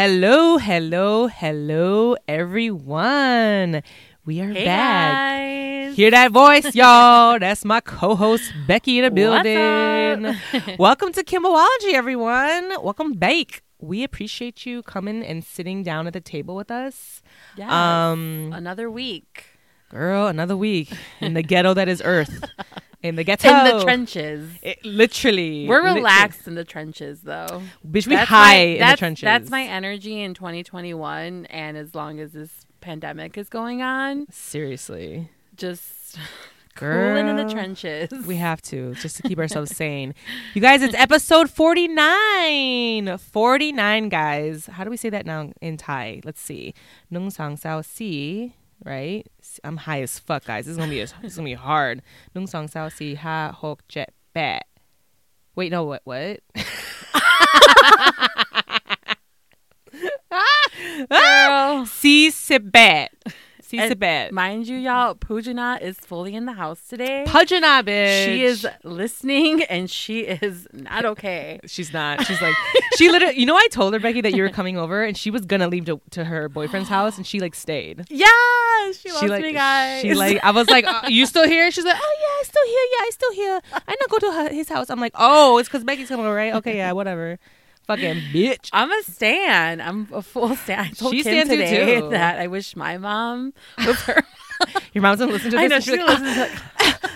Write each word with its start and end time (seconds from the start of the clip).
Hello, 0.00 0.56
hello, 0.56 1.26
hello, 1.26 2.16
everyone. 2.26 3.82
We 4.24 4.40
are 4.40 4.48
Hey 4.50 4.64
back. 4.64 5.12
guys. 5.12 5.94
Hear 5.94 6.10
that 6.10 6.32
voice, 6.32 6.74
y'all? 6.74 7.38
That's 7.38 7.66
my 7.66 7.80
co-host 7.82 8.50
Becky 8.66 8.98
in 9.00 9.04
the 9.04 9.10
building. 9.10 10.38
Welcome 10.78 11.12
to 11.12 11.22
Kimbology, 11.22 11.92
everyone. 11.92 12.82
Welcome 12.82 13.12
back. 13.12 13.62
We 13.78 14.02
appreciate 14.02 14.64
you 14.64 14.82
coming 14.82 15.22
and 15.22 15.44
sitting 15.44 15.82
down 15.82 16.06
at 16.06 16.14
the 16.14 16.22
table 16.22 16.56
with 16.56 16.70
us. 16.70 17.20
Yes. 17.58 17.70
Um, 17.70 18.52
Another 18.54 18.90
week 18.90 19.44
girl, 19.90 20.28
another 20.28 20.56
week 20.56 20.90
in 21.20 21.34
the 21.34 21.42
ghetto 21.42 21.74
that 21.74 21.88
is 21.90 22.00
Earth. 22.02 22.42
In 23.02 23.16
the 23.16 23.24
ghetto. 23.24 23.48
in 23.48 23.64
the 23.78 23.82
trenches. 23.84 24.50
It- 24.62 24.84
literally. 24.84 25.66
We're 25.66 25.82
relaxed 25.94 26.46
in 26.46 26.54
the 26.54 26.64
trenches, 26.64 27.22
though. 27.22 27.62
Bitch, 27.86 28.06
we 28.06 28.14
That's 28.14 28.28
high 28.28 28.54
my- 28.56 28.60
in 28.84 28.88
the 28.90 28.96
trenches. 28.96 29.22
That's 29.24 29.50
my 29.50 29.62
energy 29.62 30.20
in 30.20 30.34
2021, 30.34 31.46
and 31.46 31.76
as 31.78 31.94
long 31.94 32.20
as 32.20 32.32
this 32.32 32.66
pandemic 32.82 33.38
is 33.38 33.48
going 33.48 33.80
on, 33.82 34.26
Seriously. 34.30 35.30
just 35.56 36.18
Girl. 36.74 37.14
cooling 37.14 37.28
in 37.28 37.36
the 37.36 37.50
trenches. 37.52 38.10
We 38.26 38.36
have 38.36 38.60
to 38.62 38.94
just 38.96 39.16
to 39.16 39.22
keep 39.22 39.38
ourselves 39.38 39.74
sane. 39.74 40.14
You 40.54 40.60
guys, 40.60 40.82
it's 40.82 40.94
episode 40.94 41.48
49. 41.50 43.18
49, 43.18 44.08
guys. 44.08 44.66
How 44.66 44.84
do 44.84 44.90
we 44.90 44.96
say 44.96 45.10
that 45.10 45.26
now 45.26 45.52
in 45.60 45.76
Thai? 45.76 46.20
Let's 46.24 46.40
see. 46.40 46.74
Nung 47.10 47.30
sang 47.30 47.56
sao 47.56 47.80
si, 47.82 48.54
right? 48.84 49.26
I'm 49.64 49.76
high 49.76 50.02
as 50.02 50.18
fuck, 50.18 50.44
guys. 50.44 50.66
This 50.66 50.72
is 50.72 50.78
gonna 50.78 50.90
be 50.90 51.00
this 51.00 51.14
is 51.22 51.36
gonna 51.36 51.46
be 51.46 51.54
hard. 51.54 52.02
Nung 52.34 52.46
sang 52.46 52.68
sao 52.68 52.88
si 52.88 53.14
ha 53.14 53.52
hok 53.52 53.86
jet 53.88 54.12
bat. 54.34 54.66
Wait, 55.54 55.70
no, 55.70 55.84
what 55.84 56.02
what? 56.04 56.40
Ah! 60.32 60.66
Girl. 61.10 61.86
Si 61.86 62.30
se 62.30 62.58
bat. 62.58 63.10
Si 63.70 63.76
se 63.76 63.90
And 63.90 64.00
bat. 64.00 64.32
Mind 64.32 64.66
you, 64.66 64.76
y'all, 64.76 65.14
Pujana 65.14 65.80
is 65.80 65.96
fully 65.96 66.34
in 66.34 66.44
the 66.44 66.54
house 66.54 66.80
today. 66.88 67.22
Pajana, 67.28 67.84
bitch. 67.84 68.24
She 68.24 68.42
is 68.42 68.66
listening, 68.82 69.62
and 69.62 69.88
she 69.88 70.22
is 70.22 70.66
not 70.72 71.04
okay. 71.04 71.60
She's 71.66 71.92
not. 71.92 72.26
She's 72.26 72.42
like, 72.42 72.56
she 72.96 73.08
literally, 73.08 73.38
you 73.38 73.46
know, 73.46 73.54
I 73.54 73.68
told 73.68 73.92
her, 73.92 74.00
Becky, 74.00 74.22
that 74.22 74.34
you 74.34 74.42
were 74.42 74.48
coming 74.48 74.76
over 74.76 75.04
and 75.04 75.16
she 75.16 75.30
was 75.30 75.46
going 75.46 75.60
to 75.60 75.68
leave 75.68 75.84
to, 75.84 76.00
to 76.10 76.24
her 76.24 76.48
boyfriend's 76.48 76.88
house 76.98 77.16
and 77.16 77.24
she 77.24 77.38
like 77.38 77.54
stayed. 77.54 78.06
Yeah, 78.10 78.26
she 78.92 79.12
loves 79.12 79.28
like, 79.28 79.42
me, 79.42 79.52
guys. 79.52 80.02
she 80.02 80.14
like, 80.14 80.42
I 80.42 80.50
was 80.50 80.68
like, 80.68 80.84
uh, 80.84 81.02
you 81.06 81.24
still 81.26 81.46
here? 81.46 81.70
She's 81.70 81.84
like, 81.84 81.96
oh 81.96 82.16
yeah, 82.20 82.40
I 82.40 82.42
still 82.42 82.66
here. 82.66 82.86
Yeah, 82.90 83.04
I 83.04 83.10
still 83.12 83.32
here. 83.32 83.60
I 83.86 83.96
not 84.00 84.10
go 84.10 84.18
to 84.18 84.32
her, 84.32 84.52
his 84.52 84.68
house. 84.68 84.90
I'm 84.90 84.98
like, 84.98 85.14
oh, 85.14 85.58
it's 85.58 85.68
because 85.68 85.84
Becky's 85.84 86.08
coming 86.08 86.26
over, 86.26 86.34
right? 86.34 86.54
Okay, 86.54 86.76
yeah, 86.76 86.90
whatever. 86.90 87.38
Fucking 87.90 88.14
bitch. 88.32 88.70
I'm 88.72 88.92
a 88.92 89.02
stan. 89.02 89.80
I'm 89.80 90.06
a 90.12 90.22
full 90.22 90.54
stan. 90.54 90.78
I 90.78 90.90
told 90.90 91.12
She 91.12 91.24
Kim 91.24 91.48
today 91.48 91.98
too. 91.98 92.08
that 92.10 92.38
I 92.38 92.46
wish 92.46 92.76
my 92.76 92.98
mom 92.98 93.52
was 93.84 94.00
her. 94.02 94.22
Your 94.92 95.02
mom's 95.02 95.18
gonna 95.18 95.32
listen 95.32 95.50
to 95.50 95.56
this. 95.56 95.64
I 95.64 95.66
know 95.66 95.80
she 95.80 95.96
like, 95.96 96.20
listens 96.20 96.36
like, 96.36 97.10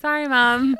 Sorry, 0.00 0.26
mom. 0.26 0.76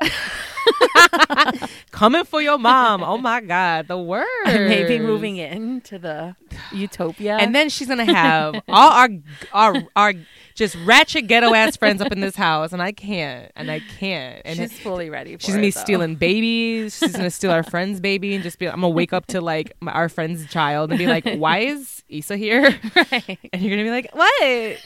coming 1.91 2.23
for 2.23 2.41
your 2.41 2.57
mom. 2.57 3.03
Oh 3.03 3.17
my 3.17 3.41
god, 3.41 3.87
the 3.87 3.97
word. 3.97 4.25
Maybe 4.45 4.97
moving 4.97 5.37
in 5.37 5.81
to 5.81 5.99
the 5.99 6.35
utopia. 6.71 7.37
And 7.37 7.53
then 7.53 7.69
she's 7.69 7.87
gonna 7.87 8.05
have 8.05 8.55
all 8.67 8.91
our 8.91 9.09
our 9.53 9.83
our 9.95 10.13
just 10.57 10.75
ratchet 10.85 11.27
ghetto 11.27 11.53
ass 11.53 11.77
friends 11.77 12.01
up 12.01 12.11
in 12.11 12.19
this 12.19 12.35
house, 12.35 12.73
and 12.73 12.81
I 12.81 12.91
can't, 12.91 13.51
and 13.55 13.69
I 13.69 13.79
can't. 13.99 14.41
And 14.43 14.57
she's 14.57 14.77
fully 14.79 15.07
ready. 15.07 15.35
For 15.35 15.43
She's 15.43 15.53
gonna 15.53 15.61
be 15.61 15.67
it, 15.67 15.75
stealing 15.75 16.15
babies. 16.15 16.97
She's 16.97 17.15
gonna 17.15 17.29
steal 17.29 17.51
our 17.51 17.61
friend's 17.61 17.99
baby 17.99 18.33
and 18.33 18.43
just 18.43 18.57
be. 18.57 18.67
I'm 18.67 18.81
gonna 18.81 18.89
wake 18.89 19.13
up 19.13 19.27
to 19.27 19.39
like 19.39 19.73
my, 19.81 19.91
our 19.91 20.09
friend's 20.09 20.47
child 20.47 20.89
and 20.89 20.97
be 20.97 21.05
like, 21.05 21.25
"Why 21.35 21.59
is 21.59 22.03
Issa 22.09 22.37
here?" 22.37 22.75
Right. 22.95 23.39
And 23.53 23.61
you're 23.61 23.71
gonna 23.71 23.83
be 23.83 23.91
like, 23.91 24.09
"What?" 24.13 24.77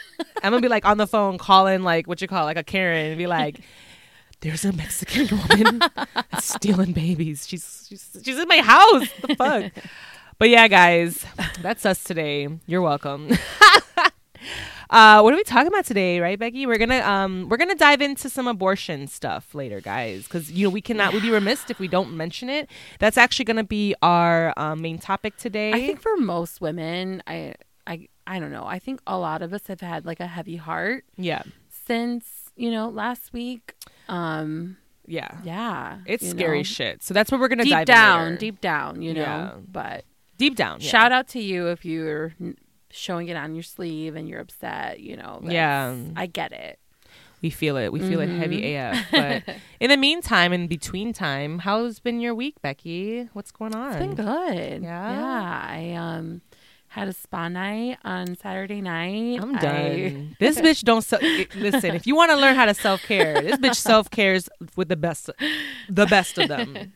I'm 0.44 0.52
gonna 0.52 0.62
be 0.62 0.68
like 0.68 0.86
on 0.86 0.98
the 0.98 1.08
phone 1.08 1.38
calling 1.38 1.84
like 1.84 2.06
what 2.06 2.22
you 2.22 2.28
call 2.28 2.44
like 2.44 2.58
a 2.58 2.64
Karen 2.64 3.06
and 3.06 3.18
be 3.18 3.28
like, 3.28 3.62
"There's 4.42 4.66
a 4.66 4.74
Mexican 4.74 5.40
woman 5.50 5.82
stealing 6.40 6.92
babies. 6.92 7.48
She's 7.48 7.86
she's 7.88 8.22
she's 8.22 8.38
in 8.38 8.48
my 8.50 8.59
house. 8.59 9.08
The 9.22 9.36
fuck." 9.36 9.72
But 10.38 10.50
yeah, 10.50 10.68
guys, 10.68 11.26
that's 11.62 11.86
us 11.86 12.03
today. 12.03 12.50
You're 12.66 12.82
welcome. 12.82 13.30
Uh, 14.91 15.22
what 15.22 15.34
are 15.34 15.38
we 15.38 15.44
talking 15.44 15.68
about 15.68 15.85
today, 15.85 16.19
right, 16.19 16.38
Becky? 16.38 16.66
We're 16.66 16.78
gonna 16.78 17.00
um 17.00 17.47
we're 17.47 17.56
gonna 17.56 17.75
dive 17.75 18.02
into 18.02 18.29
some 18.29 18.46
abortion 18.46 19.07
stuff 19.07 19.56
later, 19.56 19.79
guys, 19.79 20.24
because 20.24 20.52
you 20.52 20.68
know 20.68 20.69
we 20.69 20.81
cannot 20.81 21.13
we'd 21.13 21.22
be 21.22 21.31
remiss 21.31 21.63
if 21.69 21.79
we 21.79 21.88
don't 21.88 22.16
mention 22.16 22.50
it. 22.50 22.69
That's 23.00 23.18
actually 23.18 23.46
gonna 23.46 23.63
be 23.63 23.96
our 24.02 24.53
um, 24.57 24.81
main 24.81 25.00
topic 25.00 25.38
today. 25.38 25.72
I 25.72 25.79
think 25.88 26.02
for 26.02 26.18
most 26.18 26.59
women, 26.59 27.24
I, 27.25 27.56
I, 27.88 28.09
I 28.28 28.40
don't 28.40 28.52
know. 28.52 28.66
I 28.66 28.79
think 28.79 29.00
a 29.07 29.18
lot 29.18 29.41
of 29.41 29.53
us 29.53 29.68
have 29.68 29.79
had 29.79 30.06
like 30.06 30.19
a 30.19 30.28
heavy 30.28 30.57
heart 30.57 31.06
yeah, 31.16 31.44
since 31.69 32.52
you 32.58 32.69
know 32.69 32.90
last 32.90 33.31
week. 33.31 33.75
Um, 34.09 34.75
yeah, 35.08 35.38
yeah, 35.46 36.00
it's 36.06 36.29
scary 36.29 36.59
know. 36.59 36.63
shit. 36.63 37.02
So 37.02 37.13
that's 37.13 37.31
what 37.31 37.40
we're 37.40 37.47
gonna 37.47 37.63
Deep 37.63 37.72
dive 37.72 37.85
down, 37.88 38.35
deep 38.35 38.59
down, 38.59 39.02
you 39.02 39.13
know. 39.13 39.22
Yeah. 39.22 39.52
But 39.72 40.03
deep 40.38 40.58
down. 40.58 40.81
Yeah. 40.81 40.90
shout 40.90 41.13
out 41.13 41.29
to 41.29 41.40
you 41.40 41.68
if 41.68 41.85
you're 41.85 42.34
showing 42.91 43.28
it 43.28 43.35
on 43.38 43.56
your 43.56 43.63
sleeve 43.63 44.16
and 44.16 44.28
you're 44.29 44.40
upset. 44.40 45.00
You 45.00 45.18
know. 45.18 45.40
Yeah. 45.44 45.96
I 46.16 46.25
get 46.25 46.52
it. 46.52 46.79
we 47.41 47.50
feel 47.50 47.75
it. 47.78 47.91
We 47.91 48.00
feel 48.00 48.19
it 48.22 48.29
heavy 48.29 48.62
Mm-hmm. 48.62 49.16
AF. 49.16 49.44
But 49.47 49.56
in 49.79 49.90
the 49.90 49.97
meantime, 49.97 50.53
in 50.53 50.68
between 50.68 51.12
time, 51.13 51.59
how's 51.59 52.00
been 52.00 52.19
your 52.19 52.35
week, 52.35 52.62
Becky? 52.62 53.29
What's 53.34 53.52
going 53.52 53.74
on? 53.75 53.94
It's 53.94 53.97
been 54.00 54.16
good. 54.16 54.84
Yeah? 54.84 55.12
Yeah. 55.12 55.66
I 55.69 55.94
um 55.96 56.41
had 56.90 57.07
a 57.07 57.13
spa 57.13 57.47
night 57.47 57.97
on 58.03 58.35
Saturday 58.35 58.81
night. 58.81 59.40
I'm 59.41 59.56
I- 59.56 59.59
done. 59.62 60.35
this 60.40 60.59
bitch 60.59 60.84
don't 60.84 61.02
se- 61.03 61.47
listen. 61.56 61.96
If 61.96 62.06
you 62.06 62.16
want 62.18 62.31
to 62.31 62.38
learn 62.38 62.56
how 62.56 62.66
to 62.66 62.73
self 62.73 63.02
care, 63.03 63.41
this 63.41 63.58
bitch 63.58 63.75
self 63.91 64.09
cares 64.12 64.50
with 64.75 64.90
the 64.90 64.97
best, 64.97 65.29
the 65.90 66.06
best 66.06 66.38
of 66.38 66.50
them. 66.50 66.91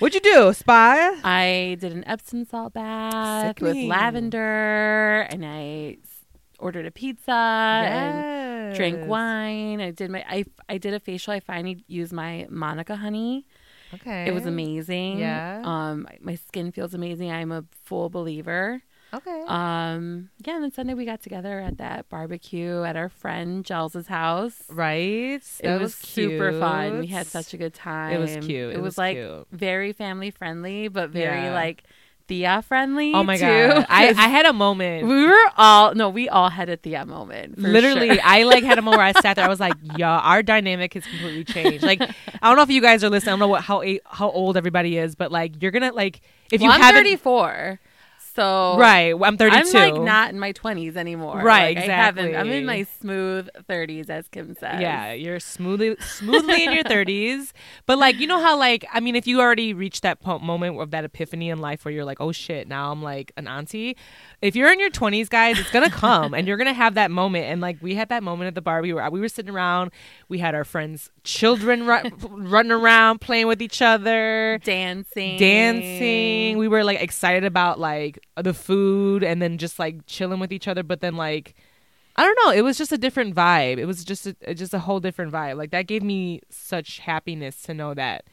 What'd 0.00 0.14
you 0.14 0.20
do, 0.32 0.52
spy? 0.54 0.96
I 1.22 1.76
did 1.78 1.92
an 1.92 2.04
Epsom 2.06 2.44
salt 2.46 2.72
bath 2.72 3.60
with 3.60 3.76
lavender, 3.76 5.26
and 5.28 5.44
I 5.44 5.98
ordered 6.58 6.86
a 6.86 6.90
pizza 6.90 7.30
and 7.32 8.74
drank 8.74 9.06
wine. 9.06 9.80
I 9.82 9.90
did 9.90 10.10
my 10.10 10.24
I 10.26 10.44
I 10.70 10.78
did 10.78 10.94
a 10.94 11.00
facial. 11.00 11.34
I 11.34 11.40
finally 11.40 11.84
used 11.86 12.12
my 12.14 12.46
Manuka 12.48 12.96
honey. 12.96 13.46
Okay, 13.92 14.26
It 14.26 14.32
was 14.32 14.46
amazing. 14.46 15.18
Yeah. 15.18 15.60
Um, 15.64 16.06
my 16.20 16.36
skin 16.36 16.70
feels 16.72 16.94
amazing. 16.94 17.30
I'm 17.30 17.50
a 17.52 17.64
full 17.84 18.08
believer. 18.08 18.82
Okay, 19.12 19.42
Um, 19.48 20.30
yeah. 20.46 20.54
And 20.54 20.64
then 20.64 20.72
Sunday 20.72 20.94
we 20.94 21.04
got 21.04 21.20
together 21.22 21.58
at 21.60 21.78
that 21.78 22.08
barbecue 22.08 22.82
at 22.84 22.94
our 22.96 23.08
friend 23.08 23.64
Gels's 23.64 24.06
house. 24.06 24.62
right. 24.68 25.42
It 25.42 25.62
That 25.62 25.80
was, 25.80 25.94
super 25.94 26.52
fun. 26.58 26.98
We 27.00 27.08
had 27.08 27.26
such 27.26 27.52
a 27.52 27.56
good 27.56 27.74
time. 27.74 28.12
It 28.14 28.18
was 28.18 28.32
cute. 28.46 28.70
It, 28.70 28.76
It 28.76 28.76
was, 28.76 28.92
was 28.92 28.98
like 28.98 29.16
cute. 29.16 29.46
very 29.50 29.92
family 29.92 30.30
friendly, 30.30 30.86
but 30.88 31.10
very 31.10 31.42
Yeah. 31.44 31.52
like 31.54 31.82
Thea 32.28 32.62
friendly. 32.62 33.12
Oh 33.12 33.24
my 33.24 33.36
too, 33.36 33.42
god, 33.42 33.86
I, 33.90 34.10
I 34.10 34.28
had 34.28 34.46
a 34.46 34.52
moment. 34.52 35.08
we 35.08 35.26
were 35.26 35.50
all 35.56 35.92
no, 35.96 36.08
we 36.08 36.28
all 36.28 36.48
had 36.48 36.68
a 36.68 36.76
Thea 36.76 37.04
moment. 37.04 37.58
Literally, 37.58 38.10
sure. 38.10 38.18
I 38.22 38.44
like 38.44 38.62
had 38.62 38.78
a 38.78 38.82
moment 38.82 38.98
where 38.98 39.06
I 39.06 39.12
sat 39.20 39.34
there. 39.34 39.44
I 39.44 39.48
was 39.48 39.58
like, 39.58 39.74
"Yeah, 39.96 40.16
our 40.16 40.40
dynamic 40.40 40.94
has 40.94 41.04
completely 41.04 41.42
changed." 41.42 41.82
Like, 41.82 42.00
I 42.00 42.12
don't 42.42 42.54
know 42.54 42.62
if 42.62 42.70
you 42.70 42.80
guys 42.80 43.02
are 43.02 43.10
listening. 43.10 43.30
I 43.30 43.32
don't 43.32 43.40
know 43.40 43.48
what 43.48 43.62
how 43.64 43.82
how 44.06 44.30
old 44.30 44.56
everybody 44.56 44.96
is, 44.96 45.16
but 45.16 45.32
like, 45.32 45.60
you're 45.60 45.72
gonna 45.72 45.90
like 45.92 46.20
if 46.52 46.60
you 46.62 46.68
well, 46.68 46.76
I'm 46.76 46.80
haven't 46.82 47.02
34, 47.02 47.80
so 48.34 48.76
right. 48.78 49.14
I'm 49.20 49.36
32. 49.36 49.78
I'm 49.78 49.94
like 49.94 50.02
not 50.02 50.30
in 50.30 50.38
my 50.38 50.52
20s 50.52 50.96
anymore. 50.96 51.40
Right, 51.40 51.76
Like, 51.76 51.88
I 51.88 51.92
haven't. 51.92 52.34
I'm 52.36 52.50
in 52.50 52.66
my 52.66 52.86
smooth 53.00 53.48
30s, 53.68 54.08
as 54.10 54.28
Kim 54.28 54.54
says. 54.54 54.80
Yeah, 54.80 55.12
you're 55.12 55.40
smoothly 55.40 55.96
smoothly 56.00 56.64
in 56.64 56.72
your 56.72 56.84
30s. 56.84 57.52
But 57.86 57.98
like, 57.98 58.20
you 58.20 58.26
know 58.26 58.40
how 58.40 58.58
like 58.58 58.84
I 58.92 59.00
mean, 59.00 59.16
if 59.16 59.26
you 59.26 59.40
already 59.40 59.74
reached 59.74 60.02
that 60.02 60.20
po- 60.20 60.38
moment 60.38 60.80
of 60.80 60.90
that 60.92 61.04
epiphany 61.04 61.50
in 61.50 61.58
life 61.58 61.84
where 61.84 61.92
you're 61.92 62.04
like, 62.04 62.20
"Oh 62.20 62.30
shit, 62.32 62.68
now 62.68 62.92
I'm 62.92 63.02
like 63.02 63.32
an 63.36 63.48
auntie." 63.48 63.96
If 64.42 64.54
you're 64.56 64.72
in 64.72 64.78
your 64.80 64.90
20s, 64.90 65.28
guys, 65.28 65.58
it's 65.58 65.70
going 65.70 65.88
to 65.88 65.94
come 65.94 66.32
and 66.34 66.46
you're 66.46 66.56
going 66.56 66.66
to 66.68 66.72
have 66.74 66.94
that 66.94 67.10
moment 67.10 67.46
and 67.46 67.60
like 67.60 67.78
we 67.82 67.94
had 67.94 68.08
that 68.08 68.22
moment 68.22 68.48
at 68.48 68.54
the 68.54 68.62
bar. 68.62 68.80
We 68.80 68.92
were 68.92 69.08
we 69.10 69.20
were 69.20 69.28
sitting 69.28 69.52
around, 69.52 69.90
we 70.28 70.38
had 70.38 70.54
our 70.54 70.64
friends' 70.64 71.10
children 71.24 71.86
ru- 71.86 72.10
running 72.30 72.72
around 72.72 73.20
playing 73.20 73.48
with 73.48 73.60
each 73.60 73.82
other. 73.82 74.58
dancing, 74.64 75.38
dancing. 75.38 76.58
We 76.58 76.68
were 76.68 76.84
like 76.84 77.00
excited 77.00 77.44
about 77.44 77.78
like 77.78 78.19
the 78.36 78.54
food 78.54 79.22
and 79.22 79.40
then 79.40 79.58
just 79.58 79.78
like 79.78 80.06
chilling 80.06 80.40
with 80.40 80.52
each 80.52 80.68
other. 80.68 80.82
But 80.82 81.00
then 81.00 81.16
like 81.16 81.54
I 82.16 82.24
don't 82.24 82.38
know, 82.44 82.52
it 82.52 82.62
was 82.62 82.76
just 82.76 82.92
a 82.92 82.98
different 82.98 83.34
vibe. 83.34 83.78
It 83.78 83.86
was 83.86 84.04
just 84.04 84.26
a, 84.26 84.36
uh, 84.46 84.52
just 84.52 84.74
a 84.74 84.80
whole 84.80 85.00
different 85.00 85.32
vibe. 85.32 85.56
Like 85.56 85.70
that 85.70 85.86
gave 85.86 86.02
me 86.02 86.40
such 86.50 86.98
happiness 86.98 87.62
to 87.62 87.74
know 87.74 87.94
that 87.94 88.24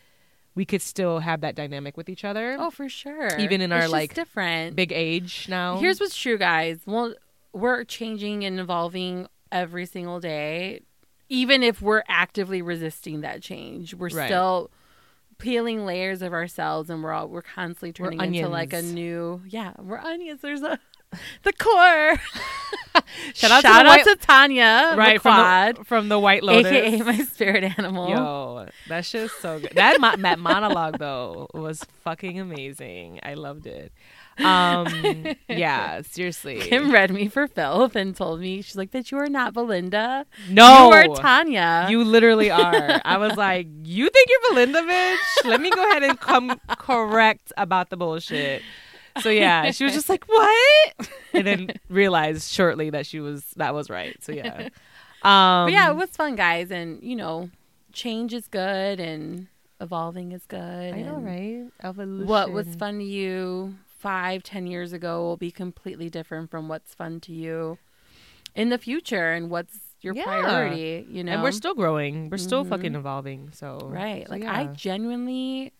we 0.55 0.65
could 0.65 0.81
still 0.81 1.19
have 1.19 1.41
that 1.41 1.53
dynamic 1.55 1.95
with 1.95 2.09
each 2.09 2.25
other. 2.25 2.57
Oh, 2.59 2.71
for 2.71 2.89
sure. 2.89 3.37
Even 3.37 3.61
in 3.61 3.71
It's 3.71 3.83
our, 3.83 3.87
like, 3.87 4.15
different. 4.15 4.75
Big 4.75 4.91
age 4.91 5.45
now. 5.47 5.77
Here's 5.77 5.99
what's 5.99 6.17
true, 6.17 6.39
guys. 6.39 6.79
Well, 6.87 7.13
we're 7.53 7.83
changing 7.83 8.43
and 8.43 8.59
evolving 8.59 9.27
every 9.51 9.85
single 9.85 10.19
day. 10.19 10.81
Even 11.29 11.61
if 11.61 11.79
we're 11.79 12.03
actively 12.07 12.63
resisting 12.63 13.21
that 13.21 13.43
change, 13.43 13.93
we're 13.93 14.09
Right. 14.09 14.25
still 14.25 14.71
peeling 15.37 15.85
layers 15.85 16.21
of 16.21 16.33
ourselves, 16.33 16.89
and 16.89 17.03
we're 17.03 17.11
all 17.13 17.27
we're 17.27 17.41
constantly 17.41 17.89
We're 18.03 18.11
turning 18.11 18.35
into 18.35 18.49
like 18.49 18.73
a 18.73 18.81
new 18.81 19.41
yeah 19.47 19.73
we're 19.79 19.97
onions. 19.99 20.41
There's 20.41 20.61
a 20.61 20.79
the 21.43 21.53
core. 21.53 22.17
Shout 23.33 23.51
out 23.51 23.61
to 23.61 23.61
Shout 23.61 23.61
the 23.61 23.67
out 23.69 23.85
white- 23.85 24.03
to 24.05 24.15
Tanya, 24.17 24.93
right 24.97 25.19
McQuoid, 25.21 25.21
from 25.21 25.75
the, 25.77 25.83
from 25.85 26.09
the 26.09 26.19
White 26.19 26.43
Lotus. 26.43 26.71
aka 26.71 27.01
my 27.03 27.17
spirit 27.19 27.63
animal. 27.77 28.09
Yo, 28.09 28.67
that's 28.89 29.11
just 29.11 29.39
so 29.41 29.59
good. 29.59 29.71
That 29.75 29.99
mo- 30.01 30.15
that 30.17 30.39
monologue 30.39 30.97
though 30.99 31.47
was 31.53 31.83
fucking 32.03 32.39
amazing. 32.39 33.19
I 33.23 33.35
loved 33.35 33.67
it. 33.67 33.91
Um, 34.39 35.35
yeah, 35.49 36.01
seriously. 36.01 36.59
Kim 36.59 36.91
read 36.91 37.11
me 37.11 37.27
for 37.27 37.47
filth 37.47 37.95
and 37.95 38.15
told 38.15 38.39
me 38.39 38.61
she's 38.61 38.75
like 38.75 38.91
that 38.91 39.11
you 39.11 39.17
are 39.17 39.29
not 39.29 39.53
Belinda. 39.53 40.25
no, 40.49 40.87
you 40.87 40.93
are 40.93 41.15
Tanya. 41.15 41.87
You 41.89 42.03
literally 42.03 42.51
are. 42.51 43.01
I 43.03 43.17
was 43.17 43.35
like, 43.35 43.67
you 43.83 44.09
think 44.09 44.29
you're 44.29 44.51
Belinda, 44.51 44.81
bitch? 44.81 45.45
Let 45.45 45.61
me 45.61 45.69
go 45.69 45.83
ahead 45.89 46.03
and 46.03 46.19
come 46.19 46.59
correct 46.77 47.51
about 47.57 47.89
the 47.89 47.97
bullshit. 47.97 48.61
So 49.21 49.29
yeah, 49.29 49.71
she 49.71 49.83
was 49.83 49.93
just 49.93 50.09
like, 50.09 50.25
what? 50.25 51.09
And 51.33 51.47
then 51.47 51.71
realized 51.89 52.51
shortly 52.51 52.89
that 52.91 53.05
she 53.05 53.19
was 53.19 53.43
that 53.55 53.73
was 53.73 53.89
right. 53.89 54.15
So 54.23 54.31
yeah. 54.31 54.69
Um, 55.23 55.65
but 55.67 55.71
yeah, 55.71 55.89
it 55.89 55.95
was 55.95 56.09
fun, 56.11 56.35
guys, 56.35 56.71
and 56.71 57.01
you 57.01 57.15
know, 57.15 57.49
change 57.91 58.33
is 58.33 58.47
good 58.47 58.99
and 58.99 59.47
evolving 59.81 60.31
is 60.31 60.45
good. 60.45 60.93
I 60.93 61.01
know, 61.01 61.15
right? 61.15 61.65
Evolution. 61.83 62.27
What 62.27 62.51
was 62.51 62.67
fun 62.75 62.99
to 62.99 63.03
you 63.03 63.75
five, 63.97 64.43
ten 64.43 64.67
years 64.67 64.93
ago 64.93 65.21
will 65.23 65.37
be 65.37 65.51
completely 65.51 66.09
different 66.09 66.49
from 66.51 66.67
what's 66.67 66.93
fun 66.93 67.19
to 67.21 67.33
you 67.33 67.77
in 68.55 68.69
the 68.69 68.77
future, 68.77 69.31
and 69.33 69.49
what's 69.49 69.79
your 70.01 70.15
Yeah. 70.15 70.23
priority. 70.25 71.05
You 71.09 71.23
know, 71.23 71.31
And 71.33 71.43
we're 71.43 71.51
still 71.51 71.73
growing. 71.75 72.29
We're 72.29 72.37
still 72.37 72.63
Mhm. 72.65 72.69
fucking 72.69 72.95
evolving. 72.95 73.49
So 73.51 73.79
right. 73.83 74.25
so 74.27 74.31
like 74.33 74.43
yeah. 74.43 74.55
I 74.57 74.65
genuinely 74.67 75.73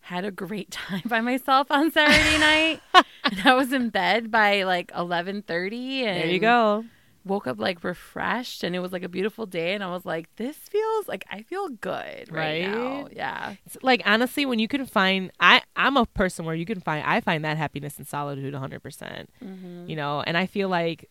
had 0.00 0.24
a 0.24 0.30
great 0.30 0.70
time 0.82 1.02
by 1.06 1.20
myself 1.20 1.68
on 1.70 1.90
Saturday 1.90 2.38
night, 2.38 2.80
and 3.24 3.40
I 3.44 3.54
was 3.54 3.72
in 3.72 3.90
bed 3.90 4.30
by 4.30 4.62
like 4.64 4.90
eleven 4.96 5.42
thirty. 5.42 6.04
And 6.04 6.16
there 6.20 6.26
you 6.30 6.38
go. 6.40 6.84
Woke 7.26 7.46
up 7.46 7.58
like 7.58 7.82
refreshed 7.84 8.62
and 8.64 8.74
it 8.74 8.78
was 8.78 8.92
like 8.92 9.02
a 9.02 9.08
beautiful 9.08 9.44
day 9.44 9.74
and 9.74 9.82
I 9.82 9.90
was 9.90 10.06
like, 10.06 10.34
this 10.36 10.56
feels 10.56 11.08
like 11.08 11.24
I 11.30 11.42
feel 11.42 11.68
good 11.68 12.30
right, 12.30 12.62
now. 12.62 13.08
Yeah. 13.12 13.54
It's 13.66 13.76
like 13.82 14.00
honestly, 14.06 14.46
when 14.46 14.58
you 14.58 14.68
can 14.68 14.86
find, 14.86 15.30
I 15.40 15.62
I'm 15.74 15.96
a 15.96 16.06
person 16.06 16.44
where 16.44 16.54
you 16.54 16.64
can 16.64 16.80
find, 16.80 17.04
I 17.06 17.20
find 17.20 17.44
that 17.44 17.56
happiness 17.56 17.98
and 17.98 18.06
solitude 18.06 18.52
100. 18.52 18.82
percent 18.82 19.30
Mm-hmm. 19.42 19.88
You 19.90 19.96
know, 19.96 20.22
and 20.26 20.36
I 20.36 20.46
feel 20.46 20.68
like, 20.68 21.10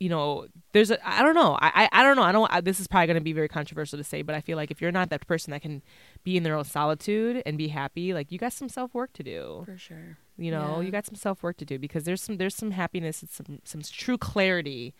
you 0.00 0.08
know, 0.08 0.46
there's 0.72 0.90
a, 0.90 1.08
I 1.08 1.22
don't 1.22 1.34
know, 1.34 1.58
I 1.60 1.88
I, 1.92 2.00
I 2.00 2.02
don't 2.02 2.16
know, 2.16 2.22
I 2.22 2.32
don't. 2.32 2.52
I, 2.52 2.60
this 2.60 2.78
is 2.78 2.86
probably 2.86 3.08
going 3.08 3.16
to 3.16 3.20
be 3.20 3.32
very 3.32 3.48
controversial 3.48 3.98
to 3.98 4.04
say, 4.04 4.22
but 4.22 4.34
I 4.34 4.40
feel 4.40 4.56
like 4.56 4.70
if 4.70 4.80
you're 4.80 4.92
not 4.92 5.10
that 5.10 5.26
person 5.26 5.50
that 5.50 5.62
can 5.62 5.82
be 6.22 6.36
in 6.36 6.42
their 6.44 6.54
own 6.54 6.64
solitude 6.64 7.42
and 7.44 7.58
be 7.58 7.68
happy, 7.68 8.14
like 8.14 8.30
you 8.30 8.38
got 8.38 8.52
some 8.52 8.68
self 8.68 8.94
work 8.94 9.12
to 9.14 9.22
do. 9.22 9.62
For 9.64 9.76
sure. 9.76 10.18
You 10.40 10.52
know, 10.52 10.76
Yeah. 10.78 10.86
you 10.86 10.90
got 10.92 11.04
some 11.04 11.16
self 11.16 11.42
work 11.42 11.56
to 11.58 11.64
do 11.64 11.78
because 11.78 12.04
there's 12.04 12.22
some 12.22 12.36
there's 12.36 12.54
some 12.54 12.70
happiness 12.70 13.22
and 13.22 13.30
some 13.30 13.58
some 13.64 13.82
true 13.82 14.16
clarity 14.16 14.94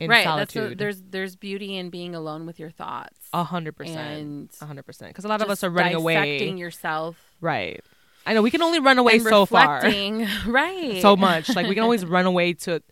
in 0.00 0.10
right. 0.10 0.24
That's 0.24 0.52
solitude. 0.52 0.72
the, 0.72 0.82
there's 0.82 1.02
there's 1.10 1.36
beauty 1.36 1.76
in 1.76 1.90
being 1.90 2.14
alone 2.14 2.44
with 2.44 2.58
your 2.58 2.70
thoughts. 2.70 3.28
A 3.32 3.44
hundred 3.44 3.76
percent, 3.76 4.56
a 4.60 4.66
hundred 4.66 4.82
percent. 4.84 5.10
Because 5.10 5.24
a 5.24 5.28
lot 5.28 5.42
of 5.42 5.48
us 5.48 5.62
are 5.62 5.70
running 5.70 5.94
away. 5.94 6.14
dissecting 6.14 6.58
yourself. 6.58 7.16
Right. 7.40 7.82
I 8.26 8.34
know 8.34 8.42
we 8.42 8.50
can 8.50 8.62
only 8.62 8.80
run 8.80 8.98
away 8.98 9.18
so 9.20 9.46
far, 9.46 9.80
right. 10.46 11.00
so 11.00 11.16
much. 11.16 11.54
Like 11.54 11.66
we 11.68 11.74
can 11.74 11.84
always 11.84 12.04
run 12.16 12.26
away 12.26 12.52
to. 12.54 12.82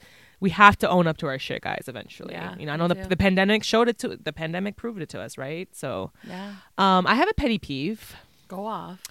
We 0.40 0.50
have 0.50 0.78
to 0.78 0.88
own 0.88 1.08
up 1.08 1.16
to 1.16 1.26
our 1.26 1.38
shit, 1.40 1.62
guys. 1.62 1.86
Eventually, 1.88 2.34
Yeah, 2.34 2.54
you 2.56 2.64
know. 2.66 2.72
I 2.72 2.76
know 2.76 2.86
the, 2.86 2.94
the 2.94 3.16
pandemic 3.16 3.64
showed 3.64 3.88
it 3.88 3.98
to. 3.98 4.16
The 4.16 4.32
pandemic 4.32 4.76
proved 4.76 5.02
it 5.02 5.08
to 5.08 5.20
us, 5.20 5.36
right? 5.36 5.68
So, 5.74 6.12
Yeah. 6.28 6.52
um, 6.78 7.08
I 7.08 7.16
have 7.16 7.28
a 7.28 7.34
petty 7.34 7.58
peeve. 7.58 8.14
Go 8.46 8.64
off. 8.64 9.02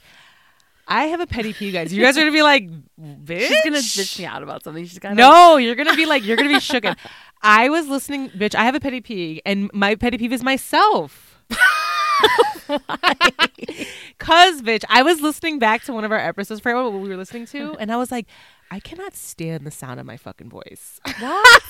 I 0.87 1.05
have 1.05 1.19
a 1.19 1.27
petty 1.27 1.53
peeve, 1.53 1.73
guys. 1.73 1.93
You 1.93 2.01
guys 2.01 2.17
are 2.17 2.21
gonna 2.21 2.31
be 2.31 2.41
like, 2.41 2.69
bitch. 2.99 3.47
She's 3.47 3.61
gonna 3.63 3.77
bitch 3.77 4.19
me 4.19 4.25
out 4.25 4.41
about 4.41 4.63
something. 4.63 4.85
She's 4.85 4.99
gonna 4.99 5.15
No, 5.15 5.57
you're 5.57 5.75
gonna 5.75 5.95
be 5.95 6.05
like, 6.05 6.23
you're 6.23 6.37
gonna 6.37 6.49
be 6.49 6.55
shooken. 6.55 6.95
I 7.41 7.69
was 7.69 7.87
listening, 7.87 8.29
bitch. 8.29 8.55
I 8.55 8.63
have 8.63 8.75
a 8.75 8.79
petty 8.79 9.01
peeve, 9.01 9.41
and 9.45 9.69
my 9.73 9.95
petty 9.95 10.17
peeve 10.17 10.33
is 10.33 10.43
myself. 10.43 11.41
Cause, 14.17 14.61
bitch, 14.61 14.83
I 14.89 15.03
was 15.03 15.21
listening 15.21 15.59
back 15.59 15.83
to 15.83 15.93
one 15.93 16.03
of 16.03 16.11
our 16.11 16.19
episodes 16.19 16.61
for 16.61 16.73
what 16.73 16.91
we 16.93 17.09
were 17.09 17.17
listening 17.17 17.45
to, 17.47 17.77
and 17.79 17.91
I 17.91 17.97
was 17.97 18.11
like, 18.11 18.25
I 18.71 18.79
cannot 18.79 19.15
stand 19.15 19.65
the 19.65 19.71
sound 19.71 19.99
of 19.99 20.05
my 20.05 20.17
fucking 20.17 20.49
voice. 20.49 20.99
What? 21.19 21.63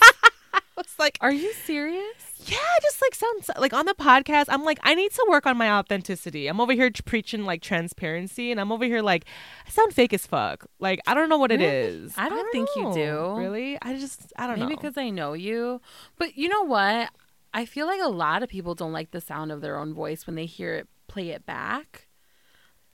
I 0.78 0.82
was 0.82 1.00
like, 1.00 1.18
Are 1.22 1.32
you 1.32 1.54
serious? 1.54 2.06
yeah, 2.46 2.58
just 2.84 3.02
like 3.02 3.16
sounds 3.16 3.50
like 3.60 3.74
on 3.74 3.86
the 3.88 3.96
podcast. 3.96 4.46
I'm 4.50 4.64
like, 4.64 4.80
I 4.84 4.94
need 4.94 5.12
to 5.14 5.26
work 5.28 5.48
on 5.48 5.58
my 5.58 5.72
authenticity. 5.72 6.48
I'm 6.48 6.62
over 6.62 6.72
here 6.74 6.90
t- 6.92 7.02
preaching 7.04 7.46
like 7.46 7.62
transparency, 7.64 8.52
and 8.52 8.62
I'm 8.62 8.72
over 8.72 8.86
here 8.86 9.02
like, 9.02 9.26
I 9.66 9.70
sound 9.72 9.94
fake 9.94 10.14
as 10.14 10.28
fuck. 10.28 10.68
Like, 10.80 11.00
I 11.08 11.14
don't 11.16 11.30
know 11.30 11.40
what 11.40 11.52
it 11.52 11.60
Really? 11.60 11.76
is. 12.06 12.14
I 12.18 12.30
don't 12.30 12.52
think 12.52 12.70
you 12.76 12.94
do. 12.94 13.34
Really? 13.38 13.78
I 13.82 13.98
just, 13.98 14.32
I 14.38 14.46
don't 14.46 14.60
know. 14.60 14.66
Maybe 14.66 14.76
know. 14.76 14.82
because 14.82 14.98
I 14.98 15.10
know 15.10 15.34
you. 15.34 15.82
But 16.18 16.38
you 16.38 16.48
know 16.48 16.62
what? 16.64 17.10
I 17.54 17.66
feel 17.66 17.88
like 17.88 18.02
a 18.02 18.08
lot 18.10 18.44
of 18.44 18.50
people 18.50 18.76
don't 18.76 18.94
like 18.94 19.10
the 19.12 19.22
sound 19.22 19.52
of 19.52 19.62
their 19.62 19.78
own 19.80 19.94
voice 19.96 20.28
when 20.28 20.36
they 20.36 20.46
hear 20.46 20.76
it 20.76 20.88
play 21.08 21.30
it 21.30 21.46
back. 21.46 22.08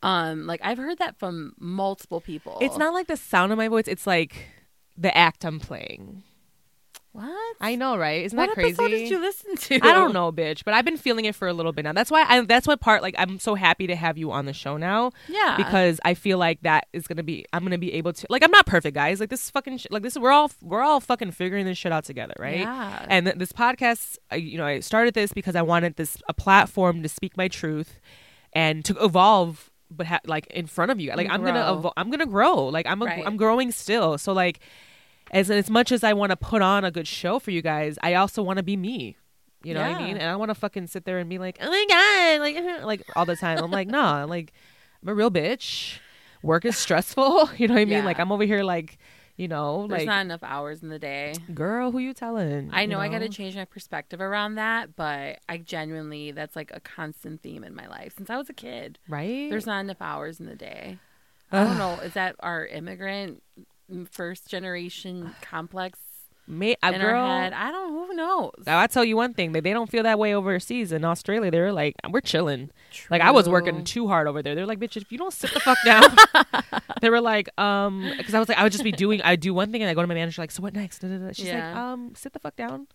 Um, 0.01 0.47
like 0.47 0.61
I've 0.63 0.77
heard 0.77 0.99
that 0.99 1.17
from 1.19 1.53
multiple 1.59 2.21
people. 2.21 2.57
It's 2.61 2.77
not 2.77 2.93
like 2.93 3.07
the 3.07 3.17
sound 3.17 3.51
of 3.51 3.57
my 3.57 3.67
voice. 3.67 3.87
It's 3.87 4.07
like 4.07 4.47
the 4.97 5.15
act 5.17 5.43
I'm 5.43 5.59
playing. 5.59 6.23
What 7.13 7.55
I 7.61 7.75
know, 7.75 7.95
right? 7.97 8.25
Isn't 8.25 8.35
what 8.35 8.47
that 8.47 8.53
crazy? 8.55 8.71
episode 8.73 8.87
did 8.89 9.09
you 9.09 9.19
listen 9.19 9.55
to? 9.55 9.75
I 9.75 9.93
don't 9.93 10.13
know, 10.13 10.31
bitch, 10.31 10.63
but 10.65 10.73
I've 10.73 10.83
been 10.83 10.97
feeling 10.97 11.25
it 11.25 11.35
for 11.35 11.47
a 11.47 11.53
little 11.53 11.71
bit 11.71 11.83
now. 11.83 11.93
That's 11.93 12.11
why 12.11 12.25
I. 12.27 12.41
That's 12.41 12.67
what 12.67 12.79
part. 12.81 13.01
Like, 13.01 13.15
I'm 13.17 13.39
so 13.39 13.55
happy 13.55 13.87
to 13.87 13.95
have 13.95 14.17
you 14.17 14.31
on 14.31 14.45
the 14.45 14.53
show 14.53 14.77
now 14.77 15.11
Yeah, 15.29 15.55
because 15.55 15.99
I 16.03 16.15
feel 16.15 16.37
like 16.37 16.61
that 16.63 16.87
is 16.91 17.07
gonna 17.07 17.23
be. 17.23 17.45
I'm 17.53 17.63
gonna 17.63 17.77
be 17.77 17.93
able 17.93 18.13
to. 18.13 18.27
Like, 18.29 18.43
I'm 18.43 18.51
not 18.51 18.65
perfect, 18.65 18.95
guys. 18.95 19.19
Like, 19.19 19.29
this 19.29 19.43
is 19.43 19.49
fucking. 19.51 19.77
Sh- 19.77 19.87
like, 19.91 20.03
this. 20.03 20.17
We're 20.17 20.31
all. 20.31 20.51
We're 20.61 20.81
all 20.81 20.99
fucking 20.99 21.31
figuring 21.31 21.65
this 21.65 21.77
shit 21.77 21.91
out 21.91 22.03
together, 22.03 22.33
right? 22.39 22.59
Yeah. 22.59 23.05
And 23.07 23.27
th- 23.27 23.37
this 23.37 23.51
podcast, 23.51 24.17
you 24.35 24.57
know, 24.57 24.65
I 24.65 24.79
started 24.79 25.13
this 25.13 25.31
because 25.33 25.55
I 25.55 25.61
wanted 25.61 25.95
this 25.95 26.17
a 26.27 26.33
platform 26.33 27.03
to 27.03 27.09
speak 27.09 27.37
my 27.37 27.47
truth 27.47 27.99
and 28.53 28.83
to 28.85 28.95
evolve, 29.03 29.69
but 29.91 30.07
ha- 30.07 30.19
like 30.25 30.47
in 30.47 30.65
front 30.67 30.91
of 30.91 30.99
you. 30.99 31.11
Like, 31.11 31.25
And 31.27 31.33
I'm 31.33 31.43
gonna. 31.43 31.91
I'm 31.95 32.09
gonna 32.09 32.25
grow. 32.25 32.65
Like, 32.65 32.87
I'm. 32.87 33.01
A, 33.01 33.05
Right. 33.05 33.23
I'm 33.25 33.37
growing 33.37 33.71
still. 33.71 34.17
So 34.17 34.33
like. 34.33 34.59
As, 35.33 35.49
as 35.51 35.69
much 35.69 35.91
as 35.91 36.03
I 36.03 36.13
want 36.13 36.29
to 36.29 36.35
put 36.37 36.61
on 36.61 36.85
a 36.85 36.91
good 36.91 37.07
show 37.07 37.39
for 37.39 37.51
you 37.51 37.61
guys, 37.61 37.97
I 38.03 38.13
also 38.13 38.41
want 38.43 38.57
to 38.57 38.63
be 38.63 38.77
me. 38.77 39.17
You 39.63 39.73
know 39.73 39.81
what 39.81 39.95
I 39.95 40.03
mean? 40.05 40.17
And 40.17 40.29
I 40.29 40.35
want 40.35 40.49
to 40.49 40.55
fucking 40.55 40.87
sit 40.87 41.05
there 41.05 41.19
and 41.19 41.29
be 41.29 41.39
like, 41.39 41.57
oh 41.61 41.69
my 41.69 41.85
god, 41.89 42.39
like 42.41 42.83
like 42.85 43.03
all 43.15 43.25
the 43.25 43.35
time. 43.35 43.57
I'm 43.59 43.71
like, 43.71 43.87
nah, 43.87 44.25
like 44.27 44.53
I'm 45.01 45.09
a 45.09 45.13
real 45.13 45.31
bitch. 45.31 45.97
Work 46.41 46.65
is 46.65 46.77
stressful. 46.77 47.49
You 47.57 47.67
know 47.69 47.75
what 47.75 47.81
I 47.81 47.85
mean? 47.85 47.99
Yeah. 47.99 48.05
Like 48.05 48.19
I'm 48.19 48.31
over 48.31 48.43
here 48.43 48.63
like, 48.63 48.99
you 49.37 49.47
know, 49.47 49.87
There's 49.87 50.01
like 50.01 50.07
not 50.07 50.21
enough 50.21 50.43
hours 50.43 50.83
in 50.83 50.89
the 50.89 50.99
day. 50.99 51.33
girl, 51.53 51.91
who 51.91 51.99
you 51.99 52.13
telling? 52.13 52.69
I 52.73 52.81
You 52.81 52.87
know, 52.89 52.99
I 52.99 53.07
got 53.07 53.19
to 53.19 53.29
change 53.29 53.55
my 53.55 53.63
perspective 53.65 54.19
around 54.19 54.55
that, 54.55 54.95
but 54.97 55.39
I 55.47 55.57
genuinely 55.57 56.31
that's 56.31 56.55
like 56.57 56.71
a 56.73 56.81
constant 56.81 57.41
theme 57.41 57.63
in 57.63 57.73
my 57.73 57.87
life 57.87 58.13
since 58.17 58.29
I 58.29 58.35
was 58.37 58.49
a 58.49 58.53
kid. 58.53 58.99
right? 59.07 59.49
There's 59.49 59.65
not 59.65 59.79
enough 59.79 60.01
hours 60.01 60.39
in 60.41 60.45
the 60.45 60.55
day. 60.55 60.99
I 61.53 61.63
don't 61.63 61.77
know. 61.77 61.93
Is 62.03 62.13
that 62.13 62.35
our 62.41 62.65
immigrant 62.65 63.41
mm, 63.59 63.63
first 64.11 64.47
generation 64.49 65.33
complex 65.41 65.99
Me, 66.47 66.75
a 66.83 66.93
in 66.93 66.99
girl. 67.01 67.21
our 67.21 67.41
head? 67.43 67.53
I 67.53 67.71
don't. 67.71 67.91
Who 67.93 68.13
knows? 68.13 68.51
Now, 68.65 68.79
I 68.79 68.87
tell 68.87 69.03
you 69.05 69.15
one 69.15 69.33
thing, 69.33 69.51
they, 69.53 69.59
they 69.61 69.73
don't 69.73 69.89
feel 69.89 70.03
that 70.03 70.19
way 70.19 70.33
overseas. 70.35 70.91
In 70.91 71.05
Australia, 71.05 71.49
they're 71.51 71.71
like, 71.71 71.95
we're 72.09 72.21
chilling. 72.21 72.69
Like 73.09 73.21
I 73.21 73.31
was 73.31 73.47
working 73.49 73.83
too 73.83 74.07
hard 74.07 74.27
over 74.27 74.41
there. 74.43 74.53
They're 74.55 74.65
like, 74.65 74.79
bitch, 74.79 74.97
if 74.97 75.11
you 75.11 75.17
don't 75.17 75.33
sit 75.33 75.53
the 75.53 75.59
fuck 75.59 75.77
down. 75.85 76.15
they 77.01 77.09
were 77.09 77.21
like, 77.21 77.49
um, 77.59 78.11
because 78.17 78.33
I 78.35 78.39
was 78.39 78.49
like, 78.49 78.57
I 78.57 78.63
would 78.63 78.71
just 78.71 78.83
be 78.83 78.91
doing, 78.91 79.21
I 79.23 79.35
do 79.35 79.53
one 79.53 79.71
thing 79.71 79.81
and 79.81 79.89
I 79.89 79.93
go 79.93 80.01
to 80.01 80.07
my 80.07 80.13
manager 80.15 80.41
like, 80.41 80.51
so 80.51 80.61
what 80.61 80.73
next? 80.73 80.99
Da, 80.99 81.07
da, 81.07 81.17
da. 81.17 81.31
She's 81.33 81.49
like, 81.51 81.63
um, 81.63 82.13
sit 82.15 82.33
the 82.33 82.39
fuck 82.39 82.55
down. 82.55 82.87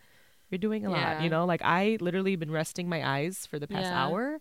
You're 0.51 0.59
doing 0.59 0.87
a 0.87 0.91
lot, 0.91 1.21
you 1.23 1.29
know. 1.29 1.45
Like 1.45 1.61
I 1.63 1.99
literally 2.01 2.35
been 2.37 2.51
resting 2.51 2.89
my 2.89 3.07
eyes 3.07 3.45
for 3.47 3.59
the 3.59 3.67
past 3.67 3.85
Yeah. 3.87 4.05
hour. 4.07 4.39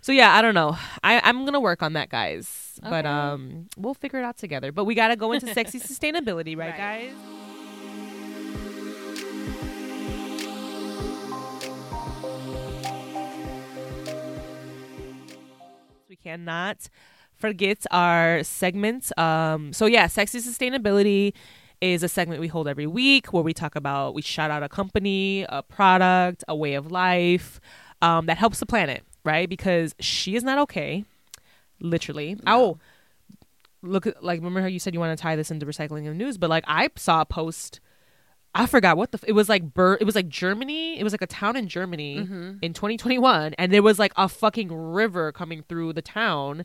So 0.00 0.12
yeah, 0.12 0.34
I 0.34 0.42
don't 0.42 0.54
know. 0.54 0.76
I 1.02 1.20
I'm 1.22 1.44
gonna 1.44 1.60
work 1.60 1.82
on 1.82 1.92
that, 1.94 2.08
guys. 2.08 2.64
But 2.82 3.04
um, 3.06 3.66
we'll 3.76 3.94
figure 3.94 4.20
it 4.20 4.24
out 4.24 4.36
together. 4.38 4.70
But 4.72 4.84
we 4.84 4.94
gotta 4.94 5.16
go 5.16 5.32
into 5.32 5.52
sexy 5.54 5.80
sustainability, 5.80 6.56
right, 6.56 6.70
Right. 6.70 7.10
guys? 7.10 7.14
We 16.08 16.16
cannot 16.16 16.88
forget 17.34 17.84
our 17.90 18.42
segment. 18.42 19.16
Um, 19.18 19.72
so 19.72 19.86
yeah, 19.86 20.06
sexy 20.06 20.38
sustainability 20.40 21.34
is 21.80 22.02
a 22.02 22.08
segment 22.08 22.40
we 22.40 22.48
hold 22.48 22.66
every 22.66 22.86
week 22.86 23.32
where 23.32 23.42
we 23.42 23.52
talk 23.52 23.76
about 23.76 24.14
we 24.14 24.22
shout 24.22 24.50
out 24.50 24.62
a 24.62 24.68
company, 24.68 25.44
a 25.48 25.62
product, 25.62 26.42
a 26.48 26.56
way 26.56 26.74
of 26.74 26.90
life 26.90 27.60
um, 28.02 28.26
that 28.26 28.38
helps 28.38 28.58
the 28.60 28.66
planet, 28.66 29.04
right? 29.24 29.48
Because 29.48 29.94
she 30.00 30.36
is 30.36 30.42
not 30.44 30.58
okay, 30.58 31.04
literally. 31.80 32.36
Oh, 32.46 32.78
look 33.82 34.06
like 34.20 34.40
remember 34.40 34.60
how 34.60 34.66
you 34.66 34.78
said 34.78 34.94
you 34.94 35.00
want 35.00 35.16
to 35.16 35.22
tie 35.22 35.36
this 35.36 35.50
into 35.50 35.66
recycling 35.66 36.06
and 36.08 36.18
news, 36.18 36.38
but 36.38 36.50
like 36.50 36.64
I 36.66 36.88
saw 36.96 37.20
a 37.20 37.24
post. 37.26 37.80
I 38.54 38.64
forgot 38.66 38.96
what 38.96 39.12
the 39.12 39.18
f- 39.18 39.24
it 39.28 39.32
was 39.32 39.48
like. 39.48 39.74
Bur- 39.74 39.98
it 40.00 40.04
was 40.04 40.14
like 40.14 40.28
Germany. 40.28 40.98
It 40.98 41.04
was 41.04 41.12
like 41.12 41.22
a 41.22 41.26
town 41.26 41.54
in 41.54 41.68
Germany 41.68 42.16
Mm-hmm. 42.20 42.52
in 42.62 42.72
2021, 42.72 43.54
and 43.54 43.70
there 43.72 43.82
was 43.82 43.98
like 43.98 44.12
a 44.16 44.28
fucking 44.28 44.72
river 44.72 45.30
coming 45.32 45.62
through 45.68 45.92
the 45.92 46.02
town, 46.02 46.64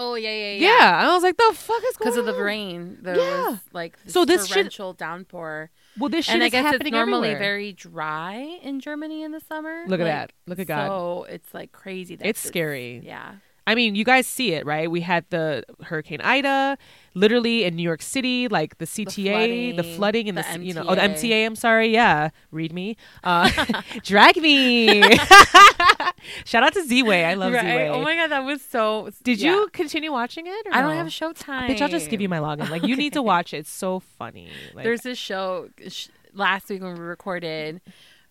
Oh 0.00 0.14
yeah, 0.14 0.30
yeah, 0.30 0.52
Yeah, 0.68 1.00
and 1.00 1.10
I 1.10 1.14
was 1.14 1.22
like, 1.24 1.36
the 1.36 1.50
fuck 1.54 1.82
is 1.88 1.96
going 1.96 2.10
Because 2.12 2.16
of 2.16 2.26
the 2.26 2.40
rain, 2.42 2.98
there 3.02 3.16
Yeah. 3.16 3.50
was 3.50 3.58
like 3.72 4.02
this 4.04 4.14
So 4.14 4.24
this 4.24 4.46
shit- 4.46 4.54
torrential 4.54 4.92
downpour, 4.92 5.70
Well, 5.98 6.08
this 6.08 6.26
shit 6.26 6.34
and 6.34 6.42
I 6.44 6.46
is 6.46 6.52
guess 6.52 6.74
it's 6.74 6.90
normally 6.90 7.30
everywhere. 7.30 7.38
very 7.40 7.72
dry 7.72 8.58
in 8.62 8.78
Germany 8.80 9.22
in 9.24 9.32
the 9.32 9.40
summer. 9.40 9.84
Look 9.88 9.98
at 10.00 10.04
Like, 10.04 10.12
that. 10.12 10.32
Look 10.46 10.58
at 10.60 10.66
God. 10.68 10.86
So 10.86 11.24
it's 11.28 11.52
like 11.52 11.72
crazy. 11.72 12.14
That 12.16 12.26
It's 12.28 12.40
this- 12.42 12.48
scary. 12.48 13.02
Yeah. 13.04 13.32
I 13.68 13.74
mean, 13.74 13.94
you 13.94 14.02
guys 14.02 14.26
see 14.26 14.54
it, 14.54 14.64
right? 14.64 14.90
We 14.90 15.02
had 15.02 15.26
the 15.28 15.62
Hurricane 15.82 16.22
Ida, 16.22 16.78
literally 17.12 17.64
in 17.64 17.76
New 17.76 17.82
York 17.82 18.00
City, 18.00 18.48
like 18.48 18.78
the 18.78 18.86
CTA, 18.86 19.76
the 19.76 19.82
flooding, 19.82 19.96
flooding, 19.96 20.28
and 20.30 20.38
the, 20.38 20.42
the 20.42 20.64
you 20.64 20.72
know, 20.72 20.86
oh, 20.88 20.94
the 20.94 21.02
MTA. 21.02 21.44
I'm 21.44 21.54
sorry, 21.54 21.88
yeah, 21.88 22.30
read 22.50 22.72
me, 22.72 22.96
uh, 23.24 23.50
drag 24.02 24.38
me. 24.38 25.02
Shout 26.46 26.62
out 26.62 26.72
to 26.72 26.82
Ziwe, 26.82 27.26
I 27.26 27.34
love 27.34 27.52
Ziwe. 27.52 27.90
Oh 27.90 28.00
my 28.00 28.14
god, 28.16 28.28
that 28.28 28.42
was 28.42 28.62
so. 28.62 29.10
Did 29.22 29.38
yeah. 29.38 29.50
you 29.50 29.68
continue 29.74 30.12
watching 30.12 30.46
it? 30.46 30.66
Or 30.66 30.72
I 30.72 30.80
don't 30.80 30.92
no? 30.92 30.96
have 30.96 31.08
Showtime. 31.08 31.68
Bitch, 31.68 31.82
I'll 31.82 31.90
just 31.90 32.08
give 32.08 32.22
you 32.22 32.28
my 32.30 32.38
login. 32.38 32.70
Like, 32.70 32.86
you 32.86 32.96
need 32.96 33.12
to 33.12 33.22
watch 33.22 33.52
it. 33.52 33.58
It's 33.58 33.70
so 33.70 34.00
funny. 34.00 34.48
Like, 34.72 34.84
There's 34.84 35.02
this 35.02 35.18
show 35.18 35.68
sh- 35.88 36.08
last 36.32 36.70
week 36.70 36.80
when 36.80 36.94
we 36.94 37.00
recorded. 37.00 37.82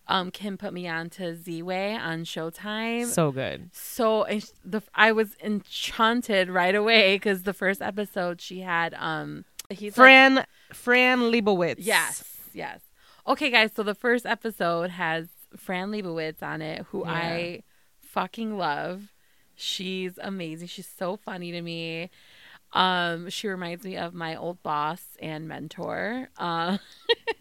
Um, 0.09 0.31
Kim 0.31 0.57
put 0.57 0.71
me 0.73 0.87
on 0.87 1.09
to 1.11 1.35
Ziwe 1.35 1.99
on 1.99 2.23
Showtime. 2.23 3.05
so 3.07 3.31
good. 3.31 3.69
so 3.73 4.25
the 4.63 4.81
I 4.95 5.11
was 5.11 5.35
enchanted 5.43 6.49
right 6.49 6.73
away 6.75 7.15
because 7.15 7.43
the 7.43 7.53
first 7.53 7.81
episode 7.81 8.39
she 8.41 8.61
had 8.61 8.93
um 8.93 9.43
he's 9.69 9.97
like- 9.97 10.05
Fran, 10.05 10.45
Fran 10.73 11.19
Lebowitz. 11.31 11.75
yes 11.79 12.23
yes 12.53 12.79
okay 13.27 13.49
guys 13.49 13.71
so 13.75 13.83
the 13.83 13.93
first 13.95 14.25
episode 14.25 14.89
has 14.91 15.27
Fran 15.57 15.91
Lebowitz 15.91 16.41
on 16.41 16.61
it 16.61 16.85
who 16.91 17.03
Yeah. 17.05 17.11
I 17.11 17.63
fucking 17.99 18.57
love 18.57 19.11
she's 19.55 20.17
amazing 20.21 20.67
she's 20.69 20.87
so 20.87 21.17
funny 21.17 21.51
to 21.51 21.61
me 21.61 22.09
um 22.73 23.29
she 23.29 23.47
reminds 23.47 23.83
me 23.83 23.97
of 23.97 24.13
my 24.13 24.35
old 24.35 24.61
boss 24.63 25.03
and 25.21 25.47
mentor 25.47 26.29
uh 26.37 26.77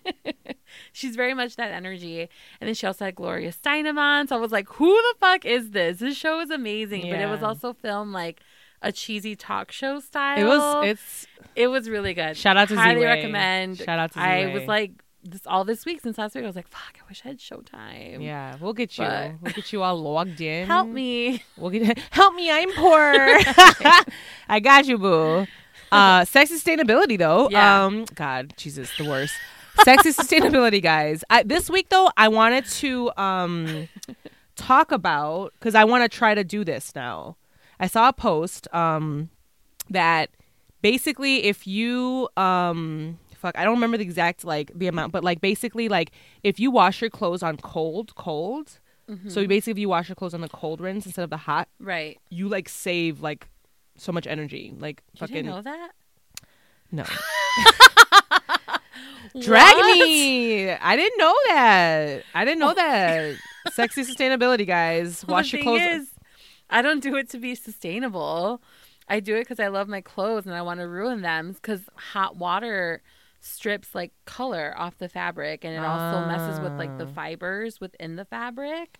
she's 0.92 1.16
very 1.16 1.34
much 1.34 1.56
that 1.56 1.70
energy 1.72 2.28
and 2.60 2.68
then 2.68 2.74
she 2.74 2.86
also 2.86 3.04
had 3.06 3.14
Gloria 3.14 3.52
Steinem 3.52 3.98
on 3.98 4.26
so 4.28 4.36
I 4.36 4.38
was 4.40 4.52
like 4.52 4.68
who 4.74 4.88
the 4.92 5.14
fuck 5.20 5.44
is 5.44 5.70
this 5.70 5.98
this 5.98 6.16
show 6.16 6.40
is 6.40 6.50
amazing 6.50 7.02
but 7.10 7.20
it 7.20 7.26
was 7.28 7.42
also 7.42 7.72
filmed 7.72 8.12
like 8.12 8.40
a 8.82 8.92
cheesy 8.92 9.34
talk 9.34 9.72
show 9.72 10.00
style 10.00 10.38
It 10.38 10.44
was. 10.44 10.86
It's 10.86 11.26
it 11.54 11.68
was 11.68 11.88
really 11.88 12.12
good. 12.12 12.36
Shout 12.36 12.56
out 12.58 12.68
to 12.68 12.76
Highly 12.76 13.00
Ziwe. 13.00 13.04
recommend. 13.06 13.78
Shout 13.78 13.98
out 13.98 14.12
to 14.12 14.20
I 14.20 14.44
Ziwe. 14.44 14.52
was 14.52 14.64
like 14.66 14.92
this 15.24 15.46
all 15.46 15.64
this 15.64 15.84
week 15.86 16.00
since 16.02 16.18
last 16.18 16.34
week. 16.34 16.44
I 16.44 16.46
was 16.46 16.54
like, 16.54 16.68
fuck, 16.68 16.94
I 17.02 17.08
wish 17.08 17.22
I 17.24 17.28
had 17.28 17.38
Showtime. 17.38 18.22
yeah. 18.22 18.56
We'll 18.60 18.74
get 18.74 18.96
you. 18.98 19.04
But- 19.04 19.32
we'll 19.42 19.52
get 19.54 19.72
you 19.72 19.82
all 19.82 19.96
logged 20.00 20.40
in. 20.42 20.66
Help 20.74 20.88
me. 20.88 21.42
We'll 21.56 21.70
get 21.70 21.98
help 22.10 22.34
me. 22.34 22.50
I'm 22.50 22.70
poor. 22.74 23.00
I 24.48 24.60
got 24.62 24.86
you, 24.86 24.98
boo. 24.98 25.46
Uh, 25.90 26.24
sex 26.24 26.52
sustainability 26.52 27.18
though. 27.18 27.48
Yeah. 27.50 27.84
Um, 27.84 28.04
God, 28.14 28.52
Jesus, 28.56 28.94
the 28.98 29.08
worst. 29.08 29.34
Sex 29.84 30.06
is 30.06 30.16
sustainability, 30.16 30.82
guys. 30.82 31.22
I, 31.30 31.42
this 31.42 31.68
week 31.70 31.88
though, 31.90 32.10
I 32.16 32.28
wanted 32.28 32.64
to 32.66 33.12
um 33.16 33.88
talk 34.56 34.90
about 34.92 35.52
because 35.58 35.74
I 35.74 35.84
want 35.84 36.10
to 36.10 36.14
try 36.16 36.34
to 36.34 36.42
do 36.44 36.64
this 36.64 36.92
now. 36.94 37.36
I 37.78 37.86
saw 37.86 38.08
a 38.08 38.12
post 38.12 38.66
um 38.74 39.28
that 39.90 40.30
basically 40.82 41.44
if 41.44 41.66
you 41.66 42.28
um 42.36 43.18
fuck 43.34 43.56
I 43.58 43.64
don't 43.64 43.74
remember 43.74 43.96
the 43.98 44.02
exact 44.04 44.44
like 44.44 44.72
the 44.74 44.86
amount 44.88 45.12
but 45.12 45.22
like 45.22 45.40
basically 45.40 45.88
like 45.88 46.10
if 46.42 46.58
you 46.58 46.70
wash 46.70 47.00
your 47.00 47.10
clothes 47.10 47.42
on 47.42 47.56
cold 47.58 48.14
cold 48.16 48.80
so 49.28 49.46
basically 49.46 49.70
if 49.70 49.78
you 49.78 49.88
wash 49.88 50.08
your 50.08 50.16
clothes 50.16 50.34
on 50.34 50.40
the 50.40 50.48
cold 50.48 50.80
rinse 50.80 51.06
instead 51.06 51.22
of 51.22 51.30
the 51.30 51.36
hot 51.36 51.68
Right. 51.78 52.18
you 52.28 52.48
like 52.48 52.68
save 52.68 53.20
like 53.20 53.46
so 53.96 54.10
much 54.10 54.26
energy 54.26 54.74
like 54.80 55.02
You 55.14 55.20
fucking 55.20 55.46
know 55.46 55.62
that? 55.62 55.90
no 56.90 57.04
drag 59.40 59.74
What? 59.76 59.98
me 60.08 60.70
I 60.70 60.96
didn't 60.96 61.18
know 61.18 61.34
that 61.48 62.22
I 62.34 62.44
didn't 62.44 62.60
know 62.60 62.74
that 62.74 63.36
sexy 63.72 64.02
sustainability 64.10 64.66
guys 64.66 65.24
wash 65.26 65.52
your 65.52 65.62
clothes 65.62 65.80
is, 65.82 66.08
I 66.70 66.82
don't 66.82 67.00
do 67.02 67.16
it 67.16 67.28
to 67.30 67.38
be 67.38 67.54
sustainable. 67.54 68.60
I 69.08 69.20
do 69.20 69.36
it 69.36 69.40
because 69.42 69.60
I 69.60 69.68
love 69.68 69.86
my 69.88 70.00
clothes 70.00 70.46
and 70.46 70.54
I 70.54 70.62
want 70.62 70.80
to 70.80 70.88
ruin 70.88 71.22
them. 71.22 71.52
Because 71.52 71.82
hot 71.94 72.36
water 72.36 73.02
strips 73.40 73.94
like 73.94 74.12
color 74.24 74.74
off 74.76 74.98
the 74.98 75.08
fabric 75.08 75.64
and 75.64 75.74
it 75.74 75.84
also 75.84 76.26
messes 76.26 76.58
with 76.60 76.72
like 76.72 76.98
the 76.98 77.04
Ah. 77.06 77.12
fibers 77.14 77.80
within 77.80 78.16
the 78.16 78.24
fabric. 78.24 78.98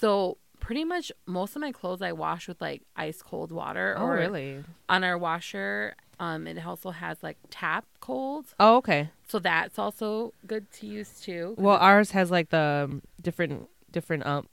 So 0.00 0.38
pretty 0.60 0.84
much 0.84 1.10
most 1.26 1.56
of 1.56 1.60
my 1.60 1.72
clothes 1.72 2.02
I 2.02 2.12
wash 2.12 2.46
with 2.46 2.60
like 2.60 2.82
ice 2.94 3.20
cold 3.20 3.50
water. 3.50 3.96
oh 3.98 4.04
or 4.04 4.14
really 4.14 4.62
On 4.88 5.02
our 5.02 5.18
washer, 5.18 5.96
um, 6.22 6.46
it 6.46 6.64
also 6.64 6.90
has 6.90 7.22
like 7.22 7.36
tap 7.50 7.84
cold. 8.00 8.46
oh 8.60 8.76
okay 8.76 9.10
So 9.28 9.38
that's 9.38 9.78
also 9.78 10.32
good 10.46 10.70
to 10.76 10.86
use 10.86 11.20
too. 11.20 11.54
Well, 11.58 11.76
ours 11.76 12.10
has 12.12 12.30
like 12.30 12.48
the 12.50 12.66
um, 12.88 13.02
different 13.20 13.68
different 13.90 14.24
um 14.26 14.46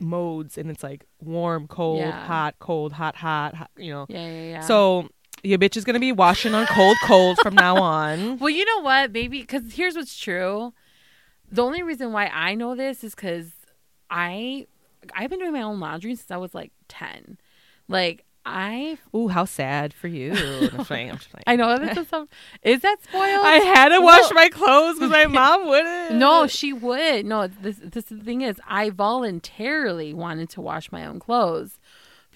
modes, 0.00 0.58
and 0.58 0.70
it's 0.70 0.82
like 0.82 1.04
warm, 1.20 1.66
cold, 1.66 1.98
Yeah. 1.98 2.26
hot, 2.26 2.54
cold, 2.58 2.92
hot, 2.92 3.16
hot, 3.16 3.54
hot. 3.54 3.70
You 3.76 3.90
know. 3.92 4.06
yeah, 4.08 4.28
yeah, 4.28 4.42
yeah. 4.54 4.60
So 4.60 5.08
your 5.42 5.58
bitch 5.58 5.76
is 5.76 5.84
gonna 5.84 6.00
be 6.00 6.12
washing 6.12 6.54
on 6.54 6.66
cold, 6.66 6.96
cold 7.04 7.38
from 7.42 7.54
now 7.54 7.76
on. 7.98 8.38
Well, 8.38 8.50
you 8.50 8.64
know 8.64 8.80
what, 8.82 9.12
Maybe 9.12 9.40
Because 9.40 9.72
here's 9.74 9.94
what's 9.96 10.18
true. 10.18 10.72
The 11.50 11.62
only 11.62 11.82
reason 11.82 12.12
why 12.12 12.26
I 12.26 12.54
know 12.54 12.74
this 12.74 13.02
is 13.04 13.14
because 13.14 13.50
I 14.10 14.66
I've 15.14 15.30
been 15.30 15.38
doing 15.38 15.52
my 15.52 15.62
own 15.62 15.80
laundry 15.80 16.14
since 16.14 16.30
I 16.30 16.36
was 16.36 16.54
like 16.54 16.72
ten. 16.88 17.38
Like 17.88 18.24
I 18.48 18.98
Ooh, 19.14 19.28
how 19.28 19.44
sad 19.44 19.92
for 19.92 20.08
you. 20.08 20.32
I'm 20.32 20.70
just 20.70 20.86
playing, 20.88 21.10
I'm 21.10 21.18
just 21.18 21.30
playing. 21.30 21.44
I 21.46 21.56
know 21.56 21.78
this 21.78 21.96
is 21.96 22.08
some 22.08 22.28
is 22.62 22.80
that 22.80 22.96
spoiled? 23.02 23.44
I 23.44 23.56
had 23.56 23.90
to 23.90 24.00
wash 24.00 24.30
my 24.32 24.48
clothes 24.48 24.96
because 24.96 25.10
my 25.10 25.26
mom 25.40 25.66
wouldn't. 25.66 26.16
no, 26.16 26.46
she 26.46 26.72
would. 26.72 27.26
No, 27.26 27.46
this 27.46 27.76
this 27.82 28.06
the 28.06 28.18
thing 28.18 28.42
is, 28.42 28.60
I 28.66 28.90
voluntarily 28.90 30.14
wanted 30.14 30.48
to 30.50 30.60
wash 30.60 30.90
my 30.90 31.06
own 31.06 31.20
clothes 31.20 31.78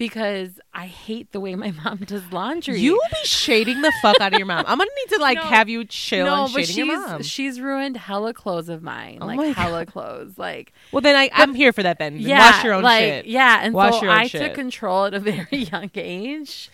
because 0.07 0.59
I 0.73 0.85
hate 0.87 1.31
the 1.31 1.39
way 1.39 1.55
my 1.55 1.71
mom 1.83 1.99
does 1.99 2.23
laundry. 2.31 2.79
You 2.79 2.93
will 2.93 3.09
be 3.11 3.25
shading 3.27 3.81
the 3.81 3.91
fuck 4.01 4.19
out 4.19 4.33
of 4.33 4.37
your 4.39 4.45
mom. 4.45 4.65
I'm 4.67 4.77
gonna 4.77 4.89
need 4.95 5.15
to 5.15 5.21
like 5.21 5.37
No. 5.43 5.43
have 5.43 5.69
you 5.69 5.85
chill 5.85 6.25
no, 6.25 6.45
and 6.45 6.53
but 6.53 6.59
shading 6.65 6.75
she's 6.75 6.77
your 6.77 7.07
mom. 7.07 7.21
she's 7.23 7.59
ruined 7.61 7.97
hella 7.97 8.33
clothes 8.33 8.69
of 8.69 8.83
mine, 8.83 9.19
Oh 9.21 9.25
like 9.27 9.39
God. 9.39 9.55
hella 9.55 9.85
clothes, 9.85 10.37
like 10.37 10.73
well, 10.91 11.01
then 11.01 11.15
I, 11.15 11.29
I'm 11.33 11.53
here 11.55 11.71
for 11.73 11.83
that. 11.83 11.99
Then 11.99 12.17
yeah, 12.17 12.39
wash 12.51 12.63
your 12.63 12.73
own 12.73 12.83
like, 12.83 12.99
shit, 13.03 13.25
Yeah, 13.27 13.59
and 13.61 13.73
Wash 13.73 13.93
so 13.95 14.01
your 14.03 14.11
own 14.11 14.17
I 14.19 14.27
shit. 14.27 14.41
took 14.41 14.53
control 14.55 15.05
at 15.05 15.13
a 15.13 15.19
very 15.19 15.47
young 15.71 15.89
age. 15.95 16.69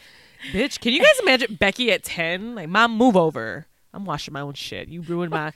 bitch. 0.52 0.80
Can 0.80 0.94
you 0.94 1.00
guys 1.00 1.20
imagine 1.22 1.56
Becky 1.60 1.92
at 1.92 2.04
ten? 2.04 2.56
Like, 2.56 2.70
mom, 2.70 2.96
move 2.98 3.16
over. 3.18 3.68
I'm 3.94 4.06
washing 4.06 4.34
my 4.34 4.42
own 4.42 4.54
shit. 4.54 4.88
You 4.88 5.02
ruined 5.02 5.32
my 5.32 5.52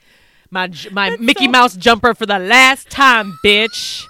my 0.50 0.70
my 0.92 1.16
Mickey 1.18 1.46
so- 1.46 1.50
Mouse 1.50 1.76
jumper 1.76 2.14
for 2.14 2.26
the 2.26 2.38
last 2.38 2.90
time, 2.90 3.38
bitch. 3.44 4.04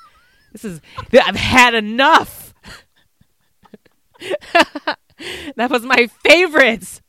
This 0.53 0.65
is 0.65 0.81
I've 1.13 1.37
had 1.37 1.75
enough. 1.75 2.44
that 5.57 5.71
was 5.71 5.83
my 5.83 6.09
favorite. 6.25 7.01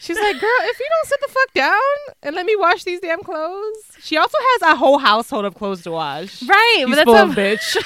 She's 0.00 0.18
like, 0.18 0.40
girl, 0.40 0.50
if 0.62 0.80
you 0.80 0.86
don't 0.88 1.08
sit 1.08 1.20
the 1.20 1.28
fuck 1.28 1.52
down 1.54 2.14
and 2.24 2.34
let 2.34 2.44
me 2.44 2.56
wash 2.56 2.82
these 2.82 2.98
damn 2.98 3.22
clothes. 3.22 3.76
She 4.00 4.16
also 4.16 4.36
has 4.40 4.72
a 4.72 4.76
whole 4.76 4.98
household 4.98 5.44
of 5.44 5.54
clothes 5.54 5.82
to 5.82 5.92
wash. 5.92 6.42
Right, 6.42 6.76
You 6.80 6.88
but 6.88 6.96
that's 6.96 7.06
what, 7.06 7.30
bitch. 7.36 7.76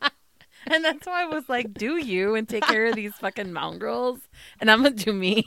and 0.72 0.84
that's 0.84 1.06
why 1.06 1.22
I 1.22 1.26
was 1.26 1.48
like, 1.48 1.74
do 1.74 1.96
you 1.96 2.34
and 2.34 2.48
take 2.48 2.64
care 2.64 2.86
of 2.86 2.94
these 2.96 3.12
fucking 3.14 3.52
mongrels, 3.52 4.20
and 4.60 4.70
I'm 4.70 4.82
gonna 4.82 4.94
do 4.94 5.12
me. 5.12 5.44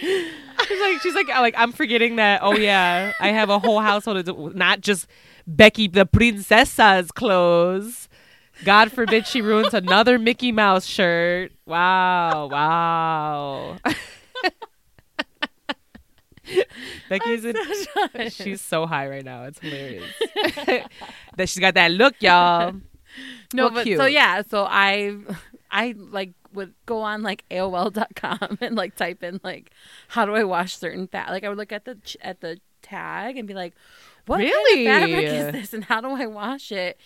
She's 0.00 0.80
like, 0.80 1.00
she's 1.02 1.14
like, 1.14 1.28
like 1.28 1.54
I'm 1.56 1.72
forgetting 1.72 2.16
that. 2.16 2.40
Oh 2.42 2.54
yeah, 2.54 3.12
I 3.20 3.28
have 3.28 3.50
a 3.50 3.58
whole 3.58 3.80
household, 3.80 4.28
of 4.28 4.54
not 4.54 4.80
just 4.80 5.06
Becky 5.46 5.88
the 5.88 6.06
Princesa's 6.06 7.10
clothes. 7.12 8.05
God 8.64 8.90
forbid 8.92 9.26
she 9.26 9.40
ruins 9.42 9.74
another 9.74 10.18
Mickey 10.18 10.50
Mouse 10.52 10.86
shirt. 10.86 11.52
Wow, 11.66 12.46
wow. 12.50 13.76
Becky's 17.08 17.44
in, 17.44 17.56
she's 18.30 18.60
so 18.60 18.86
high 18.86 19.08
right 19.08 19.24
now. 19.24 19.44
It's 19.44 19.58
hilarious. 19.58 20.04
that 21.36 21.48
she's 21.48 21.58
got 21.58 21.74
that 21.74 21.90
look, 21.90 22.14
y'all. 22.20 22.72
no, 23.52 23.64
Well, 23.64 23.70
but 23.74 23.84
cute. 23.84 23.98
so 23.98 24.06
yeah, 24.06 24.42
so 24.42 24.64
I, 24.68 25.16
I 25.70 25.94
like 25.96 26.32
would 26.52 26.72
go 26.86 27.00
on 27.02 27.22
like 27.22 27.44
AOL.com 27.50 28.58
and 28.60 28.76
like 28.76 28.94
type 28.94 29.22
in 29.24 29.40
like, 29.42 29.72
how 30.08 30.24
do 30.24 30.34
I 30.36 30.44
wash 30.44 30.76
certain 30.76 31.08
fat? 31.08 31.30
Like 31.30 31.42
I 31.44 31.48
would 31.48 31.58
look 31.58 31.72
at 31.72 31.84
the 31.84 31.98
at 32.20 32.40
the 32.40 32.60
tag 32.80 33.36
and 33.36 33.48
be 33.48 33.54
like, 33.54 33.74
what 34.26 34.38
Really? 34.38 34.86
kind 34.86 35.04
of 35.04 35.10
fabric 35.10 35.26
is 35.26 35.52
this, 35.52 35.74
and 35.74 35.84
how 35.84 36.00
do 36.00 36.10
I 36.10 36.26
wash 36.26 36.70
it? 36.70 36.98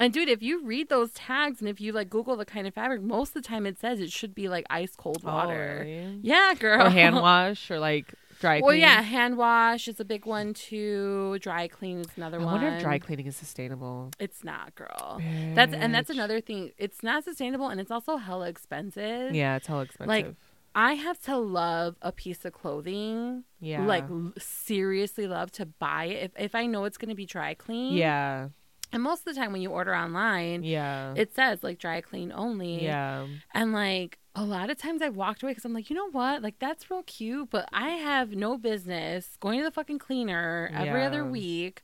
And 0.00 0.12
dude, 0.12 0.28
if 0.28 0.42
you 0.42 0.64
read 0.64 0.88
those 0.88 1.10
tags 1.12 1.60
and 1.60 1.68
if 1.68 1.80
you 1.80 1.92
like 1.92 2.10
Google 2.10 2.36
the 2.36 2.44
kind 2.44 2.66
of 2.66 2.74
fabric, 2.74 3.02
most 3.02 3.36
of 3.36 3.42
the 3.42 3.48
time 3.48 3.66
it 3.66 3.78
says 3.78 4.00
it 4.00 4.10
should 4.10 4.34
be 4.34 4.48
like 4.48 4.66
ice 4.70 4.96
cold 4.96 5.22
oh, 5.24 5.28
water. 5.32 5.76
Oh, 5.80 5.84
really? 5.84 6.18
Yeah, 6.22 6.54
girl. 6.58 6.86
Or 6.86 6.90
hand 6.90 7.16
wash, 7.16 7.70
or 7.70 7.78
like 7.78 8.14
Dry 8.40 8.60
Well, 8.60 8.70
clean. 8.70 8.80
yeah, 8.80 9.02
hand 9.02 9.36
wash 9.36 9.86
is 9.86 10.00
a 10.00 10.04
big 10.04 10.24
one 10.24 10.54
too. 10.54 11.38
Dry 11.40 11.68
clean 11.68 11.98
is 12.00 12.06
another 12.16 12.40
I 12.40 12.44
one. 12.44 12.48
I 12.48 12.62
wonder 12.62 12.76
if 12.76 12.82
dry 12.82 12.98
cleaning 12.98 13.26
is 13.26 13.36
sustainable. 13.36 14.10
It's 14.18 14.42
not, 14.42 14.74
girl. 14.74 15.20
That's 15.54 15.74
and 15.74 15.94
that's 15.94 16.08
another 16.08 16.40
thing. 16.40 16.72
It's 16.78 17.02
not 17.02 17.24
sustainable 17.24 17.68
and 17.68 17.78
it's 17.80 17.90
also 17.90 18.16
hella 18.16 18.48
expensive. 18.48 19.34
Yeah, 19.34 19.56
it's 19.56 19.66
hella 19.66 19.82
expensive. 19.82 20.08
Like, 20.08 20.34
I 20.74 20.94
have 20.94 21.20
to 21.24 21.36
love 21.36 21.96
a 22.00 22.12
piece 22.12 22.44
of 22.46 22.54
clothing. 22.54 23.44
yeah, 23.60 23.84
Like 23.84 24.04
l- 24.08 24.32
seriously 24.38 25.26
love 25.26 25.52
to 25.52 25.66
buy 25.66 26.04
it 26.06 26.32
if 26.36 26.44
if 26.44 26.54
I 26.54 26.64
know 26.64 26.84
it's 26.84 26.96
gonna 26.96 27.14
be 27.14 27.26
dry 27.26 27.52
clean. 27.52 27.92
yeah, 27.92 28.48
And 28.92 29.02
most 29.02 29.20
of 29.26 29.34
the 29.34 29.40
time 29.40 29.52
when 29.52 29.62
you 29.62 29.70
order 29.70 29.94
online, 29.94 30.64
yeah, 30.64 31.14
it 31.16 31.34
says 31.34 31.62
like 31.62 31.78
dry 31.78 32.00
clean 32.00 32.32
only. 32.34 32.84
yeah. 32.84 33.26
And 33.54 33.72
like 33.72 34.18
a 34.34 34.44
lot 34.44 34.70
of 34.70 34.78
times 34.78 35.02
I've 35.02 35.16
walked 35.16 35.42
away 35.42 35.52
because 35.52 35.64
I'm 35.64 35.72
like, 35.72 35.90
you 35.90 35.96
know 35.96 36.10
what? 36.10 36.42
Like 36.42 36.58
that's 36.58 36.90
real 36.90 37.02
cute, 37.02 37.50
but 37.50 37.68
I 37.72 37.90
have 37.90 38.34
no 38.34 38.56
business 38.56 39.36
going 39.40 39.58
to 39.58 39.64
the 39.64 39.70
fucking 39.70 39.98
cleaner 39.98 40.70
every 40.72 41.02
other 41.04 41.24
week, 41.24 41.82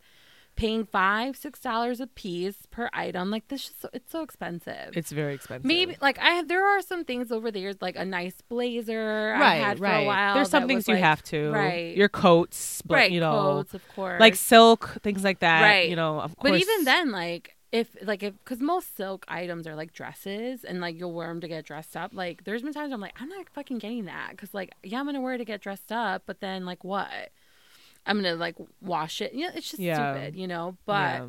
paying 0.56 0.84
five, 0.84 1.36
six 1.36 1.60
dollars 1.60 2.00
a 2.00 2.06
piece 2.06 2.66
per 2.70 2.88
item. 2.92 3.30
Like 3.30 3.48
this, 3.48 3.66
is 3.68 3.72
so, 3.80 3.88
it's 3.92 4.10
so 4.10 4.22
expensive. 4.22 4.90
It's 4.94 5.12
very 5.12 5.34
expensive. 5.34 5.64
Maybe 5.64 5.96
like 6.00 6.18
I 6.18 6.42
there 6.42 6.66
are 6.66 6.82
some 6.82 7.04
things 7.04 7.30
over 7.30 7.50
the 7.50 7.60
years 7.60 7.76
like 7.80 7.96
a 7.96 8.04
nice 8.04 8.40
blazer 8.48 9.34
I 9.36 9.40
right, 9.40 9.54
had 9.56 9.78
for 9.78 9.84
right. 9.84 10.02
a 10.02 10.06
while. 10.06 10.34
There's 10.34 10.50
some 10.50 10.66
things 10.66 10.88
you 10.88 10.94
like- 10.94 11.04
have 11.04 11.22
to. 11.24 11.50
right. 11.50 11.96
Your 11.96 12.08
coats, 12.08 12.82
but 12.82 12.94
right 12.94 13.10
you 13.10 13.20
know, 13.20 13.32
coats, 13.32 13.74
of 13.74 13.86
course, 13.94 14.20
like 14.20 14.34
silk, 14.34 14.96
things 15.02 15.22
like 15.22 15.40
that. 15.40 15.62
Right. 15.62 15.88
You 15.88 15.96
know, 15.96 16.20
of 16.20 16.36
course. 16.36 16.50
But 16.52 16.60
even 16.60 16.84
then, 16.84 17.12
like 17.12 17.56
if 17.72 17.96
like 18.02 18.22
if 18.22 18.34
because 18.42 18.60
most 18.60 18.96
silk 18.96 19.24
items 19.28 19.66
are 19.66 19.74
like 19.74 19.92
dresses 19.92 20.64
and 20.64 20.80
like 20.80 20.98
you'll 20.98 21.12
wear 21.12 21.28
them 21.28 21.40
to 21.40 21.48
get 21.48 21.64
dressed 21.64 21.96
up. 21.96 22.12
Like 22.14 22.44
there's 22.44 22.62
been 22.62 22.72
times 22.72 22.92
I'm 22.92 23.00
like 23.00 23.14
I'm 23.20 23.28
not 23.28 23.48
fucking 23.50 23.78
getting 23.78 24.06
that 24.06 24.30
because 24.30 24.54
like 24.54 24.72
yeah 24.82 24.98
I'm 25.00 25.06
gonna 25.06 25.20
wear 25.20 25.34
it 25.34 25.38
to 25.38 25.44
get 25.44 25.60
dressed 25.60 25.92
up, 25.92 26.22
but 26.26 26.40
then 26.40 26.64
like 26.64 26.84
what? 26.84 27.30
I'm 28.06 28.16
gonna 28.16 28.36
like 28.36 28.56
wash 28.80 29.20
it. 29.20 29.34
Know, 29.34 29.50
it's 29.54 29.70
just 29.70 29.80
Yeah. 29.80 30.12
stupid, 30.14 30.36
you 30.36 30.46
know. 30.46 30.76
But 30.86 31.20
Yeah. 31.20 31.26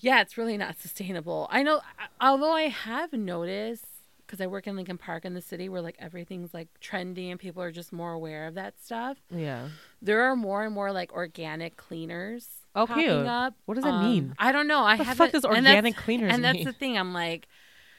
yeah, 0.00 0.20
it's 0.22 0.36
really 0.38 0.56
not 0.56 0.78
sustainable. 0.80 1.48
I 1.50 1.62
know, 1.62 1.80
although 2.20 2.52
I 2.52 2.62
have 2.68 3.12
noticed 3.12 3.84
because 4.26 4.40
I 4.40 4.48
work 4.48 4.66
in 4.66 4.74
Lincoln 4.74 4.98
Park 4.98 5.24
in 5.24 5.34
the 5.34 5.40
city 5.40 5.68
where 5.68 5.80
like 5.80 5.94
everything's 6.00 6.52
like 6.52 6.66
trendy 6.82 7.30
and 7.30 7.38
people 7.38 7.62
are 7.62 7.70
just 7.70 7.92
more 7.92 8.12
aware 8.12 8.46
of 8.48 8.54
that 8.54 8.74
stuff. 8.82 9.18
yeah. 9.30 9.68
There 10.02 10.22
are 10.22 10.34
more 10.36 10.64
and 10.64 10.74
more 10.74 10.90
like 10.92 11.12
organic 11.12 11.76
cleaners. 11.76 12.48
Oh, 12.74 12.86
popping 12.86 13.04
cute. 13.04 13.26
Up. 13.26 13.54
What 13.66 13.74
does 13.76 13.84
that 13.84 13.94
Um, 13.94 14.04
mean? 14.10 14.34
I 14.38 14.52
don't 14.52 14.66
know. 14.66 14.82
I 14.84 14.96
the 14.96 15.04
haven't. 15.04 15.26
fuck 15.26 15.32
does 15.32 15.44
and 15.44 15.54
organic 15.54 15.96
cleaners 15.96 16.32
And 16.34 16.44
that's 16.44 16.64
the 16.64 16.72
thing. 16.72 16.98
I'm 16.98 17.14
like, 17.14 17.46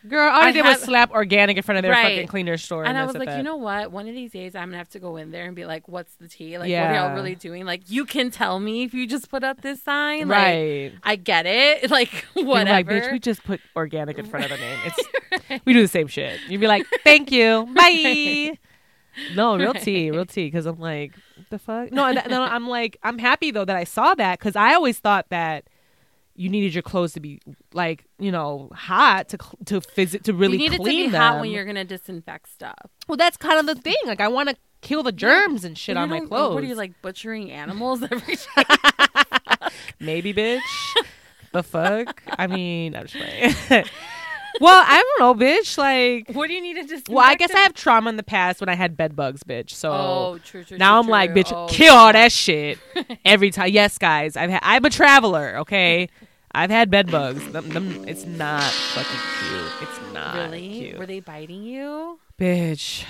Girl, 0.07 0.29
all 0.29 0.41
I, 0.41 0.47
I 0.47 0.51
did 0.51 0.63
was 0.63 0.81
slap 0.81 1.11
organic 1.11 1.57
in 1.57 1.63
front 1.63 1.77
of 1.77 1.81
their 1.83 1.91
Right. 1.91 2.03
fucking 2.15 2.27
cleaner 2.27 2.57
store. 2.57 2.85
and 2.85 2.97
I 2.97 3.05
was 3.05 3.15
like, 3.15 3.27
that. 3.29 3.37
you 3.37 3.43
know 3.43 3.55
what? 3.55 3.91
One 3.91 4.07
of 4.07 4.13
these 4.13 4.31
days, 4.31 4.55
I'm 4.55 4.67
gonna 4.69 4.77
have 4.77 4.89
to 4.89 4.99
go 4.99 5.17
in 5.17 5.31
there 5.31 5.45
and 5.45 5.55
be 5.55 5.65
like, 5.65 5.87
"What's 5.87 6.13
the 6.15 6.27
tea? 6.27 6.57
Like, 6.57 6.69
what 6.69 6.77
are 6.79 6.93
y'all 6.93 7.15
really 7.15 7.35
doing? 7.35 7.65
Like, 7.65 7.89
you 7.89 8.05
can 8.05 8.29
tell 8.29 8.59
me 8.59 8.83
if 8.83 8.93
you 8.93 9.07
just 9.07 9.29
put 9.29 9.43
up 9.43 9.61
this 9.61 9.81
sign. 9.81 10.27
Like, 10.27 10.37
right? 10.37 10.91
I 11.03 11.15
get 11.15 11.45
it. 11.45 11.89
Like, 11.97 12.25
whatever. 12.35 12.69
Like, 12.69 12.87
bitch, 12.87 13.11
we 13.11 13.17
just 13.19 13.43
put 13.43 13.59
organic 13.75 14.19
in 14.19 14.25
front 14.25 14.45
of 14.45 14.51
the 14.51 14.57
name. 14.57 14.77
It's 14.85 15.61
we 15.65 15.73
do 15.73 15.81
the 15.81 15.87
same 15.87 16.07
shit. 16.07 16.39
You'd 16.47 16.61
be 16.61 16.67
like, 16.67 16.85
thank 17.03 17.31
you, 17.31 17.67
bye. 17.75 18.57
No, 19.35 19.57
real 19.57 19.73
tea, 19.73 20.11
real 20.11 20.25
tea. 20.27 20.45
Because 20.45 20.67
I'm 20.67 20.79
like, 20.79 21.13
the 21.49 21.57
fuck. 21.57 21.91
No, 21.91 22.05
and, 22.05 22.21
no, 22.29 22.43
I'm 22.43 22.67
like, 22.67 22.97
I'm 23.03 23.17
happy 23.17 23.49
though 23.51 23.65
that 23.65 23.75
I 23.75 23.83
saw 23.83 24.13
that 24.15 24.37
because 24.37 24.55
I 24.55 24.75
always 24.75 24.99
thought 24.99 25.25
that 25.29 25.63
you 26.37 26.49
needed 26.49 26.73
your 26.73 26.83
clothes 26.83 27.13
to 27.13 27.19
be 27.19 27.39
like, 27.73 28.05
you 28.19 28.31
know, 28.31 28.69
hot 28.73 29.27
to 29.29 29.37
to 29.65 29.81
visit 29.95 30.23
to 30.25 30.33
really 30.33 30.53
you 30.53 30.59
need 30.59 30.73
it 30.73 30.77
to 30.77 30.83
clean 30.83 31.07
be 31.07 31.11
them. 31.11 31.21
hot 31.21 31.41
when 31.41 31.49
you're 31.51 31.65
gonna 31.65 31.83
disinfect 31.83 32.47
stuff. 32.49 32.75
well, 33.07 33.17
that's 33.17 33.35
kind 33.37 33.59
of 33.59 33.65
the 33.65 33.75
thing. 33.81 33.95
Like, 34.05 34.21
I 34.21 34.27
want 34.29 34.49
to 34.49 34.55
kill 34.81 35.01
the 35.03 35.11
germs 35.11 35.63
and 35.65 35.77
shit 35.77 35.95
You 35.95 36.01
on 36.03 36.09
my 36.09 36.19
clothes. 36.21 36.53
What 36.53 36.63
are 36.63 36.67
you 36.67 36.75
like 36.75 37.01
butchering 37.01 37.51
animals 37.51 38.03
every 38.11 38.35
day? 38.55 38.63
Maybe, 39.99 40.33
bitch. 40.33 40.61
the 41.53 41.63
fuck? 41.63 42.21
I 42.37 42.47
mean, 42.47 42.95
I'm 42.95 43.07
just 43.07 43.15
playing. 43.15 43.53
well, 44.61 44.83
I 44.87 45.03
don't 45.17 45.39
know, 45.39 45.45
bitch. 45.45 45.77
Like, 45.77 46.29
what 46.35 46.47
do 46.47 46.53
you 46.53 46.61
need 46.61 46.75
to 46.75 46.81
disinfect? 46.83 47.09
well, 47.09 47.25
I 47.25 47.35
guess 47.35 47.51
I 47.53 47.59
have 47.59 47.73
trauma 47.73 48.09
in 48.09 48.17
the 48.17 48.23
past 48.23 48.59
when 48.59 48.69
I 48.69 48.75
had 48.75 48.95
bed 48.95 49.15
bugs, 49.15 49.43
bitch. 49.43 49.71
So 49.71 49.91
Oh, 49.91 50.39
true, 50.43 50.63
true. 50.63 50.77
now 50.77 50.93
true, 51.01 51.05
I'm 51.05 51.09
like, 51.09 51.31
bitch, 51.33 51.51
Oh, 51.51 51.67
kill 51.69 51.95
all 51.95 52.13
that 52.13 52.31
shit 52.31 52.77
every 53.25 53.49
time. 53.49 53.69
Yes, 53.71 53.97
guys, 53.97 54.37
I've 54.37 54.49
had. 54.51 54.59
I'm 54.63 54.85
a 54.85 54.89
traveler. 54.89 55.57
Okay, 55.59 56.09
I've 56.57 56.71
had 56.71 56.89
bed 56.89 57.11
bugs. 57.11 57.47
Them, 57.51 57.69
them, 57.69 58.05
it's 58.07 58.25
not 58.25 58.63
fucking 58.63 59.19
cute. 59.49 59.71
It's 59.89 60.13
not 60.13 60.35
Really? 60.35 60.69
cute, 60.79 60.97
Were 60.99 61.05
they 61.05 61.19
biting 61.19 61.63
you? 61.63 62.19
bitch. 62.39 63.05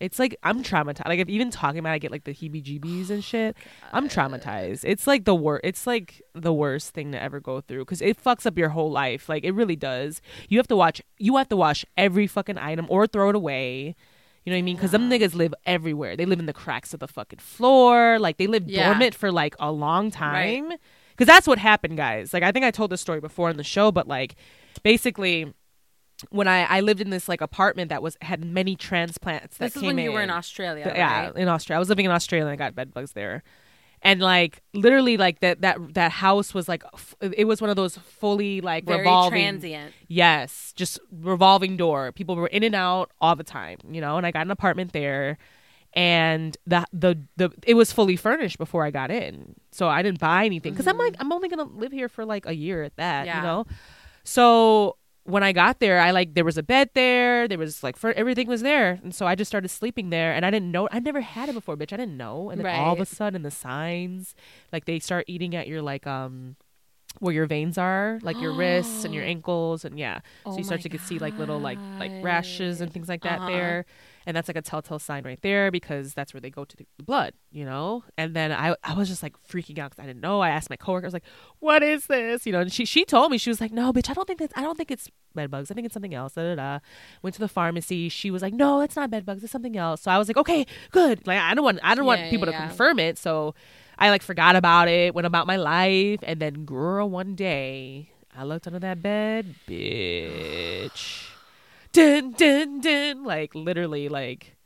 It's 0.00 0.18
like 0.20 0.36
I'm 0.44 0.62
traumatized. 0.62 1.08
Like 1.08 1.18
if 1.18 1.28
even 1.28 1.50
talking 1.50 1.80
about, 1.80 1.90
it, 1.90 1.94
I 1.94 1.98
get 1.98 2.12
like 2.12 2.22
the 2.22 2.32
heebie-jeebies 2.32 3.10
and 3.10 3.22
shit. 3.24 3.56
I'm 3.92 4.08
traumatized. 4.08 4.84
It's 4.84 5.08
like 5.08 5.24
the 5.24 5.34
worst. 5.34 5.62
It's 5.64 5.86
like 5.88 6.22
the 6.34 6.52
worst 6.52 6.94
thing 6.94 7.10
to 7.12 7.20
ever 7.20 7.40
go 7.40 7.60
through 7.60 7.80
because 7.84 8.00
it 8.00 8.22
fucks 8.22 8.46
up 8.46 8.56
your 8.56 8.68
whole 8.68 8.92
life. 8.92 9.28
Like 9.28 9.42
it 9.42 9.50
really 9.52 9.74
does. 9.74 10.20
You 10.48 10.58
have 10.58 10.68
to 10.68 10.76
watch. 10.76 11.02
You 11.18 11.36
have 11.38 11.48
to 11.48 11.56
wash 11.56 11.84
every 11.96 12.28
fucking 12.28 12.58
item 12.58 12.86
or 12.88 13.08
throw 13.08 13.28
it 13.30 13.34
away. 13.34 13.96
You 14.44 14.52
know 14.52 14.56
what 14.56 14.60
I 14.60 14.62
mean? 14.62 14.76
Because 14.76 14.92
them 14.92 15.10
niggas 15.10 15.34
live 15.34 15.52
everywhere. 15.66 16.16
They 16.16 16.26
live 16.26 16.38
in 16.38 16.46
the 16.46 16.52
cracks 16.52 16.94
of 16.94 17.00
the 17.00 17.08
fucking 17.08 17.40
floor. 17.40 18.18
Like 18.20 18.36
they 18.36 18.46
live 18.46 18.70
Yeah. 18.70 18.86
dormant 18.90 19.16
for 19.16 19.32
like 19.32 19.56
a 19.58 19.72
long 19.72 20.12
time. 20.12 20.74
Because 21.18 21.26
that's 21.26 21.48
what 21.48 21.58
happened, 21.58 21.96
guys. 21.96 22.32
Like 22.32 22.44
I 22.44 22.52
think 22.52 22.64
I 22.64 22.70
told 22.70 22.90
this 22.92 23.00
story 23.00 23.20
before 23.20 23.50
in 23.50 23.56
the 23.56 23.64
show, 23.64 23.90
but 23.92 24.06
like 24.08 24.36
basically. 24.82 25.52
When 26.30 26.48
I, 26.48 26.64
I 26.64 26.80
lived 26.80 27.00
in 27.00 27.10
this 27.10 27.28
like 27.28 27.40
apartment 27.40 27.90
that 27.90 28.02
was 28.02 28.16
had 28.20 28.44
many 28.44 28.74
transplants 28.74 29.58
that 29.58 29.66
This 29.66 29.76
is 29.76 29.82
came 29.82 29.94
when 29.94 30.04
you 30.04 30.10
were 30.10 30.20
in. 30.20 30.30
Australia, 30.30 30.92
Yeah, 30.92 31.26
right? 31.26 31.36
in 31.36 31.46
Australia. 31.46 31.76
I 31.76 31.78
was 31.78 31.88
living 31.88 32.06
in 32.06 32.10
Australia 32.10 32.44
and 32.44 32.52
I 32.52 32.56
got 32.56 32.74
bed 32.74 32.92
bugs 32.92 33.12
there. 33.12 33.44
And 34.02 34.20
like 34.20 34.60
literally 34.74 35.16
like 35.16 35.38
that 35.38 35.60
that 35.60 35.94
that 35.94 36.10
house 36.10 36.52
was 36.54 36.68
like 36.68 36.82
f- 36.92 37.14
it 37.20 37.44
was 37.46 37.60
one 37.60 37.70
of 37.70 37.76
those 37.76 37.98
fully 37.98 38.60
like 38.60 38.84
Very 38.84 38.98
revolving 38.98 39.42
transient. 39.60 39.92
Yes, 40.08 40.72
just 40.74 40.98
revolving 41.12 41.76
door. 41.76 42.10
People 42.10 42.34
were 42.34 42.48
in 42.48 42.64
and 42.64 42.74
out 42.74 43.12
all 43.20 43.36
the 43.36 43.44
time, 43.44 43.78
you 43.88 44.00
know, 44.00 44.16
and 44.16 44.26
I 44.26 44.32
got 44.32 44.44
an 44.44 44.50
apartment 44.50 44.92
there 44.92 45.38
and 45.94 46.56
the 46.66 46.84
the 46.92 47.18
the 47.36 47.50
it 47.66 47.74
was 47.74 47.92
fully 47.92 48.16
furnished 48.16 48.58
before 48.58 48.84
I 48.84 48.90
got 48.90 49.10
in. 49.10 49.54
So 49.72 49.88
I 49.88 50.02
didn't 50.02 50.20
buy 50.20 50.44
anything 50.44 50.74
cuz 50.74 50.86
I'm 50.86 50.96
like 50.98 51.16
I'm 51.18 51.32
only 51.32 51.48
going 51.48 51.66
to 51.66 51.74
live 51.76 51.92
here 51.92 52.08
for 52.08 52.24
like 52.24 52.46
a 52.46 52.54
year 52.54 52.82
at 52.82 52.96
that, 52.96 53.26
Yeah. 53.26 53.36
you 53.36 53.42
know. 53.42 53.64
So 54.24 54.96
when 55.24 55.42
I 55.42 55.52
got 55.52 55.78
there, 55.80 56.00
I 56.00 56.10
like 56.12 56.34
there 56.34 56.44
was 56.44 56.56
a 56.56 56.62
bed 56.62 56.90
there, 56.94 57.46
there 57.48 57.58
was 57.58 57.82
like 57.82 57.96
for 57.96 58.12
everything 58.12 58.48
was 58.48 58.62
there, 58.62 58.98
and 59.02 59.14
so 59.14 59.26
I 59.26 59.34
just 59.34 59.48
started 59.50 59.68
sleeping 59.68 60.10
there, 60.10 60.32
and 60.32 60.44
I 60.46 60.50
didn't 60.50 60.70
know 60.72 60.88
I 60.90 61.00
never 61.00 61.20
had 61.20 61.48
it 61.48 61.52
before, 61.54 61.76
bitch. 61.76 61.92
I 61.92 61.96
didn't 61.96 62.16
know, 62.16 62.48
and 62.50 62.58
then 62.60 62.66
all 62.74 62.92
of 62.94 63.00
a 63.00 63.04
sudden 63.06 63.42
the 63.42 63.50
signs 63.50 64.34
like 64.72 64.84
they 64.86 64.98
start 64.98 65.24
eating 65.28 65.54
at 65.54 65.68
your 65.68 65.82
like 65.82 66.06
um 66.06 66.56
where 67.20 67.34
your 67.34 67.46
veins 67.46 67.76
are, 67.78 68.20
like 68.22 68.40
your 68.40 68.52
wrists 68.52 69.04
and 69.04 69.12
your 69.14 69.24
ankles, 69.34 69.84
and 69.84 69.98
yeah, 69.98 70.20
so 70.44 70.50
Oh 70.52 70.56
you 70.58 70.64
start 70.64 70.80
to 70.82 70.88
get 70.88 71.00
see 71.00 71.18
like 71.18 71.36
little 71.38 71.60
like 71.60 71.80
like 71.98 72.12
rashes 72.22 72.80
and 72.80 72.92
things 72.92 73.08
like 73.08 73.22
that 73.22 73.42
Uh-huh. 73.42 73.50
there, 73.52 73.84
and 74.28 74.36
that's 74.36 74.46
like 74.46 74.58
a 74.58 74.62
telltale 74.62 74.98
sign 74.98 75.24
right 75.24 75.40
there 75.40 75.70
because 75.70 76.12
that's 76.12 76.34
where 76.34 76.40
they 76.42 76.50
go 76.50 76.62
to 76.62 76.76
the 76.76 76.86
blood, 77.02 77.32
you 77.50 77.64
know. 77.64 78.04
And 78.18 78.36
then 78.36 78.52
I 78.52 78.76
I 78.84 78.92
was 78.92 79.08
just 79.08 79.22
like 79.22 79.34
freaking 79.42 79.78
out 79.78 79.90
because 79.90 80.04
I 80.04 80.06
didn't 80.06 80.20
know. 80.20 80.40
I 80.40 80.50
asked 80.50 80.68
my 80.68 80.76
coworker, 80.76 81.06
I 81.06 81.08
was 81.08 81.14
like, 81.14 81.24
"What 81.60 81.82
is 81.82 82.06
this?" 82.08 82.44
You 82.44 82.52
know, 82.52 82.60
and 82.60 82.70
she 82.70 82.84
she 82.84 83.06
told 83.06 83.30
me 83.32 83.38
she 83.38 83.48
was 83.48 83.58
like, 83.58 83.72
"No, 83.72 83.90
bitch, 83.90 84.10
I 84.10 84.12
don't 84.12 84.26
think 84.26 84.38
that's 84.38 84.52
I 84.54 84.60
don't 84.60 84.76
think 84.76 84.90
it's 84.90 85.08
bed 85.34 85.50
bugs. 85.50 85.70
I 85.70 85.74
think 85.74 85.86
it's 85.86 85.94
something 85.94 86.12
else." 86.12 86.34
Da, 86.34 86.42
da, 86.42 86.54
da. 86.56 86.78
Went 87.22 87.34
to 87.36 87.40
the 87.40 87.48
pharmacy. 87.48 88.10
She 88.10 88.30
was 88.30 88.42
like, 88.42 88.52
"No, 88.52 88.82
it's 88.82 88.96
not 88.96 89.10
bed 89.10 89.24
bugs. 89.24 89.42
It's 89.42 89.50
something 89.50 89.78
else." 89.78 90.02
So 90.02 90.10
I 90.10 90.18
was 90.18 90.28
like, 90.28 90.36
"Okay, 90.36 90.66
good." 90.90 91.26
Like 91.26 91.38
I 91.38 91.54
don't 91.54 91.64
want 91.64 91.80
I 91.82 91.94
don't 91.94 92.04
want 92.04 92.20
Yeah, 92.20 92.30
people 92.30 92.48
yeah, 92.50 92.60
to 92.60 92.66
confirm 92.68 92.98
it. 92.98 93.16
So 93.16 93.54
I 93.98 94.10
like 94.10 94.20
forgot 94.20 94.56
about 94.56 94.88
it, 94.88 95.14
went 95.14 95.26
about 95.26 95.46
my 95.46 95.56
life, 95.56 96.20
and 96.22 96.38
then 96.38 96.66
girl, 96.66 97.08
one 97.08 97.34
day 97.34 98.10
I 98.36 98.44
looked 98.44 98.66
under 98.66 98.78
that 98.80 99.00
bed, 99.00 99.54
bitch. 99.66 101.30
Dun 101.92 102.32
dun 102.32 102.80
dun, 102.80 103.24
like 103.24 103.54
literally, 103.54 104.08
like 104.08 104.56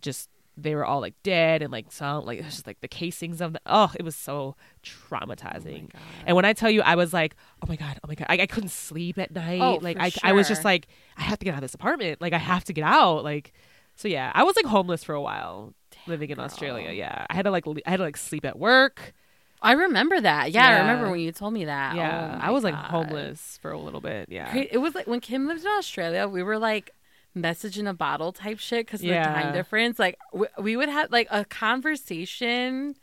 just 0.00 0.28
they 0.56 0.74
were 0.74 0.84
all 0.84 1.00
like 1.00 1.14
dead 1.22 1.62
and 1.62 1.70
like 1.70 1.92
some 1.92 2.24
like 2.24 2.40
it 2.40 2.44
was 2.44 2.54
just 2.54 2.66
like 2.66 2.80
the 2.80 2.88
casings 2.88 3.40
of 3.40 3.52
the 3.52 3.60
oh, 3.66 3.92
it 3.98 4.02
was 4.02 4.16
so 4.16 4.56
traumatizing. 4.82 5.84
Oh 5.84 5.88
god. 5.92 6.02
and 6.26 6.36
when 6.36 6.44
I 6.44 6.52
tell 6.52 6.70
you, 6.70 6.82
I 6.82 6.96
was 6.96 7.12
like, 7.12 7.36
oh 7.62 7.66
my 7.68 7.76
god, 7.76 7.98
oh 8.02 8.08
my 8.08 8.14
god, 8.14 8.26
I, 8.28 8.40
I 8.40 8.46
couldn't 8.46 8.70
sleep 8.70 9.18
at 9.18 9.30
night. 9.30 9.60
Oh, 9.60 9.78
like 9.80 9.98
I, 10.00 10.10
I 10.22 10.32
was 10.32 10.48
just 10.48 10.64
like, 10.64 10.88
I 11.16 11.22
have 11.22 11.38
to 11.38 11.44
get 11.44 11.52
out 11.52 11.58
of 11.58 11.62
this 11.62 11.74
apartment. 11.74 12.20
Like 12.20 12.32
I 12.32 12.38
have 12.38 12.64
to 12.64 12.72
get 12.72 12.84
out. 12.84 13.22
Like 13.22 13.52
so, 13.94 14.08
yeah, 14.08 14.30
I 14.34 14.42
was 14.44 14.56
like 14.56 14.64
homeless 14.66 15.04
for 15.04 15.14
a 15.14 15.20
while 15.20 15.74
living 16.06 16.30
in 16.30 16.36
girl. 16.36 16.44
Australia. 16.44 16.90
Yeah, 16.92 17.26
I 17.30 17.34
had 17.34 17.42
to 17.42 17.50
like 17.50 17.66
le- 17.66 17.80
I 17.86 17.90
had 17.90 17.96
to 17.98 18.02
like 18.04 18.16
sleep 18.16 18.44
at 18.44 18.58
work. 18.58 19.12
I 19.60 19.72
remember 19.72 20.20
that. 20.20 20.52
Yeah, 20.52 20.68
I 20.68 20.78
remember 20.80 21.10
when 21.10 21.20
you 21.20 21.32
told 21.32 21.52
me 21.52 21.64
that. 21.64 21.96
Yeah, 21.96 22.38
Oh 22.40 22.46
I 22.46 22.50
was 22.50 22.62
like 22.64 22.74
homeless 22.74 23.58
for 23.62 23.70
a 23.72 23.78
little 23.78 24.00
bit. 24.00 24.28
Yeah, 24.30 24.54
It 24.56 24.78
was 24.78 24.94
like 24.94 25.06
when 25.06 25.20
Kim 25.20 25.46
lived 25.46 25.62
in 25.62 25.68
Australia, 25.78 26.28
we 26.28 26.42
were 26.42 26.58
like 26.58 26.90
message 27.34 27.78
in 27.78 27.86
a 27.86 27.94
bottle 27.94 28.32
type 28.32 28.58
shit 28.58 28.86
because 28.86 29.00
of 29.00 29.06
the 29.08 29.12
time 29.42 29.52
difference. 29.52 29.98
Like 29.98 30.18
we, 30.32 30.46
we 30.60 30.76
would 30.76 30.88
have 30.88 31.10
like 31.12 31.28
a 31.30 31.44
conversation 31.44 32.96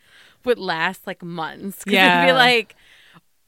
would 0.46 0.60
last 0.60 1.06
like 1.08 1.24
months. 1.24 1.84
'Cause 1.84 1.94
it'd 2.22 2.28
be 2.30 2.34
like. 2.34 2.76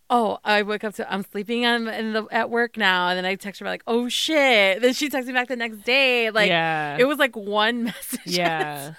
Oh, 0.09 0.37
I 0.45 0.63
wake 0.63 0.85
up 0.85 0.93
to 0.95 1.13
I'm 1.13 1.25
sleeping 1.33 1.65
on 1.65 1.89
in 1.89 2.13
the 2.13 2.25
at 2.31 2.49
work 2.49 2.77
now, 2.77 3.09
and 3.09 3.17
then 3.17 3.25
I 3.25 3.35
text 3.35 3.59
her 3.59 3.65
like, 3.65 3.83
"Oh 3.87 4.07
shit!" 4.07 4.81
Then 4.81 4.93
she 4.93 5.09
texts 5.09 5.27
me 5.27 5.33
back 5.33 5.49
the 5.49 5.57
next 5.57 5.79
day. 5.83 6.31
Like 6.31 6.47
yeah, 6.47 6.95
it 6.97 7.03
was 7.03 7.17
like 7.17 7.35
one 7.35 7.83
message. 7.91 8.19
at 8.25 8.31
a 8.31 8.37
yeah. 8.37 8.93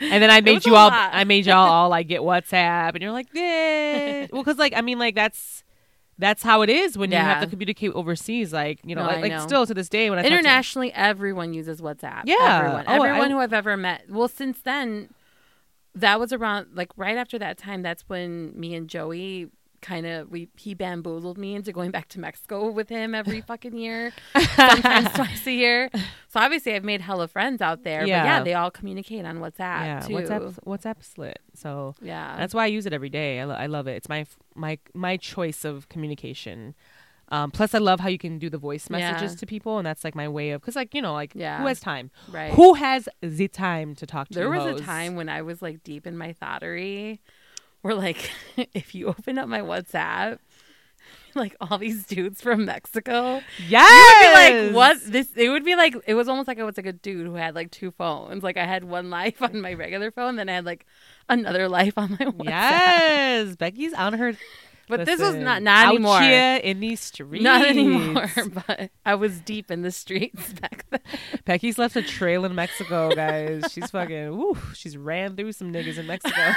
And 0.00 0.22
then 0.22 0.30
I 0.30 0.40
made 0.42 0.64
you 0.66 0.74
all. 0.76 0.88
lot. 0.88 1.10
I 1.12 1.24
made 1.24 1.46
y'all 1.46 1.56
all 1.68 1.88
like 1.88 2.08
get 2.08 2.20
WhatsApp, 2.20 2.94
and 2.94 3.02
you're 3.02 3.12
like, 3.12 3.28
yeah. 3.32 4.26
well, 4.32 4.42
because 4.42 4.58
like 4.58 4.72
I 4.76 4.80
mean, 4.80 4.98
like 4.98 5.14
that's 5.14 5.64
that's 6.18 6.42
how 6.42 6.62
it 6.62 6.70
is 6.70 6.98
when 6.98 7.10
you 7.12 7.16
have 7.16 7.42
to 7.42 7.46
communicate 7.48 7.92
overseas. 7.92 8.52
Like 8.52 8.80
you 8.84 8.94
know, 8.94 9.02
No, 9.02 9.08
like, 9.08 9.22
like 9.22 9.32
know. 9.32 9.46
still 9.46 9.66
to 9.66 9.74
this 9.74 9.88
day 9.88 10.10
when 10.10 10.18
I 10.18 10.22
talk 10.22 10.30
to- 10.30 10.34
Internationally, 10.36 10.92
everyone 10.92 11.54
uses 11.54 11.80
WhatsApp. 11.80 12.22
Yeah. 12.24 12.58
everyone, 12.60 12.84
Oh, 12.88 13.02
I- 13.02 13.08
everyone 13.08 13.30
who 13.30 13.38
I've 13.38 13.52
ever 13.52 13.76
met. 13.76 14.04
Well, 14.10 14.28
since 14.28 14.60
then, 14.60 15.10
that 15.94 16.18
was 16.20 16.32
around 16.32 16.68
like 16.74 16.90
right 16.96 17.16
after 17.16 17.38
that 17.38 17.56
time. 17.58 17.82
That's 17.82 18.02
when 18.08 18.52
me 18.58 18.74
and 18.74 18.88
Joey 18.88 19.48
kind 19.80 20.06
of 20.06 20.30
we 20.30 20.48
he 20.56 20.74
bamboozled 20.74 21.38
me 21.38 21.54
into 21.54 21.72
going 21.72 21.90
back 21.90 22.08
to 22.08 22.20
Mexico 22.20 22.70
with 22.70 22.88
him 22.88 23.14
every 23.14 23.40
fucking 23.50 23.76
year, 23.76 24.12
sometimes 24.54 25.10
twice 25.14 25.46
a 25.46 25.52
year. 25.52 25.90
So 26.28 26.40
obviously, 26.40 26.74
I've 26.74 26.84
made 26.84 27.00
hella 27.00 27.28
friends 27.28 27.60
out 27.62 27.84
there. 27.84 28.00
But 28.00 28.08
Yeah. 28.08 28.24
yeah, 28.24 28.42
they 28.42 28.54
all 28.54 28.70
communicate 28.70 29.24
on 29.24 29.38
WhatsApp 29.38 29.58
yeah, 29.84 30.00
too. 30.00 30.14
WhatsApp 30.14 30.58
WhatsApp 30.66 31.04
slit. 31.04 31.38
So 31.54 31.94
Yeah, 32.02 32.36
that's 32.36 32.54
why 32.54 32.64
I 32.64 32.66
use 32.66 32.86
it 32.86 32.92
every 32.92 33.08
day. 33.10 33.40
I, 33.40 33.44
lo- 33.44 33.54
I 33.54 33.66
love 33.66 33.86
it. 33.86 33.92
It's 33.96 34.08
my 34.08 34.26
my 34.54 34.78
my 34.94 35.16
choice 35.16 35.64
of 35.64 35.88
communication. 35.88 36.74
Um, 37.30 37.50
plus, 37.50 37.74
I 37.74 37.78
love 37.78 38.00
how 38.00 38.08
you 38.08 38.16
can 38.16 38.38
do 38.38 38.48
the 38.48 38.56
voice 38.56 38.88
messages 38.88 39.32
Yeah. 39.32 39.36
to 39.40 39.44
people, 39.46 39.76
and 39.76 39.86
that's 39.86 40.02
like 40.02 40.14
my 40.14 40.28
way 40.28 40.52
of 40.52 40.62
because, 40.62 40.76
like 40.76 40.94
you 40.94 41.02
know, 41.02 41.12
like 41.12 41.32
Yeah. 41.34 41.58
who 41.58 41.66
has 41.66 41.78
time? 41.78 42.10
right. 42.32 42.52
Who 42.54 42.72
has 42.72 43.06
the 43.20 43.48
time 43.48 43.94
to 43.96 44.06
talk 44.06 44.28
to? 44.28 44.34
There 44.34 44.48
was 44.48 44.62
hoes? 44.62 44.80
a 44.80 44.84
time 44.84 45.14
when 45.14 45.28
I 45.28 45.42
was 45.42 45.60
like 45.60 45.82
deep 45.84 46.06
in 46.06 46.16
my 46.16 46.32
thottery 46.32 47.20
where 47.82 47.94
like 47.94 48.30
if 48.56 48.94
you 48.94 49.06
open 49.08 49.38
up 49.38 49.48
my 49.48 49.60
WhatsApp, 49.60 50.38
like 51.34 51.56
all 51.60 51.78
these 51.78 52.06
dudes 52.06 52.40
from 52.40 52.64
Mexico 52.64 53.40
Yes, 53.68 54.14
be 54.20 54.68
like 54.68 54.74
what 54.74 55.12
this 55.12 55.28
it 55.36 55.48
would 55.48 55.64
be 55.64 55.76
like 55.76 55.94
it 56.06 56.14
was 56.14 56.28
almost 56.28 56.48
like 56.48 56.58
I 56.58 56.64
was 56.64 56.76
like 56.76 56.86
a 56.86 56.92
dude 56.92 57.26
who 57.26 57.34
had 57.34 57.54
like 57.54 57.70
two 57.70 57.90
phones. 57.90 58.42
Like 58.42 58.56
I 58.56 58.64
had 58.64 58.84
one 58.84 59.10
life 59.10 59.42
on 59.42 59.60
my 59.60 59.74
regular 59.74 60.10
phone, 60.10 60.36
then 60.36 60.48
I 60.48 60.54
had 60.54 60.64
like 60.64 60.86
another 61.28 61.68
life 61.68 61.94
on 61.96 62.12
my 62.12 62.26
WhatsApp. 62.26 62.44
Yes, 62.44 63.56
Becky's 63.56 63.94
on 63.94 64.14
her. 64.14 64.34
But 64.88 65.06
this 65.06 65.20
was 65.20 65.34
not 65.34 65.62
not 65.62 65.88
anymore. 65.88 66.20
here 66.20 66.56
in 66.56 66.80
these 66.80 67.00
streets. 67.00 67.42
Not 67.42 67.66
anymore, 67.66 68.30
but 68.66 68.90
I 69.04 69.14
was 69.14 69.40
deep 69.40 69.70
in 69.70 69.82
the 69.82 69.90
streets 69.90 70.52
back 70.60 70.84
then. 70.90 71.00
Becky's 71.44 71.78
left 71.78 71.96
a 71.96 72.02
trail 72.02 72.44
in 72.44 72.54
Mexico, 72.54 73.14
guys. 73.14 73.64
She's 73.70 73.90
fucking. 73.90 74.36
Woo, 74.36 74.56
she's 74.74 74.96
ran 74.96 75.36
through 75.36 75.52
some 75.52 75.72
niggas 75.72 75.98
in 75.98 76.06
Mexico. 76.06 76.52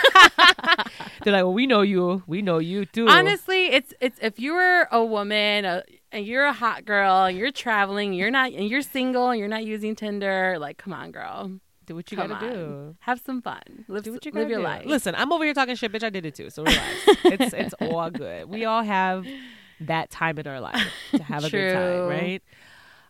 They're 1.24 1.34
like, 1.34 1.44
well, 1.44 1.54
we 1.54 1.68
know 1.68 1.82
you. 1.82 2.24
We 2.28 2.42
know 2.42 2.60
you 2.60 2.86
too. 2.86 3.08
Honestly, 3.08 3.68
it's 3.68 3.94
it's 4.00 4.18
if 4.22 4.40
you 4.40 4.54
were 4.54 4.88
a 4.92 5.04
woman 5.04 5.66
uh, 5.66 5.82
and 6.12 6.26
you're 6.26 6.46
a 6.46 6.54
hot 6.54 6.86
girl 6.86 7.26
and 7.26 7.38
you're 7.38 7.52
traveling, 7.52 8.14
you're 8.14 8.32
not 8.32 8.52
and 8.52 8.68
you're 8.70 8.82
single 8.82 9.30
and 9.30 9.40
you're 9.40 9.48
not 9.48 9.66
using 9.66 9.96
Tinder, 9.96 10.58
like 10.60 10.78
come 10.78 10.94
on, 10.94 11.12
girl, 11.12 11.52
do 11.86 11.96
what 11.96 12.12
you 12.12 12.18
come 12.18 12.30
gotta 12.30 12.46
on. 12.48 12.54
do. 12.54 12.96
have 13.00 13.20
some 13.26 13.42
fun, 13.42 13.62
live, 13.88 14.04
Do 14.04 14.14
what 14.14 14.26
you 14.26 14.32
gotta 14.32 14.44
live 14.44 14.50
your 14.50 14.60
do. 14.60 14.64
life. 14.66 14.86
Listen, 14.86 15.16
I'm 15.16 15.32
over 15.34 15.44
here 15.44 15.54
talking 15.54 15.76
shit, 15.76 15.92
bitch. 15.92 16.04
I 16.04 16.10
did 16.10 16.26
it 16.26 16.36
too, 16.36 16.50
so 16.50 16.64
relax. 16.64 16.88
it's 17.26 17.54
it's 17.54 17.74
all 17.82 18.10
good. 18.10 18.46
We 18.50 18.66
all 18.66 18.84
have 18.84 19.26
that 19.82 20.10
time 20.12 20.38
in 20.38 20.46
our 20.48 20.60
life 20.60 20.80
to 21.12 21.24
have 21.24 21.44
a 21.44 21.50
good 21.50 21.74
time, 21.74 22.08
right? 22.08 22.44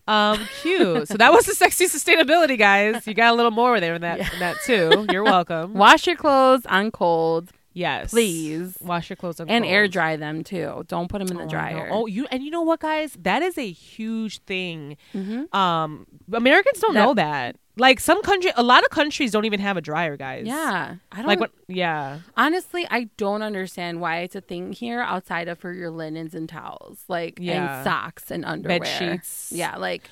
Um, 0.07 0.39
cute. 0.61 1.07
So 1.07 1.15
that 1.17 1.31
was 1.31 1.45
the 1.45 1.53
sexy 1.53 1.85
sustainability, 1.85 2.57
guys. 2.57 3.05
You 3.05 3.13
got 3.13 3.33
a 3.33 3.35
little 3.35 3.51
more 3.51 3.79
there 3.79 3.93
in 3.95 4.01
that 4.01 4.19
in 4.33 4.39
that 4.39 4.57
too. 4.65 5.05
You're 5.11 5.23
welcome. 5.23 5.73
Wash 5.73 6.07
your 6.07 6.15
clothes 6.15 6.65
on 6.65 6.91
cold, 6.91 7.51
Yes, 7.73 8.11
please, 8.11 8.77
wash 8.81 9.09
your 9.09 9.15
clothes 9.15 9.39
on 9.39 9.49
and 9.49 9.63
air 9.65 9.87
dry 9.87 10.17
them 10.17 10.43
too. 10.43 10.83
Don't 10.87 11.07
put 11.09 11.19
them 11.19 11.29
in 11.29 11.35
the 11.37 11.43
Oh, 11.43 11.45
no. 11.45 11.49
dryer. 11.49 11.87
Oh, 11.91 12.05
you 12.05 12.27
and 12.31 12.43
you 12.43 12.51
know 12.51 12.61
what, 12.63 12.81
guys? 12.81 13.15
That 13.21 13.41
is 13.41 13.57
a 13.57 13.71
huge 13.71 14.39
thing. 14.39 14.97
Mhm. 15.13 15.53
Um, 15.55 16.05
Americans 16.33 16.79
don't 16.79 16.93
That- 16.93 17.05
know 17.05 17.13
that. 17.13 17.55
Like 17.77 18.01
some 18.01 18.21
country, 18.21 18.51
a 18.57 18.63
lot 18.63 18.83
of 18.83 18.89
countries 18.89 19.31
don't 19.31 19.45
even 19.45 19.61
have 19.61 19.77
a 19.77 19.81
dryer, 19.81 20.17
guys. 20.17 20.45
yeah. 20.45 20.95
I 21.11 21.17
don't 21.17 21.25
Like 21.27 21.39
what? 21.39 21.51
Yeah. 21.69 22.19
honestly. 22.35 22.85
I 22.91 23.07
don't 23.15 23.41
understand 23.41 24.01
why 24.01 24.17
it's 24.19 24.35
a 24.35 24.41
thing 24.41 24.73
here 24.73 24.99
outside 25.01 25.47
of 25.47 25.57
for 25.57 25.71
your 25.71 25.89
linens 25.89 26.35
and 26.35 26.49
towels, 26.49 27.05
like 27.07 27.37
Yeah. 27.39 27.77
and 27.77 27.83
socks 27.85 28.29
and 28.29 28.43
underwear, 28.43 28.79
Bed 28.79 28.87
sheets. 28.87 29.53
Yeah, 29.55 29.77
like 29.77 30.09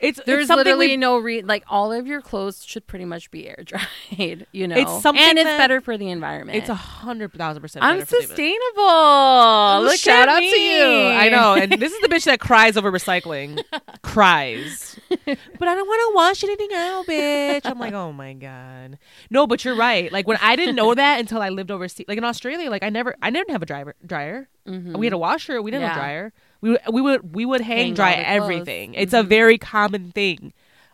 It's 0.00 0.18
There's 0.24 0.40
it's 0.40 0.48
something 0.48 0.64
literally 0.64 0.88
we- 0.88 0.96
no 0.96 1.18
re 1.18 1.42
like 1.42 1.62
all 1.68 1.92
of 1.92 2.06
your 2.06 2.22
clothes 2.22 2.64
should 2.64 2.86
pretty 2.86 3.04
much 3.04 3.30
be 3.30 3.46
air 3.48 3.62
dried, 3.64 4.46
you 4.52 4.66
know. 4.66 4.76
It's 4.76 5.02
something 5.02 5.22
and 5.22 5.38
it's 5.38 5.44
better 5.46 5.80
for 5.82 5.98
the 5.98 6.08
environment. 6.10 6.56
It's 6.56 6.70
a 6.70 6.74
hundred 6.74 7.32
thousand 7.34 7.60
percent. 7.60 7.84
I'm 7.84 8.04
sustainable. 8.06 9.82
Look 9.84 9.98
Shout 9.98 10.28
out 10.28 10.40
me. 10.40 10.50
to 10.50 10.58
you. 10.58 10.84
I 11.08 11.28
know, 11.28 11.54
and 11.54 11.72
this 11.80 11.92
is 11.92 12.00
the 12.00 12.08
bitch 12.08 12.24
that 12.24 12.40
cries 12.40 12.76
over 12.76 12.90
recycling. 12.90 13.62
cries, 14.02 14.98
but 15.08 15.68
I 15.68 15.74
don't 15.74 15.86
want 15.86 16.10
to 16.10 16.14
wash 16.16 16.44
anything 16.44 16.70
out, 16.74 17.06
bitch. 17.06 17.60
I'm 17.64 17.78
like, 17.78 17.92
oh 17.92 18.12
my 18.12 18.32
god, 18.32 18.98
no. 19.30 19.46
But 19.46 19.64
you're 19.64 19.76
right. 19.76 20.10
Like 20.10 20.26
when 20.26 20.38
I 20.40 20.56
didn't 20.56 20.76
know 20.76 20.94
that 20.94 21.20
until 21.20 21.42
I 21.42 21.50
lived 21.50 21.70
overseas, 21.70 22.06
like 22.08 22.18
in 22.18 22.24
Australia, 22.24 22.70
like 22.70 22.82
I 22.82 22.88
never, 22.90 23.14
I 23.22 23.30
didn't 23.30 23.50
have 23.50 23.62
a 23.62 23.66
dryer. 23.66 23.94
Dryer. 24.04 24.48
Mhm. 24.66 24.96
We 24.96 25.06
had 25.06 25.12
a 25.12 25.18
washer. 25.18 25.60
We 25.62 25.70
didn't 25.70 25.86
have 25.88 25.96
a 25.96 26.00
dryer. 26.00 26.32
We 26.60 26.70
would- 26.70 26.80
we 26.92 27.00
would 27.00 27.34
we 27.34 27.44
would 27.46 27.60
hang, 27.62 27.78
Hang 27.78 27.94
dry 27.94 28.10
the 28.16 28.22
clothes. 28.24 28.26
everything. 28.28 28.94
It's 28.94 29.12
a 29.14 29.22
very 29.22 29.56
common 29.58 30.12
thing, 30.12 30.52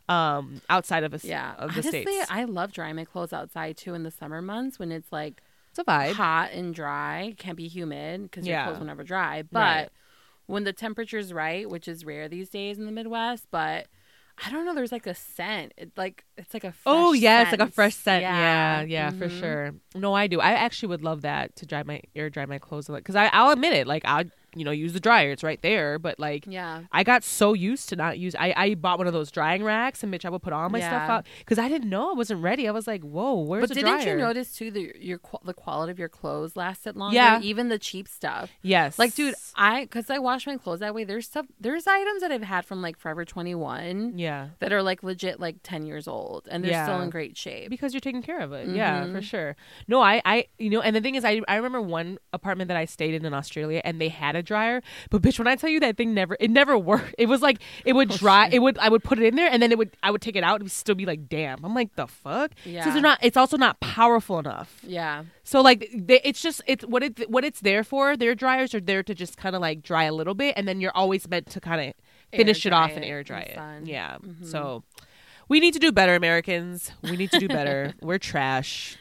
um, 0.08 0.60
outside 0.70 1.02
of 1.04 1.12
us. 1.12 1.24
Yeah, 1.24 1.54
of 1.58 1.74
the 1.74 1.80
honestly, 1.80 2.02
states. 2.02 2.30
I 2.30 2.44
love 2.44 2.72
drying 2.72 2.96
my 2.96 3.04
clothes 3.04 3.32
outside 3.32 3.76
too 3.76 3.94
in 3.94 4.02
the 4.04 4.10
summer 4.10 4.40
months 4.40 4.78
when 4.78 4.92
it's 4.92 5.10
like 5.10 5.42
It's 5.70 5.78
a 5.80 5.84
vibe. 5.84 6.12
hot 6.12 6.52
and 6.52 6.74
dry. 6.74 7.34
Can't 7.38 7.56
be 7.56 7.66
humid 7.68 8.22
because 8.22 8.46
your 8.46 8.56
Yeah. 8.56 8.64
clothes 8.66 8.78
will 8.78 8.86
never 8.86 9.02
dry. 9.04 9.42
But 9.42 9.60
Right. 9.60 9.88
when 10.46 10.62
the 10.64 10.72
temperature's 10.72 11.32
right, 11.32 11.68
which 11.68 11.88
is 11.88 12.04
rare 12.04 12.28
these 12.28 12.48
days 12.48 12.78
in 12.78 12.86
the 12.86 12.92
Midwest, 12.92 13.46
but 13.50 13.88
I 14.46 14.50
don't 14.50 14.66
know. 14.66 14.74
There's 14.74 14.92
like 14.92 15.06
a 15.06 15.14
scent. 15.14 15.72
It 15.78 15.90
like 15.96 16.24
it's 16.36 16.52
like 16.54 16.62
a 16.62 16.70
fresh 16.70 16.82
Oh 16.84 17.12
yeah, 17.14 17.40
it's 17.42 17.50
like 17.52 17.60
a 17.60 17.64
scent. 17.64 17.74
fresh 17.74 17.94
scent. 17.96 18.22
Yeah, 18.22 18.82
yeah, 18.82 19.10
for 19.10 19.28
Mhm. 19.28 19.40
sure. 19.40 19.74
No, 19.94 20.12
I 20.14 20.26
do. 20.28 20.40
I 20.40 20.52
actually 20.52 20.88
would 20.90 21.02
love 21.02 21.22
that 21.22 21.56
to 21.56 21.66
dry 21.66 21.82
my 21.82 22.02
air 22.14 22.28
dry 22.30 22.44
my 22.46 22.58
clothes 22.58 22.88
a 22.88 22.92
lot. 22.92 22.98
because 22.98 23.16
I 23.16 23.26
I'll 23.32 23.50
admit 23.50 23.72
it. 23.72 23.86
Like 23.86 24.02
I 24.04 24.26
you 24.56 24.64
know 24.64 24.70
use 24.72 24.92
the 24.92 25.00
dryer. 25.00 25.30
It's 25.30 25.44
right 25.44 25.60
there. 25.62 25.98
But 25.98 26.18
like 26.18 26.44
Yeah. 26.48 26.82
I 26.92 27.04
got 27.04 27.22
so 27.24 27.52
used 27.52 27.88
to 27.90 27.96
not 27.96 28.18
use. 28.18 28.34
I 28.38 28.52
I 28.56 28.74
bought 28.74 28.98
one 28.98 29.06
of 29.06 29.12
those 29.12 29.30
drying 29.30 29.62
racks 29.62 30.02
and 30.02 30.12
bitch 30.12 30.24
I 30.24 30.30
would 30.30 30.42
put 30.42 30.52
all 30.52 30.68
my 30.70 30.80
stuff 30.80 30.92
Yeah. 30.92 31.14
out 31.16 31.26
because 31.38 31.58
I 31.58 31.68
didn't 31.68 31.88
know 31.90 32.10
I 32.10 32.14
wasn't 32.14 32.42
ready. 32.42 32.66
I 32.66 32.70
was 32.72 32.86
like, 32.86 33.02
whoa, 33.02 33.34
where's? 33.40 33.68
But 33.68 33.74
didn't 33.74 34.02
dryer? 34.02 34.10
you 34.16 34.16
notice 34.16 34.52
too 34.54 34.70
that 34.72 35.02
your 35.02 35.20
the 35.44 35.54
quality 35.54 35.92
of 35.92 35.98
your 35.98 36.08
clothes 36.08 36.56
lasted 36.56 36.96
longer? 36.96 37.14
Yeah. 37.14 37.40
even 37.42 37.68
the 37.68 37.78
cheap 37.78 38.08
stuff. 38.08 38.50
Yes, 38.62 38.98
Like, 38.98 39.14
dude, 39.14 39.34
I 39.54 39.82
because 39.82 40.10
I 40.10 40.18
wash 40.18 40.46
my 40.46 40.56
clothes 40.56 40.80
that 40.80 40.94
way. 40.94 41.04
There's 41.04 41.26
stuff. 41.26 41.46
There's 41.60 41.86
items 41.86 42.22
that 42.22 42.32
I've 42.32 42.42
had 42.42 42.64
from 42.64 42.82
like 42.82 42.98
Forever 42.98 43.24
21 43.24 44.18
Yeah. 44.18 44.48
that 44.60 44.72
are 44.72 44.82
like 44.82 45.02
legit 45.02 45.38
like 45.40 45.56
10 45.62 45.84
years 45.86 46.08
old 46.08 46.48
and 46.50 46.64
they're 46.64 46.84
still 46.84 47.00
in 47.00 47.10
great 47.10 47.36
shape. 47.36 47.70
because 47.70 47.92
you're 47.94 48.00
taking 48.00 48.22
care 48.22 48.40
of 48.40 48.52
it. 48.52 48.68
Yeah, 48.68 49.04
Mhm. 49.04 49.12
for 49.12 49.22
sure. 49.22 49.56
No, 49.88 50.00
I, 50.00 50.20
I, 50.24 50.46
you 50.58 50.70
know, 50.70 50.80
and 50.80 50.94
the 50.96 51.00
thing 51.00 51.14
is, 51.14 51.24
I, 51.24 51.40
I 51.48 51.56
remember 51.56 51.80
one 51.80 52.18
apartment 52.32 52.68
that 52.68 52.76
I 52.76 52.84
stayed 52.84 53.14
in 53.14 53.24
in 53.24 53.34
Australia, 53.34 53.80
and 53.84 54.00
they 54.00 54.08
had 54.08 54.34
a 54.36 54.42
dryer. 54.46 54.80
But 55.10 55.20
bitch, 55.20 55.38
when 55.38 55.46
I 55.46 55.56
tell 55.56 55.68
you 55.68 55.80
that 55.80 55.96
thing 55.98 56.14
never, 56.14 56.36
it 56.40 56.50
never 56.50 56.78
worked. 56.78 57.14
It 57.18 57.26
was 57.26 57.42
like 57.42 57.58
it 57.84 57.92
would 57.92 58.12
Oh, 58.12 58.16
dry. 58.16 58.48
It 58.50 58.60
would, 58.60 58.78
I 58.78 58.88
would 58.88 59.04
put 59.04 59.18
it 59.18 59.24
in 59.26 59.34
there, 59.36 59.50
and 59.50 59.62
then 59.62 59.70
it 59.72 59.76
would, 59.78 59.90
I 60.02 60.10
would 60.10 60.22
take 60.22 60.36
it 60.36 60.44
out, 60.44 60.60
and 60.60 60.70
still 60.70 60.94
be 60.94 61.04
like 61.04 61.28
damn. 61.28 61.64
I'm 61.64 61.74
like, 61.74 61.94
the 61.96 62.06
fuck. 62.06 62.52
Yeah. 62.64 62.84
So 62.84 62.92
they're 62.92 63.02
not. 63.02 63.18
It's 63.22 63.36
also 63.36 63.56
not 63.58 63.80
powerful 63.80 64.38
enough. 64.38 64.80
Yeah, 64.82 65.24
So 65.44 65.60
like, 65.60 65.90
they, 65.94 66.20
it's 66.24 66.40
just 66.40 66.62
it's 66.66 66.84
what 66.86 67.02
it 67.02 67.28
what 67.30 67.44
it's 67.44 67.60
there 67.60 67.84
for. 67.84 68.16
Their 68.16 68.34
dryers 68.34 68.74
are 68.74 68.80
there 68.80 69.02
to 69.02 69.14
just 69.14 69.36
kind 69.36 69.54
of 69.54 69.60
like 69.60 69.82
dry 69.82 70.04
a 70.04 70.12
little 70.14 70.34
bit, 70.34 70.54
and 70.56 70.66
then 70.66 70.80
you're 70.80 70.96
always 70.96 71.28
meant 71.28 71.50
to 71.50 71.60
kind 71.60 71.88
of 71.88 71.94
finish 72.32 72.64
it 72.66 72.72
off 72.72 72.92
and 72.92 73.04
air 73.04 73.22
dry 73.22 73.40
it. 73.40 73.86
Yeah. 73.86 74.18
Mhm. 74.18 74.46
So 74.46 74.82
we 75.48 75.60
need 75.60 75.74
to 75.74 75.78
do 75.78 75.92
better, 75.92 76.14
Americans. 76.14 76.90
We 77.02 77.16
need 77.16 77.30
to 77.30 77.38
do 77.38 77.48
better. 77.48 77.94
We're 78.02 78.18
trash. 78.18 78.96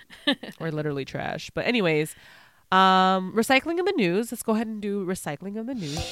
We're 0.59 0.69
literally 0.71 1.03
trash. 1.05 1.49
But 1.53 1.65
anyways, 1.65 2.15
um, 2.75 3.31
recycling 3.31 3.79
in 3.79 3.85
the 3.85 3.93
news. 3.95 4.31
Let's 4.31 4.43
go 4.43 4.53
ahead 4.53 4.67
and 4.67 4.81
do 4.81 5.05
recycling 5.05 5.57
of 5.57 5.65
the 5.65 5.75
news. 5.75 6.11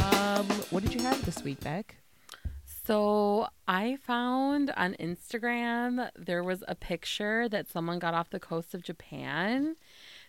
Um, 0.00 0.46
what 0.70 0.82
did 0.82 0.94
you 0.94 1.00
have 1.02 1.22
this 1.26 1.42
week, 1.44 1.60
Beck? 1.60 1.96
So 2.86 3.48
I 3.68 3.96
found 3.96 4.70
on 4.76 4.94
Instagram 4.94 6.10
there 6.16 6.42
was 6.42 6.64
a 6.66 6.74
picture 6.74 7.48
that 7.48 7.68
someone 7.68 7.98
got 7.98 8.14
off 8.14 8.30
the 8.30 8.40
coast 8.40 8.74
of 8.74 8.82
Japan. 8.82 9.76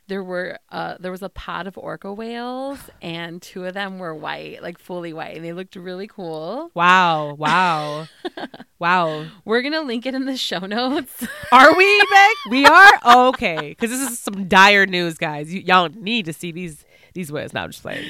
There 0.07 0.23
were 0.23 0.59
uh 0.69 0.95
there 0.99 1.11
was 1.11 1.23
a 1.23 1.29
pod 1.29 1.65
of 1.65 1.77
orca 1.77 2.13
whales 2.13 2.79
and 3.01 3.41
two 3.41 3.65
of 3.65 3.73
them 3.73 3.97
were 3.97 4.13
white, 4.13 4.61
like 4.61 4.77
fully 4.77 5.13
white, 5.13 5.35
and 5.35 5.43
they 5.43 5.53
looked 5.53 5.75
really 5.75 6.07
cool. 6.07 6.71
Wow! 6.73 7.33
Wow! 7.33 8.07
wow! 8.79 9.25
We're 9.45 9.61
gonna 9.61 9.81
link 9.81 10.05
it 10.05 10.13
in 10.13 10.25
the 10.25 10.37
show 10.37 10.59
notes. 10.59 11.25
Are 11.51 11.75
we, 11.75 12.05
Beck? 12.11 12.35
We 12.49 12.65
are 12.65 13.27
okay. 13.29 13.69
Because 13.69 13.89
this 13.89 14.11
is 14.11 14.19
some 14.19 14.47
dire 14.47 14.85
news, 14.85 15.17
guys. 15.17 15.53
You, 15.53 15.61
y'all 15.61 15.89
need 15.89 16.25
to 16.25 16.33
see 16.33 16.51
these 16.51 16.85
these 17.15 17.31
whales. 17.31 17.53
Now 17.53 17.63
I'm 17.63 17.71
just 17.71 17.81
playing. 17.81 18.07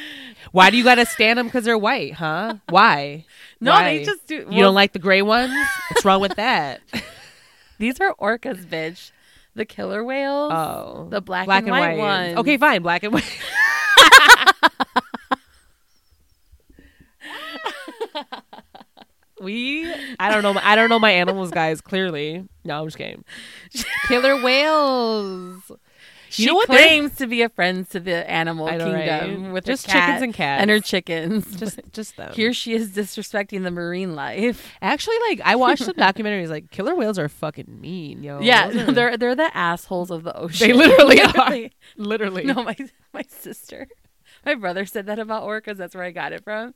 Why 0.52 0.70
do 0.70 0.78
you 0.78 0.84
gotta 0.84 1.06
stand 1.06 1.40
them? 1.40 1.46
Because 1.48 1.64
they're 1.64 1.78
white, 1.78 2.14
huh? 2.16 2.56
Why? 2.70 3.26
no, 3.62 3.72
Why? 3.72 4.00
they 4.00 4.06
just 4.06 4.28
do. 4.28 4.48
You 4.50 4.62
don't 4.62 4.76
like 4.76 4.92
the 4.92 5.00
gray 5.00 5.22
ones? 5.22 5.54
What's 5.90 6.04
wrong 6.04 6.20
with 6.20 6.36
that? 6.36 6.82
these 7.78 8.02
are 8.02 8.14
orcas, 8.16 8.66
bitch. 8.66 9.12
The 9.56 9.66
killer 9.66 10.04
whales. 10.04 10.52
Oh, 10.54 11.08
The 11.10 11.22
black 11.22 11.48
and 11.48 11.68
white 11.70 11.98
ones. 11.98 12.38
Okay, 12.38 12.58
fine, 12.58 12.82
black 12.82 13.04
and 13.04 13.14
white. 13.14 13.24
We, 19.42 19.86
I 20.18 20.32
don't 20.32 20.44
know. 20.44 20.60
I 20.64 20.76
don't 20.76 20.90
know 20.90 20.98
my 20.98 21.12
animals, 21.12 21.52
guys. 21.52 21.82
Clearly, 21.82 22.48
no, 22.64 22.80
I'm 22.80 22.88
just 22.88 22.98
kidding. 22.98 23.26
Killer 24.08 24.42
whales. 24.42 25.72
She 26.36 26.46
know 26.46 26.56
what? 26.56 26.68
Claims 26.68 27.16
to 27.18 27.28
be 27.28 27.42
a 27.42 27.50
friend 27.50 27.90
to 27.92 28.00
the 28.00 28.30
animal 28.30 28.68
kingdom 28.68 29.44
right? 29.44 29.52
with 29.54 29.66
Just 29.66 29.86
chickens 29.88 30.22
and 30.22 30.34
cats. 30.34 30.62
and 30.62 30.70
her 30.70 30.80
chickens. 30.80 31.56
Just, 31.56 31.80
just 31.94 32.18
them. 32.18 32.34
Here 32.34 32.54
she 32.54 32.74
is 32.74 32.90
disrespecting 32.90 33.64
the 33.64 33.72
marine 33.72 34.16
life. 34.16 34.72
Actually, 34.82 35.18
like 35.30 35.42
I 35.44 35.56
watched 35.56 35.84
some 35.84 35.96
documentaries. 35.96 36.50
Like 36.50 36.72
killer 36.72 36.96
whales 36.96 37.18
are 37.18 37.30
fucking 37.30 37.80
mean, 37.82 38.24
yo. 38.24 38.40
yeah, 38.42 38.70
they're 38.92 39.18
they're 39.18 39.36
the 39.36 39.56
assholes 39.56 40.12
of 40.12 40.24
the 40.24 40.36
ocean. 40.38 40.68
They 40.68 40.74
literally 40.74 41.22
are. 41.22 41.70
literally. 41.98 42.44
No, 42.44 42.64
my 42.64 42.76
my 43.14 43.24
sister, 43.28 43.88
my 44.46 44.56
brother 44.56 44.86
said 44.86 45.08
that 45.08 45.20
about 45.20 45.44
orcas. 45.44 45.78
That's 45.78 45.96
where 45.96 46.04
I 46.04 46.12
got 46.12 46.34
it 46.34 46.44
from. 46.44 46.74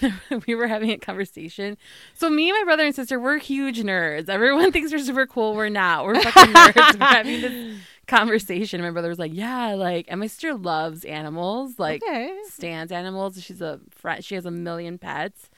we 0.46 0.54
were 0.54 0.66
having 0.66 0.90
a 0.90 0.98
conversation. 0.98 1.76
So 2.14 2.28
me, 2.28 2.50
my 2.50 2.62
brother, 2.64 2.84
and 2.84 2.94
sister, 2.94 3.20
we're 3.20 3.38
huge 3.38 3.80
nerds. 3.82 4.28
Everyone 4.28 4.72
thinks 4.72 4.90
we're 4.92 4.98
super 4.98 5.26
cool. 5.26 5.54
We're 5.54 5.68
not. 5.68 6.04
We're 6.04 6.20
fucking 6.20 6.52
nerds. 6.54 6.98
we're 6.98 7.06
having 7.06 7.40
this 7.40 7.78
conversation. 8.06 8.80
My 8.82 8.90
brother 8.90 9.08
was 9.08 9.18
like, 9.18 9.32
"Yeah, 9.34 9.74
like," 9.74 10.06
and 10.08 10.20
my 10.20 10.26
sister 10.26 10.54
loves 10.54 11.04
animals. 11.04 11.78
Like, 11.78 12.02
Okay. 12.02 12.36
stands 12.48 12.92
animals. 12.92 13.42
She's 13.42 13.60
a 13.62 13.80
friend. 13.90 14.24
She 14.24 14.34
has 14.34 14.44
a 14.46 14.50
million 14.50 14.98
pets, 14.98 15.48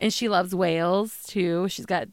and 0.00 0.12
she 0.12 0.28
loves 0.28 0.54
whales 0.54 1.22
too. 1.26 1.68
She's 1.68 1.86
got 1.86 2.08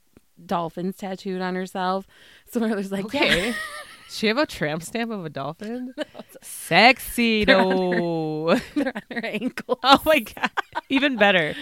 dolphins 0.46 0.98
tattooed 0.98 1.42
on 1.42 1.56
herself. 1.56 2.08
So 2.52 2.60
my 2.60 2.68
brother's 2.68 2.92
like, 2.92 3.06
Okay. 3.06 3.48
"Yeah." 3.50 3.54
She 4.10 4.28
have 4.28 4.38
a 4.38 4.46
tramp 4.46 4.84
stamp 4.84 5.12
of 5.12 5.26
a 5.26 5.30
dolphin. 5.30 5.94
Sexy 6.42 7.44
though. 7.46 8.56
They're 8.76 8.94
on 8.96 9.02
her 9.12 9.26
ankle. 9.26 9.80
Oh 9.84 10.02
my 10.06 10.20
god. 10.20 10.52
Even 10.90 11.18
better. 11.18 11.56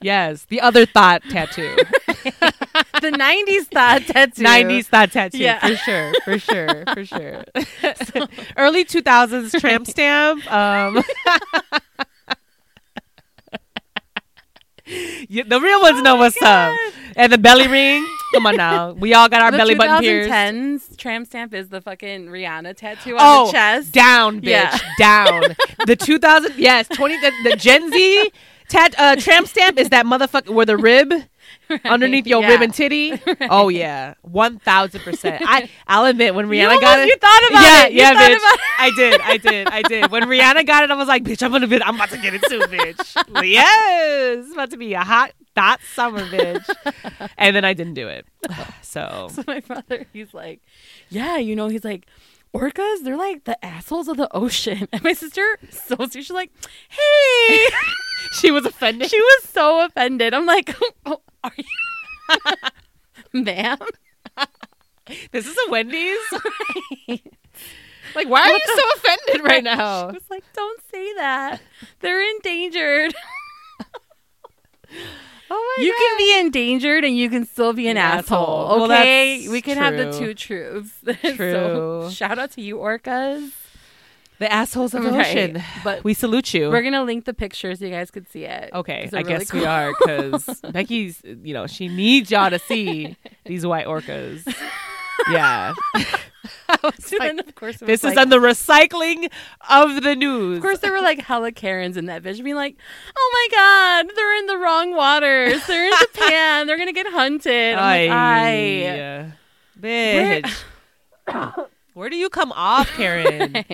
Yes. 0.00 0.44
The 0.48 0.60
other 0.60 0.86
thought 0.86 1.22
tattoo. 1.30 1.74
the 2.16 3.10
'90s 3.10 3.66
thought 3.72 4.02
tattoo. 4.02 4.42
90s 4.42 4.86
thought 4.86 5.10
tattoo. 5.12 5.38
Yeah. 5.38 5.58
For 5.66 5.76
sure. 5.76 6.12
For 6.24 6.38
sure. 6.38 6.84
For 6.94 7.04
sure. 7.04 7.44
Early 8.56 8.84
2000s 8.84 9.58
tramp 9.60 9.86
stamp. 9.86 10.52
Um, 10.52 11.02
yeah, 15.28 15.42
the 15.46 15.60
real 15.60 15.80
ones 15.80 16.02
know 16.02 16.16
what's 16.16 16.40
up. 16.42 16.76
And 17.16 17.30
the 17.32 17.38
belly 17.38 17.68
ring. 17.68 18.06
Come 18.34 18.46
on 18.46 18.56
now. 18.56 18.92
We 18.92 19.12
all 19.12 19.28
got 19.28 19.42
our 19.42 19.50
the 19.50 19.58
belly 19.58 19.74
button 19.74 20.00
pierced. 20.00 20.30
2010s 20.30 20.96
tramp 20.96 21.26
stamp 21.26 21.52
is 21.54 21.68
the 21.68 21.80
fucking 21.82 22.28
Rihanna 22.28 22.74
tattoo 22.76 23.14
on 23.16 23.20
Oh, 23.20 23.46
the 23.46 23.52
chest. 23.52 23.92
down, 23.92 24.40
bitch, 24.40 24.44
Yeah. 24.48 24.78
down. 24.98 25.42
The 25.86 25.96
2000, 25.96 26.54
yes, 26.56 26.88
20, 26.88 27.20
the, 27.20 27.32
the 27.50 27.56
Gen 27.56 27.90
Z 27.92 28.32
tat, 28.68 28.94
uh, 28.98 29.16
tramp 29.16 29.46
stamp 29.48 29.78
is 29.78 29.90
that 29.90 30.06
motherfucker 30.06 30.50
where 30.54 30.64
the 30.66 30.78
rib 30.78 31.12
underneath 31.84 32.26
your 32.26 32.42
Yeah. 32.42 32.48
rib 32.48 32.62
and 32.62 32.74
titty. 32.74 33.20
Oh 33.50 33.68
yeah, 33.68 34.14
one 34.22 34.58
thousand 34.58 35.00
percent. 35.02 35.42
I 35.46 35.68
I'll 35.86 36.04
admit 36.06 36.34
when 36.34 36.46
Rihanna 36.46 36.80
got 36.80 37.00
it, 37.00 37.08
you 37.08 37.16
thought 37.16 37.42
about 37.50 37.62
yeah, 37.62 37.86
it. 37.86 37.92
You 37.92 37.98
yeah, 37.98 38.14
bitch. 38.14 38.36
about 38.36 38.54
it. 38.54 38.60
I 38.78 38.90
did, 38.96 39.20
I 39.20 39.36
did, 39.36 39.68
I 39.68 39.82
did. 39.82 40.10
When 40.10 40.22
Rihanna 40.24 40.66
got 40.66 40.84
it, 40.84 40.90
I 40.90 40.94
was 40.94 41.08
like, 41.08 41.24
bitch, 41.24 41.42
I'm 41.42 41.50
gonna 41.52 41.66
be, 41.66 41.82
I'm 41.82 41.94
about 41.96 42.10
to 42.10 42.18
get 42.18 42.34
it 42.34 42.42
too, 42.48 42.60
bitch. 42.60 43.44
yes, 43.44 44.38
it's 44.44 44.52
about 44.52 44.70
to 44.70 44.76
be 44.76 44.94
a 44.94 45.00
hot, 45.02 45.32
that 45.54 45.78
summer, 45.94 46.20
bitch. 46.26 47.30
And 47.38 47.54
then 47.56 47.64
I 47.64 47.72
didn't 47.74 47.94
do 47.94 48.08
it. 48.08 48.26
So 48.82 49.28
So 49.32 49.42
my 49.46 49.60
brother, 49.60 50.06
he's 50.12 50.32
like, 50.34 50.60
yeah, 51.08 51.36
you 51.36 51.56
know, 51.56 51.68
he's 51.68 51.84
like, 51.84 52.06
orcas, 52.54 53.02
they're 53.02 53.16
like 53.16 53.44
the 53.44 53.62
assholes 53.64 54.08
of 54.08 54.16
the 54.16 54.28
ocean. 54.36 54.88
And 54.92 55.02
my 55.02 55.12
sister, 55.14 55.44
so 55.70 55.96
she's 56.10 56.30
like, 56.30 56.50
hey, 56.88 57.66
she 58.40 58.50
was 58.50 58.64
offended. 58.66 59.10
she 59.10 59.20
was 59.20 59.44
so 59.44 59.84
offended. 59.84 60.34
I'm 60.34 60.46
like, 60.46 60.74
oh, 61.06 61.20
are 61.44 61.52
you, 61.56 61.64
ma'am? 63.42 63.78
This 65.32 65.46
is 65.46 65.56
a 65.66 65.70
Wendy's. 65.70 66.18
like, 67.08 68.28
why 68.28 68.42
are 68.42 68.52
you 68.52 68.60
so 68.66 68.82
offended 68.96 69.44
right 69.44 69.64
now? 69.64 70.08
She 70.10 70.14
was 70.14 70.30
like, 70.30 70.44
don't 70.54 70.80
say 70.92 71.12
that. 71.14 71.60
They're 72.00 72.22
endangered. 72.36 73.14
Oh 75.54 75.74
my 75.78 75.84
You 75.84 75.92
can 75.92 76.16
be 76.18 76.38
endangered 76.40 77.04
and 77.04 77.14
you 77.16 77.28
can 77.28 77.44
still 77.44 77.72
be 77.74 77.86
an, 77.88 77.98
An 77.98 78.02
asshole. 78.02 78.38
asshole. 78.38 78.80
Well, 78.88 78.92
Okay, 78.92 79.40
that's 79.40 79.52
we 79.52 79.60
can 79.60 79.76
have 79.76 79.96
the 79.96 80.10
two 80.18 80.32
truths. 80.34 80.92
True. 81.22 81.52
so, 81.52 82.10
shout 82.10 82.38
out 82.38 82.52
to 82.52 82.62
you, 82.62 82.76
orcas. 82.78 83.50
The 84.38 84.50
assholes 84.52 84.92
of 84.94 85.02
the 85.04 85.10
Right. 85.12 85.26
ocean. 85.26 85.62
But 85.84 86.02
We 86.04 86.14
salute 86.14 86.52
you. 86.54 86.68
we're 86.70 86.82
gonna 86.82 87.04
link 87.04 87.24
the 87.26 87.34
picture 87.34 87.74
so 87.74 87.84
you 87.84 87.90
guys 87.90 88.10
could 88.10 88.28
see 88.28 88.44
it. 88.44 88.70
Okay, 88.72 89.08
I 89.12 89.16
really 89.20 89.24
guess 89.38 89.52
we 89.52 89.64
are 89.64 89.92
because 89.98 90.60
Becky's, 90.72 91.20
you 91.24 91.54
know, 91.54 91.66
she 91.66 91.88
needs 91.88 92.30
y'all 92.30 92.50
to 92.50 92.58
see 92.58 93.16
these 93.44 93.64
white 93.66 93.86
orcas. 93.86 94.42
Yeah, 95.30 95.74
then, 97.20 97.38
of 97.38 97.54
course, 97.54 97.76
this 97.76 98.02
is 98.02 98.16
on 98.16 98.28
the 98.30 98.38
recycling 98.38 99.30
of 99.70 100.02
the 100.02 100.16
news. 100.16 100.56
Of 100.56 100.62
course, 100.62 100.78
there 100.80 100.90
were 100.90 101.00
like 101.02 101.20
hella 101.20 101.52
Karens 101.52 101.96
in 101.96 102.06
that 102.06 102.22
bitch 102.24 102.42
being 102.42 102.56
like, 102.56 102.76
"Oh 103.16 103.30
my 103.52 103.56
god, 103.56 104.10
they're 104.16 104.36
in 104.38 104.46
the 104.46 104.56
wrong 104.56 104.96
waters. 104.96 105.64
They're 105.66 105.86
in 105.86 105.92
Japan. 106.00 106.66
They're 106.66 106.78
gonna 106.78 106.92
get 106.92 107.06
hunted." 107.06 107.74
I'm 107.74 108.10
like, 108.10 108.10
"Aye." 108.10 109.32
bitch. 109.80 110.50
Where 111.94 112.08
do 112.08 112.16
you 112.16 112.28
come 112.30 112.52
off, 112.52 112.88
Karen? 112.96 113.64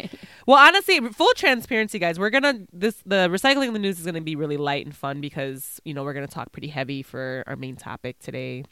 Well, 0.48 0.56
honestly, 0.56 0.98
full 1.10 1.34
transparency, 1.36 1.98
guys. 1.98 2.18
We're 2.18 2.30
gonna 2.30 2.60
this 2.72 3.02
the 3.04 3.28
recycling 3.28 3.74
the 3.74 3.78
news 3.78 4.00
is 4.00 4.06
gonna 4.06 4.22
be 4.22 4.34
really 4.34 4.56
light 4.56 4.86
and 4.86 4.96
fun 4.96 5.20
because 5.20 5.78
you 5.84 5.92
know 5.92 6.04
we're 6.04 6.14
gonna 6.14 6.26
talk 6.26 6.52
pretty 6.52 6.68
heavy 6.68 7.02
for 7.02 7.44
our 7.46 7.54
main 7.54 7.76
topic 7.76 8.18
today. 8.18 8.64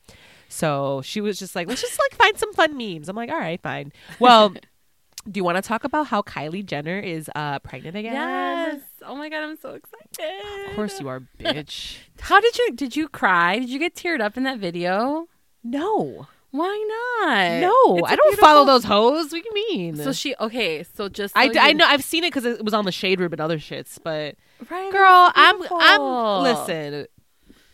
So 0.48 1.02
she 1.02 1.20
was 1.20 1.38
just 1.38 1.54
like, 1.54 1.68
let's 1.68 1.82
just 1.82 2.00
like 2.00 2.18
find 2.18 2.38
some 2.38 2.54
fun 2.54 2.78
memes. 2.78 3.10
I'm 3.10 3.16
like, 3.16 3.28
all 3.28 3.36
right, 3.36 3.60
fine. 3.60 3.92
Well, 4.18 4.54
do 5.30 5.38
you 5.38 5.44
want 5.44 5.56
to 5.56 5.62
talk 5.62 5.84
about 5.84 6.06
how 6.06 6.22
Kylie 6.22 6.64
Jenner 6.64 6.98
is 6.98 7.30
uh 7.34 7.58
pregnant 7.58 7.94
again? 7.94 8.14
Yes. 8.14 8.80
Oh 9.02 9.14
my 9.14 9.28
god, 9.28 9.42
I'm 9.42 9.58
so 9.58 9.74
excited. 9.74 10.70
Of 10.70 10.76
course 10.76 10.98
you 10.98 11.08
are, 11.08 11.20
bitch. 11.38 11.98
How 12.20 12.40
did 12.40 12.56
you 12.56 12.72
did 12.72 12.96
you 12.96 13.06
cry? 13.06 13.58
Did 13.58 13.68
you 13.68 13.78
get 13.78 13.94
teared 13.94 14.22
up 14.22 14.38
in 14.38 14.44
that 14.44 14.58
video? 14.58 15.28
no, 15.62 16.28
Why 16.56 17.20
not? 17.24 17.60
no, 17.60 17.96
It's 17.98 18.12
a 18.12 18.16
don't 18.16 18.38
follow 18.38 18.64
beautiful- 18.64 18.64
those 18.66 18.84
hoes. 18.84 19.32
What 19.32 19.42
do 19.42 19.48
you 19.48 19.54
mean? 19.76 19.96
So 19.96 20.12
she 20.12 20.34
okay. 20.40 20.82
So 20.94 21.08
just 21.08 21.36
I, 21.36 21.52
so 21.52 21.60
I 21.60 21.68
you- 21.68 21.74
know 21.74 21.86
I've 21.86 22.04
seen 22.04 22.24
it 22.24 22.28
because 22.28 22.44
it 22.44 22.64
was 22.64 22.74
on 22.74 22.84
the 22.84 22.92
shade 22.92 23.20
room 23.20 23.32
and 23.32 23.40
other 23.40 23.58
shits, 23.58 23.98
but 24.02 24.36
right, 24.70 24.90
girl, 24.92 25.26
that's 25.26 25.38
I'm 25.38 25.56
beautiful. 25.56 25.78
I'm 25.80 26.42
listen. 26.42 27.06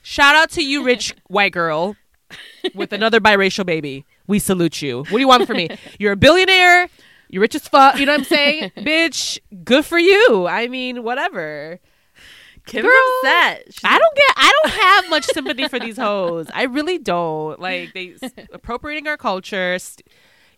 Shout 0.03 0.35
out 0.35 0.51
to 0.51 0.65
you, 0.65 0.83
rich 0.85 1.15
white 1.29 1.53
girl 1.53 1.97
with 2.75 2.93
another 2.93 3.21
biracial 3.21 3.65
baby. 3.65 4.05
We 4.27 4.39
salute 4.39 4.83
you. 4.83 4.99
What 4.99 5.11
do 5.11 5.19
you 5.21 5.29
want 5.29 5.47
from 5.47 5.59
me? 5.59 5.69
You're 5.99 6.13
a 6.13 6.17
billionaire. 6.17 6.89
You're 7.29 7.41
rich 7.43 7.55
as 7.55 7.67
fuck. 7.69 7.99
You 7.99 8.07
know 8.07 8.13
what 8.13 8.21
I'm 8.21 8.25
saying, 8.25 8.73
bitch? 8.79 9.39
Good 9.65 9.85
for 9.85 9.99
you. 9.99 10.47
I 10.47 10.69
mean, 10.69 11.03
whatever. 11.03 11.79
Kim's 12.67 12.85
Girl, 12.85 12.93
upset. 13.25 13.65
She's 13.67 13.85
I 13.85 13.99
don't 13.99 14.17
get. 14.17 14.33
I 14.37 14.53
don't 14.63 14.73
have 14.75 15.11
much 15.11 15.25
sympathy 15.25 15.69
for 15.69 15.81
these 15.81 15.97
hoes. 15.97 16.47
I 16.55 16.65
really 16.65 16.99
don't. 16.99 17.59
Like 17.61 17.93
they 17.93 18.15
appropriating 18.53 19.09
our 19.09 19.17
culture. 19.17 19.79
St- 19.79 20.07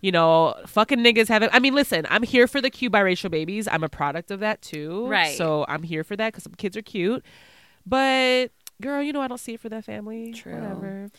you 0.01 0.13
know, 0.13 0.55
fucking 0.67 0.99
niggas 0.99 1.29
haven't. 1.29 1.55
I 1.55 1.61
mean, 1.61 1.75
listen. 1.75 2.07
I'm 2.11 2.23
here 2.23 2.47
for 2.47 2.61
the 2.61 2.69
cute 2.69 2.93
biracial 2.93 3.31
babies. 3.31 3.67
I'm 3.67 3.83
a 3.83 3.89
product 3.89 4.31
of 4.31 4.41
that 4.41 4.61
too. 4.61 5.07
Right. 5.07 5.37
So 5.39 5.65
I'm 5.67 5.83
here 5.83 6.05
for 6.05 6.15
that 6.17 6.33
because 6.33 6.45
some 6.45 6.55
kids 6.55 6.77
are 6.77 6.83
cute. 6.83 7.25
But 7.87 8.49
girl, 8.83 9.03
you 9.03 9.15
know, 9.15 9.23
I 9.23 9.29
don't 9.29 9.39
see 9.39 9.55
it 9.55 9.61
for 9.61 9.71
that 9.71 9.85
family. 9.85 10.33
True. 10.33 10.55
Whatever. 10.55 11.11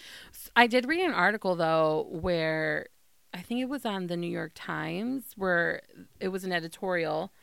I 0.56 0.68
did 0.68 0.88
read 0.88 1.04
an 1.04 1.14
article 1.14 1.56
though 1.56 2.08
where 2.12 2.88
I 3.34 3.42
think 3.42 3.60
it 3.62 3.70
was 3.70 3.86
on 3.86 4.06
the 4.08 4.18
New 4.18 4.30
York 4.30 4.52
Times 4.54 5.34
where 5.36 5.82
it 6.20 6.28
was 6.28 6.44
an 6.44 6.52
editorial 6.52 7.34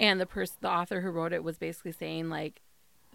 and 0.00 0.20
the 0.20 0.26
person 0.26 0.56
the 0.60 0.70
author 0.70 1.00
who 1.00 1.10
wrote 1.10 1.32
it 1.32 1.44
was 1.44 1.58
basically 1.58 1.92
saying 1.92 2.28
like 2.30 2.62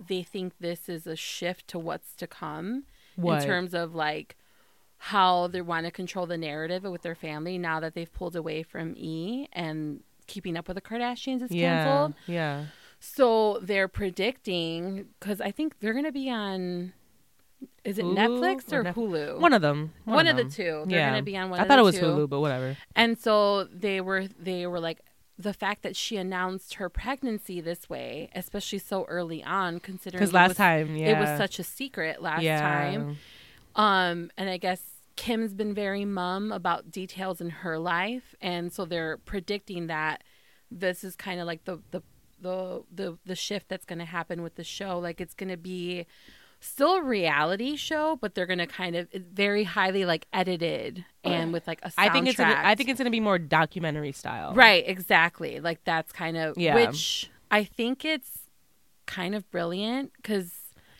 they 0.08 0.24
think 0.24 0.54
this 0.60 0.90
is 0.90 1.08
a 1.08 1.16
shift 1.16 1.68
to 1.70 1.80
what's 1.80 2.16
to 2.16 2.28
come 2.28 2.84
What? 3.16 3.42
in 3.42 3.48
terms 3.48 3.74
of 3.74 3.94
like 3.96 4.36
how 4.98 5.48
they 5.48 5.62
want 5.62 5.86
to 5.86 5.92
control 5.92 6.26
the 6.26 6.38
narrative 6.38 6.84
with 6.84 7.02
their 7.02 7.16
family 7.16 7.58
now 7.58 7.80
that 7.80 7.94
they've 7.94 8.12
pulled 8.14 8.36
away 8.36 8.64
from 8.64 8.94
E 8.96 9.48
and 9.52 10.02
keeping 10.28 10.56
up 10.56 10.68
with 10.68 10.76
the 10.76 10.82
Kardashians 10.82 11.42
is 11.42 11.52
yeah. 11.52 11.84
canceled. 11.84 12.14
Yeah. 12.28 12.66
So 13.00 13.60
they're 13.62 13.90
predicting 13.90 15.10
because 15.20 15.42
I 15.42 15.52
think 15.52 15.80
they're 15.82 15.92
going 15.92 16.06
to 16.06 16.12
be 16.14 16.30
on. 16.30 16.94
Is 17.84 17.98
it 17.98 18.06
Hulu 18.06 18.16
Netflix 18.16 18.72
or 18.72 18.80
or, 18.80 18.84
Nef- 18.84 18.96
Hulu? 18.96 19.40
One 19.40 19.52
of 19.52 19.62
them. 19.62 19.94
One, 20.06 20.26
of, 20.26 20.38
them. 20.38 20.48
the 20.48 20.54
two. 20.54 20.84
They're 20.88 21.00
yeah. 21.00 21.10
going 21.10 21.22
to 21.22 21.26
be 21.26 21.36
on 21.36 21.50
one. 21.50 21.60
I 21.60 21.66
thought 21.66 21.80
it 21.80 21.84
was 21.84 21.96
two. 22.00 22.06
Hulu, 22.06 22.30
but 22.30 22.40
whatever. 22.40 22.78
And 22.96 23.20
so 23.20 23.66
they 23.66 24.00
were 24.00 24.28
they 24.40 24.68
were 24.68 24.80
like 24.80 25.00
the 25.38 25.54
fact 25.54 25.82
that 25.84 25.96
she 25.96 26.16
announced 26.18 26.76
her 26.76 26.90
pregnancy 26.90 27.60
this 27.60 27.90
way, 27.90 28.30
especially 28.36 28.80
so 28.80 29.04
early 29.06 29.44
on, 29.44 29.80
considering 29.80 30.20
Because 30.20 30.30
it 30.30 30.36
last 30.36 30.50
was- 30.50 30.58
time, 30.58 30.96
yeah, 30.96 31.18
it 31.18 31.20
was 31.20 31.38
such 31.38 31.58
a 31.60 31.64
secret 31.64 32.22
last 32.22 32.44
yeah. 32.44 32.62
time. 32.62 33.18
Um, 33.76 34.32
and 34.38 34.50
I 34.50 34.58
guess 34.58 34.82
Kim's 35.16 35.54
been 35.54 35.74
very 35.74 36.06
mum 36.06 36.52
about 36.52 36.92
details 36.92 37.42
in 37.42 37.50
her 37.50 37.80
life, 37.80 38.36
and 38.42 38.72
so 38.72 38.86
they're 38.86 39.18
predicting 39.18 39.88
that 39.88 40.24
this 40.70 41.04
is 41.04 41.16
kind 41.16 41.40
of 41.40 41.48
like 41.48 41.66
the 41.66 41.80
the 41.92 42.02
the 42.42 42.84
the 42.94 43.18
the 43.26 43.36
shift 43.36 43.70
that's 43.70 43.86
going 43.86 44.00
to 44.00 44.06
happen 44.06 44.42
with 44.44 44.56
the 44.56 44.64
show. 44.64 45.00
Like 45.00 45.20
it's 45.22 45.34
going 45.34 45.50
to 45.50 45.58
be 45.58 46.06
still 46.64 46.96
a 46.96 47.04
reality 47.04 47.76
show, 47.76 48.18
but 48.22 48.36
they're 48.36 48.46
gonna 48.46 48.68
kind 48.68 48.96
of 48.96 49.08
very 49.12 49.64
highly 49.64 50.06
like 50.06 50.26
edited 50.34 51.06
and 51.24 51.52
with 51.54 51.68
like 51.68 51.80
a 51.84 51.90
soundtrack. 51.90 51.94
I 51.98 52.10
think 52.10 52.28
it's 52.28 52.38
gonna, 52.38 52.62
I 52.64 52.76
think 52.76 52.90
it's 52.90 52.98
gonna 53.00 53.10
be 53.10 53.20
more 53.20 53.38
documentary 53.40 54.12
style. 54.12 54.54
right, 54.54 54.84
exactly. 54.88 55.60
Like 55.60 55.84
that's 55.84 56.12
kind 56.12 56.38
of 56.38 56.58
Yeah. 56.58 56.76
which 56.76 57.30
I 57.52 57.64
think 57.64 58.06
it's 58.06 58.40
kind 59.06 59.36
of 59.36 59.50
brilliant 59.52 60.12
because 60.18 60.52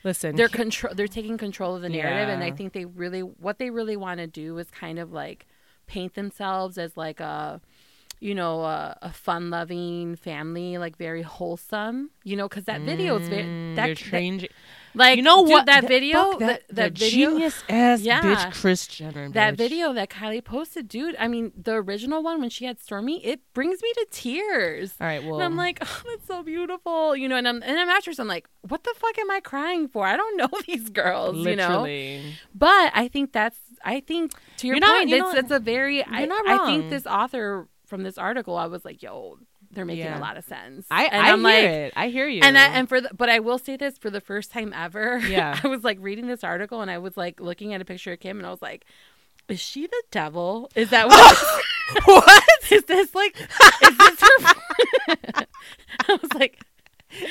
Listen, 0.04 0.36
they're 0.36 0.50
control 0.50 0.94
they're 0.94 1.08
taking 1.08 1.38
control 1.38 1.78
of 1.78 1.82
the 1.82 1.88
narrative 1.88 2.28
and 2.28 2.44
i 2.44 2.52
think 2.52 2.74
they 2.74 2.84
really 2.84 3.22
what 3.22 3.58
they 3.58 3.70
really 3.70 3.96
want 3.96 4.18
to 4.20 4.28
do 4.28 4.58
is 4.58 4.70
kind 4.70 5.00
of 5.00 5.14
like 5.14 5.48
paint 5.88 6.14
themselves 6.16 6.78
as 6.78 6.98
like 6.98 7.22
a 7.22 7.62
you 8.20 8.36
know 8.36 8.64
a, 8.64 8.98
a 9.02 9.14
fun 9.14 9.50
loving 9.50 10.18
family 10.18 10.78
like 10.78 10.98
very 10.98 11.22
wholesome 11.22 12.10
you 12.26 12.36
know 12.36 12.50
because 12.50 12.66
that 12.66 12.82
video 12.82 13.18
is 13.18 13.30
very 13.30 13.44
Mm, 13.44 13.76
that, 13.78 13.86
you're 13.88 13.96
that- 13.96 14.02
changing. 14.04 14.50
Like 14.96 15.18
you 15.18 15.24
know 15.24 15.42
what? 15.42 15.66
that 15.66 15.82
Th- 15.82 15.90
video 15.90 16.32
fuck 16.32 16.40
that, 16.40 16.68
that, 16.68 16.76
that 16.76 16.98
video 16.98 17.32
genius 17.32 17.64
ass 17.68 18.02
Yeah. 18.02 18.22
bitch 18.22 18.54
Kris 18.62 18.86
Jenner. 18.88 19.30
that 19.30 19.56
video 19.56 19.92
that 19.94 20.10
Kylie 20.10 20.44
posted, 20.44 20.88
dude. 20.88 21.16
I 21.20 21.28
mean, 21.28 21.52
the 21.60 21.74
original 21.74 22.22
one 22.22 22.40
when 22.40 22.50
she 22.50 22.66
had 22.66 22.78
Stormi, 22.80 23.20
it 23.24 23.42
brings 23.54 23.82
me 23.82 23.92
to 23.94 24.08
tears. 24.12 24.94
All 25.02 25.08
right, 25.08 25.24
well, 25.24 25.36
and 25.36 25.44
I'm 25.44 25.56
like, 25.56 25.80
oh, 25.82 26.02
that's 26.10 26.28
so 26.28 26.44
beautiful, 26.44 27.16
you 27.16 27.28
know. 27.28 27.36
And 27.38 27.48
I'm 27.48 27.64
and 27.64 27.80
I'm 27.80 27.90
after, 27.90 28.12
I'm 28.20 28.28
like, 28.28 28.48
what 28.68 28.84
the 28.84 28.94
fuck 28.98 29.18
am 29.18 29.32
I 29.32 29.40
crying 29.40 29.88
for? 29.88 30.06
I 30.06 30.16
don't 30.16 30.38
know 30.44 30.50
these 30.68 30.90
girls, 30.90 31.38
you 31.46 31.56
know. 31.56 31.86
But 32.54 32.92
I 32.94 33.08
think 33.08 33.32
that's 33.34 33.58
I 33.84 34.00
think 34.00 34.32
to 34.58 34.68
your 34.68 34.76
You're 34.76 34.82
not- 34.82 34.98
point, 35.00 35.10
you 35.10 35.16
it's 35.16 35.34
know- 35.34 35.40
it's 35.40 35.52
a 35.52 35.60
very 35.60 36.06
I, 36.06 36.26
not 36.26 36.48
I 36.48 36.66
think 36.68 36.90
this 36.92 37.06
author 37.08 37.68
from 37.88 38.04
this 38.04 38.18
article, 38.18 38.56
I 38.58 38.68
was 38.68 38.86
like, 38.86 39.04
yo, 39.04 39.38
they're 39.74 39.86
making 39.86 40.06
Yeah. 40.06 40.20
a 40.20 40.22
lot 40.22 40.38
of 40.38 40.46
sense. 40.46 40.86
I, 40.92 41.06
and 41.06 41.22
I 41.26 41.30
am 41.30 41.40
hear 41.40 41.44
like, 41.44 41.64
it. 41.64 41.94
I 41.96 42.08
hear 42.10 42.28
you. 42.28 42.42
and 42.44 42.58
I, 42.58 42.68
and 42.68 42.88
for 42.88 43.02
the, 43.02 43.10
but 43.16 43.30
I 43.30 43.40
will 43.40 43.58
say 43.58 43.76
this 43.76 43.98
for 43.98 44.10
the 44.10 44.22
first 44.22 44.52
time 44.52 44.74
ever. 44.74 45.20
Yeah. 45.28 45.60
I 45.64 45.68
was 45.68 45.84
like 45.84 45.98
reading 46.02 46.28
this 46.28 46.44
article 46.44 46.82
and 46.82 46.90
I 46.92 46.98
was 47.00 47.18
like 47.18 47.40
looking 47.40 47.74
at 47.74 47.82
a 47.82 47.86
picture 47.86 48.14
of 48.14 48.20
Kim 48.20 48.38
and 48.38 48.46
I 48.48 48.52
was 48.52 48.62
like, 48.62 48.86
is 49.50 49.60
she 49.60 49.88
the 49.88 50.04
devil? 50.12 50.70
Is 50.76 50.90
that 50.92 51.08
what? 51.08 51.38
what? 52.06 52.44
is 52.72 52.84
this 52.86 53.14
like? 53.14 53.36
Is 53.40 53.98
this 53.98 54.22
her? 54.22 54.54
I 55.08 55.46
was 56.22 56.34
like. 56.36 56.60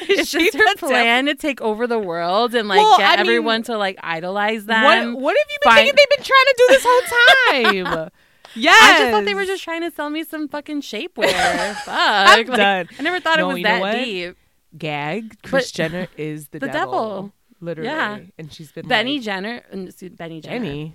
Is 0.09 0.29
she 0.29 0.39
this 0.45 0.55
her 0.55 0.61
the 0.61 0.75
devil? 0.77 0.89
plan 0.91 1.27
to 1.27 1.35
take 1.35 1.61
over 1.61 1.89
the 1.89 1.99
world 1.99 2.55
and 2.55 2.69
like 2.69 2.79
Well, 2.79 2.99
get 2.99 3.09
I 3.19 3.23
mean, 3.23 3.31
everyone 3.31 3.63
to 3.65 3.77
like 3.77 3.99
idolize 4.01 4.65
them? 4.65 5.15
What, 5.15 5.23
what 5.23 5.37
have 5.37 5.47
you 5.51 5.57
been 5.63 5.71
Fine. 5.73 5.77
thinking 5.79 5.95
they've 5.97 6.19
been 6.19 6.25
trying 6.25 6.47
to 6.47 6.55
do 6.59 6.67
this 6.69 6.85
whole 6.87 7.93
time? 7.93 8.11
Yes. 8.55 8.77
I 8.83 8.99
just 8.99 9.11
thought 9.13 9.25
they 9.25 9.35
were 9.35 9.45
just 9.45 9.63
trying 9.63 9.83
to 9.83 9.91
sell 9.91 10.11
me 10.11 10.25
some 10.25 10.49
fucking 10.49 10.83
shapewear. 10.83 11.75
Fuck. 11.75 11.89
I'm 11.89 12.39
Like, 12.49 12.57
done. 12.59 12.89
I 12.99 13.03
never 13.03 13.21
thought 13.21 13.39
No, 13.39 13.51
it 13.51 13.55
was 13.55 13.63
that 13.63 14.05
deep. 14.05 14.37
gag. 14.77 15.43
Kris 15.43 15.71
Jenner 15.73 16.09
is 16.17 16.49
the, 16.49 16.59
the 16.59 16.67
devil. 16.69 16.93
devil. 16.93 17.33
Literally. 17.61 17.89
Yeah. 17.91 18.19
And 18.39 18.53
she's 18.53 18.73
been 18.73 18.89
Benny 18.89 19.17
like, 19.17 19.25
Jenner, 19.25 19.63
excuse- 19.73 20.13
Benny 20.17 20.41
Jenner, 20.41 20.59
Benny. 20.61 20.95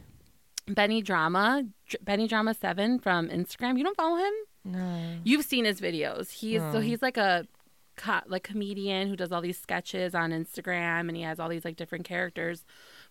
Benny 0.67 1.01
Drama, 1.01 1.63
Dr- 1.87 2.03
Benny 2.03 2.27
Drama 2.27 2.53
Seven 2.53 2.99
from 2.99 3.29
Instagram. 3.29 3.77
You 3.77 3.83
don't 3.85 3.95
follow 3.95 4.17
him? 4.17 4.33
No. 4.65 4.99
You've 5.23 5.45
seen 5.45 5.63
his 5.63 5.79
videos. 5.79 6.29
He's 6.31 6.61
so 6.73 6.81
he's 6.81 7.01
like 7.01 7.15
a 7.15 7.47
co- 7.95 8.19
like 8.27 8.43
comedian 8.43 9.07
who 9.07 9.15
does 9.15 9.31
all 9.31 9.39
these 9.39 9.57
sketches 9.57 10.13
on 10.13 10.31
Instagram, 10.31 11.07
and 11.07 11.15
he 11.15 11.23
has 11.23 11.39
all 11.39 11.47
these 11.47 11.63
like 11.63 11.77
different 11.77 12.03
characters. 12.03 12.65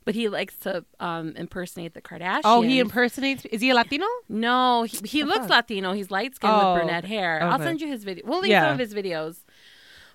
But 0.06 0.14
he 0.14 0.28
likes 0.30 0.56
to 0.58 0.84
um, 1.00 1.34
impersonate 1.36 1.92
the 1.92 2.00
Kardashians. 2.00 2.42
Oh, 2.44 2.62
he 2.62 2.78
impersonates. 2.78 3.44
Is 3.46 3.60
he 3.60 3.68
a 3.70 3.74
Latino? 3.74 4.06
No, 4.28 4.84
he, 4.84 4.96
he 5.04 5.22
Oh, 5.22 5.26
looks 5.26 5.40
fuck. 5.40 5.50
Latino. 5.50 5.92
He's 5.92 6.10
light 6.10 6.34
skinned 6.36 6.52
Oh, 6.54 6.72
with 6.74 6.82
brunette 6.84 7.04
hair. 7.04 7.42
I'll 7.42 7.58
send 7.58 7.80
you 7.82 7.88
his 7.88 8.04
video. 8.04 8.24
We'll 8.24 8.40
link 8.40 8.52
Yeah. 8.52 8.62
some 8.66 8.72
of 8.74 8.78
his 8.78 8.94
videos. 8.94 9.38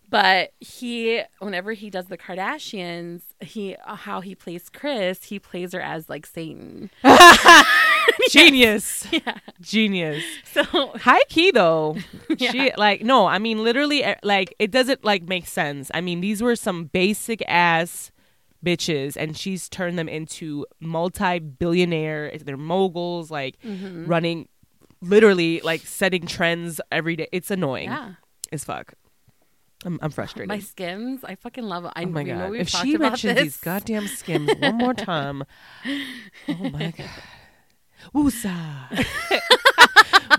But 0.09 0.51
he, 0.59 1.21
whenever 1.39 1.71
he 1.73 1.89
does 1.89 2.07
the 2.07 2.17
Kardashians, 2.17 3.21
he 3.41 3.75
uh, 3.85 3.95
how 3.95 4.19
he 4.21 4.33
plays 4.35 4.67
Kris, 4.69 5.23
he 5.25 5.39
plays 5.39 5.71
her 5.73 5.79
as 5.81 6.09
like 6.09 6.25
Satan. 6.25 6.89
Genius. 8.29 9.07
Yeah. 9.11 9.37
Genius. 9.59 10.23
So 10.53 10.63
High 10.63 11.21
key 11.29 11.51
though. 11.51 11.97
Yeah. 12.37 12.51
She 12.51 12.71
like 12.77 13.03
no, 13.03 13.25
I 13.27 13.39
mean 13.39 13.63
literally 13.63 14.03
eh, 14.03 14.15
like 14.23 14.53
it 14.57 14.71
doesn't 14.71 15.03
like 15.03 15.23
make 15.23 15.47
sense. 15.47 15.91
I 15.93 16.01
mean 16.01 16.21
these 16.21 16.41
were 16.41 16.55
some 16.55 16.85
basic 16.85 17.41
ass 17.47 18.11
bitches 18.65 19.15
and 19.17 19.35
she's 19.37 19.67
turned 19.69 19.97
them 19.97 20.07
into 20.09 20.65
multi-billionaire 20.79 22.31
they're 22.45 22.57
moguls 22.57 23.31
like 23.31 23.57
Mm-hmm. 23.61 24.05
running 24.05 24.47
literally 25.01 25.61
like 25.61 25.81
setting 25.81 26.27
trends 26.27 26.79
every 26.91 27.15
day. 27.15 27.27
It's 27.31 27.49
annoying 27.49 27.89
yeah, 27.89 28.13
as 28.51 28.63
fuck. 28.63 28.93
I'm, 29.83 29.97
I'm 30.03 30.11
frustrated. 30.11 30.47
my 30.49 30.59
Skims, 30.59 31.23
I 31.23 31.33
fucking 31.33 31.63
love 31.63 31.85
it. 31.85 31.91
I 31.95 32.03
oh 32.03 32.07
my 32.07 32.23
god! 32.23 32.53
If 32.55 32.69
she 32.69 32.97
mentions 32.97 33.33
this. 33.33 33.43
these 33.43 33.57
goddamn 33.57 34.07
skims 34.07 34.51
one 34.59 34.77
more 34.77 34.93
time, 35.11 35.43
oh 36.47 36.69
my 36.69 36.93
god! 36.95 37.09
Woosa. 38.13 39.05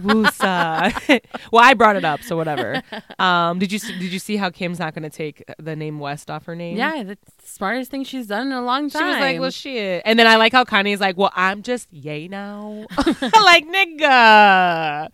Woosa. 0.01 1.21
well, 1.53 1.65
I 1.65 1.75
brought 1.75 1.97
it 1.97 2.05
up, 2.05 2.23
so 2.23 2.37
whatever. 2.37 2.83
Um, 3.19 3.59
did 3.59 3.73
you 3.73 3.79
see, 3.79 3.99
did 3.99 4.13
you 4.13 4.19
see 4.19 4.37
how 4.37 4.51
Kim's 4.51 4.79
not 4.79 4.95
going 4.95 5.03
to 5.03 5.11
take 5.11 5.43
the 5.59 5.77
name 5.77 5.99
West 5.99 6.31
off 6.31 6.45
her 6.47 6.55
name? 6.57 6.77
yeah, 6.77 7.03
the 7.03 7.19
smartest 7.45 7.91
thing 7.91 8.05
she's 8.05 8.27
done 8.27 8.47
in 8.49 8.53
a 8.53 8.63
long 8.63 8.89
time. 8.91 9.03
She 9.03 9.07
was 9.07 9.19
like, 9.19 9.41
"Well, 9.41 9.51
shit," 9.51 10.03
and 10.05 10.19
then 10.19 10.27
I 10.27 10.37
like 10.37 10.53
how 10.53 10.65
Kanye's 10.65 11.01
like, 11.01 11.17
"Well, 11.17 11.33
I'm 11.35 11.63
just 11.63 11.93
yay 11.93 12.29
now." 12.29 12.87
like, 12.97 13.67
nigga, 13.67 15.09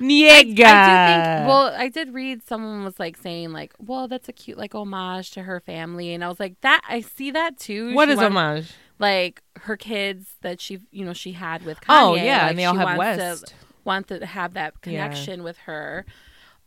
nigga. 0.00 0.24
I 0.30 0.42
do 0.42 0.54
think. 0.54 1.48
Well, 1.48 1.74
I 1.76 1.88
did 1.92 2.12
read 2.14 2.46
someone 2.46 2.84
was 2.84 2.98
like 2.98 3.16
saying 3.16 3.52
like, 3.52 3.72
"Well, 3.78 4.08
that's 4.08 4.28
a 4.28 4.32
cute 4.32 4.58
like 4.58 4.74
homage 4.74 5.30
to 5.32 5.42
her 5.42 5.60
family," 5.60 6.14
and 6.14 6.24
I 6.24 6.28
was 6.28 6.40
like, 6.40 6.60
"That 6.60 6.82
I 6.88 7.00
see 7.00 7.30
that 7.32 7.58
too." 7.58 7.94
what 7.94 8.08
She 8.08 8.12
is 8.12 8.18
want- 8.18 8.34
homage? 8.34 8.72
Like 8.98 9.42
her 9.62 9.76
kids 9.76 10.36
that 10.42 10.60
she, 10.60 10.78
you 10.92 11.04
know, 11.04 11.12
she 11.12 11.32
had 11.32 11.64
with 11.64 11.80
Kanye. 11.80 11.86
Oh 11.88 12.14
yeah, 12.14 12.42
like, 12.42 12.50
and 12.50 12.58
they 12.58 12.64
all 12.66 12.76
have 12.76 12.96
West. 12.96 13.46
To, 13.48 13.52
want 13.84 14.08
to 14.08 14.24
have 14.24 14.54
that 14.54 14.74
Yeah. 14.74 14.80
connection 14.82 15.42
with 15.42 15.58
her. 15.58 16.04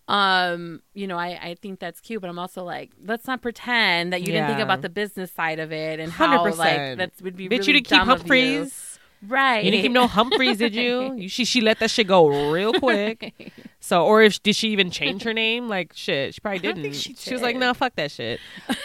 Um, 0.07 0.81
you 0.93 1.07
know, 1.07 1.17
I, 1.17 1.29
I 1.41 1.55
think 1.59 1.79
that's 1.79 1.99
cute, 1.99 2.21
but 2.21 2.29
I'm 2.29 2.37
also 2.37 2.63
like, 2.63 2.91
let's 3.03 3.25
not 3.25 3.41
pretend 3.41 4.13
that 4.13 4.21
you 4.21 4.27
didn't 4.27 4.47
think 4.49 4.59
about 4.59 4.81
the 4.83 4.89
business 4.89 5.31
side 5.31 5.57
of 5.59 5.71
it 5.71 5.99
and 5.99 6.11
how 6.11 6.43
like 6.43 6.57
100%. 6.79 6.97
that 6.97 7.11
would 7.23 7.35
be 7.35 7.45
Bitch, 7.47 7.51
really 7.59 7.67
you 7.67 7.73
didn't 7.73 7.87
keep 7.87 7.97
dumb 7.97 8.09
of 8.09 8.17
you. 8.17 8.21
Humphries. 8.21 8.94
Right? 9.27 9.63
You 9.63 9.71
didn't 9.71 9.83
keep 9.83 9.91
no 9.91 10.07
Humphries, 10.07 10.57
did 10.57 10.75
you? 10.75 11.13
you 11.17 11.29
she 11.29 11.45
she 11.45 11.61
let 11.61 11.79
that 11.79 11.89
shit 11.91 12.07
go 12.07 12.51
real 12.51 12.73
quick. 12.73 13.33
So, 13.85 14.03
or 14.03 14.23
if 14.23 14.41
did 14.41 14.55
she 14.55 14.69
even 14.69 14.89
change 14.89 15.21
her 15.21 15.33
name? 15.33 15.67
Like 15.69 15.91
shit, 15.93 16.33
she 16.33 16.41
probably 16.41 16.57
didn't. 16.57 16.81
think 16.81 16.95
she 16.95 17.33
was 17.33 17.43
like, 17.43 17.55
no, 17.55 17.71
fuck 17.75 17.95
that 17.97 18.09
shit. 18.09 18.39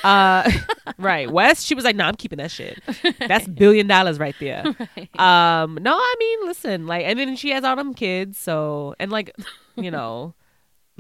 Uh, 0.05 0.51
right, 0.99 1.31
West. 1.31 1.65
She 1.65 1.75
was 1.75 1.87
like, 1.87 1.97
no, 1.97 2.05
I'm 2.05 2.17
keeping 2.17 2.37
that 2.37 2.51
shit. 2.51 2.83
That's 3.19 3.49
billion 3.49 3.87
dollars 3.87 4.19
right 4.19 4.35
there. 4.39 4.63
Um, 5.19 5.79
no, 5.81 5.95
I 5.95 6.15
mean, 6.19 6.47
listen, 6.47 6.87
like, 6.87 7.07
and 7.07 7.19
then 7.19 7.35
she 7.37 7.49
has 7.53 7.65
all 7.65 7.77
them 7.77 7.95
kids. 7.95 8.37
So, 8.37 8.95
and 9.01 9.11
like, 9.11 9.35
you 9.75 9.91
know. 9.91 10.35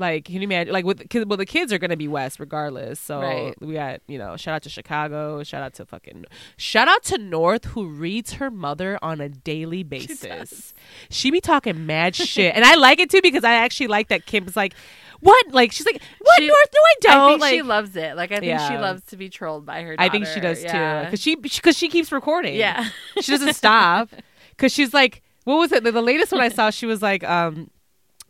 Like, 0.00 0.24
can 0.24 0.34
you 0.36 0.40
imagine? 0.42 0.72
Like, 0.72 0.84
with 0.84 1.08
cause, 1.08 1.24
well, 1.26 1.36
the 1.36 1.46
kids 1.46 1.72
are 1.72 1.78
gonna 1.78 1.96
be 1.96 2.08
West 2.08 2.40
regardless. 2.40 2.98
So 2.98 3.20
Right. 3.20 3.54
we 3.60 3.74
got, 3.74 4.00
you 4.08 4.18
know, 4.18 4.36
shout 4.36 4.54
out 4.54 4.62
to 4.62 4.68
Chicago, 4.70 5.42
shout 5.44 5.62
out 5.62 5.74
to 5.74 5.84
fucking, 5.86 6.24
shout 6.56 6.88
out 6.88 7.04
to 7.04 7.18
North 7.18 7.66
who 7.66 7.86
reads 7.86 8.32
her 8.34 8.50
mother 8.50 8.98
on 9.02 9.20
a 9.20 9.28
daily 9.28 9.82
basis. 9.94 10.74
She 11.10 11.30
be 11.30 11.40
talking 11.40 11.86
mad 11.86 12.16
shit, 12.16 12.56
and 12.56 12.64
I 12.64 12.74
like 12.74 12.98
it 12.98 13.10
too 13.10 13.20
because 13.22 13.44
I 13.44 13.52
actually 13.52 13.86
like 13.88 14.08
that 14.08 14.26
Kim's 14.26 14.56
like, 14.56 14.74
what? 15.20 15.48
Like 15.52 15.70
she's 15.72 15.84
like, 15.86 16.00
what 16.20 16.38
She- 16.40 16.48
North? 16.48 16.68
No, 16.72 16.80
I 16.80 16.94
don't. 17.00 17.12
I 17.20 17.28
think 17.28 17.40
like, 17.42 17.54
she 17.54 17.62
loves 17.62 17.94
it. 17.96 18.16
Like 18.16 18.32
I 18.32 18.40
think 18.40 18.58
she 18.60 18.78
loves 18.78 19.04
to 19.06 19.16
be 19.18 19.28
trolled 19.28 19.66
by 19.66 19.82
her. 19.82 19.94
I 19.98 20.08
think 20.08 20.26
she 20.26 20.40
does 20.40 20.62
Yeah. 20.64 21.02
too 21.02 21.06
because 21.06 21.20
she 21.20 21.34
because 21.36 21.76
she 21.76 21.88
keeps 21.88 22.10
recording. 22.10 22.54
Yeah. 22.56 22.88
she 23.20 23.30
doesn't 23.32 23.52
stop 23.54 24.08
because 24.50 24.72
she's 24.72 24.94
like, 24.94 25.20
what 25.44 25.56
was 25.56 25.72
it? 25.72 25.84
The, 25.84 25.92
the 25.92 26.00
latest 26.02 26.32
one 26.32 26.40
I 26.40 26.48
saw, 26.48 26.70
she 26.70 26.86
was 26.86 27.02
like, 27.02 27.22
um. 27.24 27.70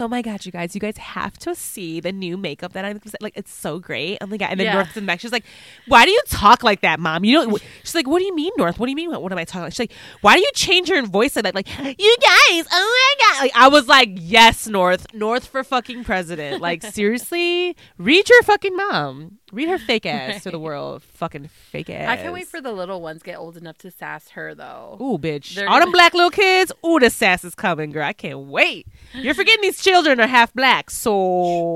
Oh 0.00 0.08
my 0.08 0.22
god, 0.22 0.46
you 0.46 0.52
guys! 0.52 0.74
You 0.74 0.80
guys 0.80 0.96
have 0.96 1.36
to 1.40 1.54
see 1.54 2.00
the 2.00 2.10
new 2.12 2.36
makeup 2.36 2.72
that 2.72 2.84
I'm 2.84 3.00
like. 3.20 3.34
It's 3.36 3.52
so 3.52 3.78
great. 3.78 4.18
Oh 4.20 4.26
my 4.26 4.36
god! 4.38 4.48
And 4.50 4.58
then 4.60 4.66
Yeah. 4.66 4.74
North's 4.74 4.96
in 4.96 5.04
the 5.04 5.06
back. 5.06 5.20
She's 5.20 5.32
like, 5.32 5.44
"Why 5.86 6.04
do 6.04 6.10
you 6.10 6.22
talk 6.28 6.62
like 6.62 6.80
that, 6.80 6.98
mom? 7.00 7.24
You 7.24 7.46
know?" 7.46 7.58
She's 7.84 7.94
like, 7.94 8.08
"What 8.08 8.18
do 8.20 8.24
you 8.24 8.34
mean, 8.34 8.52
North? 8.56 8.78
What 8.78 8.86
do 8.86 8.90
you 8.90 8.96
mean? 8.96 9.10
What, 9.10 9.22
what 9.22 9.30
am 9.32 9.38
I 9.38 9.44
talking?" 9.44 9.64
Like? 9.64 9.72
She's 9.72 9.80
like, 9.80 9.92
"Why 10.22 10.34
do 10.36 10.40
you 10.40 10.50
change 10.54 10.88
your 10.88 11.04
voice 11.06 11.36
like 11.36 11.44
that? 11.44 11.54
Like, 11.54 11.68
you 11.78 12.16
guys, 12.22 12.66
oh 12.72 13.14
my 13.20 13.24
god!" 13.34 13.42
Like, 13.42 13.52
I 13.54 13.68
was 13.68 13.88
like, 13.88 14.10
"Yes, 14.14 14.66
North, 14.66 15.06
North 15.12 15.46
for 15.46 15.62
fucking 15.62 16.04
president." 16.04 16.62
Like, 16.62 16.82
seriously, 16.82 17.76
read 17.98 18.28
your 18.28 18.42
fucking 18.42 18.74
mom. 18.76 19.38
Read 19.52 19.68
her 19.68 19.78
fake 19.78 20.06
ass 20.06 20.44
to 20.44 20.50
the 20.50 20.58
world. 20.58 21.02
Fucking 21.02 21.48
fake 21.48 21.90
ass. 21.90 22.08
I 22.08 22.16
can't 22.16 22.32
wait 22.32 22.46
for 22.46 22.60
the 22.60 22.72
little 22.72 23.00
ones 23.00 23.22
get 23.22 23.36
old 23.36 23.56
enough 23.56 23.78
to 23.78 23.90
sass 23.90 24.28
her 24.30 24.54
though. 24.54 24.96
Ooh, 25.00 25.18
bitch. 25.18 25.54
They're 25.54 25.68
All 25.68 25.74
them 25.80 25.86
gonna- 25.86 25.92
black 25.92 26.14
little 26.14 26.30
kids. 26.30 26.70
Ooh, 26.86 26.98
the 27.00 27.10
sass 27.10 27.44
is 27.44 27.54
coming, 27.54 27.90
girl. 27.90 28.04
I 28.04 28.12
can't 28.12 28.38
wait. 28.46 28.86
You're 29.14 29.34
forgetting 29.34 29.62
these 29.62 29.82
children 29.82 30.20
are 30.20 30.26
half 30.26 30.52
black. 30.54 30.90
So 30.90 31.10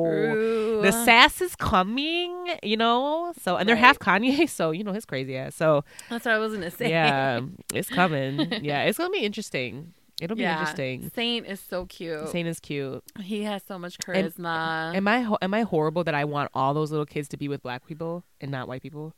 True. 0.07 0.81
the 0.83 0.93
sass 0.93 1.41
is 1.41 1.57
coming, 1.57 2.33
you 2.63 2.77
know? 2.77 3.33
So 3.41 3.57
and 3.57 3.69
they're 3.69 3.77
half 3.77 3.99
Kanye, 3.99 4.49
so 4.59 4.71
you 4.71 4.85
know 4.85 4.93
his 4.93 5.05
crazy 5.05 5.37
ass. 5.37 5.55
So 5.55 5.85
That's 6.11 6.25
what 6.25 6.35
I 6.35 6.39
was 6.39 6.53
gonna 6.53 6.71
say. 6.71 6.91
yeah, 6.91 7.41
it's 7.73 7.89
coming. 7.89 8.53
Yeah, 8.65 8.83
it's 8.85 8.99
gonna 8.99 9.11
be 9.11 9.19
interesting. 9.19 9.93
It'll 10.21 10.37
be 10.37 10.43
Yeah. 10.43 10.53
interesting. 10.61 11.11
Saint 11.15 11.47
is 11.47 11.59
so 11.61 11.87
cute. 11.87 12.29
Saint 12.29 12.47
is 12.47 12.61
cute. 12.61 13.03
He 13.21 13.43
has 13.43 13.63
so 13.67 13.79
much 13.79 13.97
And- 14.07 14.33
charisma. 14.33 14.95
Am 14.95 15.09
I 15.09 15.23
ho- 15.23 15.39
am 15.43 15.53
I 15.55 15.63
horrible 15.63 16.05
that 16.05 16.15
I 16.15 16.25
want 16.25 16.51
all 16.55 16.73
those 16.75 16.91
little 16.91 17.07
kids 17.07 17.29
to 17.29 17.37
be 17.37 17.49
with 17.49 17.63
black 17.63 17.87
people 17.87 18.25
and 18.41 18.51
not 18.51 18.69
white 18.69 18.83
people? 18.83 19.15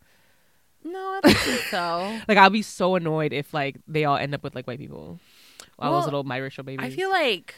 No, 0.85 0.99
I 0.99 1.21
don't 1.23 1.37
think 1.37 1.61
so. 1.63 2.19
Like 2.29 2.39
I'll 2.39 2.51
be 2.51 2.63
so 2.63 2.95
annoyed 2.95 3.33
if 3.33 3.53
like 3.53 3.77
they 3.87 4.05
all 4.05 4.17
end 4.17 4.35
up 4.35 4.43
with 4.43 4.55
like 4.55 4.67
white 4.67 4.79
people. 4.79 5.19
All 5.79 5.91
Well, 5.91 6.01
those 6.01 6.05
little 6.07 6.25
biracial 6.25 6.65
babies. 6.65 6.87
I 6.87 6.91
feel 6.91 7.11
like 7.11 7.55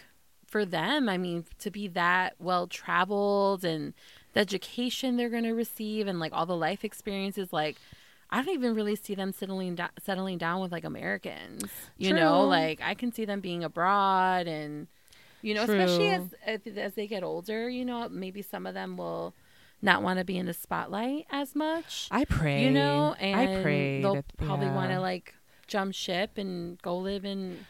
for 0.47 0.65
them, 0.65 1.09
I 1.09 1.19
mean, 1.19 1.45
to 1.61 1.71
be 1.71 1.89
that 1.89 2.35
well 2.39 2.67
traveled 2.67 3.65
and 3.65 3.93
the 4.33 4.41
education 4.41 5.17
they're 5.17 5.29
going 5.29 5.45
to 5.45 5.53
receive 5.53 6.07
and 6.07 6.19
like 6.19 6.33
all 6.33 6.47
the 6.47 6.57
life 6.57 6.85
experiences, 6.85 7.53
like 7.53 7.77
I 8.31 8.43
don't 8.43 8.55
even 8.55 8.75
really 8.75 8.97
see 8.97 9.15
them 9.15 9.33
settling 9.33 9.77
down, 9.77 9.91
settling 10.03 10.39
down 10.39 10.61
with 10.61 10.73
like 10.73 10.85
Americans. 10.85 11.65
You 11.97 12.13
know, 12.13 12.47
like 12.47 12.81
I 12.83 12.95
can 12.95 13.13
see 13.13 13.25
them 13.25 13.41
being 13.41 13.65
abroad 13.65 14.47
and 14.47 14.87
you 15.43 15.55
know, 15.55 15.63
especially 15.63 16.09
as 16.09 16.23
as 16.77 16.95
they 16.95 17.07
get 17.07 17.23
older. 17.23 17.69
You 17.69 17.85
know, 17.85 18.09
maybe 18.09 18.43
some 18.43 18.67
of 18.67 18.75
them 18.75 18.97
will 18.97 19.35
not 19.81 20.03
want 20.03 20.19
to 20.19 20.25
be 20.25 20.37
in 20.37 20.47
the 20.47 20.53
spotlight 20.53 21.27
as 21.31 21.55
much. 21.55 22.09
I 22.11 22.25
pray. 22.25 22.65
You 22.65 22.71
know, 22.71 23.15
and 23.19 23.59
I 23.59 23.63
pray. 23.63 24.03
they'll 24.03 24.17
that- 24.17 24.37
probably 24.37 24.67
yeah. 24.67 24.75
want 24.75 24.91
to 24.91 25.01
like 25.01 25.35
jump 25.67 25.95
ship 25.95 26.39
and 26.39 26.81
go 26.83 26.99
live 26.99 27.25
in 27.25 27.67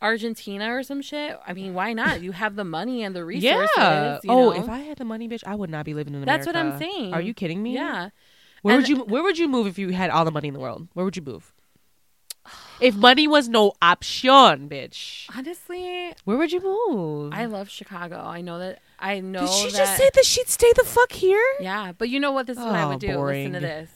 Argentina 0.00 0.74
or 0.74 0.82
some 0.82 1.02
shit. 1.02 1.38
I 1.46 1.54
mean, 1.54 1.74
why 1.74 1.92
not? 1.92 2.22
You 2.22 2.32
have 2.32 2.56
the 2.56 2.64
money 2.64 3.02
and 3.02 3.16
the 3.16 3.24
resources. 3.24 3.70
Yeah. 3.76 4.18
Oh, 4.28 4.50
know? 4.50 4.52
if 4.52 4.68
I 4.68 4.80
had 4.80 4.98
the 4.98 5.04
money, 5.04 5.28
bitch, 5.28 5.42
I 5.46 5.54
would 5.54 5.70
not 5.70 5.84
be 5.84 5.94
living 5.94 6.14
in 6.14 6.22
America. 6.22 6.44
That's 6.44 6.46
what 6.46 6.56
I'm 6.56 6.78
saying. 6.78 7.14
Are 7.14 7.20
you 7.20 7.34
kidding 7.34 7.62
me? 7.62 7.74
yeah. 7.74 8.10
Where 8.62 8.74
And- 8.76 8.82
would 8.82 8.88
you 8.88 8.96
Where 9.04 9.22
would 9.22 9.38
you 9.38 9.48
move 9.48 9.66
if 9.66 9.78
you 9.78 9.90
had 9.90 10.10
all 10.10 10.24
the 10.24 10.30
money 10.30 10.48
in 10.48 10.54
the 10.54 10.60
world? 10.60 10.88
Where 10.94 11.04
would 11.04 11.16
you 11.16 11.22
move? 11.22 11.52
If 12.80 12.94
money 12.94 13.26
was 13.28 13.48
no 13.48 13.72
option, 13.82 14.68
bitch, 14.70 15.26
Honestly, 15.36 16.12
where 16.24 16.36
would 16.38 16.50
you 16.52 16.60
move? 16.62 17.32
I 17.34 17.44
love 17.46 17.68
Chicago. 17.68 18.16
I 18.24 18.40
know 18.40 18.58
that. 18.60 18.78
I 18.98 19.20
know 19.20 19.40
Did 19.40 19.50
she 19.50 19.70
that. 19.70 19.76
just 19.76 19.96
say 19.96 20.08
that 20.14 20.24
she'd 20.24 20.48
stay 20.48 20.72
the 20.76 20.84
fuck 20.84 21.12
here? 21.12 21.42
Yeah, 21.60 21.92
but 21.98 22.08
you 22.08 22.18
know 22.20 22.32
what? 22.32 22.46
This 22.46 22.56
is 22.56 22.64
what 22.64 22.74
I 22.74 22.84
Oh, 22.84 22.88
would 22.90 23.00
do. 23.00 23.12
boring. 23.14 23.52
Listen 23.52 23.60
to 23.60 23.60
this. 23.60 23.90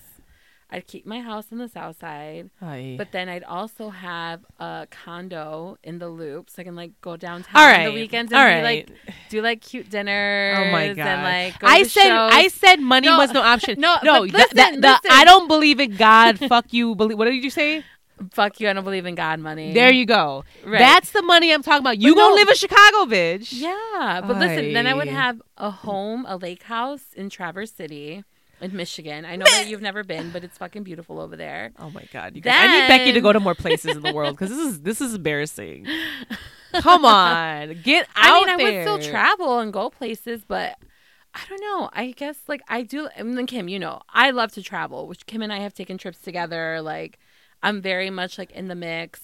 I'd 0.73 0.87
keep 0.87 1.05
my 1.05 1.20
house 1.20 1.47
on 1.53 1.59
the 1.59 1.68
south 1.68 1.99
side, 2.01 2.49
Aye. 2.62 2.95
but 2.97 3.12
then 3.12 3.29
I'd 3.29 3.45
also 3.45 3.91
have 3.91 4.41
a 4.59 4.87
condo 4.91 5.77
in 5.85 5.99
the 5.99 6.09
loop, 6.09 6.49
so 6.49 6.62
I 6.62 6.64
can 6.64 6.75
like 6.75 6.93
go 7.03 7.16
downtown 7.18 7.55
all 7.55 7.68
on 7.68 7.70
right, 7.73 7.85
the 7.87 7.93
weekends 7.93 8.33
and 8.33 8.39
all 8.41 8.47
be, 8.47 8.53
right. 8.55 8.62
like 8.89 8.91
do 9.29 9.43
like 9.43 9.61
cute 9.61 9.91
dinners. 9.91 10.59
Oh 10.59 10.64
my 10.73 10.89
god! 10.95 11.07
And 11.07 11.23
like 11.23 11.59
go 11.61 11.66
I 11.66 11.83
to 11.83 11.89
said 11.89 12.03
shows. 12.05 12.31
I 12.33 12.49
said 12.49 12.81
money 12.81 13.07
No, 13.09 13.18
was 13.18 13.33
no 13.33 13.43
option. 13.43 13.79
no, 13.87 13.99
no. 14.03 14.20
but 14.27 14.33
listen, 14.33 14.57
the- 14.57 14.81
the- 14.81 14.89
listen. 14.89 15.11
I 15.11 15.25
don't 15.25 15.47
believe 15.47 15.79
in 15.79 15.95
God. 15.97 16.39
Fuck 16.39 16.73
you. 16.73 16.95
Believe. 17.03 17.18
What 17.18 17.27
did 17.27 17.45
you 17.45 17.51
say? 17.51 17.85
fuck 18.33 18.61
you. 18.61 18.68
I 18.68 18.73
don't 18.73 18.85
believe 18.85 19.05
in 19.05 19.16
God 19.16 19.41
money. 19.41 19.73
There 19.75 19.91
you 19.91 20.07
go. 20.07 20.45
Right. 20.64 20.79
That's 20.79 21.11
the 21.11 21.23
money 21.23 21.53
I'm 21.53 21.62
talking 21.62 21.81
about. 21.83 21.99
You 21.99 22.14
But 22.14 22.20
gonna 22.20 22.35
no- 22.37 22.41
live 22.41 22.49
in 22.51 22.55
Chicago, 22.55 23.05
bitch? 23.07 23.49
Yeah, 23.53 24.20
but 24.25 24.39
listen, 24.39 24.73
then 24.73 24.87
I 24.87 24.95
would 24.95 25.09
Aye. 25.09 25.12
have 25.12 25.43
a 25.59 25.70
home, 25.70 26.25
a 26.29 26.37
lake 26.37 26.62
house 26.62 27.03
in 27.16 27.31
Traverse 27.31 27.73
City, 27.73 28.23
in 28.63 28.75
Michigan. 28.77 29.25
I 29.25 29.37
know 29.37 29.45
that 29.45 29.69
you've 29.69 29.83
never 29.83 30.05
been, 30.05 30.31
but 30.31 30.45
it's 30.45 30.57
fucking 30.57 30.85
beautiful 30.85 31.21
over 31.21 31.37
there. 31.37 31.73
Oh 31.79 31.91
my 31.91 32.05
god! 32.13 32.35
You 32.35 32.41
guys, 32.41 32.55
I 32.57 32.81
need 32.81 32.89
Becky 32.89 33.13
to 33.13 33.21
go 33.21 33.33
to 33.33 33.41
more 33.41 33.55
places 33.55 33.97
in 33.97 34.03
the 34.03 34.13
world 34.15 34.37
because 34.37 34.51
this 34.51 34.59
is 34.59 34.81
this 34.81 35.01
is 35.01 35.15
embarrassing. 35.15 35.87
Come 36.81 37.05
on, 37.05 37.77
get 37.83 38.09
out 38.17 38.49
I 38.49 38.57
mean, 38.57 38.67
I 38.67 38.71
would 38.71 38.83
still 38.83 39.11
travel 39.11 39.59
and 39.59 39.73
go 39.73 39.91
places, 39.91 40.43
but 40.47 40.79
I 41.35 41.41
don't 41.49 41.61
know. 41.61 41.91
I 41.93 42.13
guess 42.13 42.39
like 42.49 42.63
I 42.69 42.83
do. 42.83 43.09
And 43.17 43.37
then 43.37 43.47
Kim, 43.47 43.69
you 43.69 43.79
know, 43.79 44.01
I 44.11 44.31
love 44.31 44.53
to 44.53 44.63
travel. 44.63 45.07
Which 45.07 45.27
Kim 45.27 45.43
and 45.43 45.53
I 45.53 45.59
have 45.59 45.75
taken 45.75 45.99
trips 45.99 46.19
together. 46.19 46.81
Like 46.81 47.19
I'm 47.63 47.81
very 47.81 48.11
much 48.11 48.39
like 48.39 48.53
in 48.53 48.69
the 48.69 48.75
mix. 48.75 49.21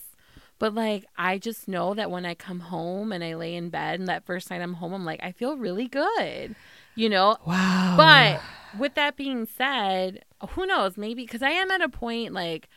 But 0.59 0.75
like 0.75 1.05
I 1.17 1.39
just 1.39 1.69
know 1.69 1.95
that 1.95 2.11
when 2.11 2.27
I 2.27 2.35
come 2.35 2.61
home 2.61 3.13
and 3.13 3.23
I 3.23 3.35
lay 3.35 3.55
in 3.55 3.71
bed 3.71 4.01
and 4.01 4.09
that 4.09 4.25
first 4.25 4.51
night 4.51 4.63
I'm 4.63 4.75
home, 4.75 4.93
I'm 4.93 5.05
like 5.05 5.23
I 5.23 5.33
feel 5.33 5.57
really 5.57 5.87
good, 5.87 6.57
you 6.99 7.09
know. 7.09 7.37
Wow. 7.47 7.95
But 7.97 8.41
with 8.79 8.95
that 8.95 9.17
being 9.17 9.47
said, 9.47 10.25
who 10.51 10.67
knows? 10.67 10.97
Maybe 10.97 11.25
because 11.25 11.43
I 11.43 11.51
am 11.51 11.71
at 11.71 11.81
a 11.81 11.89
point 11.89 12.33
like 12.33 12.69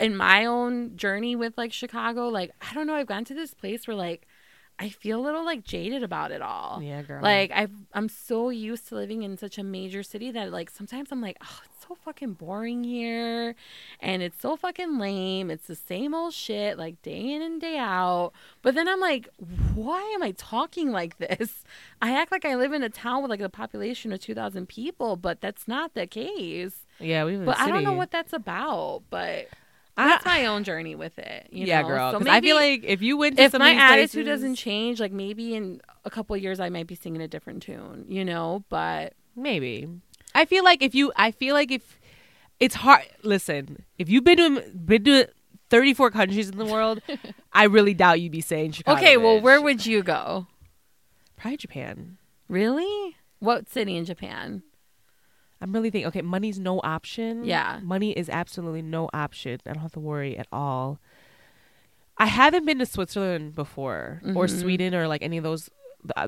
in 0.00 0.16
my 0.16 0.44
own 0.44 0.96
journey 0.96 1.36
with 1.36 1.56
like 1.56 1.72
Chicago, 1.72 2.28
like 2.28 2.52
I 2.60 2.74
don't 2.74 2.86
know, 2.86 2.94
I've 2.94 3.06
gotten 3.06 3.24
to 3.26 3.34
this 3.34 3.54
place 3.54 3.86
where 3.86 3.96
like 3.96 4.26
I 4.78 4.90
feel 4.90 5.20
a 5.20 5.24
little 5.24 5.44
like 5.44 5.64
jaded 5.64 6.02
about 6.02 6.32
it 6.32 6.42
all. 6.42 6.82
yeah, 6.82 7.00
girl. 7.02 7.22
Like 7.22 7.50
I've 7.50 7.72
I'm 7.94 8.08
so 8.08 8.50
used 8.50 8.88
to 8.88 8.94
living 8.94 9.22
in 9.22 9.36
such 9.38 9.56
a 9.58 9.64
major 9.64 10.02
city 10.02 10.30
that 10.32 10.52
like 10.52 10.68
sometimes 10.70 11.10
I'm 11.10 11.22
like, 11.22 11.38
oh, 11.42 11.60
it's 11.64 11.86
so 11.88 11.94
fucking 11.94 12.34
boring 12.34 12.84
here, 12.84 13.54
and 14.00 14.22
it's 14.22 14.38
so 14.40 14.54
fucking 14.56 14.98
lame. 14.98 15.50
It's 15.50 15.66
the 15.66 15.74
same 15.76 16.14
old 16.14 16.34
shit 16.34 16.76
like 16.76 17.00
day 17.00 17.32
in 17.32 17.40
and 17.40 17.58
day 17.60 17.78
out. 17.78 18.32
But 18.60 18.74
then 18.74 18.86
I'm 18.86 19.00
like, 19.00 19.28
why 19.74 20.00
am 20.14 20.22
I 20.22 20.32
talking 20.32 20.90
like 20.92 21.16
this? 21.26 21.64
I 22.02 22.12
act 22.12 22.30
like 22.30 22.44
I 22.44 22.56
live 22.56 22.72
in 22.74 22.82
a 22.82 22.90
town 22.90 23.22
with 23.22 23.30
like 23.30 23.40
a 23.40 23.48
population 23.48 24.12
of 24.12 24.20
two 24.20 24.34
thousand 24.34 24.66
people, 24.68 25.16
but 25.16 25.40
that's 25.40 25.66
not 25.66 25.94
the 25.94 26.06
case. 26.06 26.84
yeah, 27.00 27.24
we 27.24 27.32
live 27.32 27.40
in 27.40 27.46
But 27.46 27.58
I 27.60 27.68
don't 27.68 27.84
know 27.84 27.94
what 27.94 28.10
that's 28.10 28.34
about. 28.34 29.04
But 29.08 29.48
I- 29.96 30.08
that's 30.08 30.24
my 30.24 30.46
own 30.46 30.62
journey 30.64 30.94
with 30.94 31.18
it. 31.18 31.48
You 31.50 31.66
yeah, 31.66 31.82
know? 31.82 31.88
girl. 31.88 32.12
So 32.12 32.18
'cause 32.18 32.26
I 32.28 32.40
feel 32.40 32.58
maybe- 32.58 32.82
like 32.82 32.90
if 32.90 33.02
you 33.02 33.16
went 33.16 33.36
to 33.38 33.44
if 33.44 33.52
some 33.52 33.60
my 33.60 33.72
attitude 33.72 34.10
places- 34.24 34.26
doesn't 34.26 34.54
change, 34.56 35.00
like 35.00 35.12
maybe 35.12 35.54
in 35.54 35.80
a 36.04 36.10
couple 36.10 36.36
of 36.36 36.42
years 36.42 36.60
I 36.60 36.68
might 36.68 36.86
be 36.86 36.94
singing 36.94 37.22
a 37.22 37.28
different 37.28 37.62
tune, 37.62 38.04
you 38.08 38.24
know. 38.24 38.64
But 38.68 39.14
maybe. 39.34 39.88
I 40.34 40.44
feel 40.44 40.64
like 40.64 40.82
if 40.82 40.94
you, 40.94 41.12
I 41.16 41.30
feel 41.30 41.54
like 41.54 41.70
if 41.70 41.98
it's 42.60 42.74
hard. 42.74 43.02
Listen, 43.22 43.84
if 43.98 44.08
you've 44.10 44.24
been 44.24 44.36
to 44.38 44.60
been 44.72 45.04
to 45.04 45.28
34 45.70 46.10
countries 46.10 46.48
in 46.50 46.58
the 46.58 46.64
world, 46.66 47.00
I 47.52 47.64
really 47.64 47.94
doubt 47.94 48.20
you'd 48.20 48.32
be 48.32 48.40
saying 48.42 48.72
Chicago. 48.72 48.98
okay, 48.98 49.16
well, 49.16 49.40
where 49.40 49.60
would 49.62 49.84
you 49.86 50.02
go? 50.02 50.46
Probably 51.36 51.56
Japan. 51.56 52.18
Really? 52.48 53.16
What 53.40 53.68
city 53.68 53.96
in 53.96 54.04
Japan? 54.04 54.62
I'm 55.60 55.72
really 55.72 55.90
thinking. 55.90 56.08
Okay, 56.08 56.22
money's 56.22 56.58
no 56.58 56.80
option. 56.84 57.44
Yeah. 57.44 57.80
money 57.82 58.12
is 58.12 58.28
absolutely 58.28 58.82
no 58.82 59.08
option. 59.14 59.58
I 59.66 59.72
don't 59.72 59.82
have 59.82 59.92
to 59.92 60.00
worry 60.00 60.36
at 60.36 60.46
all. 60.52 60.98
I 62.18 62.26
haven't 62.26 62.64
been 62.64 62.78
to 62.78 62.86
Switzerland 62.86 63.54
before, 63.54 64.20
or 64.34 64.46
Mhm. 64.46 64.60
Sweden, 64.60 64.94
or 64.94 65.06
like 65.08 65.22
any 65.22 65.36
of 65.36 65.44
those. 65.44 65.68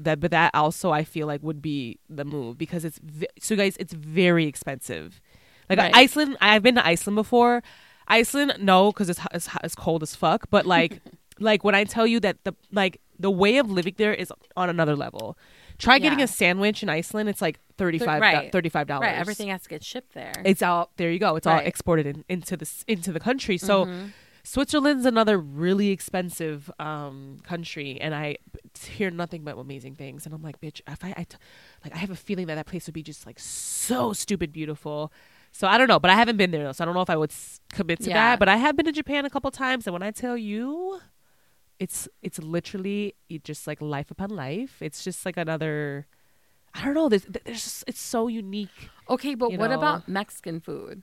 That, 0.01 0.19
but 0.21 0.31
that 0.33 0.55
also 0.55 0.91
I 0.91 1.05
feel 1.05 1.27
like 1.27 1.43
would 1.43 1.63
be 1.63 1.99
the 2.11 2.25
move 2.25 2.59
because 2.59 2.85
it's 2.85 2.99
so 3.39 3.55
guys. 3.57 3.77
It's 3.79 3.93
very 3.95 4.47
expensive. 4.47 5.21
Like 5.71 5.79
Right. 5.79 5.95
Iceland, 5.95 6.37
I've 6.41 6.63
been 6.63 6.75
to 6.75 6.87
Iceland 6.87 7.15
before. 7.17 7.63
Iceland, 8.09 8.55
no, 8.61 8.91
because 8.91 9.09
it's, 9.11 9.21
it's 9.33 9.49
it's 9.63 9.75
cold 9.75 10.03
as 10.03 10.17
fuck. 10.17 10.49
But 10.51 10.67
like, 10.67 11.01
like 11.39 11.63
when 11.65 11.75
I 11.75 11.85
tell 11.85 12.07
you 12.07 12.19
that 12.21 12.43
the 12.45 12.55
like 12.73 13.01
the 13.19 13.31
way 13.31 13.59
of 13.59 13.71
living 13.71 13.95
there 13.99 14.15
is 14.15 14.33
on 14.57 14.69
another 14.71 14.97
level. 14.97 15.37
Try 15.79 15.99
getting 15.99 16.21
a 16.21 16.27
sandwich 16.27 16.83
in 16.83 16.89
Iceland. 16.89 17.29
It's 17.29 17.41
like 17.41 17.61
35 17.77 18.21
right. 18.21 18.53
$35. 18.53 19.01
Right, 19.01 19.15
everything 19.15 19.49
has 19.49 19.63
to 19.63 19.69
get 19.69 19.85
shipped 19.85 20.13
there. 20.15 20.33
It's 20.45 20.63
all 20.63 20.91
there. 20.97 21.11
You 21.11 21.19
go. 21.19 21.37
It's 21.37 21.47
all 21.47 21.59
exported 21.59 22.07
in, 22.07 22.25
into 22.29 22.57
the 22.57 22.69
into 22.89 23.13
the 23.13 23.21
country. 23.21 23.57
So 23.59 23.85
Mhm. 23.87 24.13
Switzerland's 24.45 25.05
another 25.05 25.37
really 25.39 25.91
expensive 25.91 26.71
um, 26.79 27.39
country, 27.43 28.01
and 28.01 28.15
I 28.15 28.39
hear 28.81 29.11
nothing 29.11 29.43
but 29.45 29.59
amazing 29.59 29.95
things. 29.95 30.25
And 30.25 30.35
I'm 30.35 30.41
like, 30.43 30.59
bitch, 30.61 30.81
if 30.89 31.05
I, 31.05 31.13
I 31.17 31.25
t- 31.25 31.37
like, 31.85 31.95
I 31.95 31.99
have 31.99 32.09
a 32.11 32.17
feeling 32.17 32.47
that 32.47 32.55
that 32.55 32.65
place 32.67 32.87
would 32.87 32.95
be 32.95 33.03
just 33.03 33.27
like 33.27 33.39
so 33.39 34.15
stupid 34.15 34.51
beautiful. 34.53 35.13
So 35.53 35.69
I 35.69 35.77
don't 35.77 35.87
know, 35.89 35.99
but 36.01 36.11
I 36.11 36.15
haven't 36.15 36.39
been 36.39 36.51
there 36.51 36.65
though, 36.65 36.73
so 36.73 36.83
I 36.83 36.87
don't 36.87 36.95
know 36.95 37.03
if 37.03 37.11
I 37.11 37.17
would 37.17 37.31
s- 37.31 37.61
commit 37.73 38.01
to 38.01 38.09
Yeah. 38.09 38.15
that. 38.15 38.39
But 38.39 38.49
I 38.49 38.57
have 38.57 38.75
been 38.75 38.87
to 38.87 38.93
Japan 38.93 39.27
a 39.27 39.31
couple 39.31 39.51
times, 39.51 39.87
and 39.87 39.93
when 39.93 40.03
I 40.03 40.11
tell 40.13 40.37
you, 40.37 41.01
it's 41.79 42.09
it's 42.23 42.39
literally 42.39 43.15
it 43.29 43.45
just 43.45 43.67
like 43.67 43.81
life 43.81 44.11
upon 44.11 44.31
life. 44.31 44.81
It's 44.81 45.05
just 45.05 45.25
like 45.25 45.37
another. 45.37 46.07
I 46.75 46.85
don't 46.85 46.95
know. 46.95 47.09
There's, 47.09 47.25
there's 47.25 47.65
just, 47.65 47.85
it's 47.87 48.01
so 48.01 48.29
unique. 48.29 48.91
Okay, 49.09 49.35
but 49.35 49.53
what 49.57 49.71
know. 49.71 49.79
about 49.79 50.09
Mexican 50.09 50.61
food? 50.61 51.03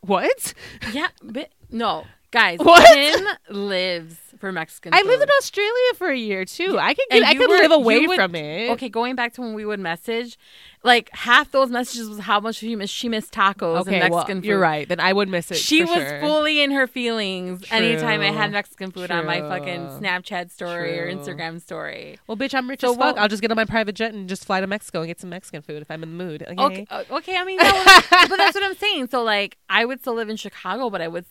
What? 0.00 0.52
Yeah, 0.92 1.08
but 1.22 1.50
no, 1.70 2.04
guys. 2.34 2.58
What? 2.58 2.84
Kim 2.92 3.24
lives 3.48 4.16
for 4.38 4.52
Mexican. 4.52 4.92
Food. 4.92 4.98
I 4.98 5.02
food. 5.02 5.08
lived 5.08 5.22
in 5.22 5.28
Australia 5.38 5.94
for 5.96 6.08
a 6.10 6.16
year 6.16 6.44
too. 6.44 6.78
I 6.78 6.92
could 6.94 7.04
get, 7.10 7.22
I 7.22 7.34
could 7.34 7.48
were- 7.48 7.56
live 7.56 7.70
away 7.72 8.06
would- 8.06 8.16
from 8.16 8.34
it. 8.34 8.70
Okay, 8.72 8.88
going 8.88 9.14
back 9.14 9.32
to 9.34 9.40
when 9.40 9.54
we 9.54 9.64
would 9.64 9.80
message, 9.80 10.36
like 10.82 11.08
half 11.14 11.50
those 11.50 11.70
messages 11.70 12.08
was 12.10 12.18
how 12.18 12.40
much 12.40 12.56
she 12.56 12.76
missed. 12.76 12.92
She 12.92 13.08
missed 13.08 13.32
tacos 13.32 13.80
Okay, 13.82 14.00
and 14.00 14.12
well, 14.12 14.26
food. 14.26 14.44
you're 14.44 14.58
right. 14.58 14.86
Then 14.86 15.00
I 15.00 15.12
would 15.14 15.28
miss 15.30 15.50
it. 15.50 15.56
She 15.56 15.82
was 15.82 15.94
sure. 15.94 16.20
fully 16.20 16.60
in 16.60 16.72
her 16.72 16.86
feelings 16.86 17.64
anytime 17.70 18.20
I 18.20 18.32
had 18.32 18.52
Mexican 18.52 18.90
food 18.90 19.10
on 19.10 19.24
my 19.24 19.40
fucking 19.40 19.86
Snapchat 20.00 20.50
story 20.50 20.98
or 20.98 21.10
Instagram 21.10 21.62
story. 21.62 22.18
Well, 22.26 22.36
bitch, 22.36 22.54
I'm 22.54 22.68
rich 22.68 22.80
So 22.82 22.90
as 22.92 22.96
fuck. 22.98 23.16
I'll 23.16 23.28
just 23.28 23.40
get 23.40 23.50
on 23.50 23.56
my 23.56 23.64
private 23.64 23.94
jet 23.94 24.12
and 24.12 24.28
just 24.28 24.44
fly 24.44 24.60
to 24.60 24.66
Mexico 24.66 24.98
and 25.00 25.06
get 25.06 25.20
some 25.20 25.30
Mexican 25.30 25.62
food 25.62 25.80
if 25.80 25.90
I'm 25.90 26.02
in 26.02 26.18
the 26.18 26.24
mood. 26.24 26.42
Okay. 26.42 26.60
Okay, 26.62 26.86
uh, 26.90 27.04
okay. 27.12 27.36
I 27.36 27.44
mean, 27.44 27.56
that 27.58 27.72
was, 28.10 28.28
but 28.28 28.36
that's 28.36 28.54
what 28.54 28.64
I'm 28.64 28.76
saying. 28.76 29.08
So 29.08 29.22
like, 29.22 29.56
I 29.70 29.84
would 29.86 30.00
still 30.00 30.14
live 30.14 30.28
in 30.28 30.36
Chicago, 30.36 30.90
but 30.90 31.00
I 31.00 31.08
would, 31.08 31.24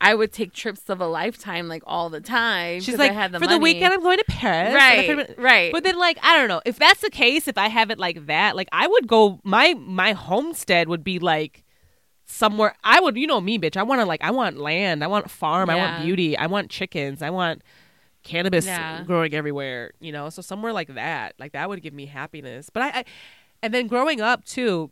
I 0.00 0.14
would 0.14 0.32
take 0.32 0.52
trips 0.54 0.88
of 0.88 1.00
a 1.00 1.06
lifetime 1.06 1.68
like 1.68 1.82
all 1.86 2.08
the 2.08 2.20
time. 2.20 2.80
She's 2.80 2.96
like, 2.98 3.10
I 3.10 3.14
had 3.14 3.32
the 3.32 3.38
for 3.38 3.46
the 3.46 3.58
weekend, 3.58 3.92
I'm 3.92 4.02
going 4.02 4.18
to 4.18 4.24
Paris. 4.28 4.74
right, 4.74 5.38
right. 5.38 5.72
But 5.72 5.84
then, 5.84 5.98
like, 5.98 6.18
I 6.22 6.36
don't 6.38 6.48
know. 6.48 6.62
If 6.64 6.78
that's 6.78 7.00
the 7.02 7.10
case, 7.10 7.46
if 7.48 7.58
I 7.58 7.68
have 7.68 7.90
it 7.90 7.98
like 7.98 8.26
that, 8.26 8.56
like, 8.56 8.68
I 8.72 8.86
would 8.86 9.06
go. 9.06 9.40
My 9.44 9.74
my 9.74 10.12
homestead 10.12 10.88
would 10.88 11.04
be 11.04 11.18
like 11.18 11.64
somewhere. 12.24 12.74
I 12.84 13.00
would, 13.00 13.16
you 13.16 13.26
know, 13.26 13.40
me, 13.40 13.58
bitch. 13.58 13.76
I 13.76 13.82
want 13.82 14.00
to 14.00 14.06
like, 14.06 14.22
I 14.22 14.30
want 14.30 14.56
land. 14.56 15.04
I 15.04 15.06
want 15.06 15.30
farm. 15.30 15.68
I 15.68 15.76
want 15.76 16.04
beauty. 16.04 16.36
I 16.36 16.46
want 16.46 16.70
chickens. 16.70 17.20
I 17.22 17.30
want 17.30 17.62
cannabis 18.22 18.66
Yeah. 18.66 19.02
growing 19.04 19.34
everywhere. 19.34 19.92
You 20.00 20.12
know, 20.12 20.30
so 20.30 20.40
somewhere 20.42 20.72
like 20.72 20.94
that, 20.94 21.34
like 21.38 21.52
that 21.52 21.68
would 21.68 21.82
give 21.82 21.92
me 21.94 22.06
happiness. 22.06 22.70
But 22.70 22.82
I, 22.84 22.88
I 23.00 23.04
and 23.62 23.74
then 23.74 23.86
growing 23.86 24.20
up 24.20 24.44
too, 24.44 24.90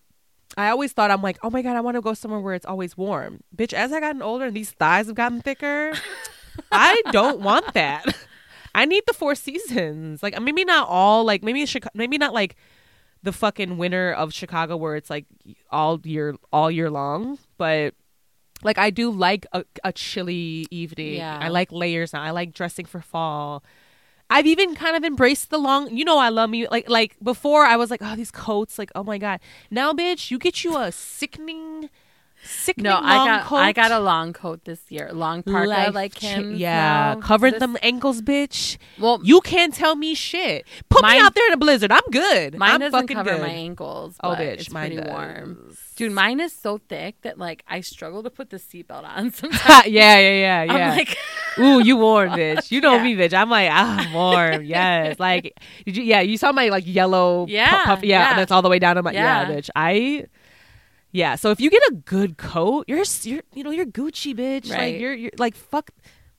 I 0.57 0.71
always 0.71 0.93
thought 0.93 1.11
I'm 1.11 1.23
like, 1.23 1.39
oh 1.43 1.51
my 1.51 1.63
god, 1.63 1.77
I 1.77 1.81
want 1.81 1.97
to 1.97 2.01
go 2.01 2.15
somewhere 2.15 2.41
where 2.41 2.55
it's 2.55 2.67
always 2.67 2.97
warm. 2.97 3.43
Bitch, 3.55 3.73
as 3.73 3.93
I 3.93 4.01
gotten 4.01 4.23
older 4.23 4.47
and 4.47 4.57
these 4.57 4.71
thighs 4.71 5.07
have 5.07 5.15
gotten 5.15 5.41
thicker, 5.41 5.93
I 6.73 7.03
don't 7.13 7.41
want 7.41 7.75
that. 7.75 8.05
I 8.75 8.85
need 8.85 9.05
the 9.07 9.13
four 9.13 9.35
seasons. 9.35 10.23
Like 10.23 10.41
maybe 10.41 10.65
not 10.65 10.89
all. 10.89 11.25
Like 11.25 11.43
maybe 11.43 11.65
Chicago, 11.67 11.93
maybe 11.95 12.19
not 12.19 12.35
like 12.35 12.57
the 13.23 13.33
fucking 13.33 13.79
winter 13.79 14.13
of 14.13 14.33
Chicago 14.33 14.77
where 14.77 14.97
it's 14.97 15.11
like 15.11 15.27
all 15.71 16.01
year 16.05 16.37
all 16.53 16.71
year 16.71 16.91
long, 16.91 17.39
but 17.57 17.95
like 18.63 18.79
I 18.79 18.91
do 18.91 19.11
like 19.11 19.47
a, 19.53 19.65
a 19.85 19.93
chilly 19.93 20.67
evening. 20.71 21.15
Yeah. 21.15 21.39
I 21.41 21.49
like 21.49 21.71
layers 21.73 22.13
now. 22.13 22.23
I 22.23 22.31
like 22.31 22.53
dressing 22.53 22.87
for 22.87 23.01
fall. 23.01 23.63
I've 24.31 24.47
even 24.47 24.75
kind 24.75 24.97
of 24.97 25.05
embraced 25.05 25.51
the 25.51 25.59
long. 25.59 25.95
You 25.95 26.05
know, 26.05 26.19
I 26.19 26.29
love 26.29 26.51
me 26.51 26.69
like 26.69 26.89
like 26.89 27.17
before. 27.23 27.65
I 27.65 27.77
was 27.77 27.91
like, 27.91 28.01
oh, 28.03 28.15
these 28.17 28.31
coats, 28.31 28.79
like, 28.79 28.91
oh 28.95 29.05
my 29.05 29.19
god. 29.19 29.41
Now, 29.71 29.93
bitch, 29.93 30.31
you 30.31 30.39
get 30.39 30.65
you 30.65 30.77
a 30.77 30.93
sickening, 30.93 31.89
sickening 32.49 32.91
No, 32.91 32.99
I 33.03 33.17
got 33.27 33.45
coat. 33.47 33.57
I 33.57 33.73
got 33.73 33.91
a 33.93 33.99
long 34.01 34.33
coat 34.33 34.65
this 34.65 34.81
year, 34.89 35.11
long 35.13 35.43
parka 35.43 35.91
like 35.93 36.15
chi- 36.19 36.27
him. 36.29 36.55
Yeah, 36.57 37.15
now. 37.15 37.21
covered 37.21 37.55
This- 37.55 37.61
them 37.61 37.77
ankles, 37.83 38.21
bitch. 38.23 38.79
Well, 38.99 39.21
You 39.23 39.41
can't 39.41 39.75
tell 39.75 39.95
me 39.97 40.15
shit. 40.15 40.67
Put 40.89 41.05
me 41.05 41.19
out 41.19 41.35
there 41.35 41.47
in 41.47 41.53
a 41.53 41.57
blizzard. 41.57 41.93
I'm 41.93 42.09
good. 42.11 42.57
mine 42.59 42.71
I'm 42.75 42.81
doesn't 42.81 43.01
fucking 43.01 43.17
cover 43.17 43.31
good. 43.33 43.41
my 43.43 43.49
ankles. 43.49 44.17
oh, 44.23 44.31
bitch, 44.31 44.55
it's 44.61 44.71
mine 44.71 44.91
pretty 44.91 45.03
does. 45.03 45.11
warm. 45.13 45.75
Dude, 45.97 46.13
mine 46.13 46.39
is 46.41 46.53
so 46.53 46.79
thick 46.89 47.21
that 47.23 47.39
like 47.39 47.65
I 47.69 47.81
struggle 47.81 48.23
to 48.23 48.31
put 48.31 48.51
the 48.51 48.59
seatbelt 48.59 49.05
on 49.05 49.31
sometimes. 49.33 49.87
yeah, 49.87 50.17
yeah, 50.19 50.19
yeah, 50.19 50.63
yeah. 50.65 50.91
I'm 50.91 50.97
like, 50.97 51.17
Ooh, 51.59 51.83
you 51.83 51.97
warm, 51.97 52.31
bitch. 52.31 52.71
You 52.71 52.81
know 52.81 52.95
Yeah. 52.97 53.03
me, 53.03 53.17
bitch. 53.17 53.35
I'm 53.35 53.51
like, 53.51 53.69
ah, 53.73 53.97
I'm 53.99 54.13
warm. 54.13 54.63
Yes. 54.65 55.19
Like, 55.19 55.59
did 55.85 55.97
you? 55.97 56.05
Yeah, 56.05 56.21
you 56.21 56.37
saw 56.39 56.53
my 56.53 56.69
like 56.69 56.85
yellow. 56.87 57.47
Yeah, 57.49 57.85
puff- 57.85 58.05
yeah, 58.05 58.31
yeah. 58.31 58.37
That's 58.37 58.53
all 58.53 58.63
the 58.63 58.69
way 58.69 58.79
down 58.79 58.95
to 58.97 59.03
my. 59.03 59.11
Yeah. 59.13 59.49
Yeah. 59.49 59.57
bitch. 59.57 59.71
I. 59.75 60.27
Yeah. 61.13 61.37
So 61.37 61.51
if 61.51 61.61
you 61.61 61.71
get 61.71 61.83
a 61.91 61.95
good 61.95 62.37
coat, 62.37 62.85
you're 62.89 63.03
you're 63.23 63.43
you 63.55 63.65
know 63.65 63.71
you're 63.71 63.87
Gucci, 63.87 64.35
bitch. 64.35 64.69
Like 64.69 64.79
Right. 64.79 65.01
you're 65.01 65.15
you're 65.15 65.33
like 65.39 65.55
fuck. 65.57 65.91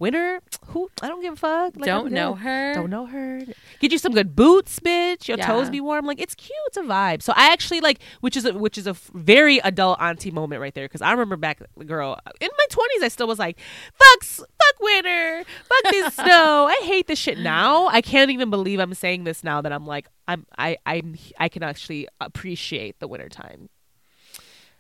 Winter, 0.02 0.40
who 0.68 0.90
I 1.02 1.10
don't 1.10 1.22
give 1.22 1.34
a 1.34 1.36
fuck. 1.36 1.76
Like, 1.76 1.84
don't 1.86 2.14
know 2.14 2.34
her. 2.34 2.74
Don't 2.74 2.90
know 2.90 3.06
her. 3.06 3.42
Get 3.82 3.92
you 3.92 3.98
some 3.98 4.14
good 4.14 4.34
boots, 4.34 4.80
bitch. 4.80 5.28
Your 5.28 5.38
Yeah. 5.38 5.48
toes 5.48 5.70
be 5.70 5.82
warm. 5.82 6.06
Like 6.06 6.22
it's 6.22 6.36
cute. 6.36 6.56
It's 6.68 6.78
a 6.78 6.84
vibe. 6.84 7.22
So 7.22 7.34
I 7.36 7.52
actually 7.52 7.82
like, 7.82 8.00
which 8.22 8.38
is 8.38 8.46
a, 8.46 8.54
which 8.54 8.78
is 8.78 8.88
a 8.88 8.94
very 9.14 9.58
adult 9.58 10.00
auntie 10.00 10.32
moment 10.32 10.62
right 10.62 10.74
there. 10.74 10.86
Because 10.86 11.02
I 11.02 11.12
remember 11.12 11.36
back, 11.36 11.62
girl, 11.86 12.18
in 12.40 12.48
my 12.58 12.66
twenties, 12.70 13.04
I 13.04 13.10
still 13.10 13.28
was 13.28 13.40
like, 13.40 13.60
fuck, 13.94 14.24
fuck 14.24 14.80
winter, 14.80 15.44
fuck 15.66 15.92
this 15.92 16.14
snow. 16.14 16.68
I 16.70 16.80
hate 16.86 17.08
this 17.08 17.20
shit 17.20 17.38
now. 17.38 17.88
I 17.88 18.00
can't 18.00 18.32
even 18.32 18.50
believe 18.50 18.80
I'm 18.80 18.94
saying 18.94 19.26
this 19.26 19.44
now 19.44 19.60
that 19.60 19.74
I'm 19.74 19.86
like, 19.86 20.08
I'm, 20.30 20.46
I, 20.58 20.78
I'm, 20.86 21.18
I 21.40 21.50
can 21.50 21.62
actually 21.62 22.08
appreciate 22.22 23.00
the 23.00 23.08
wintertime, 23.10 23.68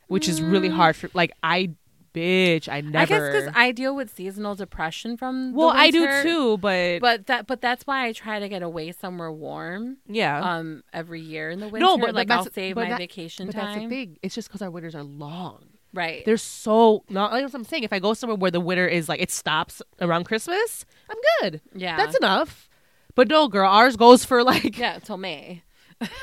which 0.10 0.28
is 0.28 0.41
really 0.41 0.68
hard 0.70 0.95
for 0.97 1.10
like 1.14 1.32
I, 1.41 1.72
bitch, 2.14 2.68
I 2.68 2.82
never. 2.82 2.97
I 2.97 3.05
guess 3.05 3.32
because 3.36 3.53
I 3.55 3.72
deal 3.72 3.95
with 3.95 4.14
seasonal 4.14 4.55
depression 4.55 5.16
from. 5.16 5.51
the 5.51 5.57
well, 5.57 5.70
I 5.70 5.89
do 5.91 6.05
too, 6.24 6.57
but, 6.57 6.99
But 6.99 7.28
that, 7.28 7.47
but 7.47 7.62
that's 7.62 7.88
why 7.88 8.05
I 8.07 8.12
try 8.12 8.39
to 8.39 8.49
get 8.49 8.62
away 8.64 8.91
somewhere 8.91 9.32
warm. 9.32 9.97
yeah. 10.07 10.41
Um, 10.41 10.84
every 10.91 11.22
year 11.22 11.49
in 11.49 11.60
the 11.60 11.68
winter, 11.70 11.86
No, 11.86 11.97
but- 11.97 12.07
but 12.07 12.16
like 12.16 12.28
that's- 12.28 12.47
I'll 12.47 12.53
save 12.53 12.76
but 12.76 12.84
my 12.86 12.89
that- 12.89 12.97
vacation 12.97 13.45
But 13.45 13.55
that's 13.55 13.74
the 13.76 13.80
time. 13.82 13.89
thing. 13.89 14.18
It's 14.22 14.36
just 14.36 14.49
because 14.49 14.62
our 14.62 14.70
winters 14.72 14.95
are 14.95 15.03
long. 15.03 15.66
Right. 15.93 16.24
They're 16.26 16.38
so 16.38 17.03
not 17.10 17.32
like 17.32 17.43
what 17.43 17.53
I'm 17.55 17.64
saying. 17.64 17.84
If 17.84 17.91
I 17.93 17.97
go 17.99 18.14
somewhere 18.14 18.38
where 18.38 18.51
the 18.51 18.60
winter 18.60 18.88
is 18.88 19.10
like 19.10 19.22
it 19.22 19.32
stops 19.32 19.82
around 19.99 20.26
Christmas, 20.26 20.86
I'm 21.10 21.18
good. 21.41 21.62
yeah. 21.74 21.97
That's 21.97 22.16
enough. 22.16 22.70
But 23.16 23.28
no, 23.28 23.47
girl, 23.47 23.68
ours 23.70 23.95
goes 23.95 24.24
for 24.24 24.43
like 24.43 24.78
yeah 24.78 24.99
till 24.99 25.18
May. 25.18 25.64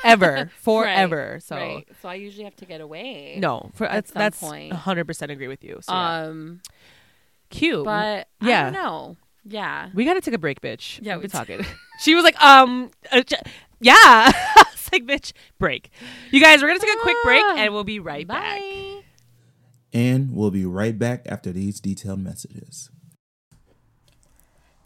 Ever, 0.05 0.51
forever. 0.59 1.39
So 1.43 1.57
right. 1.57 1.87
So 2.03 2.09
I 2.09 2.14
usually 2.14 2.45
have 2.45 2.57
to 2.57 2.64
get 2.66 2.81
away. 2.81 3.37
no, 3.39 3.70
for 3.74 3.87
At 3.87 3.93
that's 3.93 4.12
some 4.12 4.20
that's 4.20 4.41
point. 4.41 4.70
100 4.72 5.07
percent 5.07 5.31
agree 5.33 5.49
with 5.49 5.62
you. 5.64 5.79
So 5.83 5.93
yeah. 5.93 6.20
Um. 6.22 6.61
cute. 7.51 7.85
But 7.85 8.29
Yeah. 8.41 8.70
don't. 8.70 9.18
Yeah. 9.45 9.91
we 9.95 10.05
gotta 10.05 10.20
take 10.20 10.35
a 10.35 10.39
break, 10.39 10.61
bitch. 10.61 10.99
Yeah, 11.03 11.14
we've 11.14 11.22
we 11.24 11.29
been 11.29 11.31
talking. 11.31 11.66
she 12.01 12.14
was 12.14 12.24
like, 12.24 12.41
um, 12.43 12.91
uh, 13.12 13.22
j- 13.22 13.37
yeah. 13.81 13.93
I 13.97 14.64
was 14.72 14.89
like, 14.93 15.05
bitch, 15.05 15.33
break. 15.59 15.91
You 16.33 16.41
guys, 16.41 16.61
we're 16.62 16.68
gonna 16.68 16.81
take 16.81 16.97
a 16.99 17.03
quick 17.03 17.16
break 17.24 17.43
Ah. 17.45 17.57
and 17.59 17.72
we'll 17.72 17.85
be 17.85 18.01
right 18.01 18.27
back. 18.27 18.61
And 19.93 20.35
we'll 20.35 20.51
be 20.51 20.66
right 20.66 20.99
back 20.99 21.27
after 21.29 21.53
these 21.53 21.79
detailed 21.81 22.18
messages. 22.20 22.91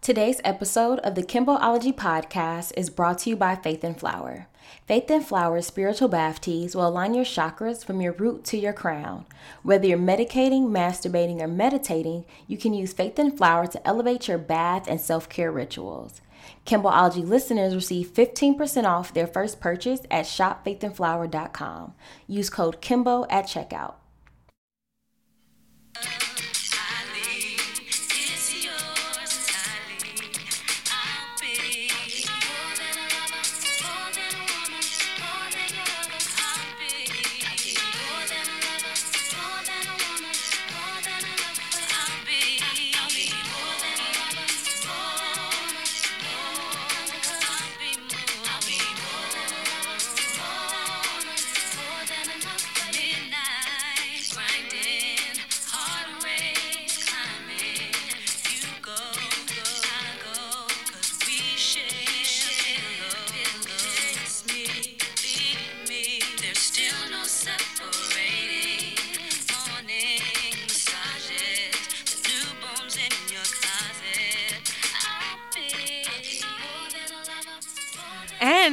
Today's 0.01 0.41
episode 0.45 0.99
of 1.01 1.15
the 1.15 1.23
Kimboology 1.23 1.95
podcast 1.95 2.73
is 2.77 2.89
brought 2.91 3.19
to 3.21 3.31
you 3.31 3.37
by 3.37 3.55
Faith 3.55 3.85
and 3.85 3.99
Flower. 3.99 4.47
Faith 4.87 5.11
and 5.11 5.25
Flowers 5.25 5.67
spiritual 5.67 6.09
bath 6.09 6.41
teas 6.41 6.75
will 6.75 6.87
align 6.87 7.15
your 7.15 7.25
chakras 7.25 7.85
from 7.85 8.01
your 8.01 8.13
root 8.13 8.45
to 8.45 8.57
your 8.57 8.73
crown. 8.73 9.25
Whether 9.63 9.87
you're 9.87 9.99
medicating, 9.99 10.69
masturbating, 10.69 11.41
or 11.41 11.49
meditating, 11.49 12.25
you 12.47 12.57
can 12.57 12.75
use 12.75 12.93
Faith 12.93 13.19
and 13.19 13.37
Flower 13.37 13.67
to 13.69 13.87
elevate 13.87 14.29
your 14.29 14.39
bath 14.39 14.87
and 14.89 15.01
self 15.01 15.29
care 15.29 15.53
rituals. 15.53 16.21
Kimboology 16.67 17.27
listeners 17.27 17.75
receive 17.75 18.09
15% 18.09 18.85
off 18.85 19.15
their 19.15 19.27
first 19.27 19.61
purchase 19.61 20.01
at 20.11 20.25
shopfaithandflower.com. 20.25 21.95
Use 22.27 22.51
code 22.51 22.81
KIMBO 22.81 23.27
at 23.31 23.47
checkout. 23.47 23.95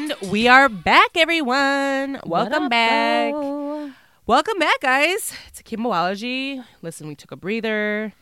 And 0.09 0.31
we 0.31 0.47
are 0.47 0.69
back, 0.69 1.17
everyone. 1.17 2.21
Welcome 2.25 2.63
up, 2.63 2.69
back. 2.69 3.33
bro? 3.33 3.91
Welcome 4.25 4.57
back, 4.57 4.79
guys. 4.79 5.33
It's 5.49 5.61
Kimboology. 5.61 6.63
Listen, 6.81 7.09
we 7.09 7.15
took 7.15 7.33
a 7.33 7.35
breather. 7.35 8.13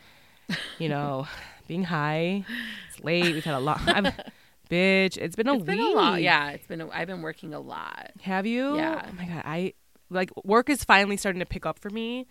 You 0.79 0.89
know, 0.89 1.27
being 1.67 1.83
high. 1.83 2.43
It's 2.89 3.03
late. 3.03 3.35
We've 3.35 3.43
had 3.45 3.53
a 3.53 3.59
lot. 3.59 3.81
I'm, 3.85 4.05
bitch, 4.71 5.17
it's 5.17 5.35
been 5.35 5.47
a 5.47 5.53
It's 5.57 5.59
week. 5.59 5.77
been 5.77 5.79
a 5.79 5.89
lot. 5.91 6.21
Yeah, 6.23 6.49
it's 6.51 6.65
been. 6.65 6.81
A, 6.81 6.89
I've 6.89 7.07
been 7.07 7.21
working 7.21 7.53
a 7.53 7.59
lot. 7.59 8.09
Have 8.21 8.47
you? 8.47 8.77
Yeah. 8.77 9.05
Oh 9.07 9.13
my 9.13 9.25
god, 9.25 9.43
I 9.45 9.73
like 10.09 10.31
work 10.43 10.71
is 10.71 10.83
finally 10.83 11.17
starting 11.17 11.39
to 11.39 11.45
pick 11.45 11.67
up 11.67 11.77
for 11.77 11.91
me. 11.91 12.25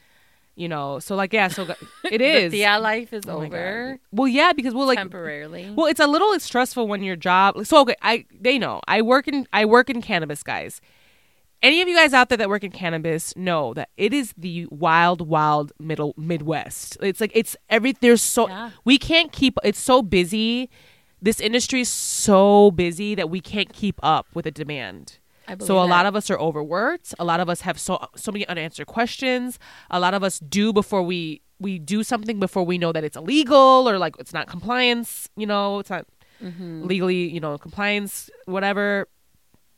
You 0.57 0.69
know, 0.69 1.01
so 1.01 1.17
like 1.17 1.33
yeah, 1.33 1.49
so 1.49 1.67
it 2.05 2.21
is. 2.21 2.53
The 2.53 2.59
Thea 2.59 2.79
life 2.79 3.13
is 3.13 3.25
Oh 3.27 3.43
over 3.43 3.99
Well, 4.13 4.29
yeah, 4.29 4.53
because 4.53 4.73
we'll 4.75 4.87
like 4.87 4.99
temporarily. 4.99 5.71
Well, 5.75 5.87
it's 5.87 6.01
a 6.01 6.07
little 6.07 6.33
It's 6.33 6.45
stressful 6.45 6.87
when 6.87 7.03
your 7.03 7.17
job. 7.17 7.67
So 7.67 7.81
okay, 7.83 7.97
I 8.03 8.25
they 8.41 8.59
know 8.59 8.81
I 8.87 9.03
work 9.03 9.27
in 9.27 9.47
I 9.53 9.65
work 9.65 9.91
in 9.91 10.01
cannabis, 10.01 10.43
guys. 10.43 10.81
Any 11.63 11.81
of 11.81 11.89
you 11.89 11.97
guys 11.97 12.13
out 12.13 12.29
there 12.29 12.37
that 12.39 12.51
work 12.51 12.63
in 12.63 12.71
cannabis 12.73 13.35
know 13.37 13.73
that 13.75 13.89
it 13.97 14.13
is 14.13 14.35
the 14.37 14.67
wild, 14.71 15.27
wild 15.27 15.73
middle 15.81 16.13
Midwest. 16.17 16.99
It's 17.01 17.21
like 17.23 17.33
it's 17.35 17.57
every 17.71 17.93
there's 17.93 18.23
so 18.23 18.49
Yeah. 18.49 18.71
we 18.85 18.99
can't 18.99 19.33
keep. 19.33 19.59
It's 19.65 19.81
so 19.81 20.03
busy. 20.03 20.69
This 21.23 21.41
industry 21.41 21.81
is 21.81 21.89
so 21.89 22.71
busy 22.71 23.15
that 23.15 23.31
we 23.31 23.41
can't 23.41 23.73
keep 23.73 23.99
up 24.03 24.27
with 24.35 24.45
the 24.45 24.51
demand. 24.51 25.19
So 25.67 25.79
a 25.79 25.87
lot 25.87 26.07
of 26.07 26.17
us 26.17 26.31
are 26.31 26.39
overworked. 26.39 27.15
A 27.19 27.25
lot 27.25 27.41
of 27.41 27.49
us 27.49 27.61
have 27.63 27.79
so 27.79 28.05
so 28.17 28.33
many 28.33 28.47
unanswered 28.49 28.87
questions. 28.87 29.59
A 29.91 30.01
lot 30.01 30.15
of 30.15 30.23
us 30.23 30.39
do 30.39 30.73
before 30.73 31.03
we 31.03 31.43
we 31.61 31.79
do 31.79 32.03
something 32.03 32.41
before 32.41 32.65
we 32.65 32.79
know 32.79 32.93
that 32.93 33.05
it's 33.05 33.17
illegal 33.17 33.89
or 33.89 33.99
like 33.99 34.17
it's 34.19 34.33
not 34.33 34.47
compliance. 34.49 35.29
You 35.37 35.47
know, 35.47 35.79
it's 35.81 35.91
not 35.91 36.07
Mm-hmm. 36.43 36.85
legally 36.87 37.29
you 37.31 37.41
know 37.41 37.57
compliance 37.57 38.29
whatever. 38.47 39.07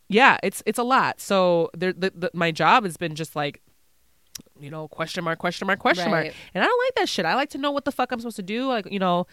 Yeah, 0.08 0.38
it's 0.42 0.62
it's 0.66 0.78
a 0.78 0.82
lot. 0.82 1.20
So 1.20 1.70
there, 1.76 1.92
the, 1.92 2.10
the, 2.14 2.30
my 2.32 2.50
job 2.50 2.84
has 2.84 2.96
been 2.96 3.14
just 3.14 3.36
like 3.36 3.60
you 4.58 4.70
know 4.70 4.88
question 4.88 5.22
mark 5.22 5.38
question 5.38 5.66
mark 5.66 5.78
question 5.78 6.10
mark 6.10 6.26
and 6.54 6.62
i 6.62 6.66
don't 6.66 6.84
like 6.84 6.94
that 6.96 7.08
shit 7.08 7.24
i 7.24 7.34
like 7.34 7.48
to 7.48 7.56
know 7.56 7.70
what 7.70 7.86
the 7.86 7.92
fuck 7.92 8.12
i'm 8.12 8.20
supposed 8.20 8.36
to 8.36 8.42
do 8.42 8.66
like 8.68 8.86
you 8.92 8.98
know 8.98 9.26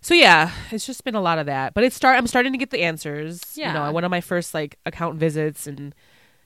so 0.00 0.14
yeah 0.14 0.50
it's 0.70 0.86
just 0.86 1.04
been 1.04 1.14
a 1.14 1.20
lot 1.20 1.38
of 1.38 1.46
that 1.46 1.74
but 1.74 1.82
it's 1.84 1.96
start 1.96 2.16
i'm 2.16 2.26
starting 2.26 2.52
to 2.52 2.58
get 2.58 2.70
the 2.70 2.82
answers 2.82 3.40
Yeah, 3.56 3.68
you 3.68 3.74
know 3.74 3.82
i 3.82 3.90
went 3.90 4.04
on 4.04 4.10
my 4.10 4.20
first 4.20 4.54
like 4.54 4.78
account 4.86 5.16
visits 5.18 5.66
and 5.66 5.94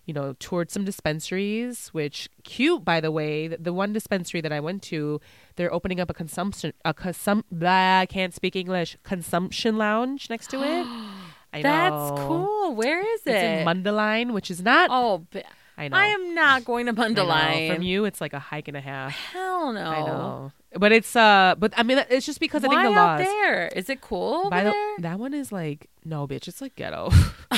you 0.05 0.13
know, 0.13 0.33
toured 0.41 0.69
some 0.69 0.85
dispensaries, 0.85 1.87
which 1.95 2.29
cute 2.43 2.85
by 2.85 3.01
the 3.01 3.13
way. 3.13 3.47
The, 3.47 3.57
the 3.59 3.73
one 3.73 3.93
dispensary 3.93 4.41
that 4.41 4.51
I 4.53 4.59
went 4.59 4.83
to, 4.91 5.21
they're 5.55 5.73
opening 5.73 6.01
up 6.01 6.11
a 6.11 6.13
consumption 6.13 6.73
a 6.85 6.93
consum 6.93 7.45
blah, 7.53 8.01
I 8.01 8.07
can't 8.07 8.35
speak 8.35 8.57
English 8.57 8.97
consumption 9.05 9.79
lounge 9.79 10.29
next 10.29 10.51
to 10.51 10.57
it. 10.57 10.85
I 11.53 11.63
know. 11.63 11.63
That's 11.63 12.21
cool. 12.27 12.75
Where 12.75 12.99
is 12.99 13.21
It's 13.21 13.27
it? 13.29 13.45
in 13.61 13.65
Mundelein, 13.65 14.33
which 14.33 14.51
is 14.51 14.61
not. 14.61 14.91
oh, 14.93 15.25
b- 15.31 15.43
I 15.79 15.87
know. 15.87 15.97
I 15.97 16.07
am 16.07 16.35
not 16.35 16.65
going 16.65 16.87
to. 16.87 16.93
Mundelein. 16.95 17.73
From 17.73 17.83
you, 17.83 18.05
it's 18.05 18.21
like 18.21 18.33
a 18.33 18.41
hike 18.41 18.67
and 18.67 18.77
a 18.77 18.81
half. 18.81 19.13
Hell 19.15 19.73
no. 19.73 19.85
I 19.85 20.01
know. 20.05 20.53
But 20.75 20.93
it's 20.93 21.15
uh, 21.15 21.55
but 21.59 21.75
I 21.77 21.83
mean, 21.83 22.03
it's 22.09 22.25
just 22.25 22.41
because 22.41 22.65
I 22.65 22.69
think 22.69 22.81
the 22.83 22.89
out 22.89 23.19
laws. 23.19 23.21
there? 23.21 23.69
Is 23.69 23.91
it 23.91 24.01
cool 24.01 24.49
By 24.49 24.65
the, 24.65 24.71
there? 24.71 24.97
that 25.01 25.19
one 25.19 25.35
is 25.35 25.53
like 25.53 25.91
no, 26.05 26.27
bitch. 26.27 26.49
It's 26.49 26.61
like 26.61 26.75
ghetto. 26.77 27.11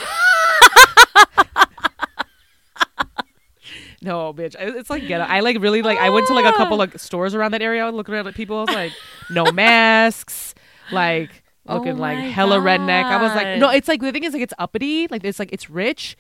no, 4.03 4.35
bitch. 4.35 4.57
It's 4.59 4.91
like 4.91 5.07
ghetto. 5.07 5.25
I 5.25 5.41
like 5.41 5.61
really 5.61 5.83
like. 5.83 5.99
I 5.99 6.11
went 6.11 6.27
to 6.27 6.35
like 6.35 6.45
a 6.45 6.57
couple 6.57 6.77
like 6.77 6.99
stores 6.99 7.35
around 7.35 7.53
that 7.53 7.63
area. 7.63 7.89
Looking 7.91 8.15
around 8.15 8.27
at 8.27 8.35
people, 8.35 8.59
I 8.59 8.61
was 8.63 8.75
like, 8.75 8.93
no 9.31 9.45
masks, 9.53 10.55
like 10.91 11.45
Oh 11.67 11.77
looking 11.77 11.97
like 11.97 12.19
my 12.19 12.25
hella 12.25 12.59
redneck. 12.59 13.05
I 13.05 13.23
was 13.23 13.35
like, 13.35 13.59
no. 13.59 13.71
It's 13.71 13.89
like 13.89 14.01
the 14.01 14.13
thing 14.13 14.25
is 14.25 14.33
like 14.33 14.43
it's 14.43 14.55
uppity. 14.59 15.07
Like 15.09 15.25
it's 15.25 15.39
like 15.39 15.51
it's 15.53 15.71
rich, 15.71 16.17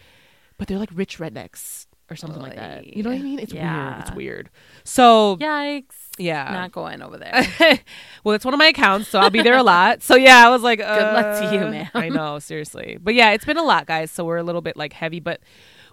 but 0.58 0.68
they're 0.68 0.78
like 0.78 0.90
rich 0.94 1.18
rednecks 1.18 1.86
or 2.10 2.16
something 2.16 2.40
like 2.40 2.56
that. 2.56 2.86
You 2.86 3.02
know 3.02 3.10
what 3.10 3.18
I 3.18 3.22
mean? 3.22 3.38
It's 3.38 3.52
weird. 3.52 3.98
It's 4.00 4.12
weird. 4.12 4.50
So 4.84 5.36
Yikes. 5.36 5.94
Yeah. 6.18 6.50
Not 6.50 6.72
going 6.72 7.02
over 7.02 7.18
there. 7.18 7.46
well, 8.24 8.34
it's 8.34 8.44
one 8.44 8.54
of 8.54 8.58
my 8.58 8.68
accounts, 8.68 9.08
so 9.08 9.18
I'll 9.18 9.30
be 9.30 9.42
there 9.42 9.56
a 9.56 9.62
lot. 9.62 10.02
So 10.02 10.14
yeah, 10.14 10.46
I 10.46 10.50
was 10.50 10.62
like, 10.62 10.78
good 10.78 10.86
luck 10.86 11.40
to 11.40 11.54
you, 11.54 11.60
ma'am. 11.60 11.90
I 11.94 12.08
know, 12.08 12.38
seriously, 12.38 12.98
but 13.00 13.14
yeah, 13.14 13.30
it's 13.32 13.44
been 13.44 13.56
a 13.56 13.62
lot, 13.62 13.86
guys. 13.86 14.10
So 14.10 14.24
we're 14.24 14.36
a 14.36 14.42
little 14.42 14.60
bit 14.60 14.76
like 14.76 14.92
heavy, 14.92 15.20
but 15.20 15.40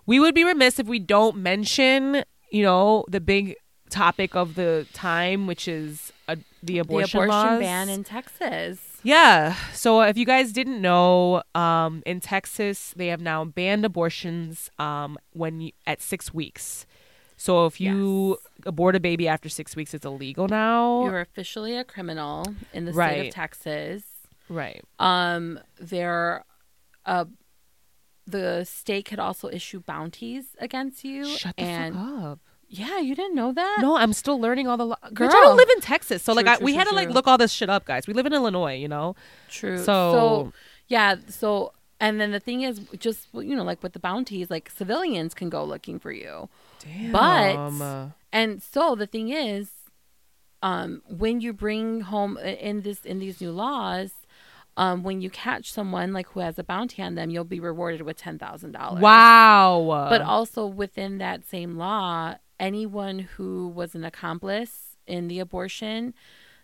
we 0.05 0.19
would 0.19 0.36
be 0.36 0.43
remiss 0.43 0.80
if 0.80 0.88
we 0.88 0.99
don't 0.99 1.38
mention, 1.38 2.24
you 2.51 2.63
know, 2.63 3.05
the 3.07 3.22
big 3.22 3.55
topic 3.89 4.36
of 4.36 4.55
the 4.55 4.88
time, 4.93 5.47
which 5.47 5.67
is 5.67 6.11
uh, 6.28 6.36
the 6.63 6.74
the 6.74 6.80
abortion, 6.80 7.19
abortion 7.19 7.30
laws. 7.30 7.59
ban 7.59 7.89
in 7.89 8.03
Texas. 8.03 8.99
Yeah. 9.03 9.55
So 9.74 10.01
if 10.01 10.17
you 10.17 10.26
guys 10.26 10.51
didn't 10.51 10.82
know, 10.82 11.43
um, 11.55 12.03
in 12.05 12.19
Texas 12.19 12.93
they 12.95 13.07
have 13.07 13.22
now 13.22 13.43
banned 13.45 13.86
abortions 13.86 14.69
um, 14.80 15.17
when 15.34 15.61
you, 15.61 15.72
at 15.86 16.01
six 16.01 16.34
weeks. 16.34 16.86
So 17.41 17.65
if 17.65 17.81
you 17.81 18.37
abort 18.67 18.95
a 18.95 18.99
baby 18.99 19.27
after 19.27 19.49
six 19.49 19.75
weeks, 19.75 19.95
it's 19.95 20.05
illegal 20.05 20.47
now. 20.47 21.05
You're 21.05 21.21
officially 21.21 21.75
a 21.75 21.83
criminal 21.83 22.45
in 22.71 22.85
the 22.85 22.93
state 22.93 23.29
of 23.29 23.33
Texas. 23.33 24.03
right. 24.47 24.83
Um, 24.99 25.59
there, 25.79 26.43
uh, 27.03 27.25
the 28.27 28.63
state 28.63 29.05
could 29.05 29.17
also 29.17 29.49
issue 29.49 29.79
bounties 29.81 30.55
against 30.59 31.03
you. 31.03 31.25
Shut 31.25 31.55
the 31.57 31.63
and 31.63 31.95
fuck 31.95 32.23
up. 32.33 32.39
yeah, 32.69 32.99
you 32.99 33.15
didn't 33.15 33.33
know 33.33 33.51
that. 33.53 33.77
No, 33.81 33.97
I'm 33.97 34.13
still 34.13 34.39
learning 34.39 34.67
all 34.67 34.77
the. 34.77 34.85
Lo- 34.85 34.95
Girl, 35.11 35.29
I 35.29 35.33
don't 35.33 35.57
live 35.57 35.69
in 35.71 35.81
Texas, 35.81 36.21
so 36.21 36.33
like 36.33 36.45
I, 36.45 36.57
true, 36.57 36.65
we 36.65 36.73
true, 36.73 36.77
had 36.77 36.87
to 36.89 36.93
like 36.95 37.09
look 37.09 37.25
all 37.27 37.39
this 37.39 37.51
shit 37.51 37.71
up, 37.71 37.85
guys. 37.85 38.05
We 38.05 38.13
live 38.13 38.27
in 38.27 38.33
Illinois, 38.33 38.75
you 38.75 38.87
know. 38.87 39.15
True. 39.49 39.79
So- 39.79 39.83
So, 39.83 40.53
yeah. 40.89 41.15
So 41.27 41.73
and 41.99 42.21
then 42.21 42.29
the 42.31 42.39
thing 42.39 42.61
is, 42.61 42.81
just 42.99 43.29
you 43.33 43.55
know, 43.55 43.63
like 43.63 43.81
with 43.81 43.93
the 43.93 43.99
bounties, 43.99 44.51
like 44.51 44.69
civilians 44.69 45.33
can 45.33 45.49
go 45.49 45.63
looking 45.63 45.97
for 45.97 46.11
you. 46.11 46.49
Damn. 46.84 47.11
But- 47.11 48.09
And 48.34 48.61
so 48.63 48.95
the 48.95 49.07
thing 49.07 49.29
is, 49.29 49.69
um, 50.63 51.01
when 51.07 51.41
you 51.41 51.53
bring 51.53 52.01
home 52.01 52.38
in 52.38 52.82
this 52.82 53.03
in 53.05 53.19
these 53.19 53.41
new 53.41 53.51
laws, 53.51 54.11
um, 54.77 55.03
when 55.03 55.21
you 55.21 55.29
catch 55.29 55.71
someone 55.71 56.13
like 56.13 56.27
who 56.29 56.39
has 56.39 56.57
a 56.59 56.63
bounty 56.63 57.01
on 57.01 57.15
them, 57.15 57.29
you'll 57.29 57.43
be 57.43 57.59
rewarded 57.59 58.01
with 58.03 58.17
ten 58.17 58.38
thousand 58.39 58.71
dollars. 58.71 59.01
wow. 59.01 60.07
But 60.09 60.21
also 60.21 60.65
within 60.65 61.17
that 61.17 61.45
same 61.45 61.77
law, 61.77 62.36
anyone 62.59 63.19
who 63.19 63.67
was 63.67 63.95
an 63.95 64.03
accomplice 64.05 64.95
in 65.07 65.27
the 65.27 65.39
abortion, 65.39 66.13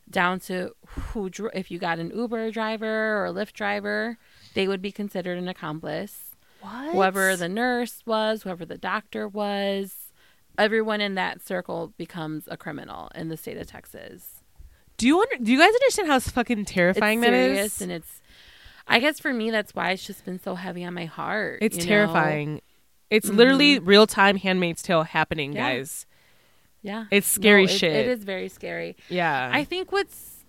down 0.10 0.40
to 0.42 0.72
who, 0.88 1.30
if 1.54 1.70
you 1.70 1.80
got 1.80 2.00
an 2.00 2.12
Uber 2.16 2.52
driver 2.52 3.18
or 3.18 3.26
a 3.26 3.34
Lyft 3.34 3.54
driver, 3.54 4.18
they 4.54 4.68
would 4.68 4.82
be 4.82 4.92
considered 4.92 5.38
an 5.38 5.48
accomplice. 5.50 6.36
what? 6.62 6.94
Whoever 6.94 7.36
the 7.36 7.50
nurse 7.50 8.04
was, 8.06 8.44
whoever 8.44 8.64
the 8.64 8.78
doctor 8.78 9.28
was, 9.28 9.96
everyone 10.58 11.02
in 11.02 11.16
that 11.16 11.42
circle 11.42 11.94
becomes 11.98 12.44
a 12.48 12.58
criminal 12.58 13.10
in 13.16 13.30
the 13.30 13.38
state 13.38 13.58
of 13.58 13.68
Texas. 13.68 14.42
do 14.98 15.08
you 15.08 15.20
under, 15.22 15.44
do 15.44 15.52
you 15.52 15.58
guys 15.58 15.74
understand 15.74 16.08
how 16.08 16.20
fucking 16.20 16.66
terrifying 16.66 17.22
that 17.22 17.34
is? 17.34 17.40
it's 17.40 17.50
that 17.50 17.56
serious 17.56 17.76
is? 17.76 17.82
and 17.82 17.92
it's. 17.92 18.22
I 18.90 19.00
guess 19.00 19.20
for 19.20 19.34
me, 19.34 19.52
that's 19.52 19.76
why 19.76 19.92
it's 19.92 20.06
just 20.08 20.24
been 20.24 20.40
so 20.40 20.56
heavy 20.56 20.86
on 20.86 20.94
my 20.94 21.06
heart. 21.06 21.60
It's 21.62 21.76
you 21.76 21.84
know? 21.84 21.90
terrifying. 21.90 22.62
It's 23.10 23.30
literally 23.30 23.78
mm-hmm. 23.78 23.86
real 23.86 24.08
time 24.08 24.38
Handmaid's 24.38 24.82
Tale 24.82 25.04
happening, 25.04 25.54
Yeah. 25.54 25.74
guys. 25.74 26.06
Yeah, 26.82 27.06
It's 27.12 27.28
scary 27.28 27.66
No, 27.66 27.72
it- 27.72 27.78
shit. 27.78 27.94
It 27.94 28.08
is 28.08 28.24
very 28.24 28.48
scary. 28.48 28.96
Yeah. 29.10 29.50
I 29.54 29.66
think 29.66 29.92
what's 29.92 30.46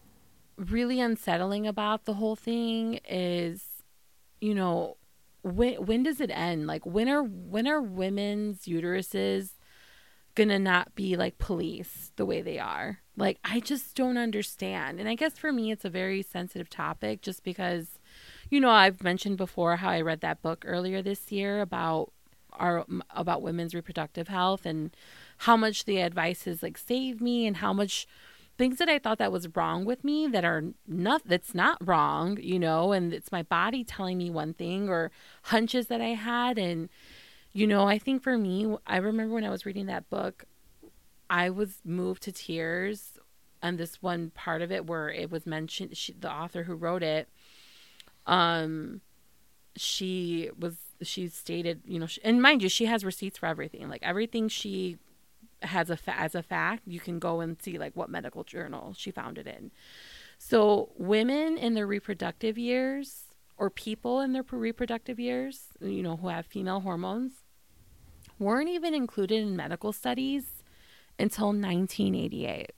really 0.56 1.00
unsettling 1.00 1.66
about 1.66 2.04
the 2.04 2.14
whole 2.14 2.36
thing 2.36 3.00
is, 3.08 3.64
you 4.40 4.54
know, 4.54 4.96
when 5.42 5.74
when 5.84 6.02
does 6.02 6.20
it 6.20 6.30
end? 6.30 6.66
Like 6.66 6.84
when 6.84 7.08
are 7.08 7.22
when 7.22 7.66
are 7.66 7.80
women's 7.80 8.66
uteruses 8.66 9.50
gonna 10.38 10.58
not 10.58 10.94
be 10.94 11.16
like 11.16 11.36
police 11.38 12.12
the 12.16 12.24
way 12.24 12.40
they 12.40 12.58
are? 12.58 13.00
Like 13.16 13.38
I 13.44 13.60
just 13.60 13.96
don't 13.96 14.16
understand. 14.16 15.00
And 15.00 15.08
I 15.08 15.16
guess 15.16 15.36
for 15.36 15.52
me 15.52 15.72
it's 15.72 15.84
a 15.84 15.90
very 15.90 16.22
sensitive 16.22 16.70
topic 16.70 17.20
just 17.20 17.42
because 17.42 17.98
you 18.48 18.60
know, 18.60 18.70
I've 18.70 19.02
mentioned 19.02 19.36
before 19.36 19.76
how 19.76 19.90
I 19.90 20.00
read 20.00 20.22
that 20.22 20.40
book 20.40 20.64
earlier 20.66 21.02
this 21.02 21.30
year 21.30 21.60
about 21.60 22.12
our 22.52 22.86
about 23.10 23.42
women's 23.42 23.74
reproductive 23.74 24.28
health 24.28 24.64
and 24.64 24.96
how 25.38 25.56
much 25.56 25.84
the 25.84 26.00
advice 26.00 26.44
has 26.44 26.62
like 26.62 26.78
saved 26.78 27.20
me 27.20 27.46
and 27.46 27.58
how 27.58 27.72
much 27.72 28.06
things 28.56 28.78
that 28.78 28.88
I 28.88 28.98
thought 28.98 29.18
that 29.18 29.30
was 29.30 29.54
wrong 29.54 29.84
with 29.84 30.02
me 30.02 30.26
that 30.28 30.44
are 30.44 30.64
not 30.86 31.22
that's 31.26 31.54
not 31.54 31.78
wrong, 31.86 32.38
you 32.40 32.58
know, 32.58 32.92
and 32.92 33.12
it's 33.12 33.30
my 33.32 33.42
body 33.42 33.84
telling 33.84 34.18
me 34.18 34.30
one 34.30 34.54
thing 34.54 34.88
or 34.88 35.10
hunches 35.44 35.86
that 35.88 36.00
I 36.00 36.14
had 36.14 36.58
and 36.58 36.88
you 37.52 37.66
know, 37.66 37.88
I 37.88 37.98
think 37.98 38.22
for 38.22 38.36
me, 38.36 38.76
I 38.86 38.98
remember 38.98 39.34
when 39.34 39.44
I 39.44 39.50
was 39.50 39.66
reading 39.66 39.86
that 39.86 40.08
book, 40.10 40.44
I 41.30 41.50
was 41.50 41.80
moved 41.84 42.22
to 42.24 42.32
tears 42.32 43.18
and 43.62 43.78
this 43.78 44.00
one 44.00 44.30
part 44.30 44.62
of 44.62 44.70
it 44.70 44.86
where 44.86 45.10
it 45.10 45.30
was 45.30 45.46
mentioned 45.46 45.96
she, 45.96 46.12
the 46.12 46.30
author 46.30 46.62
who 46.62 46.74
wrote 46.74 47.02
it 47.02 47.28
um 48.26 49.00
she 49.76 50.50
was 50.58 50.76
she 51.02 51.28
stated 51.28 51.82
you 51.86 51.98
know 51.98 52.06
she, 52.06 52.20
and 52.24 52.42
mind 52.42 52.62
you 52.62 52.68
she 52.68 52.86
has 52.86 53.04
receipts 53.04 53.38
for 53.38 53.46
everything. 53.46 53.88
Like 53.88 54.02
everything 54.02 54.48
she 54.48 54.98
has 55.62 55.90
a 55.90 55.96
fa- 55.96 56.18
as 56.18 56.34
a 56.34 56.42
fact 56.42 56.82
you 56.86 57.00
can 57.00 57.18
go 57.18 57.40
and 57.40 57.60
see 57.60 57.78
like 57.78 57.94
what 57.96 58.10
medical 58.10 58.44
journal 58.44 58.94
she 58.96 59.10
found 59.10 59.38
it 59.38 59.46
in. 59.46 59.70
So 60.38 60.90
women 60.96 61.56
in 61.56 61.74
their 61.74 61.86
reproductive 61.86 62.58
years 62.58 63.24
or 63.58 63.70
people 63.70 64.20
in 64.20 64.32
their 64.32 64.44
reproductive 64.50 65.18
years 65.18 65.64
you 65.80 66.02
know 66.02 66.16
who 66.16 66.28
have 66.28 66.46
female 66.46 66.80
hormones 66.80 67.44
weren't 68.38 68.68
even 68.68 68.94
included 68.94 69.40
in 69.40 69.56
medical 69.56 69.92
studies 69.92 70.62
until 71.18 71.48
1988 71.48 72.70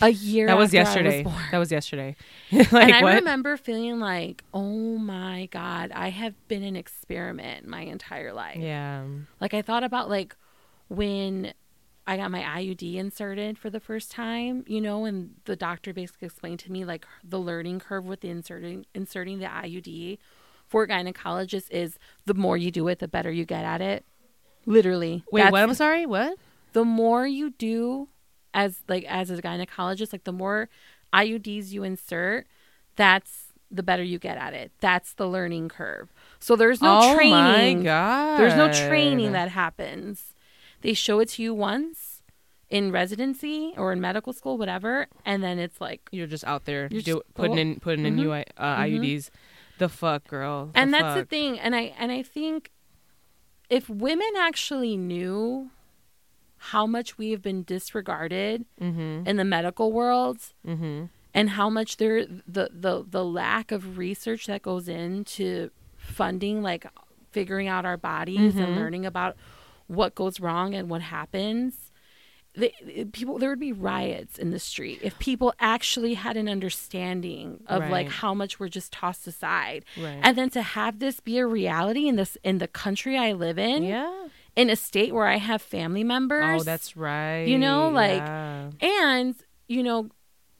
a 0.00 0.10
year 0.10 0.46
that 0.46 0.56
was 0.56 0.72
yesterday. 0.72 1.22
born 1.22 1.42
that 1.50 1.58
was 1.58 1.72
yesterday. 1.72 2.16
like 2.52 2.72
and 2.72 2.94
I 2.94 3.02
what? 3.02 3.14
remember 3.16 3.56
feeling 3.56 3.98
like, 3.98 4.44
oh 4.54 4.96
my 4.96 5.48
God, 5.50 5.90
I 5.92 6.10
have 6.10 6.34
been 6.48 6.62
an 6.62 6.76
experiment 6.76 7.66
my 7.66 7.82
entire 7.82 8.32
life. 8.32 8.58
yeah. 8.58 9.04
Like 9.40 9.54
I 9.54 9.62
thought 9.62 9.82
about 9.82 10.08
like 10.08 10.36
when 10.88 11.52
I 12.08 12.16
got 12.16 12.30
my 12.30 12.40
IUD 12.42 12.94
inserted 12.96 13.58
for 13.58 13.70
the 13.70 13.78
first 13.80 14.10
time, 14.10 14.64
you 14.66 14.80
know, 14.80 15.04
and 15.04 15.34
the 15.44 15.54
doctor 15.54 15.92
basically 15.92 16.26
explained 16.26 16.58
to 16.60 16.72
me 16.72 16.84
like 16.84 17.06
the 17.22 17.38
learning 17.38 17.80
curve 17.80 18.06
with 18.06 18.22
the 18.22 18.30
inserting 18.30 18.86
inserting 18.94 19.38
the 19.38 19.46
IUD 19.46 20.18
for 20.66 20.86
gynecologists 20.86 21.70
is 21.70 21.98
the 22.24 22.34
more 22.34 22.56
you 22.56 22.70
do 22.70 22.88
it, 22.88 22.98
the 22.98 23.08
better 23.08 23.30
you 23.30 23.44
get 23.44 23.64
at 23.64 23.80
it. 23.80 24.04
Literally. 24.66 25.22
Wait, 25.30 25.40
That's- 25.42 25.52
what? 25.52 25.62
I'm 25.62 25.74
sorry. 25.74 26.06
What? 26.06 26.38
the 26.72 26.84
more 26.84 27.26
you 27.26 27.50
do 27.50 28.08
as 28.54 28.82
like 28.88 29.04
as 29.04 29.30
a 29.30 29.40
gynecologist 29.40 30.12
like 30.12 30.24
the 30.24 30.32
more 30.32 30.68
iuds 31.12 31.70
you 31.70 31.82
insert 31.82 32.46
that's 32.96 33.46
the 33.70 33.82
better 33.82 34.02
you 34.02 34.18
get 34.18 34.38
at 34.38 34.54
it 34.54 34.72
that's 34.80 35.12
the 35.14 35.26
learning 35.26 35.68
curve 35.68 36.12
so 36.38 36.56
there's 36.56 36.80
no 36.80 36.98
oh 37.02 37.14
training 37.14 37.78
my 37.78 37.84
god. 37.84 38.38
there's 38.38 38.54
no 38.54 38.72
training 38.72 39.32
that 39.32 39.50
happens 39.50 40.34
they 40.82 40.94
show 40.94 41.20
it 41.20 41.28
to 41.30 41.42
you 41.42 41.52
once 41.54 42.22
in 42.70 42.92
residency 42.92 43.72
or 43.76 43.92
in 43.92 44.00
medical 44.00 44.32
school 44.32 44.58
whatever 44.58 45.06
and 45.24 45.42
then 45.42 45.58
it's 45.58 45.80
like 45.80 46.00
you're 46.12 46.26
just 46.26 46.44
out 46.44 46.64
there 46.66 46.88
do, 46.88 47.00
just- 47.00 47.34
putting 47.34 47.56
oh. 47.58 47.62
in 47.62 47.80
putting 47.80 48.04
in 48.04 48.16
Mhm. 48.16 48.24
UI, 48.26 48.44
uh, 48.56 48.76
IUDs. 48.76 49.30
The 49.78 49.88
fuck, 49.88 50.26
girl. 50.28 50.66
The 50.72 50.78
and 50.80 50.92
that's 50.92 51.14
the 51.14 51.24
thing 51.24 51.58
and 51.58 51.74
i 51.74 51.94
and 51.98 52.10
i 52.12 52.22
think 52.22 52.70
if 53.70 53.88
women 53.88 54.32
actually 54.38 54.96
knew 54.96 55.70
how 56.72 56.86
much 56.86 57.16
we 57.16 57.30
have 57.30 57.42
been 57.42 57.62
disregarded 57.62 58.64
Mm-hmm. 58.80 59.26
in 59.28 59.36
the 59.36 59.44
medical 59.44 59.92
world 59.92 60.38
Mm-hmm. 60.66 61.04
and 61.32 61.50
how 61.50 61.70
much 61.70 61.96
there 61.96 62.26
the 62.26 62.68
the 62.72 63.04
the 63.08 63.24
lack 63.24 63.72
of 63.72 63.96
research 63.96 64.46
that 64.46 64.62
goes 64.62 64.88
into 64.88 65.70
funding 65.96 66.62
like 66.62 66.86
figuring 67.30 67.68
out 67.68 67.84
our 67.86 67.96
bodies 67.96 68.56
and 68.56 68.68
Mhm. 68.68 68.76
learning 68.76 69.06
about 69.06 69.36
what 69.88 70.14
goes 70.14 70.38
wrong 70.40 70.74
and 70.74 70.88
what 70.88 71.02
happens. 71.02 71.90
People 73.12 73.38
there 73.38 73.50
would 73.50 73.60
be 73.60 73.72
riots 73.72 74.36
in 74.36 74.50
the 74.50 74.58
street 74.58 74.98
if 75.02 75.16
people 75.20 75.52
actually 75.60 76.14
had 76.14 76.36
an 76.36 76.48
understanding 76.48 77.60
of 77.68 77.88
like 77.88 78.08
how 78.08 78.34
much 78.34 78.58
we're 78.58 78.68
just 78.68 78.90
tossed 78.92 79.28
aside 79.28 79.84
Right. 79.96 80.18
and 80.24 80.36
then 80.36 80.50
to 80.50 80.62
have 80.62 80.98
this 80.98 81.20
be 81.20 81.38
a 81.38 81.46
reality 81.46 82.08
in 82.08 82.16
this 82.16 82.36
in 82.42 82.58
the 82.58 82.66
country 82.66 83.16
i 83.16 83.30
live 83.32 83.58
in 83.60 83.84
yeah. 83.84 84.26
in 84.56 84.70
a 84.70 84.76
state 84.76 85.14
where 85.14 85.26
i 85.28 85.36
have 85.36 85.62
family 85.62 86.02
members 86.02 86.62
Oh, 86.62 86.64
that's 86.64 86.96
right. 86.96 87.44
You 87.46 87.58
know, 87.58 87.90
like- 87.90 88.16
Yeah. 88.22 88.70
and 88.80 89.36
you 89.68 89.84
know 89.84 90.08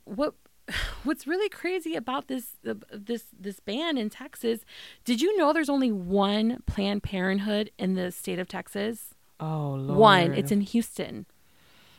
what 0.05 0.35
what's 1.03 1.27
really 1.27 1.49
crazy 1.49 1.97
about 1.97 2.29
this 2.29 2.59
uh, 2.69 2.75
this 2.93 3.25
this 3.37 3.59
ban 3.59 3.99
in 3.99 4.09
Texas 4.09 4.61
did 5.05 5.21
you 5.21 5.37
know 5.37 5.53
there's 5.53 5.71
only 5.71 5.91
one 5.91 6.63
planned 6.67 7.03
parenthood 7.03 7.73
in 7.77 7.95
the 7.95 8.13
state 8.13 8.39
of 8.39 8.47
Texas 8.47 9.15
oh 9.41 9.75
Lord. 9.79 9.99
one 9.99 10.33
it's 10.35 10.51
in 10.53 10.61
Houston 10.63 11.27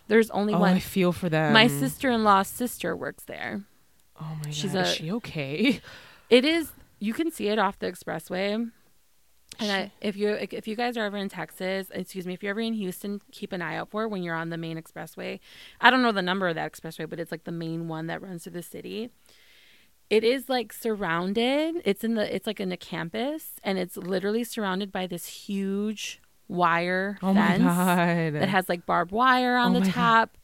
there's 0.08 0.30
only 0.32 0.54
Oh, 0.54 0.60
one 0.60 0.74
I 0.76 0.80
feel 0.80 1.12
for 1.12 1.30
them. 1.30 1.54
my 1.54 1.68
sister-in-law's 1.68 2.48
sister 2.48 2.96
works 2.96 3.24
there 3.26 3.62
Oh 4.22 4.38
my 4.44 4.50
She's 4.52 4.74
god. 4.74 4.80
a- 4.80 4.90
Is 4.90 4.94
she 4.96 5.12
okay? 5.12 5.80
it 6.30 6.44
is 6.46 6.72
you 7.00 7.14
can 7.14 7.32
see 7.32 7.48
it 7.48 7.58
off 7.60 7.80
the 7.80 7.92
expressway 7.92 8.70
and 9.62 9.72
I, 9.72 9.92
if 10.00 10.16
you 10.16 10.30
if 10.30 10.68
you 10.70 10.76
guys 10.78 10.96
are 10.96 11.04
ever 11.06 11.18
in 11.18 11.28
Texas, 11.28 11.88
excuse 11.94 12.26
me, 12.26 12.34
if 12.34 12.42
you're 12.42 12.52
ever 12.52 12.62
in 12.62 12.76
Houston, 12.76 13.20
keep 13.32 13.52
an 13.52 13.62
eye 13.62 13.76
out 13.76 13.90
for 13.90 14.04
it 14.04 14.08
when 14.08 14.24
you're 14.24 14.36
on 14.36 14.52
the 14.52 14.58
main 14.58 14.82
expressway. 14.82 15.40
I 15.82 15.90
don't 15.92 16.02
know 16.02 16.14
the 16.14 16.22
number 16.22 16.48
of 16.48 16.56
that 16.56 16.72
expressway, 16.72 17.10
but 17.10 17.20
it's 17.20 17.32
like 17.32 17.44
the 17.44 17.52
main 17.52 17.90
one 17.90 18.08
that 18.08 18.22
runs 18.22 18.44
through 18.44 18.54
the 18.54 18.62
city. 18.64 19.10
It 20.10 20.24
is 20.24 20.48
like 20.48 20.72
surrounded. 20.72 21.82
It's 21.84 22.06
in 22.06 22.16
the 22.16 22.34
it's 22.34 22.48
like 22.48 22.62
in 22.62 22.72
a 22.72 22.78
campus 22.78 23.54
and 23.62 23.78
it's 23.78 23.98
literally 23.98 24.46
surrounded 24.46 24.94
by 24.94 25.08
this 25.08 25.26
huge 25.26 26.22
wire 26.50 27.18
Oh 27.22 27.34
fence 27.34 27.64
that 27.64 28.50
has 28.50 28.68
like 28.68 28.86
barbed 28.86 29.12
wire 29.12 29.56
on 29.56 29.72
Oh 29.72 29.74
the 29.76 29.80
my 29.82 29.86
God. 29.86 29.94
top. 29.94 30.38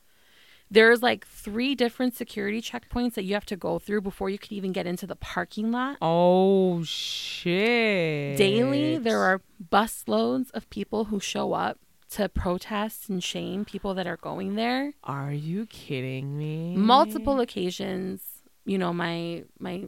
There's 0.71 1.03
like 1.03 1.27
three 1.27 1.75
different 1.75 2.15
security 2.15 2.61
checkpoints 2.61 3.13
that 3.15 3.23
you 3.23 3.33
have 3.35 3.45
to 3.47 3.55
go 3.55 3.77
through 3.79 4.01
before 4.01 4.29
you 4.29 4.39
can 4.39 4.53
even 4.53 4.71
get 4.71 4.87
into 4.87 5.05
the 5.05 5.15
parking 5.15 5.71
lot. 5.71 5.97
oh 6.01 6.83
shit. 6.83 8.37
Daily, 8.37 8.97
there 8.97 9.19
are 9.19 9.41
bus 9.69 10.03
loads 10.07 10.49
of 10.51 10.69
people 10.69 11.05
who 11.05 11.19
show 11.19 11.53
up 11.53 11.79
to 12.11 12.29
protest 12.29 13.09
and 13.09 13.23
shame 13.23 13.65
people 13.65 13.93
that 13.93 14.07
are 14.07 14.17
going 14.17 14.55
there. 14.55 14.93
Are 15.03 15.31
you 15.33 15.65
kidding 15.67 16.37
me? 16.37 16.75
Multiple 16.75 17.39
occasions, 17.39 18.21
you 18.65 18.77
know, 18.77 18.93
my 18.93 19.43
my 19.59 19.85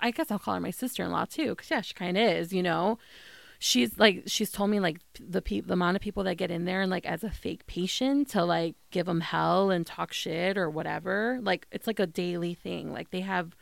I 0.00 0.10
guess 0.10 0.30
I'll 0.30 0.38
call 0.38 0.54
her 0.54 0.60
my 0.60 0.70
sister-in-law 0.70 1.26
too 1.26 1.54
cuz 1.54 1.70
yeah, 1.70 1.80
she 1.80 1.94
kind 1.94 2.16
of 2.16 2.22
is, 2.28 2.52
you 2.52 2.62
know. 2.62 2.98
She's 3.64 3.98
like 3.98 4.24
she's 4.26 4.50
told 4.50 4.68
me 4.68 4.78
like 4.78 4.98
the 5.18 5.40
pe- 5.40 5.60
the 5.60 5.72
amount 5.72 5.96
of 5.96 6.02
people 6.02 6.24
that 6.24 6.34
get 6.34 6.50
in 6.50 6.66
there 6.66 6.82
and 6.82 6.90
like 6.90 7.06
as 7.06 7.24
a 7.24 7.30
fake 7.30 7.66
patient 7.66 8.28
to 8.30 8.44
like 8.44 8.74
give 8.90 9.06
them 9.06 9.22
hell 9.22 9.70
and 9.70 9.86
talk 9.86 10.12
shit 10.12 10.58
or 10.58 10.68
whatever. 10.68 11.38
Like 11.40 11.66
it's 11.72 11.86
like 11.86 11.98
a 11.98 12.06
daily 12.06 12.52
thing. 12.52 12.92
Like 12.92 13.10
they 13.10 13.22
have 13.22 13.56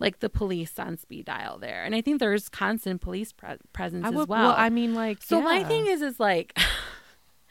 like 0.00 0.18
the 0.18 0.28
police 0.28 0.76
on 0.78 0.96
speed 0.96 1.26
dial 1.26 1.58
there. 1.58 1.84
And 1.84 1.94
I 1.94 2.00
think 2.00 2.18
there's 2.18 2.48
constant 2.48 3.00
police 3.00 3.32
pre- 3.32 3.58
presence 3.72 4.04
I 4.04 4.08
as 4.08 4.14
would, 4.14 4.28
well. 4.28 4.54
I 4.56 4.70
mean, 4.70 4.92
like. 4.92 5.22
So 5.22 5.40
my 5.40 5.62
thing 5.62 5.86
is, 5.86 6.02
is 6.02 6.18
like, 6.18 6.58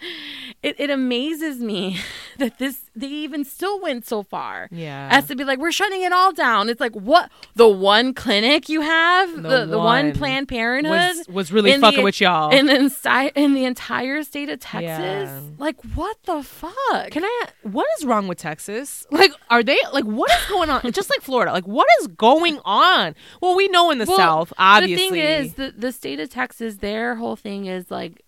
it, 0.64 0.76
it 0.80 0.90
amazes 0.90 1.60
me 1.60 2.00
that 2.38 2.60
this 2.60 2.90
they 2.96 3.08
even 3.08 3.44
still 3.44 3.82
went 3.82 4.06
so 4.06 4.22
far 4.24 4.68
Yeah. 4.72 5.10
as 5.12 5.28
to 5.28 5.36
be 5.36 5.44
like 5.44 5.60
we're 5.60 5.72
shutting 5.72 6.04
it 6.04 6.12
all 6.14 6.32
down. 6.32 6.70
It's 6.70 6.80
like 6.80 6.94
what 6.94 7.32
the 7.56 7.68
one 7.68 8.14
clinic 8.14 8.70
you 8.70 8.82
have, 8.82 9.36
the 9.36 9.42
The 9.42 9.66
the, 9.66 9.78
one, 9.78 10.08
one 10.08 10.14
Planned 10.14 10.48
Parenthood 10.48 10.92
was 11.18 11.28
was 11.28 11.52
really 11.52 11.72
in 11.72 11.82
the- 11.82 11.88
fucking 11.88 12.04
with 12.04 12.22
y'all. 12.22 12.52
in 12.52 12.66
the 12.68 13.32
in 13.36 13.54
the 13.54 13.66
entire 13.66 14.24
state 14.24 14.50
of 14.50 14.60
Texas. 14.60 14.84
Yeah. 14.90 15.40
Like 15.58 15.78
what 15.96 16.18
the 16.26 16.44
fuck? 16.44 17.10
Can 17.12 17.24
I? 17.24 17.46
What 17.64 17.88
is 18.00 18.06
wrong 18.06 18.28
with 18.28 18.38
Texas? 18.38 19.06
Like, 19.12 19.32
are 19.50 19.64
they 19.64 19.78
like 19.92 20.06
what 20.06 20.30
is 20.32 20.46
going 20.48 20.70
on? 20.70 20.92
Just 20.92 21.10
like 21.10 21.22
Florida, 21.22 21.52
like 21.52 21.68
what 21.68 21.88
is 22.02 22.08
going 22.08 22.60
on? 22.66 23.16
Well, 23.42 23.56
we 23.56 23.68
know 23.70 23.90
in 23.92 23.98
the 24.00 24.06
Well, 24.06 24.18
South, 24.18 24.54
obviously. 24.58 25.22
The 25.22 25.26
thing 25.28 25.46
is, 25.46 25.54
the, 25.56 25.74
the 25.78 25.92
state 25.92 26.20
of 26.20 26.30
Texas, 26.30 26.78
their 26.78 27.16
whole 27.16 27.36
thing 27.36 27.66
is 27.68 27.90
like 27.92 28.22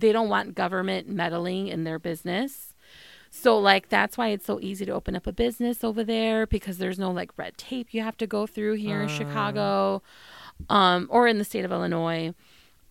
they 0.00 0.12
don't 0.12 0.28
want 0.28 0.54
government 0.54 1.08
meddling 1.08 1.68
in 1.68 1.84
their 1.84 1.98
business. 1.98 2.74
So 3.30 3.58
like 3.58 3.88
that's 3.88 4.18
why 4.18 4.28
it's 4.28 4.44
so 4.46 4.58
easy 4.60 4.84
to 4.86 4.92
open 4.92 5.14
up 5.14 5.26
a 5.26 5.32
business 5.32 5.84
over 5.84 6.02
there 6.02 6.46
because 6.46 6.78
there's 6.78 6.98
no 6.98 7.10
like 7.12 7.30
red 7.36 7.56
tape 7.56 7.88
you 7.94 8.02
have 8.02 8.16
to 8.16 8.26
go 8.26 8.46
through 8.46 8.74
here 8.74 9.00
in 9.00 9.08
Uh. 9.08 9.12
Chicago, 9.12 10.02
um, 10.68 11.06
or 11.10 11.28
in 11.28 11.38
the 11.38 11.44
state 11.44 11.64
of 11.64 11.70
Illinois. 11.70 12.34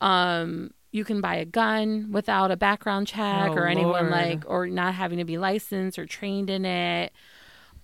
Um, 0.01 0.72
you 0.91 1.03
can 1.03 1.20
buy 1.22 1.36
a 1.36 1.45
gun 1.45 2.10
without 2.12 2.51
a 2.51 2.57
background 2.57 3.05
check 3.07 3.49
Oh, 3.49 3.53
or 3.53 3.68
anyone 3.68 4.10
Lord. 4.10 4.12
like 4.12 4.43
or 4.47 4.66
not 4.68 4.93
having 4.95 5.18
to 5.20 5.26
be 5.26 5.38
licensed 5.38 5.99
or 5.99 6.05
trained 6.05 6.49
in 6.49 6.66
it. 6.66 7.12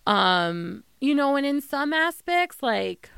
Um, 0.08 0.84
you 1.02 1.14
know, 1.14 1.36
and 1.36 1.46
in 1.46 1.62
some 1.62 1.94
aspects, 1.94 2.64
like 2.64 3.10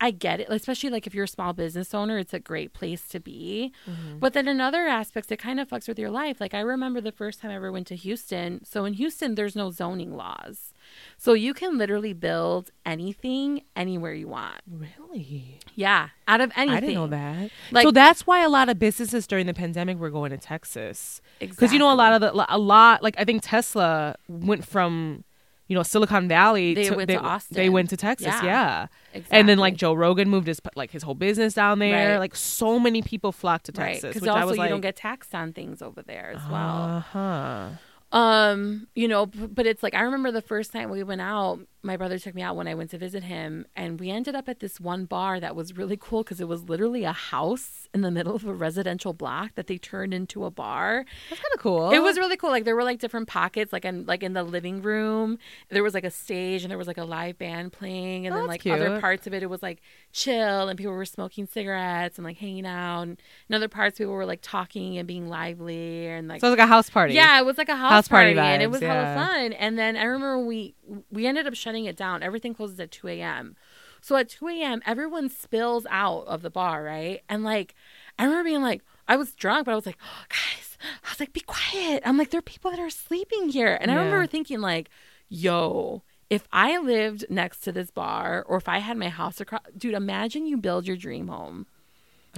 I 0.00 0.12
get 0.12 0.40
it, 0.40 0.46
especially 0.48 0.90
like 0.90 1.06
if 1.06 1.14
you're 1.14 1.24
a 1.24 1.28
small 1.28 1.52
business 1.52 1.92
owner, 1.92 2.18
it's 2.18 2.32
a 2.32 2.38
great 2.38 2.72
place 2.72 3.08
to 3.08 3.18
be. 3.18 3.72
Mm-hmm. 3.88 4.18
But 4.18 4.32
then 4.32 4.46
in 4.46 4.60
other 4.60 4.86
aspects, 4.86 5.30
it 5.32 5.38
kind 5.38 5.58
of 5.58 5.68
fucks 5.68 5.88
with 5.88 5.98
your 5.98 6.10
life. 6.10 6.40
Like 6.40 6.54
I 6.54 6.60
remember 6.60 7.00
the 7.00 7.12
first 7.12 7.40
time 7.40 7.50
I 7.50 7.56
ever 7.56 7.72
went 7.72 7.88
to 7.88 7.96
Houston. 7.96 8.64
So 8.64 8.84
in 8.84 8.94
Houston, 8.94 9.34
there's 9.34 9.56
no 9.56 9.70
zoning 9.70 10.16
laws. 10.16 10.72
So 11.16 11.32
you 11.32 11.52
can 11.52 11.76
literally 11.78 12.12
build 12.12 12.70
anything 12.86 13.62
anywhere 13.74 14.14
you 14.14 14.28
want. 14.28 14.60
really, 14.70 15.58
Yeah, 15.74 16.10
out 16.26 16.40
of 16.40 16.52
anything. 16.56 16.76
I 16.76 16.80
didn't 16.80 16.94
know 16.94 17.06
that. 17.08 17.50
Like- 17.72 17.84
so 17.84 17.90
that's 17.90 18.26
why 18.26 18.44
a 18.44 18.48
lot 18.48 18.68
of 18.68 18.78
businesses 18.78 19.26
during 19.26 19.46
the 19.46 19.54
pandemic 19.54 19.98
were 19.98 20.10
going 20.10 20.30
to 20.30 20.38
Texas 20.38 21.20
because 21.40 21.72
you 21.72 21.78
know 21.78 21.92
a 21.92 21.94
lot 21.94 22.12
of 22.12 22.20
the 22.20 22.46
a 22.54 22.58
lot 22.58 23.02
like 23.02 23.14
I 23.18 23.24
think 23.24 23.42
Tesla 23.44 24.16
went 24.28 24.66
from 24.66 25.24
you 25.68 25.76
know 25.76 25.82
Silicon 25.82 26.26
Valley. 26.28 26.74
They 26.74 26.88
to, 26.88 26.96
went 26.96 27.08
they, 27.08 27.14
to 27.14 27.20
Austin. 27.20 27.54
They 27.56 27.68
went 27.68 27.90
to 27.90 27.96
Texas. 27.96 28.26
Yeah. 28.42 28.88
Yeah. 29.14 29.20
And 29.30 29.48
then 29.48 29.58
like 29.58 29.76
Joe 29.76 29.94
Rogan 29.94 30.28
moved 30.28 30.46
his 30.46 30.60
like 30.74 30.90
his 30.90 31.02
whole 31.02 31.14
business 31.14 31.54
down 31.54 31.78
there. 31.78 32.12
Right. 32.12 32.18
Like 32.18 32.34
so 32.34 32.78
many 32.78 33.02
people 33.02 33.30
flocked 33.30 33.66
to 33.66 33.72
Texas, 33.72 34.08
because 34.08 34.22
which 34.22 34.28
also 34.28 34.40
I 34.40 34.44
was 34.44 34.56
you 34.56 34.62
like, 34.62 34.70
don't 34.70 34.80
get 34.80 34.96
taxed 34.96 35.34
on 35.34 35.52
things 35.52 35.82
over 35.82 36.02
there 36.02 36.32
as 36.34 36.50
well. 36.50 36.82
Uh 36.84 37.00
huh. 37.00 37.68
Um, 38.10 38.88
you 38.94 39.06
know, 39.06 39.26
but 39.26 39.66
it's 39.66 39.82
like 39.82 39.94
I 39.94 40.00
remember 40.00 40.32
the 40.32 40.40
first 40.40 40.72
time 40.72 40.90
we 40.90 41.02
went 41.02 41.20
out, 41.20 41.60
my 41.82 41.96
brother 41.96 42.18
took 42.18 42.34
me 42.34 42.42
out 42.42 42.56
when 42.56 42.66
I 42.66 42.74
went 42.74 42.90
to 42.90 42.98
visit 42.98 43.22
him, 43.24 43.64
and 43.76 44.00
we 44.00 44.10
ended 44.10 44.34
up 44.34 44.48
at 44.48 44.58
this 44.60 44.80
one 44.80 45.04
bar 45.04 45.38
that 45.38 45.54
was 45.54 45.76
really 45.76 45.96
cool 45.96 46.22
because 46.24 46.40
it 46.40 46.48
was 46.48 46.68
literally 46.68 47.04
a 47.04 47.12
house 47.12 47.86
in 47.94 48.00
the 48.00 48.10
middle 48.10 48.34
of 48.34 48.44
a 48.44 48.52
residential 48.52 49.12
block 49.12 49.54
that 49.54 49.68
they 49.68 49.78
turned 49.78 50.12
into 50.12 50.44
a 50.44 50.50
bar. 50.50 51.04
That's 51.30 51.40
kind 51.40 51.52
of 51.54 51.60
cool. 51.60 51.90
It 51.92 52.00
was 52.00 52.18
really 52.18 52.36
cool. 52.36 52.50
Like 52.50 52.64
there 52.64 52.74
were 52.74 52.82
like 52.84 52.98
different 52.98 53.28
pockets, 53.28 53.72
like 53.72 53.84
in 53.84 54.06
like 54.06 54.22
in 54.22 54.32
the 54.32 54.42
living 54.42 54.82
room, 54.82 55.38
there 55.68 55.82
was 55.82 55.94
like 55.94 56.04
a 56.04 56.10
stage 56.10 56.64
and 56.64 56.70
there 56.70 56.78
was 56.78 56.88
like 56.88 56.98
a 56.98 57.04
live 57.04 57.38
band 57.38 57.72
playing, 57.72 58.26
and 58.26 58.34
Oh, 58.34 58.38
then 58.38 58.46
like 58.48 58.66
other 58.66 59.00
parts 59.00 59.26
of 59.26 59.32
it, 59.34 59.42
it 59.42 59.50
was 59.50 59.62
like 59.62 59.80
chill 60.12 60.68
and 60.68 60.76
people 60.76 60.92
were 60.92 61.04
smoking 61.04 61.46
cigarettes 61.46 62.18
and 62.18 62.24
like 62.24 62.38
hanging 62.38 62.66
out, 62.66 63.02
and 63.02 63.22
in 63.48 63.54
other 63.54 63.68
parts 63.68 63.98
people 63.98 64.12
were 64.14 64.26
like 64.26 64.40
talking 64.42 64.98
and 64.98 65.06
being 65.06 65.28
lively 65.28 66.06
and 66.08 66.28
like 66.28 66.40
so 66.40 66.48
it 66.48 66.50
was 66.50 66.58
like 66.58 66.64
a 66.64 66.68
house 66.68 66.90
party. 66.90 67.14
yeah, 67.14 67.38
it 67.38 67.46
was 67.46 67.56
like 67.56 67.68
a 67.68 67.76
house, 67.76 67.90
House 67.90 68.08
party 68.08 68.34
party, 68.34 68.48
and 68.48 68.62
it 68.62 68.70
was 68.70 68.82
yeah. 68.82 69.14
hella 69.14 69.26
fun. 69.26 69.52
And 69.52 69.78
then 69.78 69.96
I 69.96 70.02
remember 70.04 70.38
we 70.44 70.74
we 71.10 71.26
ended 71.26 71.46
up 71.46 71.54
shutting 71.54 71.84
it 71.84 71.96
down. 71.96 72.22
Everything 72.22 72.54
closes 72.54 72.78
at 72.80 72.90
two 72.90 73.08
a.m. 73.08 73.56
So 74.00 74.16
at 74.16 74.28
two 74.28 74.48
a.m., 74.48 74.80
everyone 74.86 75.28
spills 75.28 75.86
out 75.90 76.24
of 76.26 76.42
the 76.42 76.50
bar, 76.50 76.82
right? 76.84 77.22
And 77.28 77.44
like, 77.44 77.74
I 78.18 78.24
remember 78.24 78.44
being 78.44 78.62
like, 78.62 78.82
I 79.08 79.16
was 79.16 79.32
drunk, 79.34 79.64
but 79.66 79.72
I 79.72 79.74
was 79.74 79.86
like, 79.86 79.98
oh, 80.02 80.24
guys, 80.28 80.78
I 81.04 81.10
was 81.10 81.20
like, 81.20 81.32
be 81.32 81.40
quiet. 81.40 82.02
I'm 82.04 82.16
like, 82.16 82.30
there 82.30 82.38
are 82.38 82.42
people 82.42 82.70
that 82.70 82.80
are 82.80 82.90
sleeping 82.90 83.48
here, 83.48 83.76
and 83.80 83.90
I 83.90 83.94
remember 83.94 84.26
thinking 84.26 84.60
like, 84.60 84.88
yo. 85.28 86.02
If 86.30 86.46
I 86.52 86.76
lived 86.76 87.24
next 87.30 87.60
to 87.60 87.72
this 87.72 87.90
bar, 87.90 88.44
or 88.46 88.58
if 88.58 88.68
I 88.68 88.80
had 88.80 88.98
my 88.98 89.08
house 89.08 89.40
across, 89.40 89.62
dude, 89.74 89.94
imagine 89.94 90.46
you 90.46 90.58
build 90.58 90.86
your 90.86 90.94
dream 90.98 91.28
home, 91.28 91.64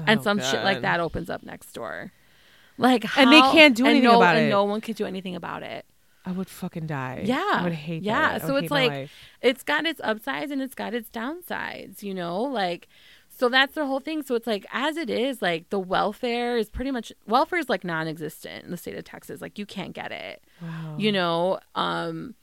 and 0.07 0.21
Oh, 0.21 0.23
some 0.23 0.39
shit 0.39 0.63
like 0.63 0.83
that 0.83 1.01
opens 1.01 1.29
up 1.29 1.43
next 1.43 1.73
door. 1.73 2.13
Like, 2.79 3.19
And 3.19 3.33
they 3.33 3.41
can't 3.41 3.77
do 3.77 3.87
anything 3.87 4.05
no, 4.05 4.19
about 4.19 4.37
and 4.37 4.47
it. 4.47 4.49
No 4.51 4.63
one 4.63 4.81
can 4.81 4.95
do 4.95 5.07
anything 5.07 5.35
about 5.35 5.65
it. 5.65 5.85
I 6.25 6.33
would 6.33 6.49
fucking 6.49 6.87
die. 6.87 7.23
Yeah. 7.25 7.43
I 7.55 7.63
would 7.65 7.73
hate 7.73 8.03
Yeah. 8.03 8.39
that. 8.39 8.45
I 8.45 8.47
So 8.47 8.57
it's 8.57 8.71
like 8.71 9.09
it's 9.41 9.63
got 9.63 9.87
its 9.87 10.01
upsides 10.05 10.51
and 10.51 10.61
it's 10.61 10.75
got 10.75 10.93
its 10.95 11.09
downsides, 11.11 12.03
you 12.03 12.15
know? 12.15 12.41
Like 12.43 12.89
so 13.29 13.49
that's 13.49 13.75
the 13.75 13.87
whole 13.87 14.01
thing. 14.01 14.23
So 14.23 14.35
it's 14.35 14.47
like 14.47 14.67
as 14.71 14.97
it 14.99 15.09
is, 15.09 15.41
like 15.41 15.71
the 15.71 15.79
welfare 15.79 16.59
is 16.59 16.69
pretty 16.69 16.91
much 16.91 17.11
welfare 17.27 17.59
is 17.59 17.71
like 17.71 17.85
non 17.85 18.07
existent 18.07 18.65
in 18.65 18.71
the 18.71 18.77
state 18.77 18.97
of 18.97 19.05
Texas. 19.05 19.41
Like 19.41 19.59
you 19.59 19.65
can't 19.65 19.95
get 19.95 20.13
it. 20.13 20.43
wow. 20.61 20.97
You 20.99 21.13
know? 21.13 21.61
Um 21.75 22.35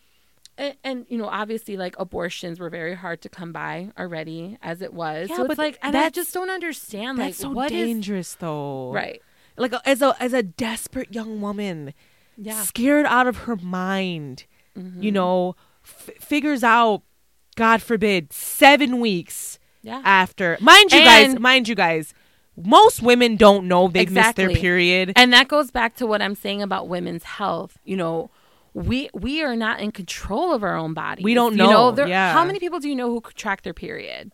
and, 0.57 0.75
and 0.83 1.05
you 1.07 1.19
know, 1.19 1.27
obviously, 1.27 1.77
like 1.77 1.95
abortions 1.99 2.59
were 2.59 2.71
very 2.71 2.95
hard 2.95 3.21
to 3.21 3.29
come 3.29 3.51
by 3.51 3.91
already, 3.95 4.57
as 4.63 4.81
it 4.81 4.91
was. 4.91 5.29
Yeah, 5.29 5.35
so 5.35 5.41
it's 5.43 5.49
but 5.49 5.57
like, 5.59 5.77
and 5.83 5.95
I 5.95 6.09
just 6.09 6.33
don't 6.33 6.49
understand, 6.49 7.19
like, 7.19 7.27
That's 7.27 7.37
so 7.41 7.51
what 7.51 7.71
is 7.71 7.85
dangerous, 7.85 8.33
though. 8.33 8.91
right? 8.91 9.21
Like 9.55 9.73
as 9.85 10.01
a 10.01 10.15
as 10.19 10.33
a 10.33 10.41
desperate 10.41 11.13
young 11.13 11.41
woman, 11.41 11.93
Yeah, 12.37 12.53
Mm-hmm. 12.53 12.63
scared 12.63 13.05
out 13.07 13.27
of 13.27 13.37
her 13.39 13.55
mind, 13.55 14.45
you 14.99 15.11
know, 15.11 15.55
f- 15.83 16.11
figures 16.19 16.63
out, 16.63 17.01
God 17.55 17.81
forbid, 17.81 18.31
seven 18.31 18.99
weeks 18.99 19.57
yeah. 19.81 20.01
after. 20.05 20.55
Mind 20.61 20.91
you 20.91 21.03
guys, 21.03 21.39
mind 21.39 21.67
you 21.67 21.73
guys, 21.73 22.13
most 22.55 23.01
women 23.01 23.37
don't 23.37 23.67
know 23.67 23.87
they've 23.87 24.11
missed 24.11 24.35
their 24.35 24.49
period. 24.51 25.13
And 25.15 25.33
that 25.33 25.47
goes 25.47 25.71
back 25.71 25.95
to 25.95 26.05
what 26.05 26.21
I'm 26.21 26.35
saying 26.35 26.61
about 26.61 26.87
women's 26.87 27.23
health. 27.23 27.79
You 27.85 27.97
know, 27.97 28.29
we 28.75 29.09
we 29.15 29.41
are 29.41 29.55
not 29.55 29.79
in 29.79 29.91
control 29.91 30.53
of 30.53 30.61
our 30.61 30.75
own 30.77 30.93
body. 30.93 31.23
We 31.23 31.33
don't 31.33 31.55
know. 31.55 31.89
You 31.89 31.95
know, 31.95 32.05
yeah. 32.05 32.33
How 32.33 32.45
many 32.45 32.59
people 32.59 32.79
do 32.79 32.87
you 32.87 32.95
know 32.95 33.09
who 33.09 33.21
track 33.33 33.63
their 33.63 33.73
period? 33.73 34.31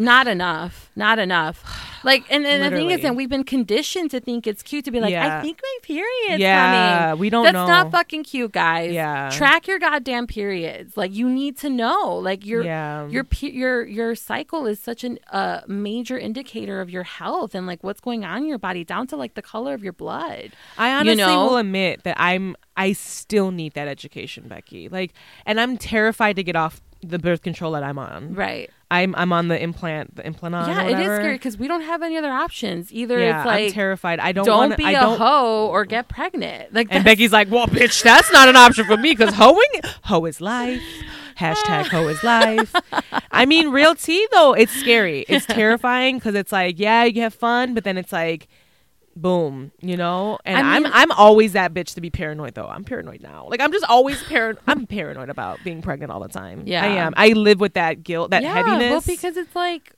Not 0.00 0.26
enough. 0.28 0.90
Not 0.96 1.18
enough. 1.18 1.62
Like, 2.02 2.24
and, 2.32 2.46
and 2.46 2.62
the 2.62 2.74
thing 2.74 2.88
is, 2.90 3.04
and 3.04 3.14
we've 3.14 3.28
been 3.28 3.44
conditioned 3.44 4.10
to 4.12 4.20
think 4.20 4.46
it's 4.46 4.62
cute 4.62 4.86
to 4.86 4.90
be 4.90 5.00
like, 5.00 5.10
Yeah. 5.10 5.36
I 5.36 5.42
think 5.42 5.60
my 5.62 5.76
period's 5.82 6.40
Yeah, 6.40 7.08
coming. 7.08 7.18
we 7.20 7.28
don't 7.28 7.44
That's 7.44 7.52
know. 7.52 7.66
not 7.66 7.90
fucking 7.90 8.24
cute, 8.24 8.52
guys. 8.52 8.94
Yeah. 8.94 9.28
Track 9.28 9.66
your 9.66 9.78
goddamn 9.78 10.26
periods. 10.26 10.96
Like, 10.96 11.12
you 11.12 11.28
need 11.28 11.58
to 11.58 11.68
know. 11.68 12.14
Like, 12.14 12.46
your 12.46 12.64
Yeah. 12.64 13.06
your 13.08 13.26
your 13.42 13.84
your 13.86 14.14
cycle 14.14 14.64
is 14.64 14.80
such 14.80 15.04
a 15.04 15.18
uh, 15.30 15.60
major 15.68 16.18
indicator 16.18 16.80
of 16.80 16.88
your 16.88 17.02
health 17.02 17.54
and 17.54 17.66
like 17.66 17.84
what's 17.84 18.00
going 18.00 18.24
on 18.24 18.38
in 18.38 18.46
your 18.48 18.56
body, 18.58 18.82
down 18.82 19.06
to 19.08 19.16
like 19.16 19.34
the 19.34 19.42
color 19.42 19.74
of 19.74 19.84
your 19.84 19.92
blood. 19.92 20.52
I 20.78 20.92
honestly 20.94 21.16
know? 21.16 21.48
will 21.48 21.56
admit 21.58 22.04
that 22.04 22.16
I'm 22.18 22.56
I 22.78 22.94
still 22.94 23.50
need 23.50 23.74
that 23.74 23.88
education, 23.88 24.48
Becky. 24.48 24.88
Like, 24.88 25.12
and 25.44 25.60
I'm 25.60 25.76
terrified 25.76 26.36
to 26.36 26.42
get 26.42 26.56
off 26.56 26.80
the 27.02 27.18
birth 27.18 27.42
control 27.42 27.72
that 27.72 27.82
I'm 27.82 27.98
on. 27.98 28.34
Right. 28.34 28.70
I'm 28.92 29.14
I'm 29.14 29.32
on 29.32 29.48
the 29.48 29.62
implant, 29.62 30.16
the 30.16 30.26
implant. 30.26 30.54
yeah, 30.66 30.82
it 30.82 30.98
is 30.98 31.06
scary 31.06 31.34
because 31.34 31.56
we 31.56 31.68
don't 31.68 31.82
have 31.82 32.02
any 32.02 32.16
other 32.16 32.32
options. 32.32 32.92
Either 32.92 33.20
Yeah, 33.20 33.38
it's 33.38 33.46
like 33.46 33.66
I'm 33.66 33.72
terrified. 33.72 34.18
I 34.18 34.32
don't. 34.32 34.44
don't 34.44 34.58
wanna, 34.58 34.76
be 34.76 34.84
I 34.84 34.90
a 34.90 35.00
don't, 35.00 35.18
hoe 35.18 35.68
or 35.68 35.84
get 35.84 36.08
pregnant. 36.08 36.74
Like 36.74 36.88
And 36.90 37.04
Becky's 37.04 37.32
like, 37.32 37.50
well, 37.50 37.68
bitch, 37.68 38.02
that's 38.02 38.32
not 38.32 38.48
an 38.48 38.56
option 38.56 38.84
for 38.86 38.96
me 38.96 39.12
because 39.12 39.34
hoeing, 39.34 39.80
hoe 40.04 40.24
is 40.24 40.40
life. 40.40 40.82
Hashtag 41.38 41.86
hoe 41.86 42.06
is 42.08 42.22
life. 42.24 42.74
I 43.30 43.46
mean, 43.46 43.70
real 43.70 43.94
tea 43.94 44.26
though, 44.32 44.52
it's 44.54 44.72
scary. 44.72 45.24
It's 45.28 45.46
terrifying 45.60 46.16
because 46.18 46.34
it's 46.34 46.52
like, 46.52 46.78
yeah, 46.78 47.04
you 47.04 47.22
have 47.22 47.32
fun, 47.32 47.74
but 47.74 47.84
then 47.84 47.96
it's 47.96 48.12
like, 48.12 48.48
boom, 49.16 49.72
you 49.80 49.96
know. 49.96 50.38
And 50.44 50.66
I 50.66 50.76
I'm 50.76 50.82
mean- 50.84 50.92
I'm 50.94 51.10
always 51.12 51.52
that 51.52 51.74
bitch 51.74 51.94
to 51.94 52.00
be 52.00 52.10
paranoid 52.10 52.54
though. 52.54 52.66
I'm 52.66 52.84
paranoid 52.84 53.22
now. 53.22 53.46
Like 53.50 53.60
I'm 53.60 53.72
just 53.72 53.84
always 53.88 54.22
paranoid. 54.24 54.62
I'm 54.66 54.86
paranoid 54.86 55.28
about 55.28 55.58
being 55.64 55.82
pregnant 55.82 56.12
all 56.12 56.20
the 56.20 56.28
time. 56.28 56.62
Yeah. 56.66 56.84
I 56.84 56.88
am. 56.88 57.12
I 57.16 57.28
live 57.30 57.60
with 57.60 57.74
that 57.74 58.02
guilt, 58.02 58.30
that 58.30 58.42
yeah, 58.42 58.54
heaviness. 58.54 58.90
Well, 58.90 59.02
because 59.06 59.36
it's 59.36 59.54
like 59.56 59.92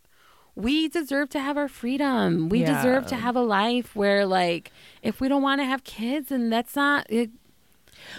we 0.54 0.88
deserve 0.88 1.30
to 1.30 1.40
have 1.40 1.56
our 1.56 1.68
freedom. 1.68 2.48
We 2.50 2.62
deserve 2.62 3.06
to 3.06 3.16
have 3.16 3.36
a 3.36 3.40
life 3.40 3.96
where, 3.96 4.26
like, 4.26 4.70
if 5.02 5.18
we 5.18 5.28
don't 5.28 5.40
want 5.42 5.62
to 5.62 5.64
have 5.64 5.82
kids, 5.82 6.30
and 6.30 6.52
that's 6.52 6.76
not 6.76 7.06
it. 7.08 7.30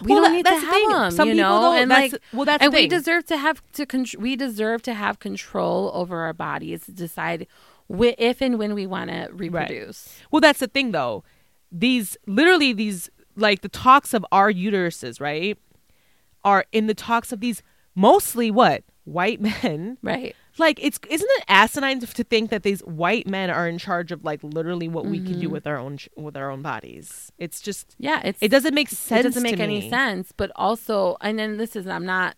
We 0.01 0.13
Well, 0.13 0.23
don't 0.23 0.31
that- 0.31 0.37
need 0.37 0.45
to 0.47 0.51
the 0.51 0.59
have 0.61 0.73
thing. 0.73 0.89
them, 0.89 1.11
Some 1.11 1.27
you 1.27 1.35
people 1.35 1.49
know. 1.61 1.73
And 1.73 1.91
that's- 1.91 2.13
like, 2.13 2.21
well, 2.33 2.45
that's 2.45 2.59
the 2.61 2.65
and 2.65 2.73
we 2.73 2.87
deserve 2.87 3.25
to 3.27 3.37
have 3.37 3.61
to. 3.73 3.85
Con- 3.85 4.05
we 4.17 4.35
deserve 4.35 4.81
to 4.83 4.93
have 4.95 5.19
control 5.19 5.91
over 5.93 6.21
our 6.21 6.33
bodies 6.33 6.85
to 6.85 6.91
decide 6.91 7.45
if 7.89 8.41
and 8.41 8.57
when 8.57 8.73
we 8.73 8.85
want 8.87 9.09
to 9.09 9.29
reproduce. 9.31 10.19
Well, 10.31 10.41
that's 10.41 10.59
the 10.59 10.67
thing 10.67 10.91
though. 10.91 11.23
These 11.71 12.17
literally 12.27 12.73
these 12.73 13.09
like 13.35 13.61
the 13.61 13.69
talks 13.69 14.13
of 14.13 14.25
our 14.31 14.51
uteruses, 14.51 15.19
right? 15.19 15.57
Are 16.43 16.65
in 16.71 16.87
the 16.87 16.93
talks 16.93 17.31
of 17.31 17.39
these 17.39 17.63
mostly 17.95 18.51
what? 18.51 18.83
White 19.05 19.41
men. 19.41 19.97
Right. 20.01 20.35
Like 20.57 20.79
it's 20.83 20.99
isn't 21.09 21.29
it 21.37 21.43
asinine 21.47 21.99
to 21.99 22.23
think 22.23 22.51
that 22.51 22.63
these 22.63 22.81
white 22.81 23.27
men 23.27 23.49
are 23.49 23.67
in 23.67 23.77
charge 23.79 24.11
of 24.11 24.23
like 24.23 24.41
literally 24.43 24.87
what 24.87 25.05
we 25.05 25.17
can 25.17 25.39
do 25.39 25.45
mm-hmm. 25.47 25.53
with 25.53 25.67
our 25.67 25.77
own 25.77 25.97
with 26.15 26.37
our 26.37 26.51
own 26.51 26.61
bodies. 26.61 27.31
It's 27.37 27.59
just 27.59 27.95
Yeah. 27.97 28.21
It's 28.23 28.37
it 28.41 28.49
doesn't 28.49 28.75
make 28.75 28.89
sense. 28.89 29.19
it 29.19 29.23
doesn't 29.23 29.43
make 29.43 29.59
any 29.59 29.81
me. 29.81 29.89
sense 29.89 30.31
but 30.31 30.51
also 30.55 31.17
and 31.21 31.39
then 31.39 31.57
this 31.57 31.75
is 31.75 31.87
i'm 31.87 32.05
not 32.05 32.35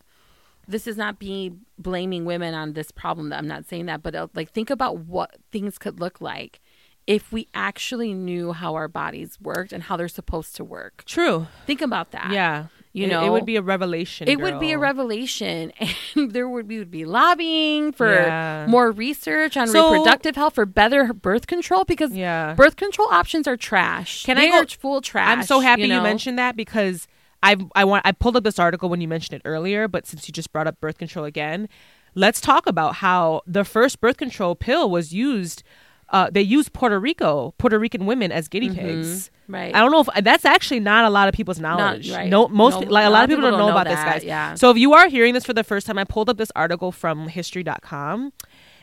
this 0.68 0.88
is 0.88 0.98
not 0.98 1.20
me 1.22 1.54
blaming 1.78 2.26
women 2.26 2.54
on 2.54 2.74
this 2.74 2.92
problem 2.92 3.30
that 3.30 3.38
i'm 3.38 3.48
not 3.48 3.66
saying 3.68 3.86
that 3.86 4.02
but 4.04 4.16
uh, 4.16 4.28
like 4.34 4.52
think 4.52 4.70
about 4.70 4.98
what 5.00 5.36
things 5.52 5.78
could 5.78 6.00
look 6.00 6.20
like 6.22 6.60
if 7.08 7.32
we 7.32 7.48
actually 7.54 8.14
knew 8.16 8.52
how 8.52 8.74
our 8.74 8.88
bodies 8.88 9.38
worked 9.40 9.72
and 9.72 9.84
how 9.84 9.96
they're 9.96 10.08
supposed 10.08 10.56
to 10.56 10.64
work 10.64 11.04
True. 11.06 11.48
think 11.66 11.82
about 11.82 12.12
that 12.12 12.32
Yeah. 12.32 12.68
You 12.94 13.08
It- 13.08 13.12
it, 13.26 13.30
would 13.30 13.46
be 13.46 13.58
a 13.58 13.62
revelation. 13.62 14.28
it 14.30 14.40
would 14.40 14.58
be 14.58 14.72
a 14.72 14.78
revelation 14.80 15.74
and 16.16 16.32
there 16.32 16.48
would 16.48 16.66
be, 16.66 16.80
would 16.80 16.90
be 16.90 17.04
lobbying 17.04 17.92
for 17.92 18.12
Yeah. 18.12 18.66
more 18.70 18.90
research 18.90 19.58
on 19.58 19.68
So- 19.68 19.92
reproductive 19.92 20.36
health 20.38 20.56
for 20.56 20.66
better 20.66 21.14
birth 21.14 21.46
control 21.46 21.84
because 21.84 22.14
Yeah. 22.14 22.54
birth 22.56 22.78
control 22.78 23.10
options 23.12 23.48
are 23.50 23.58
trash 23.58 24.24
Can 24.24 24.38
I 24.38 24.48
go- 24.50 24.66
full 24.66 25.02
trash 25.02 25.28
I'm 25.30 25.44
so 25.44 25.60
happy 25.60 25.84
you, 25.84 25.88
know? 25.90 26.02
mentioned 26.02 26.40
that 26.40 26.56
because 26.56 27.06
I 27.44 27.56
I 27.76 27.84
want 27.86 28.06
I 28.06 28.12
pulled 28.12 28.36
up 28.38 28.44
this 28.44 28.60
article 28.60 28.90
when 28.90 29.02
you 29.02 29.08
mentioned 29.08 29.36
it 29.36 29.48
earlier, 29.48 29.88
but 29.88 30.06
since 30.06 30.28
you 30.28 30.32
just 30.32 30.52
brought 30.52 30.68
up 30.68 30.80
birth 30.82 30.98
control 30.98 31.26
again, 31.26 31.70
let's 32.16 32.42
talk 32.42 32.68
about 32.68 32.96
how 32.96 33.42
the 33.46 33.64
first 33.64 34.00
birth 34.02 34.18
control 34.18 34.56
pill 34.56 34.90
was 34.90 35.14
used. 35.14 35.64
Uh, 36.10 36.30
they 36.32 36.42
used 36.42 36.72
Puerto 36.72 37.00
Rico, 37.00 37.56
Puerto 37.58 37.80
Rican 37.80 38.06
women 38.06 38.32
as 38.32 38.48
guinea 38.48 38.70
pigs. 38.70 39.32
Mm-hmm. 39.48 39.54
right 39.56 39.76
I 39.76 39.80
don't 39.80 39.92
know 39.92 40.02
if 40.02 40.24
that's 40.24 40.46
actually 40.46 40.80
not 40.80 41.04
a 41.06 41.10
lot 41.10 41.28
of 41.28 41.34
people's 41.34 41.60
knowledge. 41.60 42.12
right. 42.12 42.30
No, 42.30 42.48
most 42.48 42.80
No, 42.82 42.88
like 42.88 43.08
a 43.08 43.10
lot 43.10 43.24
of 43.24 43.30
people 43.30 43.50
don't 43.50 43.58
know, 43.58 43.70
about 43.70 43.86
this, 43.88 43.96
guys. 43.96 44.24
yeah. 44.24 44.54
So 44.54 44.70
if 44.70 44.78
you 44.78 44.94
are 44.94 45.08
hearing 45.10 45.34
this 45.34 45.46
for 45.46 45.54
the 45.54 45.64
first 45.64 45.88
time, 45.88 45.98
I 45.98 46.04
pulled 46.04 46.30
up 46.30 46.38
this 46.38 46.52
article 46.56 46.92
from 46.92 47.28
History.com, 47.28 48.34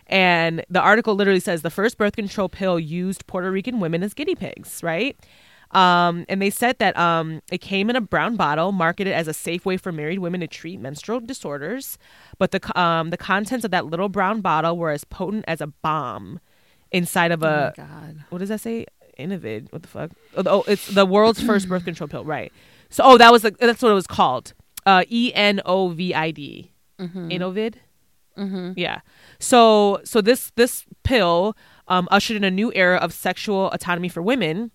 and 0.09 0.65
the 0.69 0.81
article 0.81 1.15
literally 1.15 1.39
says 1.41 1.63
the 1.63 1.71
first 1.71 1.97
birth 1.97 2.17
control 2.17 2.49
pill 2.49 2.79
used 2.81 3.25
Puerto 3.29 3.51
Rican 3.53 3.79
women 3.79 4.03
as 4.03 4.15
guinea 4.15 4.35
pigs, 4.35 4.83
right? 4.83 5.17
Um, 5.73 6.27
and 6.29 6.41
they 6.43 6.51
said 6.51 6.79
that 6.81 6.97
um, 6.99 7.41
it 7.51 7.59
came 7.63 7.89
in 7.89 7.97
a 7.97 8.01
brown 8.01 8.37
bottle, 8.37 8.73
marketed 8.73 9.15
as 9.15 9.27
a 9.27 9.33
safe 9.33 9.65
way 9.65 9.77
for 9.77 9.91
married 9.91 10.19
women 10.19 10.41
to 10.41 10.47
treat 10.47 10.79
menstrual 10.79 11.21
disorders. 11.21 11.99
But 12.39 12.51
the 12.51 12.81
um, 12.81 13.11
the 13.11 13.17
contents 13.17 13.65
of 13.65 13.71
that 13.71 13.87
little 13.87 14.09
brown 14.11 14.41
bottle 14.43 14.77
were 14.77 14.91
as 14.91 15.05
potent 15.05 15.45
as 15.49 15.61
a 15.61 15.67
bomb 15.69 16.41
inside 16.91 17.33
of 17.33 17.43
oh 17.43 17.47
a 17.47 17.73
my 17.77 17.85
god 17.85 18.25
what 18.29 18.39
does 18.39 18.51
that 18.51 18.61
say? 18.61 18.87
Enovid. 19.19 19.73
What 19.73 19.83
the 19.83 19.89
fuck? 19.89 20.11
Oh, 20.37 20.43
oh, 20.47 20.65
it's 20.67 20.87
the 20.89 21.07
world's 21.07 21.43
first 21.43 21.69
birth 21.69 21.85
control 21.85 22.09
pill, 22.09 22.25
right? 22.25 22.53
So, 22.91 23.03
oh, 23.05 23.19
that 23.19 23.33
was 23.33 23.43
the, 23.43 23.51
that's 23.53 23.83
what 23.83 23.91
it 23.91 23.95
was 23.95 24.07
called. 24.07 24.55
Uh, 24.85 25.05
E 25.09 25.33
N 25.35 25.61
O 25.65 25.89
V 25.89 26.15
I 26.15 26.31
D. 26.31 26.73
Enovid. 27.31 27.75
mm-hmm. 28.37 28.73
Yeah. 28.77 29.01
So, 29.39 30.01
so 30.05 30.21
this 30.21 30.51
this 30.57 30.85
pill 31.03 31.57
um, 31.89 32.09
ushered 32.11 32.37
in 32.37 32.45
a 32.45 32.51
new 32.51 32.73
era 32.75 32.97
of 32.97 33.13
sexual 33.13 33.71
autonomy 33.71 34.09
for 34.09 34.23
women. 34.23 34.71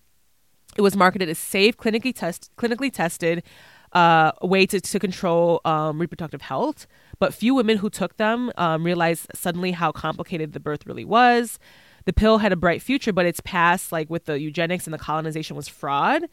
It 0.78 0.82
was 0.82 0.96
marketed 0.96 1.28
as 1.28 1.38
safe, 1.38 1.76
clinically 1.76 2.14
test 2.14 2.50
clinically 2.56 2.90
tested. 2.90 3.42
Uh, 3.94 4.32
a 4.42 4.46
way 4.46 4.66
to, 4.66 4.78
to 4.78 4.98
control 4.98 5.62
um, 5.64 5.98
reproductive 5.98 6.42
health, 6.42 6.86
but 7.18 7.32
few 7.32 7.54
women 7.54 7.78
who 7.78 7.88
took 7.88 8.18
them 8.18 8.52
um, 8.58 8.84
realized 8.84 9.26
suddenly 9.34 9.72
how 9.72 9.90
complicated 9.90 10.52
the 10.52 10.60
birth 10.60 10.86
really 10.86 11.06
was. 11.06 11.58
The 12.04 12.12
pill 12.12 12.36
had 12.36 12.52
a 12.52 12.56
bright 12.56 12.82
future, 12.82 13.14
but 13.14 13.24
its 13.24 13.40
past, 13.40 13.90
like 13.90 14.10
with 14.10 14.26
the 14.26 14.38
eugenics 14.38 14.86
and 14.86 14.92
the 14.92 14.98
colonization, 14.98 15.56
was 15.56 15.68
fraud. 15.68 16.24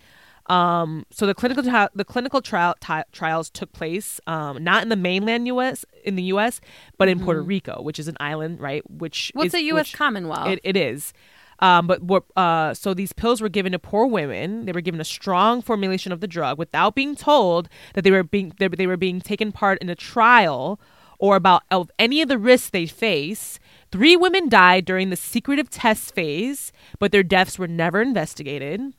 Um, 0.48 1.06
so 1.12 1.26
the 1.26 1.34
clinical 1.34 1.64
tri- 1.64 1.90
the 1.96 2.06
clinical 2.06 2.42
trial 2.42 2.76
ti 2.80 3.02
trials 3.12 3.50
took 3.50 3.72
place 3.72 4.20
um, 4.28 4.64
not 4.64 4.84
in 4.84 4.90
the 4.90 4.96
mainland 4.96 5.48
U.S. 5.48 5.86
in 6.04 6.16
the 6.16 6.24
U.S. 6.24 6.62
but 6.98 7.08
in 7.08 7.20
Puerto 7.20 7.42
Rico, 7.42 7.82
which 7.82 8.00
is 8.00 8.08
an 8.08 8.18
island, 8.20 8.60
right? 8.60 8.84
Which 8.90 9.30
Mm-hmm. 9.30 9.40
What's 9.40 9.54
is, 9.54 9.62
a 9.62 9.64
U.S. 9.64 9.92
Commonwealth? 9.94 10.48
It, 10.50 10.60
it 10.64 10.78
is. 10.78 11.14
Um, 11.60 11.88
but 11.88 12.04
what, 12.04 12.24
uh, 12.36 12.74
so 12.74 12.94
these 12.94 13.14
pills 13.14 13.42
were 13.42 13.50
given 13.50 13.72
to 13.72 13.80
poor 13.80 14.06
women. 14.06 14.66
They 14.66 14.72
were 14.72 14.82
given 14.82 15.00
a 15.00 15.06
strong 15.06 15.62
formulation 15.62 16.12
of 16.12 16.20
the 16.20 16.28
drug 16.28 16.58
without 16.58 16.96
being 16.96 17.16
told 17.16 17.70
that 17.94 18.04
they 18.04 18.12
were 18.12 18.24
being 18.24 18.54
they, 18.60 18.68
they 18.68 18.88
were 18.88 18.98
being 18.98 19.22
taken 19.22 19.52
part 19.52 19.80
in 19.82 19.90
a 19.90 19.96
trial 19.96 20.80
or 21.18 21.36
about 21.36 21.64
of 21.72 21.90
any 21.98 22.22
of 22.22 22.28
the 22.28 22.38
risks 22.38 22.70
they 22.70 22.86
face. 22.86 23.60
Three 23.92 24.18
women 24.18 24.50
died 24.50 24.86
during 24.86 25.10
the 25.10 25.16
secretive 25.16 25.70
test 25.70 26.14
phase, 26.14 26.72
but 27.00 27.12
their 27.12 27.24
deaths 27.24 27.58
were 27.58 27.68
never 27.68 28.02
investigated. 28.02 28.94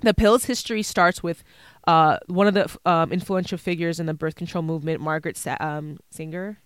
The 0.00 0.14
pill's 0.14 0.46
history 0.46 0.82
starts 0.82 1.22
with 1.22 1.44
uh, 1.86 2.18
one 2.26 2.46
of 2.46 2.54
the 2.54 2.90
um, 2.90 3.12
influential 3.12 3.58
figures 3.58 4.00
in 4.00 4.06
the 4.06 4.14
birth 4.14 4.34
control 4.34 4.62
movement, 4.62 5.00
Margaret 5.00 5.36
Sa- 5.36 5.56
um, 5.60 5.98
Sanger. 6.10 6.58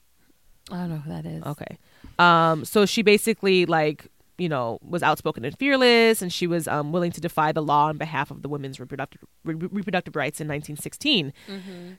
I 0.70 0.76
don't 0.76 0.90
know 0.90 0.96
who 0.96 1.10
that 1.10 1.26
is. 1.26 1.44
Okay. 1.44 1.78
Um, 2.18 2.64
so 2.64 2.86
she 2.86 3.02
basically 3.02 3.66
like 3.66 4.06
you 4.38 4.48
know 4.48 4.78
was 4.82 5.02
outspoken 5.02 5.44
and 5.44 5.56
fearless, 5.58 6.20
and 6.22 6.32
she 6.32 6.46
was 6.46 6.68
um, 6.68 6.92
willing 6.92 7.12
to 7.12 7.20
defy 7.20 7.52
the 7.52 7.62
law 7.62 7.86
on 7.86 7.96
behalf 7.96 8.30
of 8.30 8.42
the 8.42 8.48
women's 8.48 8.78
reproductive 8.78 9.22
re- 9.44 9.54
reproductive 9.54 10.14
rights 10.16 10.40
in 10.40 10.46
1916. 10.48 11.32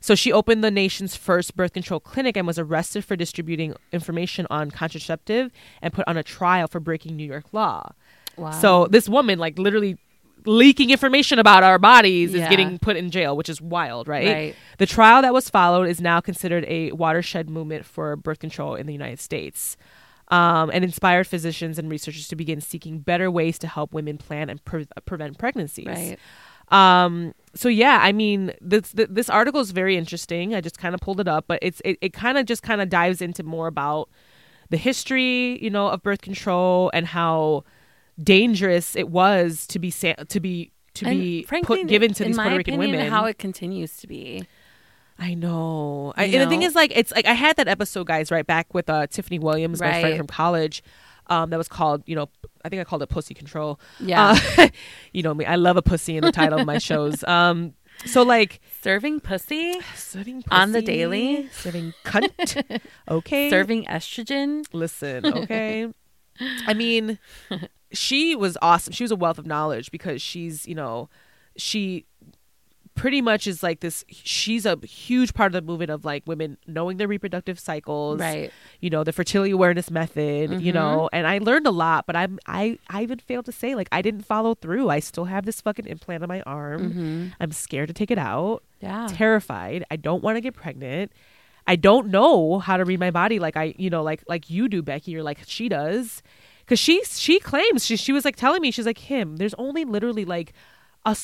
So 0.02 0.16
she 0.16 0.32
opened 0.32 0.64
the 0.64 0.72
nation's 0.72 1.16
first 1.16 1.56
birth 1.56 1.74
control 1.74 2.00
clinic 2.00 2.38
and 2.38 2.46
was 2.46 2.60
arrested 2.60 3.04
for 3.06 3.16
distributing 3.16 3.74
information 3.92 4.46
on 4.50 4.72
contraceptive 4.72 5.52
and 5.82 5.94
put 5.94 6.08
on 6.08 6.18
a 6.18 6.24
trial 6.24 6.68
for 6.68 6.80
breaking 6.80 7.16
New 7.16 7.26
York 7.26 7.46
law. 7.54 7.92
Wow. 8.38 8.52
So 8.52 8.88
this 8.88 9.10
woman, 9.10 9.40
like 9.40 9.58
literally 9.58 9.98
leaking 10.46 10.92
information 10.92 11.40
about 11.40 11.64
our 11.64 11.80
bodies, 11.80 12.34
Yeah. 12.34 12.44
is 12.44 12.50
getting 12.50 12.78
put 12.80 12.96
in 12.96 13.10
jail, 13.12 13.36
which 13.36 13.50
is 13.50 13.60
wild, 13.60 14.08
right? 14.08 14.28
Right. 14.28 14.56
The 14.78 14.86
trial 14.86 15.22
that 15.24 15.34
was 15.34 15.50
followed 15.50 15.90
is 15.90 16.00
now 16.00 16.22
considered 16.22 16.64
a 16.68 16.92
watershed 16.94 17.50
movement 17.50 17.84
for 17.86 18.16
birth 18.16 18.40
control 18.40 18.76
in 18.76 18.86
the 18.86 18.94
United 18.94 19.20
States. 19.20 19.76
Um, 20.30 20.70
and 20.74 20.84
inspired 20.84 21.26
physicians 21.26 21.80
and 21.80 21.90
researchers 21.90 22.28
to 22.28 22.36
begin 22.36 22.60
seeking 22.60 23.00
better 23.00 23.32
ways 23.32 23.58
to 23.60 23.68
help 23.68 23.94
women 23.94 24.18
plan 24.18 24.50
and 24.50 24.62
pre- 24.66 24.86
prevent 25.06 25.38
pregnancies. 25.38 25.86
Right. 25.88 26.18
Um, 26.70 27.34
so 27.56 27.70
yeah, 27.70 28.00
I 28.02 28.12
mean, 28.12 28.52
this 28.60 28.92
this 28.94 29.30
article 29.30 29.62
is 29.62 29.72
very 29.72 29.96
interesting. 29.96 30.54
I 30.54 30.60
just 30.60 30.78
kind 30.78 30.94
of 30.94 31.00
pulled 31.00 31.22
it 31.22 31.30
up, 31.30 31.46
but 31.48 31.60
it's 31.62 31.82
it, 31.86 31.98
it 32.02 32.12
kind 32.12 32.38
of 32.38 32.46
just 32.46 32.62
kind 32.62 32.82
of 32.82 32.90
dives 32.90 33.22
into 33.22 33.42
more 33.44 33.68
about 33.68 34.10
the 34.70 34.76
history, 34.76 35.64
you 35.64 35.70
know, 35.70 35.88
of 35.88 36.04
birth 36.04 36.20
control 36.20 36.92
and 36.94 37.08
how 37.08 37.64
dangerous 38.22 38.96
it 38.98 39.10
was 39.10 39.66
to 39.68 39.80
be 39.80 39.90
sa- 39.90 40.16
to 40.28 40.40
be 40.42 40.72
to 40.96 41.06
And 41.06 41.20
be 41.20 41.44
frankly, 41.44 41.84
put 41.84 41.88
given 41.88 42.14
to 42.16 42.26
these 42.26 42.36
Puerto 42.36 42.58
Rican 42.58 42.74
opinion, 42.74 42.98
women. 43.00 43.12
how 43.12 43.26
it 43.26 43.38
continues 43.38 43.96
to 43.98 44.08
be. 44.08 44.46
I 45.20 45.34
know. 45.34 46.14
I, 46.16 46.26
and 46.26 46.42
the 46.44 46.48
thing 46.48 46.62
is, 46.64 46.76
like, 46.76 46.92
it's 46.96 47.12
like 47.12 47.26
I 47.26 47.34
had 47.34 47.56
that 47.58 47.68
episode, 47.68 48.08
guys, 48.08 48.30
right 48.32 48.46
back 48.46 48.74
with 48.74 48.90
uh, 48.90 49.08
Tiffany 49.08 49.40
Williams, 49.40 49.82
my 49.82 49.90
friend 49.90 50.04
Right. 50.04 50.18
from 50.18 50.28
college. 50.28 50.84
Um, 51.30 51.50
that 51.50 51.58
was 51.58 51.68
called, 51.68 52.04
you 52.06 52.16
know, 52.16 52.30
I 52.64 52.70
think 52.70 52.80
I 52.80 52.84
called 52.86 53.02
it 53.04 53.10
Pussy 53.10 53.34
Control. 53.34 53.80
Yeah. 54.00 54.38
Uh, 54.58 54.68
you 55.12 55.24
know 55.24 55.34
me, 55.34 55.44
I 55.46 55.56
love 55.56 55.76
a 55.76 55.82
pussy 55.82 56.16
in 56.16 56.24
the 56.24 56.32
title 56.32 56.60
of 56.60 56.66
my 56.66 56.78
shows. 56.78 57.24
Um, 57.28 57.74
so 58.06 58.22
like 58.22 58.62
Serving 58.82 59.20
pussy, 59.22 59.74
serving 59.96 60.44
On 60.52 60.72
the 60.72 60.80
pussy, 60.82 60.86
daily? 60.86 61.50
serving 61.52 61.94
cunt. 62.06 62.80
Okay, 63.10 63.50
serving 63.50 63.86
estrogen. 63.86 64.66
listen 64.72 65.26
okay 65.26 65.88
i 66.68 66.74
mean 66.76 67.18
she 67.92 68.36
was 68.36 68.56
awesome 68.62 68.94
she 68.94 69.04
was 69.04 69.10
a 69.12 69.16
wealth 69.16 69.40
of 69.40 69.48
knowledge 69.48 69.90
because 69.90 70.22
she's 70.22 70.68
you 70.68 70.76
know 70.76 71.10
she 71.58 72.06
pretty 72.98 73.22
much 73.22 73.48
is 73.48 73.64
like 73.64 73.80
this 73.80 74.04
she's 74.10 74.66
a 74.66 74.78
huge 74.84 75.34
part 75.34 75.48
of 75.48 75.54
the 75.54 75.62
movement 75.62 75.90
of 75.92 76.04
like 76.04 76.24
women 76.26 76.58
knowing 76.68 76.98
their 76.98 77.08
reproductive 77.08 77.60
cycles 77.60 78.20
Right. 78.20 78.52
you 78.82 78.90
know 78.90 79.04
the 79.04 79.14
fertility 79.14 79.52
awareness 79.52 79.90
method 79.90 80.52
you 80.52 80.58
mm-hmm. 80.58 80.74
know 80.74 81.10
and 81.14 81.26
i 81.28 81.38
learned 81.38 81.68
a 81.68 81.72
lot 81.72 82.06
but 82.08 82.16
i'm 82.16 82.40
i 82.48 82.78
i 82.90 83.04
even 83.04 83.20
failed 83.20 83.46
to 83.46 83.52
say 83.52 83.76
like 83.76 83.88
i 83.92 84.02
didn't 84.02 84.24
follow 84.24 84.56
through 84.56 84.90
i 84.90 85.00
still 85.00 85.26
have 85.26 85.46
this 85.46 85.62
fucking 85.62 85.86
implant 85.86 86.24
on 86.24 86.28
my 86.28 86.42
arm 86.42 86.82
mm-hmm. 86.92 87.28
i'm 87.40 87.52
scared 87.52 87.88
to 87.88 87.94
take 87.94 88.12
it 88.12 88.18
out 88.18 88.64
Yeah. 88.82 89.08
terrified. 89.10 89.86
I 89.90 89.96
don't 89.96 90.22
want 90.24 90.36
to 90.38 90.42
get 90.42 90.54
pregnant. 90.54 91.12
I 91.66 91.76
don't 91.76 92.08
know 92.08 92.60
how 92.60 92.78
to 92.78 92.86
read 92.86 93.00
my 93.00 93.12
body 93.12 93.40
like 93.40 93.58
I, 93.58 93.74
you 93.78 93.90
know, 93.90 94.02
like 94.04 94.24
like 94.28 94.50
you 94.50 94.70
do, 94.70 94.82
Becky, 94.82 95.16
or 95.18 95.24
like 95.24 95.40
she 95.46 95.68
does. 95.68 96.24
Cause 96.66 96.80
she 96.80 97.04
she 97.06 97.40
claims 97.40 97.86
she 97.86 97.96
she 97.98 98.14
was 98.14 98.24
like 98.24 98.36
telling 98.36 98.62
me 98.62 98.72
she's 98.72 98.86
like 98.86 99.00
him. 99.00 99.38
There's 99.38 99.54
only 99.56 99.84
literally 99.84 100.26
like 100.26 100.54
a 101.06 101.16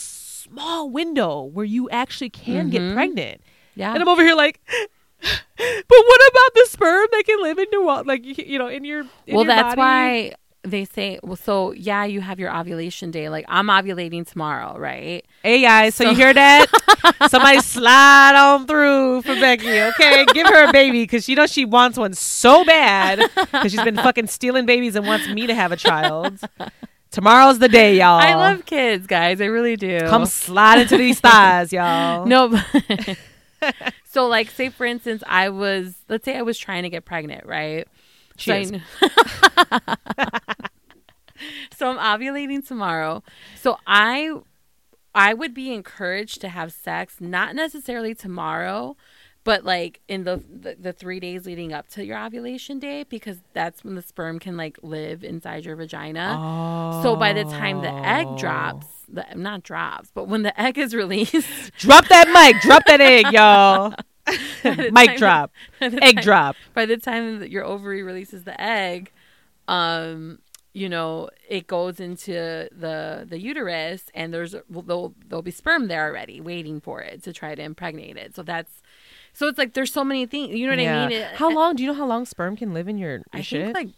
small 0.44 0.90
window 0.90 1.44
where 1.44 1.66
you 1.66 1.90
actually 1.90 2.30
can 2.30 2.70
get 2.70 2.82
mm-hmm. 2.82 2.94
pregnant. 2.94 3.42
Yeah. 3.76 3.94
And 3.94 4.02
I'm 4.02 4.08
over 4.08 4.22
here 4.22 4.36
like, 4.36 4.60
but 4.68 5.88
what 5.90 6.22
about 6.32 6.54
the 6.56 6.68
sperm 6.70 7.08
that 7.12 7.24
can 7.26 7.42
live 7.42 7.58
in 7.60 7.68
your 7.72 8.04
like 8.04 8.26
you 8.26 8.36
you 8.38 8.60
know 8.60 8.68
in 8.68 8.84
your 8.84 9.02
in 9.26 9.36
well, 9.36 9.46
your 9.46 9.56
that's 9.56 9.76
body? 9.76 9.80
why 9.80 10.34
they 10.64 10.86
say. 10.86 11.20
Well, 11.24 11.36
so 11.36 11.72
yeah, 11.72 12.06
you 12.06 12.22
have 12.22 12.40
your 12.40 12.56
ovulation 12.56 13.12
day. 13.12 13.30
Like 13.30 13.46
I'm 13.48 13.68
ovulating 13.68 14.28
tomorrow, 14.28 14.78
right? 14.78 15.26
Hey 15.44 15.62
guys, 15.62 15.96
so, 15.96 16.10
you 16.10 16.16
hear 16.16 16.34
that? 16.34 16.68
Somebody 17.30 17.60
slide 17.62 18.36
on 18.36 18.68
through 18.68 19.22
for 19.24 19.36
Becky, 19.36 19.82
okay? 19.82 20.26
Give 20.34 20.48
her 20.48 20.70
a 20.70 20.72
baby 20.72 21.04
because 21.04 21.24
she 21.24 21.36
knows 21.36 21.52
she 21.52 21.66
wants 21.66 21.98
one 21.98 22.14
so 22.14 22.64
bad 22.66 23.20
because 23.36 23.72
she's 23.72 23.84
been 23.84 23.96
fucking 23.96 24.28
stealing 24.28 24.66
babies 24.66 24.96
and 24.96 25.06
wants 25.06 25.28
me 25.30 25.48
to 25.48 25.56
have 25.56 25.72
a 25.72 25.78
child. 25.78 26.40
Tomorrow's 27.14 27.60
the 27.60 27.70
day, 27.70 27.98
y'all. 27.98 28.20
I 28.20 28.34
love 28.34 28.66
kids, 28.66 29.06
guys. 29.06 29.40
I 29.40 29.46
really 29.46 29.76
do. 29.76 30.00
Come 30.10 30.26
slide 30.26 30.80
into 30.80 30.98
these 30.98 31.20
thighs, 31.20 31.72
y'all. 31.72 32.26
No. 32.34 32.60
so, 34.04 34.26
like, 34.26 34.50
say 34.50 34.70
for 34.70 34.84
instance, 34.84 35.22
I 35.28 35.50
was, 35.50 35.94
let's 36.10 36.26
say 36.26 36.36
I 36.36 36.42
was 36.42 36.58
trying 36.58 36.82
to 36.84 36.90
get 36.90 37.06
pregnant, 37.06 37.46
right? 37.46 37.88
So, 38.40 38.54
I 38.56 38.64
so 41.78 41.96
I'm 41.96 42.20
ovulating 42.20 42.68
tomorrow. 42.68 43.22
So 43.62 43.78
I, 43.86 44.36
I 45.14 45.36
would 45.36 45.54
be 45.54 45.72
encouraged 45.72 46.42
to 46.42 46.50
have 46.50 46.74
sex, 46.74 47.18
not 47.20 47.54
necessarily 47.54 48.16
tomorrow, 48.16 48.98
but 49.44 49.64
like 49.66 50.00
in 50.08 50.24
the, 50.24 50.42
the 50.50 50.76
the 50.80 50.94
three 50.94 51.20
days 51.20 51.46
leading 51.46 51.74
up 51.74 51.88
to 51.90 52.06
your 52.06 52.18
ovulation 52.18 52.80
day, 52.80 53.04
because 53.04 53.38
that's 53.54 53.84
when 53.84 53.96
the 53.96 54.02
sperm 54.02 54.40
can 54.40 54.56
like 54.58 54.78
live 54.82 55.24
inside 55.24 55.66
your 55.66 55.76
vagina. 55.76 56.38
oh. 56.40 57.04
So 57.04 57.16
by 57.16 57.34
the 57.34 57.44
time 57.44 57.82
the 57.82 57.92
egg 57.94 58.28
drops, 58.38 58.88
the 59.10 59.26
not 59.36 59.64
drops, 59.64 60.12
but 60.14 60.28
when 60.28 60.44
the 60.44 60.60
egg 60.62 60.78
is 60.78 60.96
released, 60.96 61.72
Drop 61.78 62.08
that 62.08 62.28
mic. 62.30 62.62
Drop 62.62 62.84
that 62.88 63.02
egg, 63.02 63.26
y'all. 63.32 63.94
mic 64.64 64.94
time- 65.10 65.18
drop. 65.18 65.52
Egg 65.82 66.16
time- 66.16 66.24
drop. 66.24 66.56
By 66.74 66.86
the 66.86 66.98
time 66.98 67.40
that 67.40 67.50
your 67.52 67.66
ovary 67.66 68.04
releases 68.04 68.44
the 68.46 68.60
egg, 68.62 69.12
um, 69.68 70.40
you 70.74 70.90
know, 70.90 71.30
it 71.48 71.68
goes 71.68 72.00
into 72.00 72.32
the 72.72 73.26
the 73.30 73.40
uterus, 73.40 74.06
and 74.16 74.34
there's 74.34 74.56
well, 74.70 74.82
there'll 74.82 75.14
there'll 75.28 75.44
be 75.44 75.52
sperm 75.52 75.88
there 75.88 76.08
already 76.08 76.42
waiting 76.42 76.80
for 76.82 77.02
it 77.02 77.22
to 77.24 77.34
try 77.34 77.54
to 77.54 77.62
impregnate 77.62 78.18
it. 78.18 78.36
So 78.36 78.42
that's 78.44 78.82
so 79.34 79.48
it's 79.48 79.58
like 79.58 79.74
there's 79.74 79.92
so 79.92 80.04
many 80.04 80.26
things. 80.26 80.56
You 80.56 80.66
know 80.68 80.74
what 80.74 80.80
Yeah. 80.82 81.04
I 81.06 81.08
mean? 81.10 81.18
It- 81.20 81.36
How 81.36 81.52
long? 81.52 81.76
Do 81.76 81.84
you 81.84 81.88
know 81.90 81.96
how 81.98 82.06
long 82.08 82.26
sperm 82.26 82.56
can 82.56 82.74
live 82.74 82.88
in 82.88 82.98
your, 82.98 83.12
your 83.18 83.24
I 83.34 83.42
shit? 83.42 83.66
think 83.66 83.76
like 83.76 83.90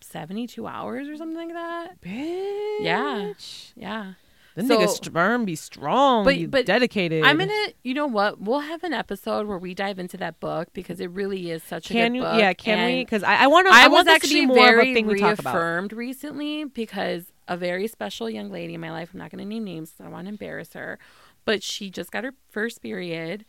seventy 0.00 0.46
two 0.46 0.66
hours 0.66 1.08
or 1.08 1.16
something 1.16 1.36
like 1.36 1.52
that. 1.54 2.00
Bitch. 2.00 2.80
Yeah. 2.80 3.32
Yeah. 3.76 4.12
Them 4.56 4.66
So- 4.66 4.78
niggas 4.78 5.04
sperm 5.04 5.44
be 5.44 5.54
strong, 5.54 6.24
But- 6.24 6.34
be 6.34 6.46
but 6.46 6.66
dedicated. 6.66 7.22
I'm 7.22 7.38
gonna, 7.38 7.52
you 7.84 7.94
know 7.94 8.08
what? 8.08 8.40
We'll 8.40 8.58
have 8.60 8.82
an 8.82 8.92
episode 8.92 9.46
where 9.46 9.58
we 9.58 9.74
dive 9.74 9.98
into 10.00 10.16
that 10.16 10.40
book 10.40 10.68
because 10.72 10.98
it 11.00 11.08
really 11.10 11.50
is 11.52 11.62
such 11.62 11.88
a 11.90 11.92
Can 11.92 12.12
good 12.14 12.18
you? 12.18 12.22
Yeah, 12.24 12.52
can 12.52 12.84
we? 12.86 13.04
Because 13.04 13.22
I, 13.22 13.44
I 13.44 13.46
want 13.46 13.68
to. 13.68 13.72
I, 13.72 13.84
I, 13.84 13.86
was 13.86 13.92
want 13.92 14.06
this 14.08 14.12
to 14.12 14.16
actually 14.26 14.40
be 14.40 14.46
more 14.46 14.56
very 14.56 14.82
of 14.82 14.88
a 14.88 14.94
thing 14.94 15.06
we 15.06 15.20
talk 15.20 15.38
about. 15.38 15.54
reaffirmed 15.54 15.92
recently 15.92 16.64
because 16.64 17.26
a 17.46 17.56
very 17.56 17.86
special 17.86 18.28
young 18.28 18.50
lady 18.50 18.74
in 18.74 18.80
my 18.80 18.90
life, 18.90 19.10
I'm 19.12 19.18
not 19.18 19.30
going 19.30 19.42
to 19.42 19.48
name 19.48 19.64
names, 19.64 19.94
I 20.00 20.04
don't 20.04 20.12
want 20.12 20.26
to 20.26 20.30
embarrass 20.30 20.72
her, 20.74 20.98
but 21.44 21.62
she 21.62 21.88
just 21.90 22.10
got 22.10 22.24
her 22.24 22.34
first 22.50 22.82
period. 22.82 23.44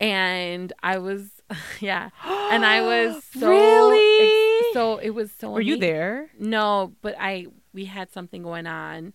And 0.00 0.72
I 0.82 0.98
was, 0.98 1.30
yeah. 1.80 2.10
And 2.24 2.64
I 2.66 2.80
was 2.82 3.22
so. 3.38 3.48
Really? 3.48 4.58
ex- 4.60 4.74
So 4.74 4.98
it 4.98 5.10
was 5.10 5.30
so. 5.32 5.50
Were 5.50 5.60
you 5.60 5.78
there? 5.78 6.30
No, 6.38 6.92
but 7.02 7.14
I, 7.18 7.46
we 7.72 7.86
had 7.86 8.12
something 8.12 8.42
going 8.42 8.66
on. 8.66 9.12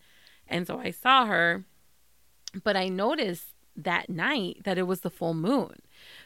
And 0.48 0.68
so 0.68 0.80
I 0.80 0.92
saw 0.92 1.26
her, 1.26 1.64
but 2.64 2.76
I 2.76 2.90
noticed 2.90 3.54
that 3.78 4.10
night 4.10 4.58
that 4.66 4.78
it 4.78 4.84
was 4.84 5.00
the 5.00 5.10
full 5.10 5.34
moon. 5.34 5.76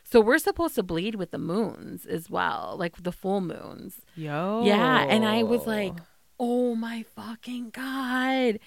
So 0.03 0.19
we're 0.19 0.39
supposed 0.39 0.75
to 0.75 0.83
bleed 0.83 1.15
with 1.15 1.29
the 1.31 1.37
moons 1.37 2.05
as 2.07 2.29
well, 2.29 2.75
like 2.77 3.03
the 3.03 3.11
full 3.11 3.39
moons. 3.41 4.01
Yo. 4.15 4.63
Yeah, 4.65 5.05
and 5.07 5.23
I 5.25 5.43
was 5.43 5.67
like, 5.67 5.93
"Oh 6.39 6.73
my 6.75 7.03
fucking 7.15 7.69
god." 7.69 8.59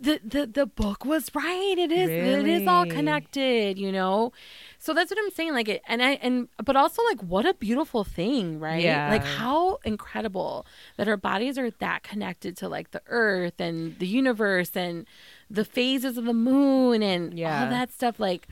The, 0.00 0.18
the 0.24 0.46
the 0.46 0.66
book 0.66 1.04
was 1.04 1.30
right. 1.34 1.74
It 1.78 1.92
is 1.92 2.08
it 2.10 2.46
is 2.48 2.66
all 2.66 2.86
connected, 2.86 3.78
you 3.78 3.92
know. 3.92 4.32
So 4.78 4.94
that's 4.94 5.10
what 5.10 5.18
I'm 5.18 5.30
saying. 5.30 5.52
Like 5.52 5.68
it, 5.68 5.82
and 5.88 6.02
I 6.02 6.12
and 6.22 6.48
but 6.64 6.76
also 6.76 7.02
like 7.04 7.20
what 7.22 7.46
a 7.46 7.54
beautiful 7.54 8.04
thing, 8.04 8.60
right? 8.60 8.82
Yeah. 8.82 9.10
Like 9.10 9.24
how 9.24 9.78
incredible 9.84 10.66
that 10.96 11.08
our 11.08 11.16
bodies 11.16 11.58
are 11.58 11.70
that 11.70 12.02
connected 12.02 12.56
to 12.58 12.68
like 12.68 12.90
the 12.92 13.02
earth 13.08 13.60
and 13.60 13.98
the 13.98 14.06
universe 14.06 14.70
and 14.76 15.06
the 15.50 15.64
phases 15.64 16.16
of 16.18 16.24
the 16.24 16.34
moon 16.34 17.02
and 17.02 17.36
Yeah. 17.38 17.64
all 17.64 17.70
that 17.70 17.92
stuff. 17.92 18.20
Like, 18.20 18.46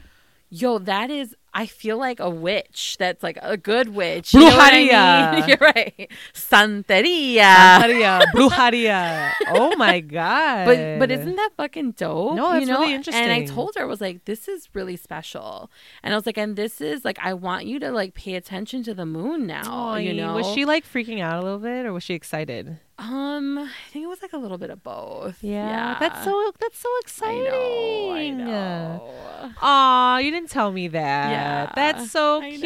yo, 0.50 0.78
that 0.78 1.10
is. 1.10 1.36
I 1.56 1.66
feel 1.66 1.96
like 1.98 2.18
a 2.18 2.28
witch. 2.28 2.96
That's 2.98 3.22
like 3.22 3.38
a 3.40 3.56
good 3.56 3.94
witch. 3.94 4.34
You 4.34 4.40
know 4.40 4.56
what 4.56 4.72
I 4.74 5.36
mean? 5.38 5.48
You're 5.48 5.56
right. 5.58 6.10
Santeria. 6.34 7.42
Santeria, 7.78 8.20
brujeria. 8.34 9.32
Oh 9.48 9.76
my 9.76 10.00
god. 10.00 10.66
But 10.74 10.98
but 10.98 11.10
isn't 11.10 11.36
that 11.36 11.50
fucking 11.56 11.92
dope? 11.92 12.34
No, 12.36 12.52
you 12.52 12.58
it's 12.58 12.66
know? 12.66 12.80
really 12.80 12.94
interesting. 12.94 13.22
And 13.22 13.32
I 13.32 13.44
told 13.44 13.74
her 13.76 13.82
I 13.82 13.84
was 13.84 14.00
like, 14.00 14.24
this 14.24 14.48
is 14.48 14.68
really 14.74 14.96
special, 14.96 15.70
and 16.02 16.12
I 16.12 16.16
was 16.16 16.26
like, 16.26 16.38
and 16.38 16.56
this 16.56 16.80
is 16.80 17.04
like, 17.04 17.18
I 17.20 17.34
want 17.34 17.66
you 17.66 17.78
to 17.80 17.90
like 17.90 18.14
pay 18.14 18.34
attention 18.34 18.82
to 18.84 18.94
the 18.94 19.06
moon 19.06 19.46
now. 19.46 19.62
Aw, 19.66 19.96
you 19.96 20.12
know, 20.14 20.34
was 20.34 20.46
she 20.54 20.64
like 20.64 20.84
freaking 20.84 21.20
out 21.20 21.38
a 21.40 21.42
little 21.42 21.58
bit, 21.58 21.86
or 21.86 21.92
was 21.92 22.02
she 22.02 22.14
excited? 22.14 22.78
Um, 22.96 23.58
I 23.58 23.68
think 23.90 24.04
it 24.04 24.08
was 24.08 24.22
like 24.22 24.32
a 24.32 24.36
little 24.38 24.56
bit 24.58 24.70
of 24.70 24.82
both. 24.84 25.42
Yeah, 25.42 25.96
that's 25.98 26.22
so 26.24 26.52
that's 26.60 26.78
so 26.78 26.88
I 26.88 27.00
exciting. 27.02 27.42
know. 27.44 28.12
I 28.12 28.30
know. 28.30 29.52
Aw, 29.60 30.18
you 30.18 30.30
didn't 30.30 30.50
tell 30.50 30.70
me 30.70 30.86
that. 30.88 31.30
Yeah, 31.30 31.43
that's 31.74 32.10
so 32.10 32.40
cute. 32.40 32.60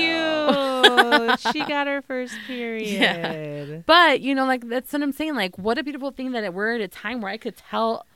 she 1.41 1.65
got 1.65 1.87
her 1.87 2.03
first 2.03 2.35
period. 2.47 3.85
But 3.87 4.21
you 4.21 4.35
know, 4.35 4.47
like 4.47 4.69
that's 4.69 4.93
what 4.93 5.03
I'm 5.03 5.13
saying. 5.13 5.35
Like, 5.35 5.57
what 5.59 5.79
a 5.79 5.83
beautiful 5.83 6.11
thing 6.11 6.33
that 6.33 6.53
we're 6.55 6.75
at 6.75 6.81
a 6.81 6.89
time 6.89 7.21
where 7.21 7.31
I 7.31 7.37
could 7.37 7.57
tell 7.57 8.07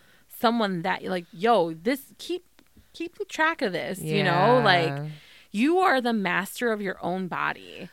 someone 0.41 0.83
that, 0.83 1.05
like, 1.05 1.27
yo, 1.33 1.75
this 1.75 2.13
keep 2.19 2.45
keep 2.93 3.17
track 3.29 3.63
of 3.63 3.73
this. 3.73 4.01
You 4.01 4.23
know, 4.25 4.61
like 4.65 5.11
you 5.51 5.79
are 5.79 6.01
the 6.01 6.13
master 6.13 6.73
of 6.73 6.81
your 6.81 6.99
own 7.05 7.29
body. 7.29 7.89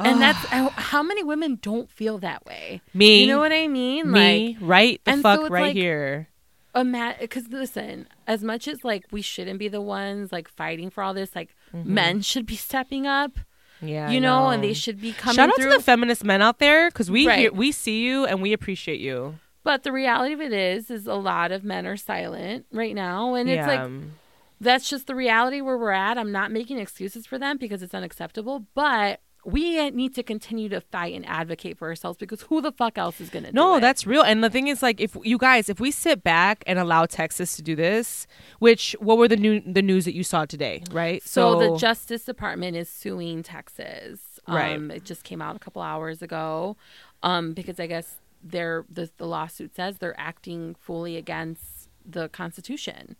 And 0.00 0.20
that's 0.22 0.38
how 0.76 1.02
many 1.02 1.24
women 1.24 1.58
don't 1.60 1.90
feel 1.90 2.18
that 2.18 2.46
way. 2.46 2.80
me. 2.94 3.22
You 3.22 3.26
know 3.26 3.40
what 3.40 3.52
I 3.52 3.66
mean? 3.66 4.12
me, 4.12 4.56
Like, 4.56 4.56
right 4.60 5.00
the 5.04 5.16
so 5.16 5.22
fuck 5.22 5.40
it's 5.40 5.50
right 5.50 5.62
like- 5.62 5.74
here. 5.74 6.28
because 6.72 7.48
listen, 7.48 8.06
as 8.24 8.44
much 8.44 8.68
as 8.68 8.84
like 8.84 9.06
we 9.10 9.22
shouldn't 9.22 9.58
be 9.58 9.66
the 9.66 9.80
ones 9.80 10.30
like 10.30 10.48
fighting 10.48 10.88
for 10.90 11.02
all 11.02 11.14
this, 11.14 11.34
like 11.34 11.52
Mm-hmm. 11.74 11.94
men 11.94 12.20
should 12.22 12.46
be 12.46 12.56
stepping 12.56 13.06
up. 13.06 13.32
Yeah, 13.80 14.10
you 14.10 14.20
know, 14.20 14.48
and 14.48 14.62
they 14.64 14.72
should 14.72 15.00
be 15.00 15.12
coming 15.12 15.36
Shout 15.36 15.50
out 15.50 15.54
through. 15.56 15.70
to 15.70 15.76
the 15.76 15.82
feminist 15.82 16.24
men 16.24 16.42
out 16.42 16.58
there 16.58 16.90
because 16.90 17.10
we 17.12 17.28
Right. 17.28 17.38
hear, 17.38 17.52
we 17.52 17.70
see 17.70 18.02
you 18.04 18.24
and 18.26 18.42
we 18.42 18.52
appreciate 18.52 18.98
you. 19.00 19.38
but 19.62 19.82
the 19.84 19.92
reality 19.92 20.32
of 20.34 20.40
it 20.40 20.52
is, 20.52 20.90
is 20.90 21.06
a 21.06 21.14
lot 21.14 21.52
of 21.52 21.62
men 21.62 21.86
are 21.86 21.96
silent 21.96 22.66
right 22.72 22.94
now, 22.94 23.34
and 23.34 23.48
it's 23.48 23.66
like 23.68 23.78
um, 23.80 24.12
that's 24.60 24.88
just 24.90 25.06
the 25.06 25.14
reality 25.14 25.60
where 25.60 25.78
we're 25.78 25.92
at. 25.92 26.18
I'm 26.18 26.32
not 26.32 26.50
making 26.50 26.78
excuses 26.78 27.24
for 27.26 27.38
them 27.38 27.56
because 27.58 27.80
it's 27.82 27.94
unacceptable, 27.94 28.64
but 28.74 29.20
we 29.48 29.90
need 29.90 30.14
to 30.14 30.22
continue 30.22 30.68
to 30.68 30.80
fight 30.80 31.14
and 31.14 31.26
advocate 31.26 31.78
for 31.78 31.88
ourselves 31.88 32.18
because 32.18 32.42
who 32.42 32.60
the 32.60 32.70
fuck 32.70 32.98
else 32.98 33.18
is 33.18 33.30
gonna 33.30 33.50
do 33.50 33.54
No, 33.54 33.80
that's 33.80 34.06
real. 34.06 34.22
And 34.22 34.44
the 34.44 34.50
thing 34.50 34.68
is, 34.68 34.82
like, 34.82 35.00
if 35.00 35.16
you 35.22 35.38
guys, 35.38 35.70
if 35.70 35.80
we 35.80 35.90
sit 35.90 36.22
back 36.22 36.62
and 36.66 36.78
allow 36.78 37.06
Texas 37.06 37.56
to 37.56 37.62
do 37.62 37.74
this, 37.74 38.26
which 38.58 38.94
what 39.00 39.16
were 39.16 39.26
the 39.26 39.38
new 39.38 39.60
the 39.60 39.80
news 39.80 40.04
that 40.04 40.14
you 40.14 40.22
saw 40.22 40.44
today, 40.44 40.82
right? 40.90 41.22
So, 41.22 41.58
the 41.58 41.78
Justice 41.78 42.24
Department 42.24 42.76
is 42.76 42.90
suing 42.90 43.42
Texas. 43.42 44.20
Right. 44.46 44.76
Um, 44.76 44.90
it 44.90 45.04
just 45.04 45.24
came 45.24 45.40
out 45.40 45.56
a 45.56 45.58
couple 45.58 45.80
hours 45.82 46.20
ago, 46.22 46.76
um, 47.22 47.54
because 47.54 47.80
I 47.80 47.86
guess 47.86 48.16
they're 48.42 48.84
the 48.90 49.10
the 49.16 49.26
lawsuit 49.26 49.74
says 49.74 49.96
they're 49.98 50.18
acting 50.20 50.74
fully 50.78 51.16
against 51.16 51.88
the 52.04 52.28
Constitution. 52.28 53.16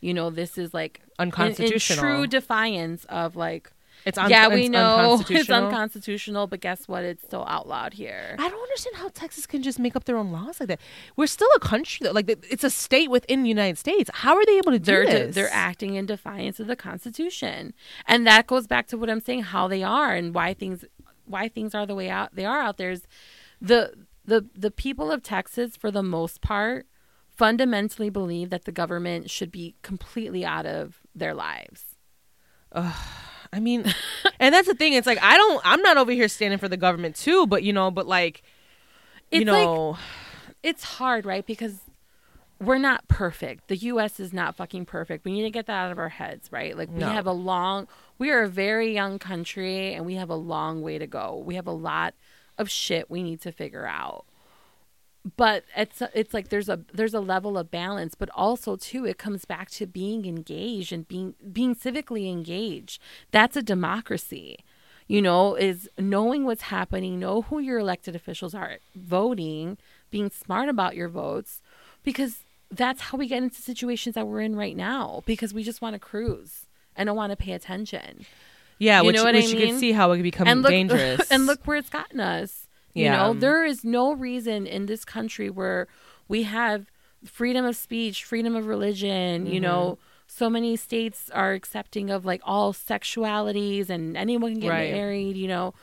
You 0.00 0.14
know, 0.14 0.30
this 0.30 0.58
is 0.58 0.72
like 0.72 1.00
in- 1.18 1.24
Unconstitutional. 1.24 2.04
in, 2.04 2.14
true 2.14 2.26
defiance 2.28 3.04
of 3.06 3.34
like. 3.34 3.72
It's 4.04 4.18
un- 4.18 4.30
yeah, 4.30 4.48
we 4.48 4.62
it's 4.62 4.70
know 4.70 5.14
it's 5.14 5.20
unconstitutional. 5.20 5.64
unconstitutional, 5.66 6.46
but 6.46 6.60
guess 6.60 6.88
what? 6.88 7.04
It's 7.04 7.22
still 7.22 7.44
outlawed 7.46 7.94
here. 7.94 8.36
I 8.38 8.48
don't 8.48 8.60
understand 8.60 8.96
how 8.96 9.08
Texas 9.08 9.46
can 9.46 9.62
just 9.62 9.78
make 9.78 9.94
up 9.96 10.04
their 10.04 10.16
own 10.16 10.32
laws 10.32 10.60
like 10.60 10.68
that. 10.68 10.80
We're 11.16 11.26
still 11.26 11.48
a 11.56 11.60
country, 11.60 12.04
though. 12.04 12.12
Like 12.12 12.28
it's 12.28 12.64
a 12.64 12.70
state 12.70 13.10
within 13.10 13.42
the 13.42 13.48
United 13.48 13.78
States. 13.78 14.10
How 14.12 14.36
are 14.36 14.44
they 14.46 14.58
able 14.58 14.72
to 14.72 14.78
do 14.78 14.84
they're 14.84 15.06
this? 15.06 15.34
they're 15.34 15.50
acting 15.52 15.94
in 15.94 16.06
defiance 16.06 16.60
of 16.60 16.66
the 16.66 16.76
Constitution, 16.76 17.74
and 18.06 18.26
that 18.26 18.46
goes 18.46 18.66
back 18.66 18.86
to 18.88 18.98
what 18.98 19.10
I'm 19.10 19.20
saying: 19.20 19.42
how 19.42 19.68
they 19.68 19.82
are 19.82 20.14
and 20.14 20.34
why 20.34 20.54
things 20.54 20.84
why 21.24 21.48
things 21.48 21.74
are 21.74 21.86
the 21.86 21.94
way 21.94 22.10
out 22.10 22.34
they 22.34 22.44
are 22.44 22.60
out 22.60 22.76
there. 22.76 22.90
Is 22.90 23.06
the 23.60 23.92
the 24.24 24.46
the 24.54 24.70
people 24.70 25.10
of 25.10 25.22
Texas, 25.22 25.76
for 25.76 25.90
the 25.90 26.02
most 26.02 26.40
part, 26.40 26.86
fundamentally 27.28 28.10
believe 28.10 28.50
that 28.50 28.64
the 28.64 28.72
government 28.72 29.30
should 29.30 29.50
be 29.50 29.74
completely 29.82 30.44
out 30.44 30.66
of 30.66 31.00
their 31.14 31.34
lives. 31.34 31.96
I 33.52 33.60
mean, 33.60 33.84
and 34.40 34.54
that's 34.54 34.66
the 34.68 34.74
thing. 34.74 34.94
It's 34.94 35.06
like 35.06 35.22
I 35.22 35.36
don't. 35.36 35.60
I'm 35.64 35.82
not 35.82 35.96
over 35.96 36.10
here 36.12 36.28
standing 36.28 36.58
for 36.58 36.68
the 36.68 36.76
government 36.76 37.16
too, 37.16 37.46
but 37.46 37.62
you 37.62 37.72
know, 37.72 37.90
but 37.90 38.06
like, 38.06 38.42
you 39.30 39.42
It's 39.42 39.50
like- 39.50 39.64
know, 39.64 39.98
It's 40.62 40.84
hard, 40.84 41.26
right? 41.26 41.44
Because 41.44 41.80
we're 42.60 42.78
not 42.78 43.08
perfect. 43.08 43.66
The 43.68 43.76
U.S. 43.76 44.20
is 44.20 44.32
not 44.32 44.54
fucking 44.56 44.86
perfect. 44.86 45.24
We 45.24 45.32
need 45.32 45.42
to 45.42 45.50
get 45.50 45.66
that 45.66 45.74
out 45.86 45.90
of 45.92 45.98
our 45.98 46.08
heads, 46.10 46.50
right? 46.52 46.76
Like 46.76 46.88
we 46.90 47.00
No. 47.00 47.08
have 47.08 47.26
a 47.26 47.32
long. 47.32 47.88
We 48.18 48.30
are 48.30 48.42
a 48.44 48.48
very 48.48 48.94
young 48.94 49.18
country, 49.18 49.92
and 49.94 50.06
we 50.06 50.14
have 50.14 50.30
a 50.30 50.36
long 50.36 50.80
way 50.80 50.96
to 50.98 51.06
go. 51.08 51.42
We 51.44 51.56
have 51.56 51.66
a 51.66 51.72
lot 51.72 52.14
of 52.58 52.70
shit 52.70 53.10
we 53.10 53.22
need 53.24 53.40
to 53.40 53.50
figure 53.52 53.84
out. 53.86 54.24
But 55.36 55.64
it's 55.76 56.02
it's 56.14 56.34
like 56.34 56.48
there's 56.48 56.68
a 56.68 56.80
there's 56.92 57.14
a 57.14 57.20
level 57.20 57.56
of 57.56 57.70
balance, 57.70 58.14
but 58.16 58.28
also 58.34 58.74
too 58.76 59.06
it 59.06 59.18
comes 59.18 59.44
back 59.44 59.70
to 59.72 59.86
being 59.86 60.26
engaged 60.26 60.92
and 60.92 61.06
being 61.06 61.34
being 61.52 61.76
civically 61.76 62.30
engaged. 62.30 63.00
That's 63.30 63.56
a 63.56 63.62
democracy. 63.62 64.58
You 65.06 65.20
know, 65.22 65.54
is 65.54 65.88
knowing 65.98 66.44
what's 66.44 66.62
happening, 66.62 67.18
know 67.20 67.42
who 67.42 67.58
your 67.58 67.78
elected 67.78 68.16
officials 68.16 68.54
are, 68.54 68.78
voting, 68.96 69.76
being 70.10 70.30
smart 70.30 70.68
about 70.68 70.96
your 70.96 71.08
votes, 71.08 71.60
because 72.02 72.44
that's 72.70 73.02
how 73.02 73.18
we 73.18 73.26
get 73.26 73.42
into 73.42 73.60
situations 73.60 74.14
that 74.14 74.26
we're 74.26 74.40
in 74.40 74.56
right 74.56 74.76
now. 74.76 75.22
Because 75.26 75.52
we 75.52 75.62
just 75.62 75.82
want 75.82 75.94
to 75.94 75.98
cruise 76.00 76.66
and 76.96 77.06
don't 77.06 77.16
want 77.16 77.30
to 77.30 77.36
pay 77.36 77.52
attention. 77.52 78.24
yeah, 78.78 79.00
you 79.00 79.06
which, 79.08 79.16
know 79.16 79.24
what 79.24 79.34
which 79.34 79.44
I 79.44 79.48
you 79.48 79.66
can 79.66 79.78
see 79.78 79.92
how 79.92 80.10
it 80.12 80.16
can 80.16 80.22
become 80.22 80.48
and 80.48 80.62
look, 80.62 80.70
dangerous. 80.70 81.20
and 81.30 81.46
look 81.46 81.64
where 81.66 81.76
it's 81.76 81.90
gotten 81.90 82.20
us. 82.20 82.61
You 82.94 83.04
Yeah. 83.04 83.16
know, 83.16 83.34
there 83.34 83.64
is 83.64 83.84
no 83.84 84.12
reason 84.12 84.66
in 84.66 84.86
this 84.86 85.04
country 85.04 85.48
where 85.50 85.88
we 86.28 86.42
have 86.44 86.86
freedom 87.24 87.64
of 87.64 87.76
speech, 87.76 88.24
freedom 88.24 88.54
of 88.56 88.66
religion, 88.66 89.46
you 89.46 89.60
know, 89.60 89.92
Mm-hmm. 89.92 90.02
so 90.26 90.50
many 90.50 90.76
states 90.76 91.30
are 91.32 91.52
accepting 91.52 92.10
of 92.10 92.24
like 92.24 92.40
all 92.44 92.72
sexualities 92.72 93.88
and 93.90 94.16
anyone 94.16 94.52
can 94.52 94.60
get 94.60 94.68
Right. 94.70 94.92
married, 94.92 95.36
you 95.36 95.48
know. 95.48 95.74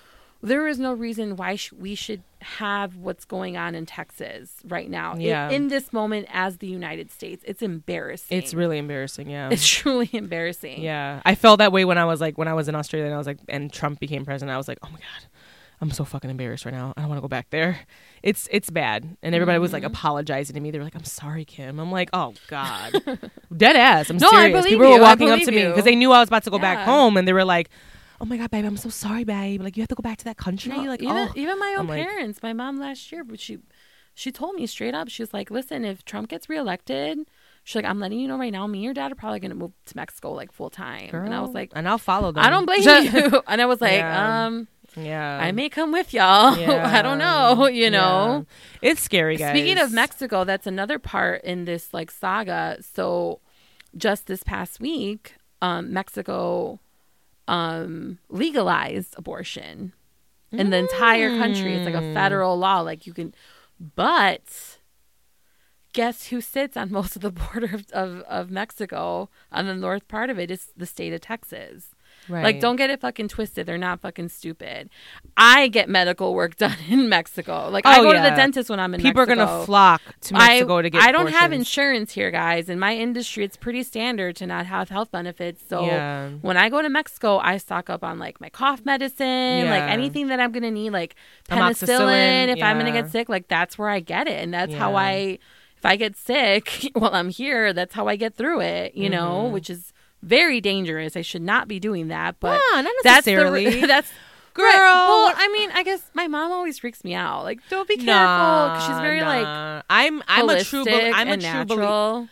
There 0.42 0.68
is 0.70 0.80
no 0.80 0.94
reason 0.94 1.36
why 1.36 1.56
sh- 1.58 1.74
we 1.74 1.96
should 1.96 2.24
have 2.42 2.96
what's 2.96 3.26
going 3.26 3.58
on 3.58 3.76
in 3.76 3.86
Texas 3.86 4.54
right 4.66 4.90
now. 4.90 5.16
Yeah. 5.18 5.50
in 5.50 5.68
this 5.68 5.92
moment 5.92 6.28
as 6.32 6.58
the 6.60 6.68
United 6.68 7.12
States. 7.12 7.44
It's 7.46 7.62
embarrassing. 7.62 8.38
it's 8.38 8.54
really 8.54 8.78
embarrassing. 8.78 9.30
Yeah, 9.30 9.50
it's 9.52 9.68
truly 9.78 10.10
embarrassing. 10.14 10.82
Yeah, 10.82 11.22
I 11.26 11.36
felt 11.36 11.58
that 11.60 11.74
way 11.74 11.84
when 11.84 11.98
I 11.98 12.06
was 12.06 12.22
like 12.22 12.38
when 12.38 12.48
I 12.48 12.54
was 12.54 12.70
in 12.70 12.76
Australia 12.76 13.08
and 13.08 13.16
I 13.16 13.18
was 13.18 13.28
like 13.28 13.40
and 13.50 13.72
Trump 13.72 14.00
became 14.00 14.24
president. 14.24 14.54
I 14.54 14.58
was 14.58 14.70
like, 14.70 14.80
oh 14.82 14.88
my 14.90 15.00
god, 15.00 15.28
I'm 15.82 15.92
so 15.92 16.04
fucking 16.04 16.30
embarrassed 16.30 16.66
right 16.66 16.74
now. 16.74 16.94
I 16.98 17.02
don't 17.02 17.10
want 17.10 17.20
to 17.20 17.22
go 17.22 17.28
back 17.30 17.50
there. 17.52 17.80
It's 18.22 18.48
it's 18.52 18.70
bad, 18.70 19.18
and 19.24 19.34
everybody 19.34 19.60
was 19.60 19.72
like 19.74 19.84
Mm-hmm. 19.84 19.94
apologizing 19.94 20.54
to 20.56 20.60
me. 20.60 20.72
They 20.72 20.78
were 20.78 20.84
like, 20.84 20.96
I'm 20.96 21.06
sorry, 21.06 21.46
Kim. 21.46 21.80
I'm 21.80 21.92
like, 21.92 22.10
oh 22.14 22.34
god, 22.48 22.94
dead 23.56 23.76
ass. 23.78 24.10
I'm 24.10 24.18
No, 24.18 24.28
I 24.28 24.32
serious. 24.44 24.52
believe 24.58 24.72
People 24.78 24.88
you. 24.88 24.94
were 24.96 25.02
walking 25.02 25.30
up 25.30 25.40
to 25.40 25.52
me 25.52 25.66
because 25.68 25.86
they 25.86 25.96
knew 25.96 26.12
I 26.12 26.20
was 26.20 26.28
about 26.28 26.44
to 26.44 26.50
go 26.50 26.60
back 26.60 26.86
home, 26.86 27.16
and 27.18 27.28
they 27.28 27.34
were 27.34 27.46
like. 27.46 27.70
Oh 28.22 28.26
my 28.26 28.36
god, 28.36 28.52
babe! 28.52 28.66
I'm 28.66 28.76
so 28.76 28.90
sorry, 28.90 29.24
babe. 29.24 29.62
Like 29.62 29.78
you 29.78 29.82
have 29.82 29.88
to 29.88 29.96
go 29.96 30.02
back 30.02 30.18
to 30.18 30.26
that 30.26 30.36
country. 30.36 30.74
No, 30.74 30.84
like 30.84 31.02
even 31.02 31.16
oh, 31.16 31.32
even 31.36 31.58
my 31.58 31.70
own 31.78 31.80
I'm 31.80 31.88
like- 31.88 32.06
parents, 32.06 32.44
my 32.44 32.52
mom 32.52 32.78
last 32.78 33.14
year, 33.14 33.24
but 33.24 33.40
she 33.40 33.60
she 34.14 34.30
told 34.30 34.56
me 34.56 34.68
straight 34.68 34.94
up, 34.94 35.08
she 35.08 35.24
was 35.24 35.34
like, 35.34 35.50
"Listen, 35.50 35.86
if 35.86 36.04
Trump 36.04 36.28
gets 36.28 36.50
reelected, 36.50 37.18
she's 37.64 37.76
like, 37.78 37.86
I'm 37.86 38.02
letting 38.02 38.20
you 38.20 38.28
know 38.28 38.38
right 38.38 38.52
now, 38.52 38.68
me 38.68 38.80
and 38.80 38.84
your 38.84 38.94
dad 38.94 39.14
are 39.14 39.16
probably 39.16 39.40
gonna 39.40 39.56
move 39.56 39.72
to 39.86 39.96
Mexico 39.96 40.34
like 40.34 40.52
full 40.52 40.70
time." 40.70 41.12
and 41.14 41.34
I 41.34 41.40
was 41.40 41.52
like, 41.52 41.72
and 41.74 41.88
I'll 41.88 41.98
follow 41.98 42.34
them. 42.34 42.44
"I 42.44 42.50
don't 42.50 42.66
blame 42.66 42.82
you," 43.14 43.42
and 43.48 43.62
I 43.62 43.66
was 43.66 43.80
like, 43.80 43.94
Yeah. 43.94 44.48
"Um, 44.48 44.68
Yeah, 44.96 45.40
I 45.40 45.52
may 45.52 45.70
come 45.70 45.92
with 45.92 46.14
y'all. 46.14 46.54
I 46.56 47.02
don't 47.02 47.18
know, 47.18 47.68
you 47.68 47.90
know." 47.90 48.46
Yeah. 48.82 48.92
It's 48.92 49.02
scary, 49.02 49.38
guys. 49.38 49.52
Speaking 49.52 49.78
of 49.78 49.92
Mexico, 49.92 50.44
that's 50.44 50.68
another 50.68 51.00
part 51.00 51.44
in 51.44 51.66
this 51.66 51.94
like 51.94 52.12
saga. 52.12 52.78
So, 52.82 53.40
just 53.96 54.28
this 54.28 54.44
past 54.44 54.80
week, 54.80 55.36
um, 55.62 55.94
Mexico 55.94 56.80
um, 57.48 58.20
legalized 58.30 59.16
abortion 59.18 59.94
in 60.52 60.70
the 60.70 60.78
entire 60.78 61.38
country. 61.38 61.76
It's 61.76 61.86
like 61.86 62.02
a 62.02 62.14
federal 62.14 62.58
law. 62.58 62.82
Like 62.82 63.06
you 63.06 63.14
can, 63.14 63.34
but 63.96 64.80
guess 65.94 66.28
who 66.28 66.42
sits 66.42 66.78
on 66.78 66.92
most 67.00 67.16
of 67.16 67.22
the 67.22 67.32
border 67.32 67.74
of, 67.74 67.92
of, 67.92 68.22
of 68.22 68.52
Mexico 68.52 69.30
on 69.52 69.66
the 69.66 69.76
north 69.76 70.08
part 70.08 70.30
of 70.30 70.40
it 70.40 70.52
is 70.52 70.72
the 70.78 70.86
state 70.86 71.14
of 71.14 71.22
Texas. 71.22 71.90
Right. 72.30 72.44
Like, 72.44 72.60
don't 72.60 72.76
get 72.76 72.90
it 72.90 73.02
fucking 73.02 73.28
twisted. 73.28 73.66
They're 73.66 73.78
not 73.78 74.00
fucking 74.02 74.30
stupid. 74.30 74.90
I 75.36 75.68
get 75.68 75.90
medical 75.90 76.34
work 76.34 76.56
done 76.64 76.78
in 76.88 77.10
Mexico. 77.10 77.70
Like, 77.70 77.86
I 77.86 78.00
Oh, 78.00 78.04
go 78.04 78.14
to 78.14 78.20
the 78.20 78.30
dentist 78.32 78.70
when 78.70 78.80
I'm 78.80 78.94
in 78.94 79.02
people 79.02 79.26
Mexico. 79.26 79.42
are 79.42 79.46
gonna 79.48 79.66
flock 79.66 80.02
to 80.22 80.34
Mexico 80.36 80.78
I, 80.78 80.82
to 80.84 80.90
get. 80.90 81.02
I 81.04 81.12
don't 81.12 81.28
have 81.32 81.52
insurance 81.52 82.14
here, 82.14 82.32
guys. 82.32 82.70
In 82.70 82.80
my 82.80 82.96
industry, 82.96 83.44
it's 83.44 83.58
pretty 83.58 83.84
standard 83.84 84.36
to 84.38 84.48
not 84.48 84.66
have 84.68 84.90
health 84.90 85.12
benefits. 85.12 85.62
So 85.68 85.86
Yeah. 85.86 86.30
when 86.42 86.58
I 86.58 86.70
go 86.70 86.82
to 86.82 86.90
Mexico, 86.90 87.40
I 87.40 87.58
stock 87.58 87.90
up 87.90 88.04
on 88.04 88.20
like 88.20 88.40
my 88.40 88.50
cough 88.50 88.86
medicine, 88.86 89.70
like 89.70 89.84
anything 89.84 90.28
that 90.28 90.40
I'm 90.40 90.52
gonna 90.52 90.72
need, 90.72 90.92
like 90.92 91.16
penicillin. 91.50 92.48
If 92.56 92.64
I'm 92.64 92.78
gonna 92.78 92.92
get 92.92 93.12
sick, 93.12 93.30
like 93.30 93.48
that's 93.48 93.78
where 93.78 93.90
I 93.90 94.00
get 94.00 94.28
it, 94.28 94.42
and 94.44 94.54
that's 94.54 94.74
how 94.74 94.96
I. 94.96 95.40
If 95.78 95.86
I 95.86 95.96
get 95.96 96.18
sick 96.18 96.90
while 96.94 97.14
I'm 97.16 97.30
here, 97.30 97.72
that's 97.72 97.94
how 97.94 98.08
I 98.10 98.18
get 98.18 98.36
through 98.36 98.60
it. 98.62 98.96
You 98.96 99.10
know, 99.10 99.44
Mm-hmm. 99.46 99.54
which 99.54 99.70
is 99.70 99.94
very 100.22 100.62
dangerous. 100.62 101.16
I 101.16 101.22
should 101.22 101.42
not 101.42 101.68
be 101.68 101.80
doing 101.80 102.10
that, 102.10 102.40
but 102.40 102.60
Nah, 102.72 102.82
not 102.82 102.92
that's 103.04 103.26
the 103.26 103.32
necessarily. 103.32 103.82
that's 103.86 104.12
Girl. 104.54 104.66
Right. 104.66 105.08
Well, 105.08 105.34
I 105.38 105.48
mean, 105.54 105.70
I 105.74 105.84
guess 105.84 106.02
my 106.14 106.28
mom 106.28 106.52
always 106.52 106.80
freaks 106.80 107.04
me 107.04 107.14
out. 107.14 107.44
Like, 107.44 107.60
don't 107.70 107.88
be 107.88 107.96
careful 107.96 108.06
because 108.74 108.86
she's 108.88 109.00
very 109.00 109.22
like 109.22 109.46
like 109.46 109.84
I'm 109.90 110.22
I'm 110.28 110.50
a 110.50 110.64
true 110.64 110.84
bel- 110.84 111.14
I'm 111.14 111.30
a 111.30 111.38
true 111.38 111.66
believer. 111.66 112.30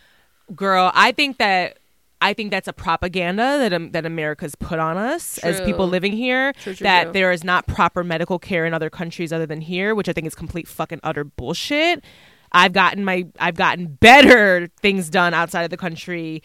girl. 0.54 0.90
I 0.94 1.12
think 1.12 1.38
that 1.38 1.78
I 2.20 2.34
think 2.34 2.50
that's 2.50 2.66
a 2.68 2.72
propaganda 2.72 3.42
that 3.42 3.72
um, 3.72 3.92
that 3.92 4.04
America's 4.04 4.54
put 4.56 4.78
on 4.78 4.96
us 4.96 5.38
as 5.38 5.60
people 5.60 5.86
living 5.86 6.12
here. 6.12 6.52
True, 6.54 6.74
true, 6.74 6.84
that 6.84 7.04
true. 7.04 7.12
there 7.12 7.32
is 7.32 7.44
not 7.44 7.66
proper 7.66 8.02
medical 8.02 8.38
care 8.38 8.66
in 8.66 8.74
other 8.74 8.90
countries 8.90 9.32
other 9.32 9.46
than 9.46 9.60
here, 9.60 9.94
which 9.94 10.08
I 10.08 10.12
think 10.12 10.26
is 10.26 10.34
complete 10.34 10.66
fucking 10.66 11.00
utter 11.02 11.24
bullshit. 11.24 12.04
I've 12.50 12.72
gotten 12.72 13.04
my 13.04 13.26
I've 13.38 13.54
gotten 13.54 13.86
better 13.86 14.68
things 14.80 15.08
done 15.08 15.34
outside 15.34 15.62
of 15.62 15.70
the 15.70 15.76
country 15.76 16.42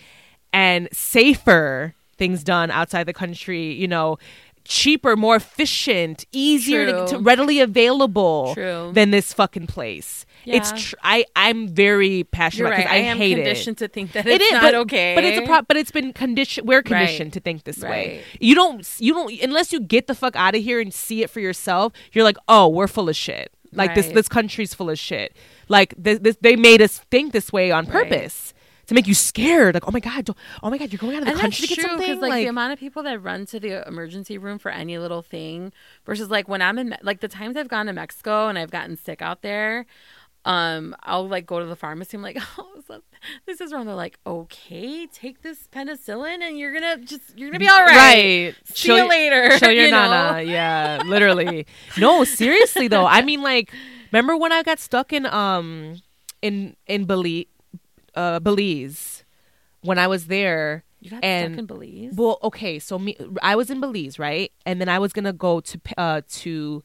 and 0.54 0.88
safer 0.94 1.94
things 2.18 2.44
done 2.44 2.72
outside 2.72 3.06
the 3.06 3.14
country. 3.14 3.74
You 3.74 3.88
know. 3.88 4.18
Cheaper, 4.66 5.18
more 5.18 5.36
efficient, 5.36 6.24
easier 6.32 6.86
to, 6.86 7.08
to 7.08 7.20
readily 7.20 7.60
available 7.60 8.54
True. 8.54 8.92
than 8.94 9.12
this 9.12 9.34
fucking 9.34 9.68
place. 9.68 10.26
It's 10.46 10.72
Yeah. 10.72 10.78
tr- 10.78 10.96
I 11.04 11.26
I'm 11.36 11.68
very 11.68 12.24
passionate 12.24 12.68
about 12.68 12.78
right. 12.78 12.86
it 12.86 12.90
I, 12.90 12.96
I, 12.96 12.98
am 13.00 13.18
hate 13.18 13.36
conditioned 13.36 13.82
it. 13.82 13.88
to 13.88 13.88
think 13.90 14.14
that 14.14 14.26
It 14.26 14.36
it's 14.42 14.46
is, 14.46 14.52
not 14.54 14.62
but, 14.62 14.76
okay. 14.76 15.16
But 15.16 15.26
it's 15.26 15.38
a 15.40 15.42
pro- 15.42 15.64
but 15.64 15.76
it's 15.76 15.92
been 15.92 16.14
conditioned. 16.14 16.66
We're 16.66 16.82
conditioned 16.82 17.34
to 17.34 17.42
think 17.42 17.66
this 17.66 17.80
way. 17.80 18.24
You 18.40 18.56
don't. 18.56 18.90
You 19.00 19.14
don't 19.14 19.34
unless 19.42 19.74
you 19.74 19.82
get 19.82 20.08
the 20.08 20.16
fuck 20.16 20.34
out 20.38 20.56
of 20.56 20.64
here 20.64 20.80
and 20.80 20.94
see 20.94 21.24
it 21.24 21.30
for 21.30 21.42
yourself. 21.42 21.92
You're 22.14 22.24
like, 22.24 22.38
oh, 22.48 22.70
we're 22.70 22.88
full 22.88 23.10
of 23.10 23.18
shit. 23.18 23.52
Like 23.74 23.96
this. 23.96 24.06
Right. 24.06 24.16
This 24.16 24.30
country's 24.30 24.74
full 24.74 24.90
of 24.90 24.98
shit. 24.98 25.36
Like 25.68 25.94
this, 25.98 26.20
this. 26.20 26.38
They 26.40 26.56
made 26.56 26.82
us 26.82 27.00
think 27.12 27.34
this 27.34 27.52
way 27.52 27.70
on 27.72 27.84
Right. 27.86 28.10
purpose 28.10 28.53
to 28.94 28.95
make 28.95 29.07
you 29.07 29.14
scared. 29.15 29.74
Like, 29.74 29.88
oh 29.88 29.91
my 29.91 29.99
god, 29.99 30.30
oh 30.61 30.70
my 30.70 30.78
god, 30.78 30.91
you're 30.91 30.99
going 30.99 31.15
out 31.15 31.24
of 31.24 31.26
the 31.26 31.32
and 31.32 31.40
country 31.41 31.68
that's 31.68 31.70
to 31.70 31.76
get 31.76 31.82
true 31.82 31.90
something. 31.98 32.20
like, 32.22 32.44
the 32.44 32.48
amount 32.48 32.74
of 32.74 32.80
people 32.80 33.03
that 33.03 33.22
run 33.22 33.45
to 33.48 33.60
the 33.60 33.88
emergency 33.88 34.38
room 34.38 34.60
for 34.60 34.72
any 34.72 34.98
little 34.98 35.22
thing 35.22 35.72
versus 36.06 36.30
like 36.30 36.48
when 36.48 36.61
I'm 36.61 36.78
in 36.80 36.95
like 37.02 37.20
the 37.22 37.28
times 37.28 37.57
I've 37.57 37.68
gone 37.70 37.88
to 37.88 37.94
Mexico 37.94 38.48
and 38.48 38.57
I've 38.57 38.72
gotten 38.72 38.98
sick 38.98 39.22
out 39.22 39.41
there. 39.41 39.86
um, 40.45 40.95
I'll 41.03 41.28
like 41.28 41.45
go 41.45 41.60
to 41.60 41.65
the 41.65 41.76
pharmacy. 41.76 42.18
I'm 42.18 42.24
like, 42.24 42.38
oh, 42.57 42.70
this 43.45 43.61
is 43.61 43.72
wrong. 43.72 43.86
They're 43.86 43.95
like, 43.95 44.20
okay, 44.28 45.07
take 45.07 45.41
this 45.41 45.68
penicillin, 45.72 46.41
and 46.41 46.60
you're 46.60 46.74
gonna 46.74 46.98
just 47.06 47.38
you're 47.38 47.49
gonna 47.49 47.60
be 47.60 47.68
all 47.70 47.82
right. 47.82 47.95
Right. 47.95 48.56
See 48.65 48.90
Show 48.90 48.98
you 48.98 49.07
later. 49.10 49.57
Show 49.57 49.70
your 49.70 49.86
you 49.86 49.91
know? 49.91 50.10
nana. 50.10 50.41
Yeah, 50.44 51.02
literally. 51.06 51.65
No, 51.98 52.24
seriously 52.26 52.88
though. 52.90 53.06
I 53.06 53.22
mean, 53.22 53.41
like, 53.41 53.72
remember 54.11 54.36
when 54.38 54.52
I 54.52 54.64
got 54.64 54.80
stuck 54.80 55.14
in 55.14 55.26
um 55.28 56.02
in 56.41 56.76
in 56.88 57.06
Belize, 57.06 57.45
uh, 58.15 58.40
Belize 58.40 59.23
when 59.81 59.98
I 59.98 60.07
was 60.07 60.27
there. 60.27 60.84
You 60.99 61.10
got 61.10 61.23
and 61.23 61.53
stuck 61.53 61.60
in 61.60 61.65
Belize. 61.65 62.14
Well, 62.15 62.40
okay, 62.44 62.80
so 62.80 62.98
me, 62.98 63.18
I 63.41 63.56
was 63.56 63.69
in 63.69 63.81
Belize, 63.81 64.18
right, 64.18 64.52
and 64.65 64.80
then 64.80 64.88
I 64.88 64.99
was 64.99 65.11
gonna 65.11 65.34
go 65.34 65.60
to 65.60 65.80
uh 65.98 66.22
to, 66.30 66.84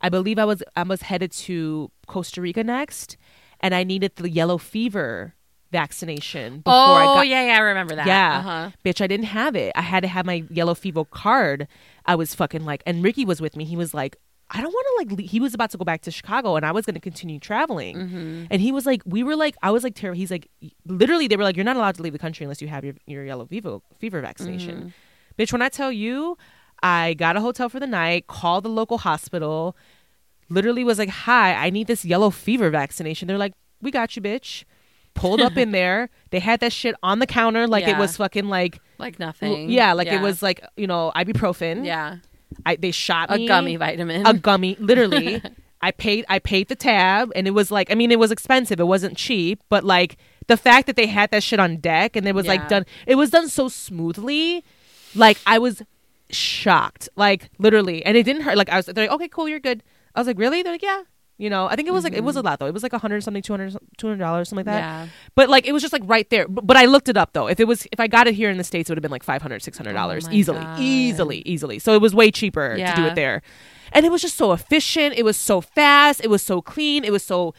I 0.00 0.08
believe 0.08 0.38
I 0.40 0.44
was 0.44 0.62
I 0.74 0.82
was 0.82 1.02
headed 1.02 1.30
to 1.32 1.90
Costa 2.08 2.40
Rica 2.40 2.64
next, 2.64 3.16
and 3.60 3.72
I 3.74 3.84
needed 3.84 4.16
the 4.16 4.28
yellow 4.28 4.58
fever 4.58 5.34
vaccination 5.70 6.58
before 6.58 6.74
I 6.74 7.04
go. 7.04 7.12
oh 7.12 7.14
got 7.14 7.28
yeah, 7.28 7.46
yeah, 7.46 7.54
I 7.54 7.60
remember 7.60 7.94
that. 7.94 8.06
yeah. 8.06 8.38
Uh-huh. 8.38 8.70
Bitch, 8.84 9.00
I 9.00 9.06
didn't 9.06 9.26
have 9.26 9.54
it. 9.54 9.72
I 9.76 9.82
had 9.82 10.00
to 10.00 10.08
have 10.08 10.26
my 10.26 10.44
yellow 10.50 10.74
fever 10.74 11.04
card. 11.04 11.68
I 12.06 12.16
was 12.16 12.34
fucking 12.34 12.64
like, 12.64 12.82
and 12.86 13.04
Ricky 13.04 13.24
was 13.24 13.40
with 13.40 13.56
me. 13.56 13.64
He 13.64 13.76
was 13.76 13.94
like, 13.94 14.16
I 14.52 14.60
don't 14.60 14.72
want 14.72 14.86
to 14.86 14.94
like, 15.14 15.18
le- 15.20 15.26
he 15.26 15.38
was 15.40 15.54
about 15.54 15.70
to 15.70 15.78
go 15.78 15.84
back 15.84 16.00
to 16.02 16.10
Chicago 16.10 16.56
and 16.56 16.66
I 16.66 16.72
was 16.72 16.84
going 16.84 16.94
to 16.94 17.00
continue 17.00 17.38
traveling. 17.38 17.96
Mm-hmm. 17.96 18.44
And 18.50 18.60
he 18.60 18.72
was 18.72 18.84
like, 18.84 19.00
we 19.06 19.22
were 19.22 19.36
like, 19.36 19.54
I 19.62 19.70
was 19.70 19.84
like, 19.84 19.94
terrible. 19.94 20.18
He's 20.18 20.30
like, 20.30 20.48
literally, 20.86 21.28
they 21.28 21.36
were 21.36 21.44
like, 21.44 21.56
you're 21.56 21.64
not 21.64 21.76
allowed 21.76 21.94
to 21.96 22.02
leave 22.02 22.12
the 22.12 22.18
country 22.18 22.44
unless 22.44 22.60
you 22.60 22.66
have 22.68 22.84
your, 22.84 22.94
your 23.06 23.24
yellow 23.24 23.46
fever, 23.46 23.78
fever 24.00 24.20
vaccination. 24.20 24.76
Mm-hmm. 24.76 25.42
Bitch, 25.42 25.52
when 25.52 25.62
I 25.62 25.68
tell 25.68 25.92
you, 25.92 26.36
I 26.82 27.14
got 27.14 27.36
a 27.36 27.40
hotel 27.40 27.68
for 27.68 27.78
the 27.78 27.86
night, 27.86 28.26
called 28.26 28.64
the 28.64 28.68
local 28.70 28.98
hospital, 28.98 29.76
literally 30.48 30.82
was 30.82 30.98
like, 30.98 31.10
hi, 31.10 31.54
I 31.54 31.70
need 31.70 31.86
this 31.86 32.04
yellow 32.04 32.30
fever 32.30 32.70
vaccination. 32.70 33.28
They're 33.28 33.38
like, 33.38 33.54
we 33.80 33.90
got 33.90 34.16
you, 34.16 34.22
bitch. 34.22 34.64
Pulled 35.14 35.40
up 35.40 35.56
in 35.56 35.70
there. 35.72 36.08
They 36.30 36.40
had 36.40 36.60
that 36.60 36.72
shit 36.72 36.94
on 37.02 37.18
the 37.18 37.26
counter 37.26 37.66
like 37.66 37.86
it 37.86 37.96
was 37.98 38.16
fucking 38.16 38.48
like 38.48 38.80
Like 38.98 39.18
nothing. 39.18 39.68
yeah, 39.70 39.92
like 39.92 40.08
it 40.08 40.20
was 40.20 40.42
like 40.42 40.60
you 40.76 40.86
know 40.86 41.10
ibuprofen. 41.16 41.84
Yeah, 41.84 42.16
I, 42.66 42.76
they 42.76 42.90
shot 42.90 43.30
a 43.30 43.36
me 43.38 43.46
gummy 43.48 43.76
vitamin. 43.76 44.26
a 44.26 44.34
gummy. 44.34 44.76
Literally, 44.78 45.42
I 45.80 45.90
paid 45.92 46.24
I 46.28 46.38
paid 46.38 46.68
the 46.68 46.76
tab, 46.76 47.32
and 47.34 47.46
it 47.46 47.52
was 47.52 47.70
like 47.70 47.90
I 47.90 47.94
mean 47.94 48.10
it 48.10 48.18
was 48.18 48.30
expensive. 48.30 48.80
It 48.80 48.86
wasn't 48.86 49.16
cheap, 49.16 49.62
but 49.68 49.84
like 49.84 50.16
the 50.46 50.56
fact 50.56 50.86
that 50.88 50.96
they 50.96 51.06
had 51.06 51.30
that 51.30 51.42
shit 51.42 51.60
on 51.60 51.76
deck 51.76 52.16
and 52.16 52.26
it 52.26 52.34
was 52.34 52.46
Yeah. 52.46 52.52
like 52.52 52.68
done. 52.68 52.84
It 53.06 53.14
was 53.14 53.30
done 53.30 53.48
so 53.48 53.68
smoothly, 53.68 54.64
like 55.14 55.38
I 55.46 55.58
was 55.58 55.82
shocked, 56.30 57.08
like 57.16 57.50
literally, 57.58 58.04
and 58.04 58.16
it 58.16 58.24
didn't 58.24 58.42
hurt. 58.42 58.56
Like 58.56 58.68
I 58.70 58.76
was, 58.76 58.86
they're 58.86 59.04
like, 59.06 59.14
okay, 59.14 59.28
cool, 59.28 59.48
you're 59.48 59.60
good. 59.60 59.82
I 60.14 60.20
was 60.20 60.26
like, 60.26 60.38
really? 60.38 60.62
They're 60.62 60.72
like, 60.72 60.82
yeah. 60.82 61.02
You 61.40 61.48
know, 61.48 61.68
I 61.68 61.74
think 61.74 61.88
it 61.88 61.92
was 61.92 62.04
like 62.04 62.12
it 62.12 62.22
was 62.22 62.36
a 62.36 62.40
mm-hmm. 62.40 62.48
lot 62.48 62.58
though. 62.58 62.66
It 62.66 62.74
was 62.74 62.82
like 62.82 62.92
a 62.92 62.98
hundred 62.98 63.22
something, 63.24 63.42
two 63.42 63.54
hundred, 63.54 63.74
two 63.96 64.08
hundred 64.08 64.18
dollars, 64.18 64.50
something 64.50 64.66
like 64.66 64.74
that. 64.74 64.80
Yeah. 64.80 65.08
But 65.34 65.48
like 65.48 65.66
it 65.66 65.72
was 65.72 65.80
just 65.80 65.90
like 65.90 66.02
right 66.04 66.28
there. 66.28 66.46
But, 66.46 66.66
but 66.66 66.76
I 66.76 66.84
looked 66.84 67.08
it 67.08 67.16
up 67.16 67.32
though. 67.32 67.46
If 67.46 67.58
it 67.58 67.66
was 67.66 67.86
if 67.90 67.98
I 67.98 68.08
got 68.08 68.26
it 68.26 68.34
here 68.34 68.50
in 68.50 68.58
the 68.58 68.64
states, 68.64 68.90
it 68.90 68.92
would 68.92 68.98
have 68.98 69.02
been 69.02 69.10
like 69.10 69.22
500 69.22 69.62
600 69.62 69.94
dollars 69.94 70.26
my 70.26 70.34
easily, 70.34 70.60
God. 70.60 70.78
easily, 70.78 71.38
easily. 71.46 71.78
So 71.78 71.94
it 71.94 72.02
was 72.02 72.14
way 72.14 72.30
cheaper 72.30 72.76
to 72.76 72.92
do 72.94 73.06
it 73.06 73.14
there, 73.14 73.40
and 73.92 74.04
it 74.04 74.12
was 74.12 74.20
just 74.20 74.36
so 74.36 74.52
efficient. 74.52 75.14
It 75.16 75.24
was 75.24 75.38
so 75.38 75.62
fast. 75.62 76.20
It 76.22 76.28
was 76.28 76.42
so 76.42 76.60
clean. 76.60 77.04
It 77.04 77.10
was 77.10 77.22
so. 77.22 77.54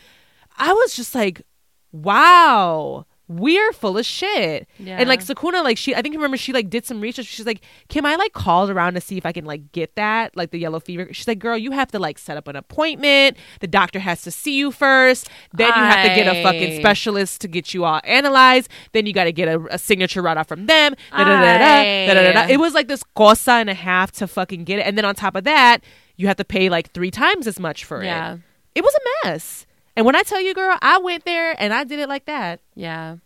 I 0.60 0.74
was 0.74 0.96
just 0.96 1.16
like, 1.16 1.42
wow. 1.92 3.08
We're 3.40 3.72
full 3.74 3.98
of 3.98 4.06
shit. 4.06 4.68
And 5.00 5.08
like 5.10 5.22
Sakuna, 5.22 5.64
like 5.64 5.78
she 5.78 5.96
I 5.96 6.02
think 6.02 6.14
you 6.14 6.20
remember 6.20 6.38
she 6.38 6.52
like 6.54 6.70
did 6.70 6.86
some 6.86 7.00
research. 7.02 7.28
She's 7.28 7.46
like, 7.46 7.62
Kim, 7.88 8.06
I 8.06 8.16
like 8.16 8.34
called 8.34 8.70
around 8.70 8.96
to 8.96 9.02
see 9.02 9.18
if 9.18 9.26
I 9.26 9.32
can 9.32 9.46
like 9.46 9.72
get 9.72 9.96
that, 9.96 10.36
like 10.36 10.52
the 10.52 10.60
yellow 10.60 10.80
fever. 10.80 11.08
She's 11.14 11.28
like, 11.28 11.40
girl, 11.40 11.58
you 11.58 11.72
have 11.72 11.92
to 11.92 12.00
like 12.00 12.18
set 12.18 12.36
up 12.38 12.48
an 12.48 12.56
appointment. 12.56 13.38
The 13.60 13.68
doctor 13.68 14.00
has 14.00 14.22
to 14.24 14.32
see 14.32 14.58
you 14.58 14.72
first. 14.72 15.30
Then 15.54 15.68
you 15.68 15.74
have 15.74 16.08
to 16.10 16.16
get 16.16 16.28
a 16.28 16.44
fucking 16.44 16.80
specialist 16.80 17.42
to 17.42 17.48
get 17.48 17.74
you 17.74 17.86
all 17.86 18.02
analyzed. 18.04 18.70
Then 18.92 19.06
you 19.06 19.14
got 19.14 19.26
to 19.26 19.32
get 19.32 19.48
a, 19.48 19.62
a 19.74 19.78
signature 19.78 20.22
right 20.22 20.36
off 20.38 20.48
from 20.48 20.66
them. 20.66 20.96
Da, 22.08 22.14
da, 22.14 22.34
da. 22.48 22.54
It 22.54 22.58
was 22.60 22.74
like 22.74 22.88
this 22.88 23.04
cosa 23.16 23.52
and 23.54 23.70
a 23.70 23.74
half 23.74 24.12
to 24.14 24.28
fucking 24.28 24.64
get 24.66 24.80
it. 24.80 24.82
And 24.86 24.98
then 24.98 25.06
on 25.06 25.16
top 25.16 25.36
of 25.36 25.44
that, 25.46 25.84
you 26.18 26.28
have 26.28 26.38
to 26.38 26.46
pay 26.46 26.70
like 26.70 26.92
three 26.92 27.12
times 27.12 27.48
as 27.48 27.60
much 27.60 27.86
for 27.86 28.04
Yeah. 28.04 28.34
it. 28.36 28.40
It 28.76 28.84
was 28.84 28.94
a 28.96 29.28
mess. 29.28 29.66
And 29.96 30.06
when 30.06 30.16
I 30.16 30.22
tell 30.24 30.42
you, 30.42 30.54
girl, 30.54 30.78
I 30.82 30.98
went 31.00 31.26
there 31.26 31.56
and 31.60 31.74
I 31.74 31.84
did 31.84 32.00
it 32.00 32.08
like 32.10 32.26
that. 32.26 32.60
Yeah. 32.76 33.18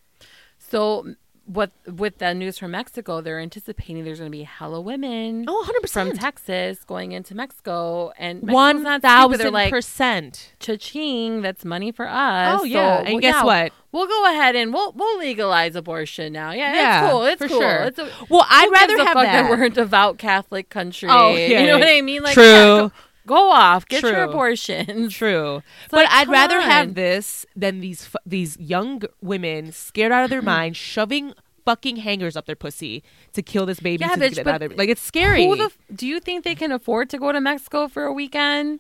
So 0.58 1.16
what 1.48 1.70
with 1.86 2.18
the 2.18 2.34
news 2.34 2.58
from 2.58 2.72
Mexico, 2.72 3.22
they're 3.22 3.40
anticipating 3.40 4.04
there's 4.04 4.18
going 4.18 4.32
to 4.32 4.36
be 4.36 4.44
hella 4.44 4.82
women 4.82 5.46
Oh, 5.48 5.64
100%. 5.84 5.90
from 5.92 6.12
Texas 6.18 6.84
going 6.86 7.12
into 7.12 7.36
Mexico, 7.36 8.12
and 8.18 8.42
Mexico's 8.42 8.54
One 8.54 8.82
not 8.84 9.02
stupid. 9.02 9.04
They're 9.04 9.38
thousand 9.38 9.54
like, 9.54 9.70
percent. 9.70 10.54
cha-ching, 10.60 11.44
that's 11.44 11.64
money 11.64 11.92
for 11.92 12.08
us. 12.08 12.62
Oh, 12.62 12.64
yeah. 12.64 12.98
So, 12.98 13.04
And 13.04 13.14
well, 13.14 13.22
guess 13.22 13.36
yeah, 13.36 13.44
what? 13.44 13.74
We'll 13.92 14.08
go 14.08 14.26
ahead 14.32 14.56
and 14.56 14.74
we'll 14.74 14.92
we'll 14.94 15.20
legalize 15.20 15.76
abortion 15.76 16.34
now. 16.34 16.52
Yeah, 16.52 16.74
Yeah, 16.74 17.04
it's 17.06 17.12
cool. 17.12 17.24
It's 17.26 17.42
cool. 17.54 17.60
sure. 17.62 17.84
It's 17.84 18.00
a, 18.00 18.10
Well, 18.28 18.46
I'd 18.50 18.72
rather 18.72 18.98
have 18.98 19.14
fuck 19.14 19.24
that. 19.26 19.48
we're 19.50 19.66
a 19.66 19.70
devout 19.70 20.18
Catholic 20.18 20.70
country. 20.72 21.10
Oh, 21.12 21.36
yeah. 21.36 21.60
You 21.62 21.68
know 21.68 21.78
what 21.78 21.88
I 21.88 22.02
mean? 22.02 22.24
Like, 22.24 22.34
True. 22.34 22.92
Go, 23.26 23.50
off, 23.52 23.88
get 23.88 24.02
your 24.04 24.14
True. 24.14 24.30
abortions. 24.30 25.14
True, 25.16 25.62
but 25.92 25.98
like, 26.06 26.10
I'd 26.12 26.28
rather 26.30 26.58
on. 26.58 26.64
have 26.64 26.96
this 26.96 27.46
than 27.56 27.80
these 27.82 28.06
fu- 28.06 28.18
these 28.26 28.58
young 28.60 29.02
women 29.22 29.72
scared 29.72 30.12
out 30.12 30.24
of 30.24 30.30
their 30.30 30.42
mind, 30.54 30.76
shoving 30.78 31.34
fucking 31.66 31.96
hangers 31.98 32.36
up 32.38 32.46
their 32.46 32.56
pussy 32.56 33.04
to 33.34 33.42
kill 33.42 33.66
this 33.66 33.80
baby. 33.80 34.02
Yeah, 34.02 34.16
to 34.16 34.22
bitch, 34.22 34.36
get 34.36 34.46
but 34.46 34.54
out 34.56 34.62
of 34.62 34.70
their, 34.70 34.78
like 34.78 34.90
it's 34.90 35.02
scary. 35.02 35.46
Who 35.46 35.56
the 35.56 35.64
f- 35.66 35.78
do 35.96 36.06
you 36.08 36.20
think 36.20 36.44
they 36.44 36.56
can 36.56 36.72
afford 36.72 37.10
to 37.10 37.18
go 37.18 37.32
to 37.32 37.42
Mexico 37.42 37.88
for 37.88 38.04
a 38.06 38.14
weekend 38.14 38.80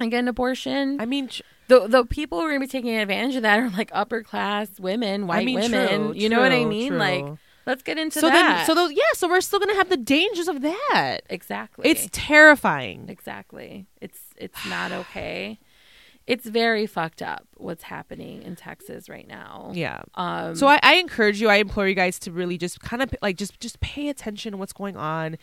and 0.00 0.10
get 0.10 0.20
an 0.20 0.28
abortion? 0.28 1.00
I 1.00 1.04
mean, 1.06 1.28
tr- 1.28 1.42
the 1.68 1.86
the 1.86 2.04
people 2.04 2.38
who 2.40 2.46
are 2.46 2.50
gonna 2.50 2.60
be 2.60 2.66
taking 2.68 2.96
advantage 2.96 3.36
of 3.36 3.42
that 3.42 3.58
are 3.58 3.68
like 3.70 3.90
upper 3.92 4.22
class 4.22 4.68
women, 4.80 5.26
white 5.26 5.44
mean, 5.44 5.56
women. 5.60 5.88
true, 5.88 6.12
you 6.14 6.28
know 6.28 6.40
what 6.40 6.52
I 6.52 6.64
mean? 6.64 6.90
true. 6.92 6.98
Like, 6.98 7.26
let's 7.66 7.82
get 7.82 7.98
into 7.98 8.20
so 8.20 8.28
that. 8.28 8.56
then, 8.58 8.66
so 8.66 8.74
those, 8.74 8.92
yeah, 8.92 9.02
so 9.14 9.28
we're 9.28 9.40
still 9.40 9.58
gonna 9.58 9.74
have 9.74 9.88
the 9.88 9.96
dangers 9.96 10.48
of 10.48 10.62
that. 10.62 11.20
exactly, 11.28 11.88
It's 11.88 12.08
terrifying. 12.12 13.06
exactly. 13.08 13.86
It's 14.00 14.20
it's 14.36 14.64
not 14.66 14.92
okay. 14.92 15.58
It's 16.26 16.44
very 16.46 16.86
fucked 16.86 17.22
up 17.22 17.46
what's 17.56 17.84
happening 17.84 18.42
in 18.42 18.56
Texas 18.56 19.08
right 19.08 19.28
now. 19.28 19.70
Yeah. 19.74 20.02
Um. 20.16 20.56
So 20.56 20.66
I, 20.66 20.80
I 20.82 20.94
encourage 20.96 21.40
you, 21.40 21.48
I 21.48 21.56
implore 21.56 21.86
you 21.86 21.94
guys 21.94 22.18
to 22.20 22.32
really 22.32 22.58
just 22.58 22.80
kind 22.80 23.00
of 23.02 23.14
like 23.22 23.36
just 23.36 23.60
just 23.60 23.78
pay 23.80 24.08
attention 24.08 24.52
to 24.52 24.56
what's 24.58 24.72
going 24.72 24.96
on. 24.96 25.36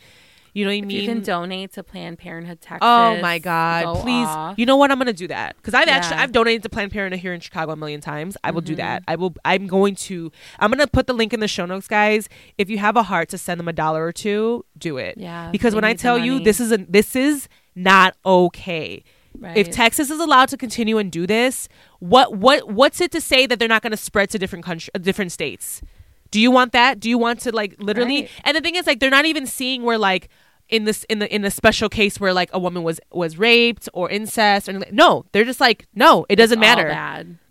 You 0.54 0.64
know 0.64 0.70
what 0.70 0.76
I 0.76 0.80
mean? 0.82 0.90
you 0.90 1.06
can 1.06 1.20
donate 1.20 1.72
to 1.72 1.82
Planned 1.82 2.18
Parenthood 2.18 2.60
Texas. 2.60 2.78
Oh 2.82 3.20
my 3.20 3.40
God! 3.40 3.84
go 3.84 4.00
Please, 4.00 4.28
off. 4.28 4.56
you 4.56 4.66
know 4.66 4.76
what? 4.76 4.92
I'm 4.92 4.98
gonna 4.98 5.12
do 5.12 5.26
that 5.26 5.56
because 5.56 5.74
I've 5.74 5.88
actually 5.88 6.16
I've 6.16 6.30
donated 6.30 6.62
to 6.62 6.68
Planned 6.68 6.92
Parenthood 6.92 7.20
here 7.20 7.34
in 7.34 7.40
Chicago 7.40 7.72
a 7.72 7.76
million 7.76 8.00
times. 8.00 8.36
I 8.44 8.52
will 8.52 8.60
do 8.60 8.76
that. 8.76 9.02
Mm-hmm. 9.02 9.10
I 9.10 9.16
will. 9.16 9.34
I'm 9.44 9.66
going 9.66 9.96
to. 9.96 10.30
I'm 10.60 10.70
gonna 10.70 10.86
put 10.86 11.08
the 11.08 11.12
link 11.12 11.32
in 11.32 11.40
the 11.40 11.48
show 11.48 11.66
notes, 11.66 11.88
guys. 11.88 12.28
If 12.56 12.70
you 12.70 12.78
have 12.78 12.96
a 12.96 13.02
heart 13.02 13.28
to 13.30 13.38
send 13.38 13.58
them 13.58 13.66
a 13.66 13.72
dollar 13.72 14.06
or 14.06 14.12
two, 14.12 14.64
do 14.78 14.96
it. 14.96 15.18
Yeah, 15.18 15.50
Because 15.50 15.74
when 15.74 15.84
I 15.84 15.94
tell 15.94 16.16
you 16.16 16.38
this 16.38 16.60
is 16.60 16.70
a 16.70 16.78
this 16.78 17.16
is 17.16 17.48
not 17.74 18.16
okay. 18.24 19.02
Right. 19.36 19.56
If 19.56 19.70
Texas 19.70 20.10
is 20.10 20.20
allowed 20.20 20.50
to 20.50 20.56
continue 20.56 20.98
and 20.98 21.10
do 21.10 21.26
this, 21.26 21.68
what 21.98 22.36
what 22.36 22.68
what's 22.70 23.00
it 23.00 23.10
to 23.10 23.20
say 23.20 23.46
that 23.46 23.58
they're 23.58 23.66
not 23.66 23.82
going 23.82 23.90
to 23.90 23.96
spread 23.96 24.30
to 24.30 24.38
different 24.38 24.64
country, 24.64 24.90
uh, 24.94 24.98
different 24.98 25.32
states? 25.32 25.82
Do 26.30 26.40
you 26.40 26.50
want 26.50 26.72
that? 26.72 27.00
Do 27.00 27.08
you 27.08 27.18
want 27.18 27.40
to 27.40 27.52
like 27.52 27.76
literally? 27.78 28.22
Right. 28.22 28.30
And 28.44 28.56
the 28.56 28.60
thing 28.60 28.74
is, 28.74 28.86
like, 28.86 29.00
they're 29.00 29.10
not 29.10 29.24
even 29.24 29.46
seeing 29.46 29.82
where 29.82 29.98
like 29.98 30.28
in 30.74 30.84
this 30.84 31.04
in 31.04 31.18
the 31.20 31.34
in 31.34 31.44
a 31.44 31.50
special 31.50 31.88
case 31.88 32.18
where 32.20 32.32
like 32.32 32.50
a 32.52 32.58
woman 32.58 32.82
was 32.82 33.00
was 33.12 33.38
raped 33.38 33.88
or 33.92 34.10
incest 34.10 34.68
or 34.68 34.80
no, 34.90 35.24
they're 35.32 35.44
just 35.44 35.60
like 35.60 35.86
no, 35.94 36.26
it 36.28 36.36
doesn't 36.36 36.58
matter. 36.60 36.88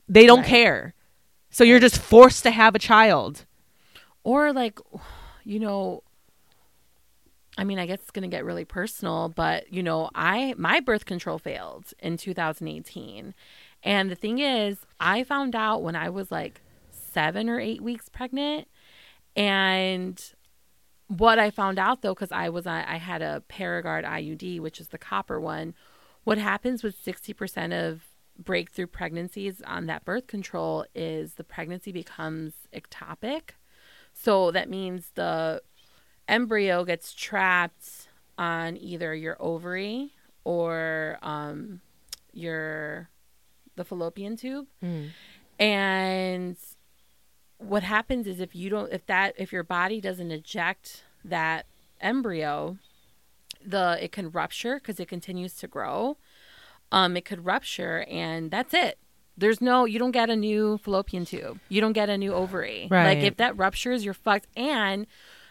They 0.10 0.26
don't 0.26 0.40
Right. 0.40 0.48
care. 0.48 0.94
So 1.50 1.64
you're 1.64 1.80
just 1.80 1.98
forced 2.00 2.44
to 2.44 2.52
have 2.52 2.76
a 2.76 2.80
child. 2.80 3.46
or 4.24 4.54
like 4.54 4.80
you 5.44 5.60
know 5.60 6.02
i 7.58 7.64
mean 7.66 7.78
i 7.78 7.86
guess 7.86 8.00
it's 8.00 8.12
going 8.12 8.28
to 8.30 8.34
get 8.36 8.46
really 8.46 8.64
personal 8.66 9.28
but 9.30 9.72
you 9.72 9.84
know 9.84 10.10
i 10.16 10.56
my 10.58 10.80
birth 10.80 11.06
control 11.06 11.38
failed 11.38 11.94
in 12.00 12.16
2018 12.18 13.34
and 13.84 14.10
the 14.10 14.16
thing 14.16 14.40
is 14.40 14.78
i 15.02 15.24
found 15.24 15.54
out 15.56 15.84
when 15.84 15.96
i 15.96 16.10
was 16.10 16.32
like 16.32 16.62
seven 16.90 17.50
or 17.50 17.60
eight 17.60 17.82
weeks 17.82 18.08
pregnant 18.10 18.66
and 19.36 20.33
what 21.18 21.40
i 21.40 21.50
found 21.50 21.78
out 21.80 22.02
though 22.02 22.14
because 22.14 22.32
i 22.32 22.50
was 22.50 22.66
i 22.66 22.98
had 22.98 23.22
a 23.22 23.44
paragard 23.50 24.06
iud 24.06 24.60
which 24.60 24.80
is 24.80 24.90
the 24.90 24.98
copper 24.98 25.40
one 25.40 25.74
what 26.24 26.38
happens 26.38 26.84
with 26.84 26.96
60% 27.04 27.74
of 27.74 28.04
breakthrough 28.40 28.88
pregnancies 28.88 29.62
on 29.68 29.88
that 29.88 30.06
birth 30.06 30.26
control 30.26 30.86
is 30.96 31.34
the 31.34 31.44
pregnancy 31.44 31.92
becomes 31.92 32.54
ectopic 32.74 33.52
so 34.14 34.50
that 34.52 34.70
means 34.70 35.12
the 35.16 35.62
embryo 36.28 36.86
gets 36.86 37.14
trapped 37.14 38.08
on 38.38 38.78
either 38.78 39.14
your 39.14 39.38
ovary 39.40 40.12
or 40.44 41.18
um, 41.22 41.82
your 42.34 43.10
the 43.76 43.84
fallopian 43.84 44.36
tube. 44.36 44.68
And 45.60 46.58
what 47.58 47.84
happens 47.84 48.28
is 48.28 48.40
if 48.40 48.56
you 48.56 48.70
don't 48.70 48.92
if 48.92 49.06
that 49.06 49.34
if 49.38 49.52
your 49.52 49.64
body 49.64 50.02
doesn't 50.02 50.32
eject 50.32 51.04
that 51.24 51.66
embryo, 52.02 52.78
the 53.66 53.98
it 54.02 54.12
can 54.12 54.30
rupture 54.30 54.76
because 54.76 55.00
it 55.00 55.08
continues 55.08 55.56
to 55.56 55.68
grow. 55.68 56.18
Um, 56.92 57.18
it 57.18 57.26
could 57.26 57.46
rupture 57.46 58.06
and 58.10 58.52
that's 58.52 58.74
it. 58.74 59.00
There's 59.36 59.62
no, 59.62 59.86
you 59.86 59.98
don't 59.98 60.12
get 60.12 60.30
a 60.30 60.36
new 60.36 60.78
fallopian 60.78 61.26
tube. 61.26 61.60
You 61.68 61.82
don't 61.82 61.94
get 61.94 62.08
a 62.08 62.18
new 62.18 62.34
ovary. 62.34 62.88
Right. 62.90 63.16
like 63.16 63.24
if 63.24 63.38
that 63.38 63.58
ruptures, 63.58 64.06
you're 64.06 64.14
fucked. 64.14 64.48
And 64.56 65.08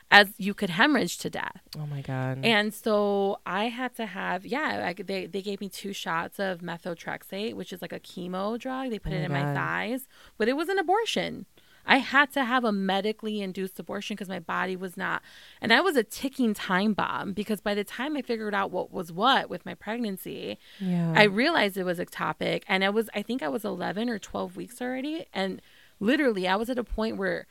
as 0.08 0.28
you 0.36 0.54
could 0.54 0.70
hemorrhage 0.70 1.18
to 1.18 1.30
death. 1.30 1.62
Oh 1.76 1.86
my 1.86 2.02
god. 2.02 2.40
And 2.44 2.72
so 2.72 3.40
I 3.44 3.64
had 3.64 3.96
to 3.96 4.06
have, 4.06 4.46
yeah, 4.46 4.92
I, 4.96 5.02
they, 5.02 5.26
they 5.26 5.42
gave 5.42 5.60
me 5.60 5.68
two 5.68 5.92
shots 5.92 6.38
of 6.38 6.60
methotrexate, 6.60 7.54
which 7.54 7.72
is 7.72 7.82
like 7.82 7.92
a 7.92 7.98
chemo 7.98 8.58
drug. 8.58 8.90
They 8.90 8.98
put 8.98 9.12
Oh 9.12 9.16
it 9.16 9.24
in 9.24 9.32
my 9.32 9.52
thighs, 9.54 10.06
but 10.38 10.48
it 10.48 10.52
was 10.52 10.68
an 10.68 10.78
abortion. 10.78 11.46
I 11.86 11.98
had 11.98 12.32
to 12.32 12.44
have 12.44 12.64
a 12.64 12.72
medically 12.72 13.40
induced 13.40 13.78
abortion 13.78 14.14
because 14.14 14.28
my 14.28 14.38
body 14.38 14.76
was 14.76 14.96
not, 14.96 15.22
and 15.60 15.72
I 15.72 15.80
was 15.80 15.96
a 15.96 16.04
ticking 16.04 16.54
time 16.54 16.92
bomb 16.92 17.32
because 17.32 17.60
by 17.60 17.74
the 17.74 17.84
time 17.84 18.16
I 18.16 18.22
figured 18.22 18.54
out 18.54 18.70
what 18.70 18.92
was 18.92 19.12
what 19.12 19.50
with 19.50 19.66
my 19.66 19.74
pregnancy, 19.74 20.58
yeah. 20.78 21.12
I 21.16 21.24
realized 21.24 21.76
it 21.76 21.84
was 21.84 21.98
ectopic, 21.98 22.62
and 22.68 22.84
I 22.84 22.90
was 22.90 23.08
I 23.14 23.22
think 23.22 23.42
I 23.42 23.48
was 23.48 23.64
11 23.64 24.08
or 24.08 24.18
12 24.18 24.56
weeks 24.56 24.80
already, 24.80 25.26
and 25.32 25.60
literally 26.00 26.46
I 26.46 26.56
was 26.56 26.70
at 26.70 26.78
a 26.78 26.84
point 26.84 27.16
where 27.16 27.46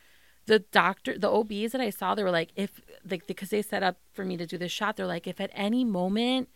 the 0.46 0.58
doctor, 0.58 1.18
the 1.18 1.30
OBs 1.30 1.72
that 1.72 1.80
I 1.80 1.90
saw, 1.90 2.14
they 2.14 2.24
were 2.24 2.30
like, 2.30 2.50
if 2.56 2.80
like 3.08 3.26
because 3.26 3.50
they 3.50 3.62
set 3.62 3.82
up 3.82 3.98
for 4.12 4.24
me 4.24 4.36
to 4.36 4.46
do 4.46 4.58
this 4.58 4.72
shot, 4.72 4.96
they're 4.96 5.06
like, 5.06 5.26
if 5.26 5.40
at 5.40 5.50
any 5.54 5.84
moment 5.84 6.48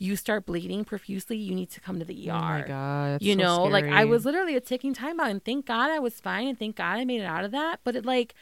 you 0.00 0.16
start 0.16 0.46
bleeding 0.46 0.82
profusely, 0.82 1.36
you 1.36 1.54
need 1.54 1.70
to 1.70 1.78
come 1.78 1.98
to 1.98 2.06
the 2.06 2.30
ER. 2.30 2.32
oh 2.32 2.38
my 2.38 2.64
god. 2.66 3.22
you 3.22 3.34
so 3.34 3.38
know, 3.38 3.62
like 3.64 3.84
I 3.84 4.06
was 4.06 4.24
literally 4.24 4.56
a 4.56 4.60
ticking 4.60 4.94
time 4.94 5.18
bomb, 5.18 5.28
and 5.28 5.44
thank 5.44 5.66
God 5.66 5.90
I 5.90 5.98
was 5.98 6.18
fine, 6.20 6.48
and 6.48 6.58
thank 6.58 6.76
God 6.76 6.98
I 6.98 7.04
made 7.04 7.20
it 7.20 7.26
out 7.26 7.44
of 7.44 7.52
that. 7.52 7.80
But 7.84 7.94
it 7.94 8.04
like. 8.04 8.34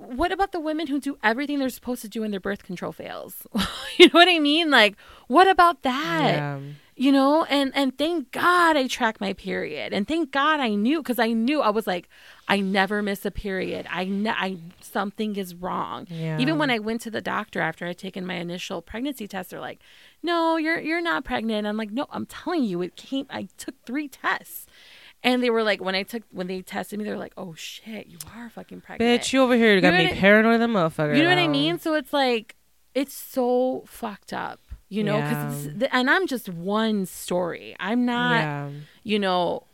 What 0.00 0.30
about 0.30 0.52
the 0.52 0.60
women 0.60 0.86
who 0.86 1.00
do 1.00 1.18
everything 1.24 1.58
they're 1.58 1.68
supposed 1.68 2.02
to 2.02 2.08
do 2.08 2.22
and 2.22 2.32
their 2.32 2.38
birth 2.38 2.62
control 2.62 2.92
fails? 2.92 3.48
you 3.98 4.06
know 4.06 4.12
what 4.12 4.28
I 4.28 4.38
mean? 4.38 4.70
Like, 4.70 4.94
what 5.26 5.48
about 5.48 5.82
that? 5.82 6.34
Yeah. 6.36 6.60
You 6.98 7.12
know 7.12 7.44
and 7.44 7.70
and 7.74 7.96
thank 7.96 8.32
god 8.32 8.76
i 8.76 8.86
tracked 8.86 9.20
my 9.20 9.32
period 9.32 9.92
and 9.92 10.08
thank 10.08 10.32
god 10.32 10.58
i 10.60 10.70
knew 10.74 10.98
because 11.00 11.18
i 11.18 11.28
knew 11.32 11.60
i 11.62 11.70
was 11.70 11.86
like 11.86 12.08
i 12.48 12.58
never 12.60 13.00
miss 13.02 13.24
a 13.24 13.30
period 13.30 13.86
i 13.90 14.04
ne- 14.04 14.30
i 14.30 14.56
something 14.80 15.36
is 15.36 15.54
wrong 15.54 16.06
Yeah. 16.10 16.38
even 16.38 16.58
when 16.58 16.70
i 16.70 16.78
went 16.78 17.00
to 17.02 17.10
the 17.10 17.20
doctor 17.20 17.60
after 17.60 17.86
i'd 17.86 17.98
taken 17.98 18.26
my 18.26 18.34
initial 18.34 18.82
pregnancy 18.82 19.28
test 19.28 19.50
they're 19.50 19.60
like 19.60 19.80
no 20.22 20.56
you're 20.56 20.80
you're 20.80 21.00
not 21.00 21.24
pregnant 21.24 21.66
i'm 21.66 21.76
like 21.76 21.90
no 21.92 22.06
i'm 22.10 22.26
telling 22.26 22.64
you 22.64 22.82
it 22.82 22.96
came 22.96 23.26
i 23.30 23.48
took 23.56 23.74
three 23.86 24.08
tests 24.08 24.66
and 25.22 25.42
they 25.42 25.50
were 25.50 25.62
like 25.62 25.80
when 25.80 25.94
i 25.94 26.02
took 26.02 26.22
when 26.32 26.46
they 26.48 26.62
tested 26.62 26.98
me 26.98 27.04
they 27.04 27.10
were 27.12 27.16
like 27.16 27.34
oh 27.36 27.54
shit 27.54 28.06
you 28.08 28.18
are 28.36 28.50
fucking 28.50 28.80
pregnant 28.80 29.22
Bitch, 29.22 29.32
you 29.32 29.40
over 29.42 29.54
here 29.56 29.80
got 29.80 29.92
know 29.92 29.98
me 29.98 30.10
I- 30.10 30.14
paranoid, 30.14 30.60
the 30.60 30.66
motherfucker. 30.66 31.16
you 31.16 31.22
know 31.22 31.28
what 31.28 31.38
I 31.38 31.48
mean? 31.48 31.78
So 31.78 31.94
it's 31.94 32.12
like 32.12 32.56
it's 32.94 33.14
so 33.14 33.84
fucked 33.86 34.32
up, 34.32 34.58
you 34.88 35.04
know, 35.04 35.20
because 35.20 35.66
Yeah. 35.66 35.88
and 35.92 36.10
I'm 36.10 36.26
just 36.26 36.48
one 36.48 37.06
story. 37.06 37.76
I'm 37.78 38.04
not, 38.06 38.40
Yeah. 38.40 38.70
you 39.04 39.18
know, 39.18 39.64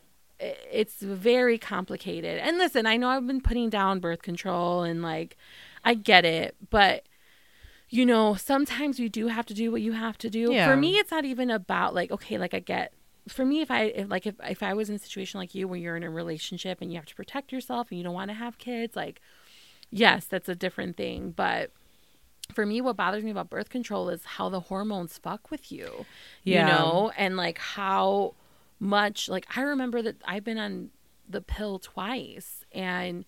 it's 0.40 0.96
very 1.00 1.56
complicated. 1.58 2.38
And 2.40 2.58
listen, 2.58 2.86
I 2.86 2.96
know 2.96 3.08
I've 3.08 3.26
been 3.26 3.40
putting 3.40 3.70
down 3.70 4.00
birth 4.00 4.22
control 4.22 4.82
and 4.82 5.02
like 5.02 5.36
I 5.84 5.94
get 5.94 6.24
it, 6.24 6.56
but 6.70 7.04
you 7.90 8.04
know, 8.04 8.34
sometimes 8.34 8.98
you 8.98 9.08
do 9.08 9.28
have 9.28 9.46
to 9.46 9.54
do 9.54 9.70
what 9.70 9.80
you 9.82 9.92
have 9.92 10.18
to 10.18 10.28
do. 10.30 10.52
Yeah. 10.52 10.66
For 10.68 10.76
me, 10.76 10.96
it's 10.96 11.10
not 11.12 11.24
even 11.24 11.50
about 11.50 11.94
like 11.94 12.10
okay, 12.10 12.38
like 12.38 12.52
I 12.54 12.58
get 12.58 12.92
for 13.28 13.44
me 13.44 13.60
if 13.60 13.70
I 13.70 13.84
if 13.84 14.10
like 14.10 14.26
if 14.26 14.34
if 14.42 14.62
I 14.62 14.74
was 14.74 14.90
in 14.90 14.96
a 14.96 14.98
situation 14.98 15.38
like 15.38 15.54
you 15.54 15.68
where 15.68 15.78
you're 15.78 15.96
in 15.96 16.02
a 16.02 16.10
relationship 16.10 16.80
and 16.80 16.90
you 16.92 16.98
have 16.98 17.06
to 17.06 17.14
protect 17.14 17.52
yourself 17.52 17.88
and 17.90 17.98
you 17.98 18.04
don't 18.04 18.14
want 18.14 18.30
to 18.30 18.34
have 18.34 18.58
kids, 18.58 18.96
like 18.96 19.20
yes, 19.90 20.24
that's 20.24 20.48
a 20.48 20.54
different 20.56 20.96
thing, 20.96 21.30
but 21.36 21.70
for 22.52 22.66
me 22.66 22.80
what 22.80 22.96
bothers 22.96 23.24
me 23.24 23.30
about 23.30 23.50
birth 23.50 23.70
control 23.70 24.08
is 24.08 24.24
how 24.24 24.48
the 24.48 24.60
hormones 24.60 25.18
fuck 25.18 25.50
with 25.50 25.72
you. 25.72 26.04
Yeah. 26.42 26.66
You 26.66 26.72
know, 26.72 27.12
and 27.16 27.36
like 27.36 27.58
how 27.58 28.34
much 28.80 29.28
like 29.28 29.46
I 29.56 29.62
remember 29.62 30.02
that 30.02 30.16
I've 30.24 30.44
been 30.44 30.58
on 30.58 30.90
the 31.28 31.40
pill 31.40 31.78
twice 31.78 32.64
and 32.72 33.24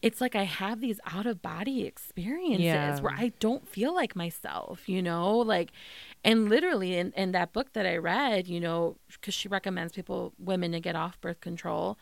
it's 0.00 0.20
like 0.20 0.34
I 0.34 0.42
have 0.42 0.80
these 0.80 0.98
out 1.06 1.26
of 1.26 1.42
body 1.42 1.84
experiences 1.86 2.64
Yeah. 2.64 3.00
where 3.00 3.12
I 3.16 3.32
don't 3.38 3.68
feel 3.68 3.94
like 3.94 4.16
myself, 4.16 4.88
you 4.88 5.00
know, 5.00 5.38
like, 5.38 5.70
and 6.24 6.48
literally 6.48 6.96
in, 6.96 7.12
in 7.12 7.30
that 7.32 7.52
book 7.52 7.72
that 7.74 7.86
I 7.86 7.96
read, 7.98 8.48
you 8.48 8.58
know, 8.58 8.96
because 9.12 9.32
she 9.32 9.46
recommends 9.46 9.92
people, 9.92 10.32
women 10.40 10.72
to 10.72 10.80
get 10.80 10.96
off 10.96 11.20
birth 11.20 11.40
control 11.40 11.98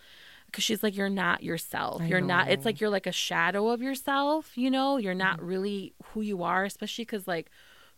because 0.50 0.64
she's 0.64 0.82
like, 0.82 0.96
you're 0.96 1.08
not 1.08 1.42
yourself. 1.42 2.02
I 2.02 2.06
you're 2.06 2.20
not, 2.20 2.48
it's 2.48 2.64
like 2.64 2.80
you're 2.80 2.90
like 2.90 3.06
a 3.06 3.12
shadow 3.12 3.68
of 3.68 3.80
yourself, 3.82 4.56
you 4.56 4.70
know, 4.70 4.96
you're 4.96 5.14
not 5.14 5.38
mm. 5.38 5.48
really 5.48 5.94
who 6.06 6.20
you 6.20 6.42
are, 6.42 6.64
especially 6.64 7.04
because 7.04 7.26
like 7.26 7.50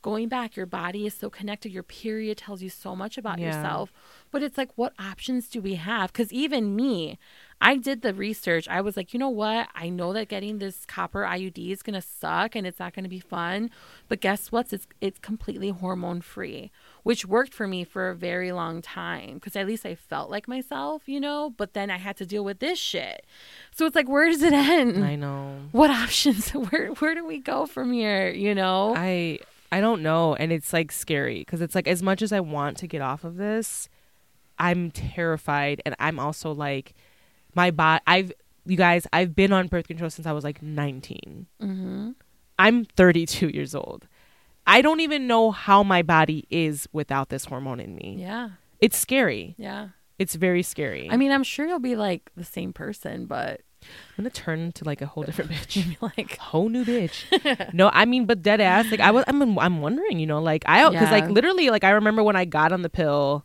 going 0.03 0.29
back, 0.29 0.57
your 0.57 0.67
body 0.67 1.07
is 1.07 1.15
so 1.15 1.31
connected. 1.31 1.73
Your 1.73 1.85
period 1.85 2.37
tells 2.37 2.61
you 2.61 2.69
so 2.69 2.95
much 2.95 3.17
about 3.17 3.39
Yeah. 3.39 3.47
yourself. 3.47 3.93
But 4.31 4.43
it's 4.43 4.59
like, 4.59 4.71
what 4.75 4.93
options 4.99 5.49
do 5.49 5.61
we 5.61 5.77
have? 5.77 6.13
Because 6.13 6.33
even 6.33 6.75
me, 6.77 7.19
I 7.63 7.77
did 7.77 8.03
the 8.03 8.13
research. 8.13 8.67
I 8.69 8.81
was 8.81 8.97
like, 8.97 9.15
you 9.15 9.21
know 9.21 9.29
what? 9.29 9.69
I 9.77 9.89
know 9.89 10.13
that 10.15 10.29
getting 10.29 10.59
this 10.59 10.85
copper 10.85 11.23
IUD 11.23 11.71
is 11.71 11.81
going 11.81 11.95
to 11.95 12.03
suck 12.03 12.57
and 12.57 12.67
it's 12.67 12.81
not 12.81 12.93
going 12.93 13.05
to 13.05 13.09
be 13.09 13.21
fun. 13.21 13.71
But 14.09 14.21
guess 14.21 14.51
what? 14.51 14.73
It's, 14.73 14.89
it's 15.01 15.21
completely 15.21 15.69
hormone 15.69 16.23
free, 16.23 16.73
which 17.05 17.25
worked 17.25 17.55
for 17.55 17.69
me 17.69 17.85
for 17.85 18.11
a 18.11 18.17
very 18.17 18.51
long 18.51 18.83
time 18.83 19.35
because 19.35 19.55
at 19.55 19.69
least 19.69 19.87
I 19.87 19.95
felt 19.95 20.29
like 20.29 20.49
myself, 20.49 21.05
you 21.07 21.21
know? 21.21 21.55
But 21.57 21.73
then 21.73 21.89
I 21.89 21.99
had 21.99 22.17
to 22.17 22.27
deal 22.27 22.43
with 22.43 22.59
this 22.59 22.81
shit. 22.81 23.25
So 23.71 23.87
it's 23.87 23.95
like, 23.95 24.09
where 24.09 24.29
does 24.29 24.43
it 24.43 24.53
end? 24.53 25.05
I 25.05 25.15
know. 25.15 25.55
What 25.71 25.91
options? 25.91 26.51
Where, 26.51 26.89
where 26.89 27.15
do 27.15 27.25
we 27.25 27.39
go 27.39 27.67
from 27.67 27.93
here? 27.93 28.29
You 28.29 28.57
know? 28.57 28.95
I 28.97 29.39
I 29.71 29.81
don't 29.81 30.03
know, 30.03 30.35
and 30.35 30.53
it's 30.53 30.73
like 30.73 30.93
scary 30.93 31.39
because 31.39 31.63
it's 31.63 31.75
like 31.75 31.89
as 31.89 32.03
much 32.03 32.21
as 32.21 32.31
I 32.31 32.41
want 32.41 32.77
to 32.79 32.87
get 32.87 33.01
off 33.01 33.25
of 33.25 33.37
this, 33.37 33.89
I'm 34.59 34.91
terrified, 34.91 35.81
and 35.87 35.95
I'm 35.99 36.19
also 36.19 36.53
like, 36.53 36.95
my 37.55 37.71
body. 37.71 38.03
I've 38.07 38.33
you 38.65 38.77
guys, 38.77 39.07
I've 39.13 39.35
been 39.35 39.53
on 39.53 39.67
birth 39.69 39.89
control 39.89 40.11
since 40.11 40.27
I 40.27 40.33
was 40.33 40.45
like 40.45 40.63
19. 40.63 41.47
mm-hmm. 41.61 42.11
I'm 42.59 42.85
32 42.85 43.49
years 43.49 43.75
old. 43.75 44.07
I 44.67 44.83
don't 44.83 45.01
even 45.01 45.27
know 45.27 45.51
how 45.51 45.83
my 45.83 46.03
body 46.03 46.47
is 46.49 46.89
without 46.93 47.29
this 47.29 47.47
hormone 47.47 47.81
in 47.81 47.97
me. 47.97 48.17
Yeah. 48.21 48.51
It's 48.79 48.97
scary. 48.97 49.57
Yeah. 49.59 49.89
It's 50.19 50.37
very 50.37 50.63
scary. 50.63 51.09
I 51.11 51.17
mean, 51.17 51.33
I'm 51.33 51.43
sure 51.43 51.67
you'll 51.67 51.81
be 51.81 51.97
like 51.97 52.31
the 52.37 52.45
same 52.45 52.73
person, 52.73 53.27
but 53.27 53.63
I'm 53.83 54.23
gonna 54.23 54.31
turn 54.31 54.61
into 54.61 54.85
like 54.85 55.03
a 55.03 55.07
whole 55.07 55.25
different 55.25 55.51
bitch. 55.53 55.97
like, 56.01 56.37
whole 56.39 56.69
new 56.69 56.85
bitch. 56.85 57.73
no, 57.75 57.91
I 57.93 58.05
mean, 58.05 58.27
but 58.27 58.43
dead 58.43 58.61
ass. 58.61 58.91
Like 58.91 59.01
I 59.01 59.11
was, 59.11 59.25
I'm, 59.27 59.59
I'm 59.59 59.81
wondering, 59.81 60.21
you 60.21 60.27
know, 60.27 60.41
like 60.41 60.63
I, 60.67 60.89
because 60.89 61.11
like 61.11 61.29
literally, 61.29 61.71
like 61.71 61.83
I 61.83 61.91
remember 61.91 62.23
when 62.23 62.37
I 62.37 62.45
got 62.45 62.71
on 62.71 62.83
the 62.83 62.91
pill 62.91 63.45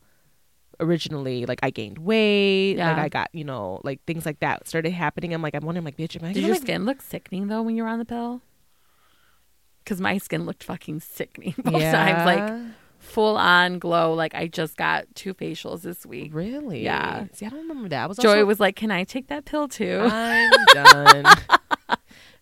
originally, 0.80 1.46
like 1.46 1.60
I 1.64 1.70
gained 1.70 1.98
weight, 2.00 2.78
like 2.78 2.98
I 2.98 3.10
got, 3.10 3.30
you 3.34 3.44
know, 3.44 3.82
like 3.84 4.04
things 4.06 4.26
like 4.26 4.40
that 4.40 4.68
started 4.68 4.92
happening. 4.92 5.34
I'm 5.34 5.42
like, 5.42 5.56
I'm 5.56 5.66
wondering, 5.66 5.86
like, 5.86 5.98
bitch, 5.98 6.20
am 6.20 6.28
I? 6.28 6.34
did 6.34 6.44
your 6.44 6.52
like, 6.54 6.62
skin 6.62 6.86
look 6.86 7.02
sickening 7.02 7.48
though 7.48 7.62
when 7.62 7.76
you 7.76 7.84
were 7.84 7.90
on 7.90 8.00
the 8.00 8.06
pill? 8.06 8.42
Because 9.84 10.02
my 10.02 10.18
skin 10.18 10.46
looked 10.46 10.64
fucking 10.64 11.00
sickening 11.00 11.56
both 11.64 11.82
times, 11.82 12.26
like 12.26 12.74
full 13.00 13.38
on 13.38 13.80
glow. 13.80 14.14
Like 14.14 14.36
I 14.36 14.48
just 14.48 14.76
got 14.78 15.06
two 15.16 15.34
facials 15.34 15.82
this 15.82 16.06
week. 16.06 16.34
really? 16.34 16.84
Yeah. 16.84 17.26
See, 17.34 17.46
I 17.46 17.50
don't 17.50 17.60
remember 17.62 17.90
that. 17.90 18.04
I 18.04 18.08
was 18.08 18.18
Joy 18.18 18.30
also, 18.30 18.46
was 18.46 18.60
like, 18.60 18.76
"Can 18.76 18.92
I 18.92 19.04
take 19.04 19.28
that 19.28 19.46
pill 19.46 19.68
too?" 19.68 20.02
I'm 20.12 20.52
done. 20.74 21.26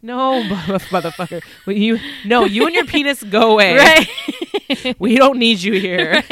no, 0.02 0.42
motherfucker. 0.90 1.44
You 1.68 2.00
no, 2.26 2.46
you 2.46 2.66
and 2.66 2.74
your 2.76 2.86
penis 2.86 3.24
go 3.24 3.54
away. 3.54 3.78
right? 3.78 4.96
We 5.00 5.16
don't 5.16 5.38
need 5.38 5.62
you 5.62 5.74
here. 5.74 6.24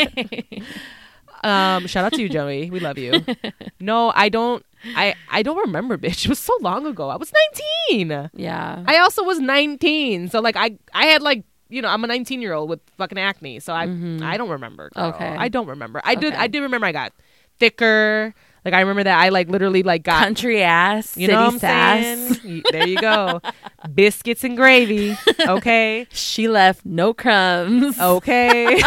Um, 1.44 1.88
shout 1.88 2.06
out 2.06 2.14
to 2.14 2.22
you, 2.22 2.30
Joey. 2.30 2.70
We 2.70 2.80
love 2.80 2.98
you. 2.98 3.24
No, 3.80 4.14
I 4.16 4.30
don't. 4.30 4.66
I 4.96 5.16
I 5.30 5.44
don't 5.44 5.58
remember, 5.58 5.98
bitch. 5.98 6.24
It 6.26 6.30
was 6.30 6.40
so 6.40 6.54
long 6.62 6.86
ago. 6.86 7.10
I 7.10 7.18
was 7.18 7.34
19. 7.90 8.30
yeah. 8.34 8.84
I 8.88 8.98
also 9.00 9.24
was 9.24 9.40
19. 9.40 10.30
So 10.30 10.40
like 10.40 10.56
I 10.56 10.78
I 10.94 11.08
had 11.08 11.22
like 11.22 11.44
you 11.70 11.82
know 11.82 11.90
I'm 11.90 12.04
a 12.04 12.08
19 12.08 12.42
year 12.42 12.54
old 12.54 12.70
with 12.70 12.80
fucking 12.98 13.18
acne. 13.18 13.60
So 13.60 13.74
I 13.74 13.84
I 14.22 14.38
don't 14.38 14.50
remember. 14.50 14.90
girl. 14.94 15.06
Okay. 15.08 15.28
I 15.38 15.50
don't 15.50 15.68
remember. 15.68 16.02
I 16.06 16.16
did 16.16 16.34
Okay. 16.34 16.42
I 16.42 16.48
did 16.48 16.62
remember 16.62 16.88
I 16.88 16.92
got 16.94 17.12
thicker. 17.60 18.34
Like 18.64 18.74
I 18.74 18.80
remember 18.80 19.04
that 19.04 19.20
I 19.20 19.28
like 19.30 19.50
literally 19.50 19.84
like 19.84 20.04
got 20.04 20.24
Country 20.24 20.64
ass, 20.64 21.18
you 21.18 21.26
city 21.28 21.34
know 21.34 21.44
what 21.46 21.54
I'm 21.56 21.60
sass. 21.60 22.38
saying? 22.42 22.64
There 22.72 22.88
you 22.88 23.02
go. 23.02 23.42
Biscuits 23.94 24.46
and 24.46 24.56
gravy. 24.56 25.18
Okay. 25.46 26.08
She 26.12 26.48
left 26.48 26.86
no 26.86 27.14
crumbs. 27.14 28.00
Okay. 28.00 28.80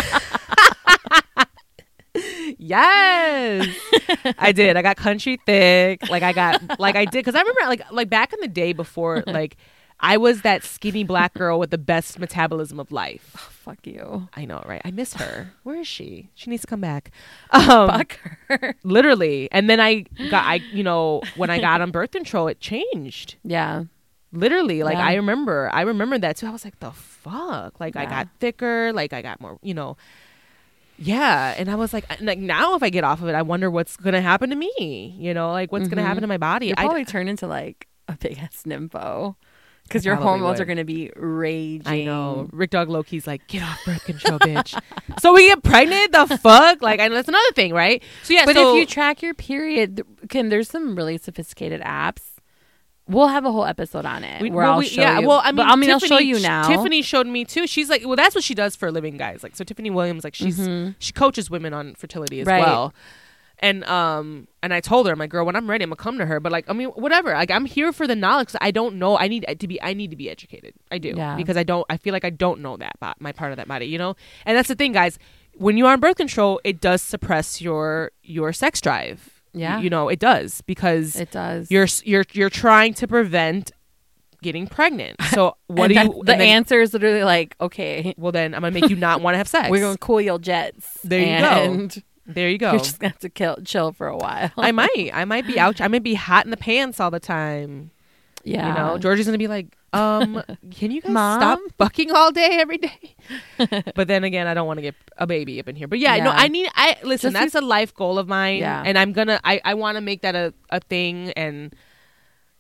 Yes. 2.58 3.66
I 4.38 4.52
did. 4.52 4.76
I 4.76 4.82
got 4.82 4.96
country 4.96 5.38
thick. 5.46 6.08
Like 6.08 6.22
I 6.22 6.32
got 6.32 6.78
like 6.80 6.96
I 6.96 7.04
did 7.04 7.24
cuz 7.24 7.34
I 7.34 7.40
remember 7.40 7.60
like 7.66 7.82
like 7.92 8.10
back 8.10 8.32
in 8.32 8.40
the 8.40 8.48
day 8.48 8.72
before 8.72 9.22
like 9.26 9.56
I 9.98 10.18
was 10.18 10.42
that 10.42 10.62
skinny 10.62 11.04
black 11.04 11.32
girl 11.32 11.58
with 11.58 11.70
the 11.70 11.78
best 11.78 12.18
metabolism 12.18 12.78
of 12.78 12.92
life. 12.92 13.22
Fuck 13.22 13.86
you. 13.86 14.28
I 14.34 14.44
know, 14.44 14.62
right? 14.66 14.82
I 14.84 14.90
miss 14.90 15.14
her. 15.14 15.52
Where 15.62 15.76
is 15.80 15.88
she? 15.88 16.28
She 16.34 16.50
needs 16.50 16.62
to 16.62 16.66
come 16.66 16.82
back. 16.82 17.10
Um, 17.50 17.88
Fuck 17.88 18.18
her. 18.48 18.74
literally. 18.84 19.48
And 19.52 19.70
then 19.70 19.80
I 19.80 20.04
got 20.30 20.44
I 20.44 20.56
you 20.72 20.82
know, 20.82 21.22
when 21.36 21.50
I 21.50 21.58
got 21.60 21.80
on 21.80 21.90
birth 21.90 22.10
control 22.10 22.48
it 22.48 22.60
changed. 22.60 23.36
Yeah. 23.42 23.84
Literally, 24.32 24.82
like 24.82 24.96
Yeah. 24.98 25.06
I 25.06 25.14
remember, 25.14 25.70
I 25.72 25.82
remember 25.82 26.18
that 26.18 26.36
too. 26.36 26.46
I 26.46 26.50
was 26.50 26.64
like, 26.64 26.78
the 26.80 26.90
fuck? 26.92 27.80
Like 27.80 27.96
I 27.96 28.04
got 28.04 28.28
thicker, 28.38 28.92
like 28.92 29.12
I 29.14 29.22
got 29.22 29.40
more, 29.40 29.58
you 29.62 29.72
know. 29.72 29.96
Yeah, 30.98 31.54
and 31.56 31.70
I 31.70 31.74
was 31.74 31.92
like, 31.92 32.04
like 32.20 32.38
now 32.38 32.74
if 32.74 32.82
I 32.82 32.90
get 32.90 33.04
off 33.04 33.22
of 33.22 33.28
it, 33.28 33.34
I 33.34 33.42
wonder 33.42 33.70
what's 33.70 33.96
gonna 33.96 34.22
happen 34.22 34.50
to 34.50 34.56
me. 34.56 35.14
You 35.18 35.34
know, 35.34 35.52
like 35.52 35.72
what's 35.72 35.88
gonna 35.88 36.02
happen 36.02 36.18
mm-hmm. 36.18 36.22
to 36.22 36.28
my 36.28 36.38
body. 36.38 36.72
I, 36.72 36.84
probably 36.84 37.04
turn 37.04 37.28
into 37.28 37.46
like 37.46 37.86
a 38.08 38.16
big 38.16 38.38
ass 38.38 38.64
nympho 38.66 39.36
because 39.86 40.04
your 40.04 40.16
hormones 40.16 40.58
would. 40.58 40.62
are 40.62 40.64
going 40.64 40.78
to 40.78 40.84
be 40.84 41.10
raging. 41.14 41.86
I 41.86 42.04
know. 42.04 42.48
Rick 42.52 42.70
Dog 42.70 42.88
Loki's 42.88 43.26
like, 43.26 43.46
get 43.46 43.62
off 43.62 43.84
birth 43.84 44.04
control, 44.04 44.38
bitch. 44.38 44.80
so 45.20 45.32
we 45.32 45.48
get 45.48 45.62
pregnant. 45.62 46.12
The 46.12 46.38
fuck? 46.38 46.82
Like, 46.82 47.00
I 47.00 47.08
know 47.08 47.14
that's 47.14 47.28
another 47.28 47.52
thing, 47.52 47.72
right? 47.72 48.02
So 48.24 48.34
yeah, 48.34 48.44
But 48.44 48.56
so, 48.56 48.74
if 48.74 48.80
you 48.80 48.86
track 48.86 49.22
your 49.22 49.34
period, 49.34 50.02
can 50.28 50.48
there's 50.48 50.68
some 50.68 50.96
really 50.96 51.18
sophisticated 51.18 51.80
apps. 51.82 52.22
We'll 53.08 53.28
have 53.28 53.44
a 53.44 53.52
whole 53.52 53.64
episode 53.64 54.04
on 54.04 54.24
it 54.24 54.42
We- 54.42 54.50
where 54.50 54.64
well, 54.64 54.72
I'll 54.74 54.78
we- 54.78 54.88
show 54.88 55.00
yeah, 55.00 55.20
you. 55.20 55.28
well, 55.28 55.40
I 55.44 55.52
mean, 55.52 55.56
But, 55.56 55.66
I 55.68 55.76
mean, 55.76 55.90
I'll 55.90 56.00
show 56.00 56.08
Tiffany- 56.18 56.28
you 56.28 56.40
now. 56.40 56.66
Tiffany 56.66 57.02
showed 57.02 57.26
me 57.28 57.44
too. 57.44 57.66
She's 57.68 57.88
like, 57.88 58.04
well, 58.04 58.16
that's 58.16 58.34
what 58.34 58.42
she 58.42 58.54
does 58.54 58.74
for 58.74 58.88
a 58.88 58.90
living, 58.92 59.16
guys. 59.16 59.42
Like, 59.44 59.54
so 59.54 59.62
Tiffany 59.62 59.90
Williams, 59.90 60.24
like, 60.24 60.34
she's 60.34 60.56
she 60.98 61.12
coaches 61.12 61.48
women 61.50 61.72
on 61.72 61.94
fertility 61.94 62.40
as 62.40 62.46
Mm-hmm. 62.48 62.56
Right. 62.62 62.66
well. 62.66 62.92
And 63.60 63.84
um, 63.84 64.48
and 64.62 64.74
I 64.74 64.80
told 64.80 65.06
her, 65.06 65.12
I'm 65.12 65.18
like, 65.18 65.30
girl, 65.30 65.46
when 65.46 65.56
I'm 65.56 65.70
ready, 65.70 65.82
I'm 65.82 65.88
gonna 65.88 65.96
come 65.96 66.18
to 66.18 66.26
her. 66.26 66.40
But 66.40 66.52
like, 66.52 66.68
I 66.68 66.74
mean, 66.74 66.88
whatever. 66.88 67.32
Like, 67.32 67.50
I'm 67.50 67.64
here 67.64 67.90
for 67.90 68.06
the 68.06 68.14
knowledge. 68.14 68.48
'cause 68.48 68.58
I 68.60 68.70
don't 68.70 68.96
know. 68.96 69.16
I 69.16 69.28
need 69.28 69.46
to 69.58 69.66
be. 69.66 69.80
I 69.80 69.94
need 69.94 70.10
to 70.10 70.16
be 70.16 70.28
educated. 70.28 70.74
I 70.90 70.98
do 70.98 71.14
Yeah. 71.16 71.36
because 71.36 71.56
I 71.56 71.62
don't. 71.62 71.86
I 71.88 71.96
feel 71.96 72.12
like 72.12 72.24
I 72.26 72.28
don't 72.30 72.60
know 72.60 72.76
that 72.76 73.00
bo- 73.00 73.14
my 73.18 73.32
part 73.32 73.52
of 73.52 73.56
that 73.56 73.66
body. 73.66 73.86
You 73.86 73.96
know. 73.96 74.14
And 74.44 74.58
that's 74.58 74.68
the 74.68 74.74
thing, 74.74 74.92
guys. 74.92 75.18
When 75.54 75.78
you 75.78 75.86
are 75.86 75.94
on 75.94 76.00
birth 76.00 76.16
control, 76.16 76.60
it 76.64 76.82
does 76.82 77.00
suppress 77.00 77.62
your 77.62 78.10
your 78.22 78.52
sex 78.52 78.78
drive. 78.82 79.35
Yeah. 79.58 79.80
You 79.80 79.90
know, 79.90 80.08
it 80.08 80.18
does 80.18 80.60
because 80.62 81.16
it 81.16 81.30
does. 81.30 81.70
you're 81.70 81.86
you're 82.04 82.24
you're 82.32 82.50
trying 82.50 82.94
to 82.94 83.08
prevent 83.08 83.72
getting 84.42 84.66
pregnant. 84.66 85.16
So 85.30 85.56
what 85.66 85.88
do 85.88 85.94
you? 85.94 86.12
The 86.24 86.32
then- 86.32 86.40
answer 86.42 86.80
is 86.80 86.92
literally 86.92 87.24
like, 87.24 87.56
okay, 87.60 88.14
Well, 88.18 88.32
then 88.32 88.54
I'm 88.54 88.60
gonna 88.60 88.72
make 88.72 88.90
you 88.90 88.96
not 88.96 89.20
want 89.22 89.34
to 89.34 89.38
have 89.38 89.48
sex. 89.48 89.70
we're 89.70 89.80
going 89.80 89.94
to 89.94 89.98
cool 89.98 90.20
your 90.20 90.38
jets. 90.38 90.98
There 91.02 91.20
you 91.20 91.40
go. 91.40 92.00
There 92.28 92.50
you 92.50 92.58
go. 92.58 92.72
You're 92.72 92.80
just 92.80 92.98
to 93.00 93.06
have 93.08 93.18
to 93.20 93.28
kill, 93.28 93.56
chill 93.64 93.92
for 93.92 94.08
a 94.08 94.16
while. 94.16 94.50
I 94.58 94.72
might. 94.72 95.10
I 95.14 95.24
might 95.24 95.46
be 95.46 95.58
out. 95.60 95.80
I 95.80 95.86
might 95.88 96.02
be 96.02 96.14
hot 96.14 96.44
in 96.44 96.50
the 96.50 96.56
pants 96.56 96.98
all 96.98 97.10
the 97.10 97.20
time. 97.20 97.92
Yeah. 98.46 98.68
You 98.68 98.74
know, 98.74 98.98
Georgie's 98.98 99.26
gonna 99.26 99.38
be 99.38 99.48
like, 99.48 99.76
um, 99.92 100.42
can 100.70 100.90
you 100.90 101.00
guys 101.00 101.10
Mom? 101.10 101.40
stop 101.40 101.58
fucking 101.78 102.12
all 102.12 102.30
day 102.30 102.58
every 102.60 102.78
day? 102.78 103.16
but 103.94 104.08
then 104.08 104.24
again, 104.24 104.46
I 104.46 104.54
don't 104.54 104.66
want 104.66 104.78
to 104.78 104.82
get 104.82 104.94
a 105.18 105.26
baby 105.26 105.58
up 105.58 105.68
in 105.68 105.76
here. 105.76 105.88
But 105.88 105.98
yeah, 105.98 106.16
no, 106.22 106.30
I 106.30 106.48
need. 106.48 106.68
I 106.74 106.96
listen. 107.02 107.32
Just 107.32 107.42
that's 107.42 107.54
a 107.54 107.66
life 107.66 107.94
goal 107.94 108.18
of 108.18 108.28
mine. 108.28 108.58
Yeah. 108.58 108.82
and 108.86 108.96
I'm 108.96 109.12
gonna. 109.12 109.40
I 109.42 109.60
I 109.64 109.74
want 109.74 109.96
to 109.96 110.00
make 110.00 110.22
that 110.22 110.34
a 110.34 110.54
a 110.70 110.80
thing. 110.80 111.32
And 111.32 111.74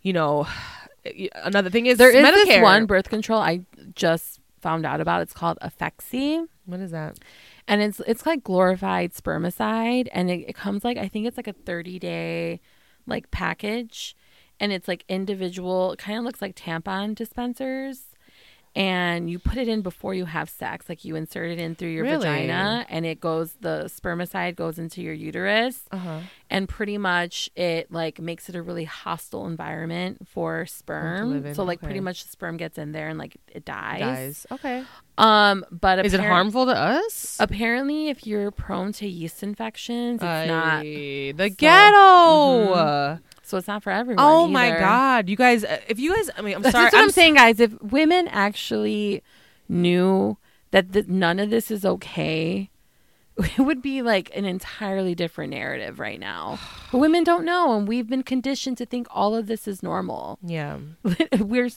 you 0.02 0.12
know, 0.12 0.46
another 1.34 1.70
thing 1.70 1.86
is 1.86 1.98
There 1.98 2.10
is 2.10 2.24
Medicare. 2.24 2.46
this 2.46 2.62
one 2.62 2.86
birth 2.86 3.08
control 3.08 3.40
I 3.40 3.60
just 3.94 4.40
found 4.60 4.84
out 4.84 5.00
about. 5.00 5.22
It's 5.22 5.32
called 5.32 5.58
Phexxi. 5.80 6.46
What 6.64 6.80
is 6.80 6.90
that? 6.90 7.18
and 7.68 7.82
it's 7.82 8.00
it's 8.06 8.24
like 8.24 8.44
glorified 8.44 9.12
spermicide 9.12 10.06
and 10.12 10.30
it, 10.30 10.50
it 10.50 10.54
comes 10.54 10.84
like 10.84 10.96
i 10.96 11.08
think 11.08 11.26
it's 11.26 11.36
like 11.36 11.48
a 11.48 11.52
30 11.52 11.98
day 11.98 12.60
like 13.06 13.28
package 13.32 14.14
and 14.60 14.72
it's 14.72 14.88
like 14.88 15.04
individual 15.08 15.92
it 15.92 15.98
kind 15.98 16.18
of 16.18 16.24
looks 16.24 16.40
like 16.42 16.54
tampon 16.56 17.14
dispensers 17.14 18.02
and 18.74 19.30
you 19.30 19.38
put 19.38 19.56
it 19.56 19.68
in 19.68 19.80
before 19.80 20.12
you 20.12 20.26
have 20.26 20.50
sex 20.50 20.86
like 20.86 21.02
you 21.02 21.16
insert 21.16 21.50
it 21.50 21.58
in 21.58 21.74
through 21.74 21.88
your 21.88 22.04
Really? 22.04 22.18
vagina 22.18 22.84
and 22.90 23.06
it 23.06 23.20
goes 23.20 23.54
the 23.62 23.84
spermicide 23.86 24.54
goes 24.54 24.78
into 24.78 25.00
your 25.00 25.14
uterus 25.14 25.80
Uh 25.90 25.96
huh. 25.96 26.20
and 26.50 26.68
pretty 26.68 26.98
much 26.98 27.48
it 27.56 27.90
like 27.90 28.20
makes 28.20 28.50
it 28.50 28.54
a 28.54 28.60
really 28.60 28.84
hostile 28.84 29.46
environment 29.46 30.28
for 30.28 30.66
sperm 30.66 31.54
so 31.54 31.64
like 31.64 31.78
okay. 31.78 31.86
pretty 31.86 32.00
much 32.00 32.24
the 32.24 32.28
sperm 32.28 32.58
gets 32.58 32.76
in 32.76 32.92
there 32.92 33.08
and 33.08 33.18
like 33.18 33.38
it 33.48 33.64
dies, 33.64 34.00
Guys, 34.00 34.46
okay. 34.52 34.84
um 35.16 35.64
but 35.70 36.04
Is 36.04 36.12
it 36.12 36.20
harmful 36.20 36.66
to 36.66 36.72
us? 36.76 37.38
Apparently, 37.40 38.08
if 38.10 38.26
you're 38.26 38.50
prone 38.50 38.92
to 38.94 39.08
yeast 39.08 39.42
infections, 39.42 40.20
it's 40.22 40.48
not. 40.48 40.82
The 40.82 41.32
So- 41.38 41.48
ghetto. 41.56 43.20
So 43.46 43.56
it's 43.58 43.68
not 43.68 43.82
for 43.82 43.90
everyone. 43.90 44.24
Oh 44.26 44.48
my 44.48 44.70
god, 44.70 45.28
you 45.28 45.36
guys! 45.36 45.64
uh, 45.64 45.80
If 45.88 45.98
you 46.00 46.14
guys, 46.14 46.30
I 46.36 46.42
mean, 46.42 46.56
I'm 46.56 46.62
That's 46.62 46.72
sorry. 46.72 46.86
what 46.86 46.94
I'm, 46.94 47.04
I'm 47.04 47.10
saying, 47.10 47.34
guys. 47.34 47.60
If 47.60 47.80
women 47.80 48.26
actually 48.28 49.22
knew 49.68 50.36
that 50.72 50.92
th- 50.92 51.06
none 51.06 51.38
of 51.38 51.50
this 51.50 51.70
is 51.70 51.84
okay, 51.84 52.70
it 53.38 53.58
would 53.60 53.80
be 53.82 54.02
like 54.02 54.30
an 54.36 54.44
entirely 54.44 55.14
different 55.14 55.52
narrative 55.52 55.98
right 56.00 56.18
now. 56.20 56.58
But 56.92 56.98
women 56.98 57.24
don't 57.24 57.44
know, 57.44 57.76
and 57.76 57.86
we've 57.86 58.08
been 58.08 58.22
conditioned 58.22 58.78
to 58.78 58.86
think 58.86 59.06
all 59.10 59.34
of 59.36 59.46
this 59.46 59.66
is 59.68 59.82
normal. 59.82 60.38
Yeah. 60.42 60.78
We're 61.38 61.70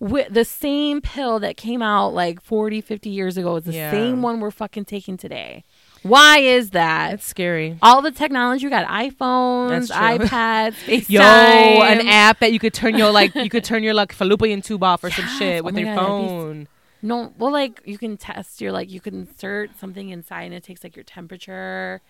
we 0.00 0.22
the 0.24 0.44
same 0.44 1.00
pill 1.00 1.38
that 1.40 1.56
came 1.56 1.82
out 1.82 2.14
like 2.14 2.40
40, 2.40 2.80
50 2.80 3.10
years 3.10 3.36
ago 3.36 3.56
is 3.56 3.64
the 3.64 3.72
Yeah. 3.72 3.90
same 3.90 4.22
one 4.22 4.38
we're 4.40 4.50
fucking 4.52 4.84
taking 4.84 5.16
today. 5.16 5.64
Why 6.02 6.38
is 6.38 6.70
that? 6.70 7.14
It's 7.14 7.26
scary. 7.26 7.78
all 7.82 8.02
the 8.02 8.10
technology. 8.10 8.64
You 8.64 8.70
got 8.70 8.86
iPhones, 8.86 9.90
iPads, 9.90 10.74
FaceTime. 10.74 11.08
Yo, 11.08 11.20
an 11.20 12.06
app 12.06 12.40
that 12.40 12.52
you 12.52 12.58
could 12.58 12.74
turn 12.74 12.96
your 12.96 13.10
like 13.10 13.34
you 13.34 13.50
could 13.50 13.64
turn 13.64 13.82
your 13.82 13.94
like 13.94 14.12
fallopian 14.12 14.62
tube 14.62 14.82
off 14.82 15.04
or 15.04 15.10
some 15.10 15.26
shit 15.38 15.62
Oh 15.62 15.64
with 15.66 15.76
your 15.76 15.94
God, 15.94 15.94
be 15.94 16.06
phone. 16.06 16.68
No, 17.00 17.32
well, 17.38 17.52
like 17.52 17.80
you 17.84 17.98
can 17.98 18.16
test 18.16 18.60
your 18.60 18.72
like 18.72 18.90
you 18.90 19.00
can 19.00 19.14
insert 19.14 19.78
something 19.78 20.08
inside 20.10 20.44
and 20.44 20.54
it 20.54 20.64
takes 20.64 20.82
like 20.82 20.96
your 20.96 21.04
temperature, 21.04 22.00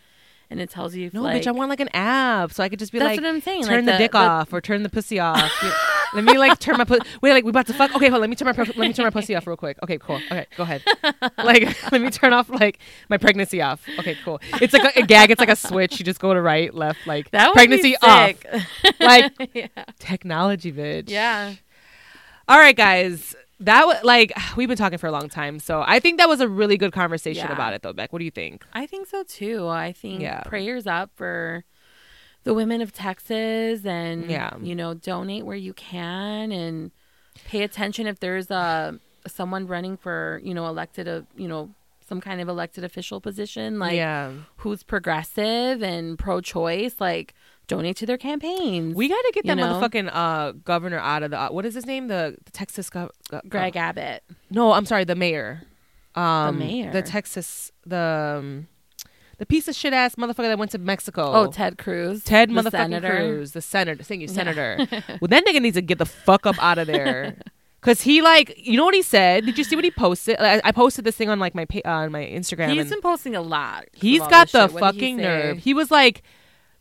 and 0.51 0.61
it 0.61 0.71
tells 0.71 0.95
you. 0.95 1.07
If, 1.07 1.15
No, 1.15 1.23
like, 1.23 1.43
bitch, 1.43 1.47
I 1.47 1.53
want 1.53 1.71
like 1.71 1.81
an 1.81 1.91
app 1.95 2.53
so 2.53 2.63
I 2.63 2.69
could 2.69 2.79
just 2.79 2.93
be 2.93 2.99
That's 2.99 3.17
like, 3.17 3.21
what 3.21 3.29
I'm 3.29 3.41
saying, 3.41 3.65
turn 3.65 3.77
like 3.77 3.85
the, 3.87 3.93
the- 3.93 3.99
dick 3.99 4.13
the- 4.13 4.19
off 4.19 4.53
or 4.53 4.61
turn 4.61 4.83
the 4.83 4.89
pussy 4.89 5.19
off. 5.19 5.51
Let 6.15 6.25
me 6.25 6.39
like 6.39 6.59
turn 6.59 6.79
my 6.79 6.85
pussy. 6.85 7.03
Wait, 7.21 7.33
like 7.33 7.45
we 7.45 7.51
about 7.51 7.67
to 7.67 7.75
fuck. 7.75 7.95
Okay, 7.95 8.07
hold. 8.09 8.15
on, 8.15 8.21
Let 8.23 8.31
me 8.31 8.37
turn 8.37 8.47
my 8.47 8.53
let 8.57 8.77
me 8.79 8.93
turn 8.95 9.05
my 9.05 9.11
pussy 9.11 9.37
off 9.37 9.47
real 9.47 9.59
quick. 9.59 9.77
Okay, 9.83 9.99
cool. 9.99 10.17
Okay, 10.17 10.47
go 10.57 10.63
ahead. 10.63 10.83
like 11.39 11.77
let 11.93 12.01
me 12.01 12.11
turn 12.11 12.33
off 12.33 12.49
like 12.49 12.79
my 13.11 13.19
pregnancy 13.19 13.61
off. 13.61 13.87
Okay, 13.99 14.17
cool. 14.25 14.41
It's 14.63 14.73
like 14.73 14.97
a, 14.97 15.01
a 15.01 15.07
gag. 15.07 15.31
It's 15.31 15.39
like 15.41 15.51
a 15.51 15.57
switch. 15.57 15.99
You 15.99 16.07
just 16.07 16.19
go 16.19 16.33
to 16.33 16.41
right, 16.41 16.73
left, 16.75 17.07
like 17.07 17.31
that 17.33 17.53
pregnancy 17.53 17.95
off. 18.03 18.33
Like 19.01 19.33
yeah. 19.55 19.67
technology, 19.99 20.73
bitch. 20.73 21.11
yeah. 21.11 21.55
All 22.49 22.59
right, 22.59 22.75
guys. 22.77 23.37
That 23.61 23.87
was 23.87 24.03
like 24.05 24.33
we've 24.57 24.69
been 24.69 24.77
talking 24.79 24.99
for 24.99 25.07
a 25.07 25.13
long 25.13 25.29
time, 25.29 25.59
so 25.59 25.83
I 25.87 25.99
think 26.01 26.19
that 26.19 26.29
was 26.29 26.41
a 26.41 26.49
really 26.49 26.77
good 26.77 26.93
conversation 26.93 27.47
Yeah. 27.47 27.53
about 27.53 27.73
it, 27.75 27.83
though. 27.83 27.93
Beck, 27.93 28.13
what 28.13 28.19
do 28.21 28.25
you 28.25 28.31
think? 28.31 28.65
I 28.73 28.87
think 28.87 29.07
so 29.09 29.23
too. 29.25 29.67
I 29.69 29.93
think 29.93 30.21
Yeah. 30.23 30.41
prayers 30.43 30.87
up 30.87 31.11
for 31.17 31.65
the 32.45 32.55
women 32.55 32.81
of 32.81 32.93
Texas 32.93 33.85
and 33.85 34.31
Yeah. 34.31 34.51
you 34.63 34.75
know, 34.75 34.95
donate 34.95 35.45
where 35.45 35.57
you 35.57 35.75
can 35.75 36.53
and 36.53 36.91
pay 37.47 37.63
attention 37.63 38.07
if 38.07 38.21
there's 38.21 38.51
a 38.51 38.99
someone 39.27 39.67
running 39.67 39.97
for, 39.97 40.41
you 40.43 40.55
know, 40.55 40.67
elected 40.69 41.07
a, 41.07 41.27
you 41.37 41.47
know, 41.49 41.71
some 42.09 42.21
kind 42.23 42.41
of 42.41 42.49
elected 42.49 42.85
official 42.85 43.21
position 43.21 43.79
like 43.79 43.95
yeah, 43.97 44.33
who's 44.59 44.83
progressive 44.83 45.83
and 45.83 46.19
pro-choice, 46.19 46.95
like 47.01 47.35
donate 47.69 47.97
to 47.99 48.07
their 48.07 48.19
campaigns. 48.19 48.95
we 48.95 49.09
got 49.09 49.21
to 49.21 49.33
get 49.35 49.45
You 49.45 49.55
that 49.55 49.57
know? 49.57 49.81
motherfucking 49.81 50.11
uh 50.13 50.53
governor 50.65 50.99
out 50.99 51.23
of 51.23 51.31
the 51.31 51.39
uh, 51.39 51.49
what 51.51 51.65
is 51.65 51.75
his 51.75 51.87
name? 51.87 52.09
The, 52.09 52.37
the 52.45 52.51
Texas 52.51 52.91
gov- 52.91 53.11
go- 53.31 53.41
Greg 53.49 53.77
Abbott. 53.77 54.25
No, 54.51 54.73
I'm 54.73 54.87
sorry, 54.87 55.05
the 55.05 55.15
mayor. 55.15 55.63
Um, 56.15 56.59
mayor? 56.59 56.91
the 56.91 57.03
Texas, 57.03 57.71
the 57.87 58.37
um, 58.41 58.67
the 59.39 59.47
piece 59.47 59.69
of 59.69 59.77
shit 59.77 59.93
ass 59.93 60.17
motherfucker 60.17 60.49
that 60.49 60.59
went 60.59 60.73
to 60.73 60.79
Mexico. 60.79 61.33
Oh, 61.33 61.47
Ted 61.53 61.79
Cruz. 61.79 62.25
Ted 62.25 62.51
the 62.51 62.55
motherfucking 62.55 62.71
senator. 62.73 63.09
Cruz, 63.17 63.53
the 63.53 63.63
senator. 63.63 64.03
Thank 64.03 64.23
you, 64.23 64.29
senator. 64.29 64.79
well, 65.21 65.29
that 65.29 65.47
nigga 65.47 65.63
needs 65.63 65.77
to 65.77 65.83
get 65.83 65.99
the 65.99 66.07
fuck 66.07 66.45
up 66.47 66.57
out 66.61 66.79
of 66.79 66.89
there. 66.89 67.37
Cause 67.81 68.01
he 68.01 68.21
like, 68.23 68.55
you 68.57 68.77
know 68.77 68.85
what 68.85 68.95
he 68.95 69.03
said? 69.03 69.47
Did 69.47 69.57
you 69.57 69.63
see 69.63 69.77
what 69.77 69.85
he 69.85 69.93
posted? 69.93 70.37
I, 70.41 70.61
I 70.65 70.73
posted 70.73 71.05
this 71.05 71.15
thing 71.15 71.31
on 71.31 71.39
like 71.39 71.55
my 71.55 71.65
uh, 71.85 71.89
on 71.89 72.11
my 72.11 72.25
Instagram. 72.25 72.73
He's 72.73 72.91
been 72.91 73.01
posting 73.01 73.37
a 73.37 73.41
lot. 73.41 73.85
He's 73.93 74.19
got 74.23 74.51
the 74.51 74.67
shit. 74.67 74.81
Fucking 74.81 75.17
nerve. 75.19 75.59
He 75.59 75.75
was 75.75 75.89
like, 75.93 76.25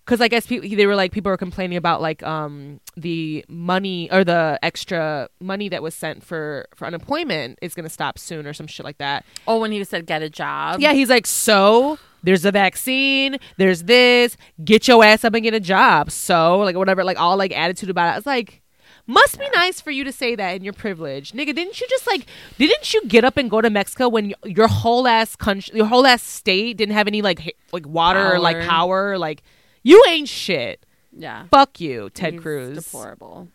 because 0.07 0.21
I 0.21 0.29
guess 0.29 0.47
people, 0.47 0.69
they 0.69 0.85
were 0.87 0.95
like 0.95 1.11
people 1.11 1.29
were 1.29 1.37
complaining 1.37 1.75
about 1.77 2.01
like 2.01 2.23
um 2.23 2.79
the 2.95 3.43
money 3.49 4.09
or 4.09 4.23
the 4.23 4.57
extra 4.63 5.27
money 5.41 5.67
that 5.67 5.83
was 5.83 5.93
sent 5.93 6.23
for 6.23 6.65
for 6.73 6.87
unemployment 6.87 7.59
is 7.61 7.75
gonna 7.75 7.89
stop 7.89 8.17
soon 8.17 8.47
or 8.47 8.53
some 8.53 8.67
shit 8.67 8.85
like 8.85 8.99
that. 8.99 9.25
Oh, 9.47 9.59
when 9.59 9.73
he 9.73 9.83
said 9.83 10.05
get 10.05 10.21
a 10.21 10.29
job. 10.29 10.79
Yeah, 10.79 10.93
he's 10.93 11.09
like, 11.09 11.27
so 11.27 11.99
there's 12.23 12.45
a 12.45 12.51
vaccine, 12.51 13.37
there's 13.57 13.83
this, 13.83 14.37
get 14.63 14.87
your 14.87 15.03
ass 15.03 15.25
up 15.25 15.33
and 15.33 15.43
get 15.43 15.53
a 15.53 15.59
job. 15.59 16.09
So, 16.09 16.59
like, 16.59 16.75
whatever, 16.75 17.03
like, 17.03 17.19
all 17.19 17.37
like 17.37 17.55
attitude 17.55 17.89
about 17.89 18.09
it. 18.09 18.13
I 18.13 18.15
was 18.15 18.25
like, 18.25 18.61
must 19.05 19.39
be 19.39 19.47
nice 19.53 19.79
for 19.79 19.91
you 19.91 20.03
to 20.03 20.11
say 20.11 20.35
that 20.35 20.55
in 20.55 20.63
your 20.63 20.73
privilege. 20.73 21.31
Nigga, 21.31 21.53
didn't 21.55 21.79
you 21.79 21.87
just 21.89 22.07
like, 22.07 22.25
didn't 22.57 22.93
you 22.93 23.05
get 23.07 23.23
up 23.23 23.37
and 23.37 23.49
go 23.49 23.61
to 23.61 23.69
Mexico 23.69 24.09
when 24.09 24.29
y- 24.29 24.49
your 24.49 24.67
whole 24.67 25.07
ass 25.07 25.35
country, 25.35 25.77
your 25.77 25.85
whole 25.85 26.05
ass 26.05 26.23
state 26.23 26.77
didn't 26.77 26.93
have 26.95 27.07
any 27.07 27.21
like, 27.21 27.55
like 27.71 27.87
water 27.87 28.33
or 28.33 28.39
like 28.39 28.57
Power. 28.57 28.67
power? 28.67 29.17
Like, 29.17 29.43
you 29.87 30.03
ain't 30.09 30.27
shit. 30.29 30.85
Yeah. 31.15 31.45
Fuck 31.49 31.79
you, 31.79 32.09
Ted 32.11 32.33
He's 32.33 32.41
Cruz. 32.41 32.77
Deplorable. 32.77 33.47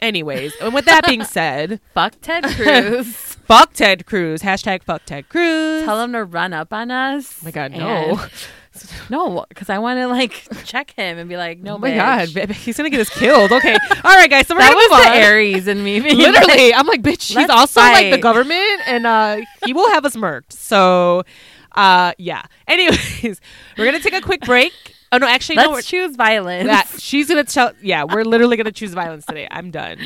Anyways, 0.00 0.52
and 0.60 0.74
with 0.74 0.84
that 0.86 1.06
being 1.06 1.22
said, 1.24 1.80
Fuck 1.94 2.14
Ted 2.20 2.42
Cruz. 2.56 3.06
fuck 3.46 3.72
Ted 3.72 4.04
Cruz. 4.04 4.42
Hashtag 4.42 4.82
fuck 4.82 5.04
Ted 5.06 5.28
Cruz. 5.28 5.84
Tell 5.84 6.00
him 6.02 6.12
to 6.12 6.24
run 6.24 6.52
up 6.52 6.72
on 6.72 6.90
us. 6.90 7.38
Oh 7.40 7.44
my 7.44 7.50
God, 7.52 7.72
no. 7.72 8.20
No, 9.10 9.44
because 9.50 9.68
I 9.68 9.78
want 9.78 9.98
to 9.98 10.06
like 10.08 10.48
check 10.64 10.92
him 10.92 11.18
and 11.18 11.28
be 11.28 11.36
like, 11.36 11.58
no, 11.58 11.74
Oh 11.74 11.78
my 11.78 11.90
bitch. 11.90 12.34
god, 12.34 12.50
he's 12.52 12.74
gonna 12.78 12.88
get 12.88 13.00
us 13.00 13.10
killed. 13.10 13.52
Okay, 13.52 13.74
all 14.02 14.16
right, 14.16 14.30
guys. 14.30 14.46
So 14.46 14.54
we're 14.54 14.60
That 14.60 14.68
gonna 14.72 14.76
was 14.76 14.90
move 14.90 15.04
the 15.04 15.10
on. 15.10 15.16
Aries 15.18 15.66
and 15.66 15.84
me. 15.84 16.00
being 16.00 16.16
like, 16.18 16.32
Literally, 16.40 16.72
I'm 16.74 16.86
like, 16.86 17.02
bitch. 17.02 17.36
He's 17.38 17.50
also 17.50 17.82
like 17.82 18.10
the 18.10 18.16
government, 18.16 18.80
and 18.86 19.06
uh, 19.06 19.40
he 19.66 19.74
will 19.74 19.90
have 19.90 20.06
us 20.06 20.16
murked. 20.16 20.52
So, 20.54 21.22
Uh, 21.72 22.12
yeah. 22.16 22.40
Anyways, 22.66 23.42
we're 23.76 23.84
gonna 23.84 24.00
take 24.00 24.14
a 24.14 24.22
quick 24.22 24.40
break. 24.40 24.72
Oh 25.12 25.18
no, 25.18 25.26
actually, 25.28 25.56
no. 25.56 25.68
We're, 25.68 25.74
Let's 25.76 25.86
choose 25.88 26.16
violence. 26.16 26.66
that 26.66 26.88
she's 26.98 27.28
gonna 27.28 27.44
tell. 27.44 27.72
Yeah, 27.82 28.04
we're 28.04 28.24
literally 28.24 28.56
gonna 28.56 28.72
choose 28.72 28.94
violence 28.94 29.26
today. 29.26 29.46
I'm 29.50 29.70
done. 29.70 29.98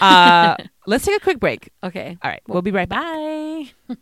Uh, 0.00 0.56
let's 0.86 1.04
take 1.06 1.16
a 1.16 1.20
quick 1.20 1.40
break. 1.40 1.70
okay. 1.82 2.18
All 2.22 2.30
right, 2.30 2.42
we'll 2.46 2.62
be 2.62 2.70
right 2.70 2.88
back. 2.88 3.74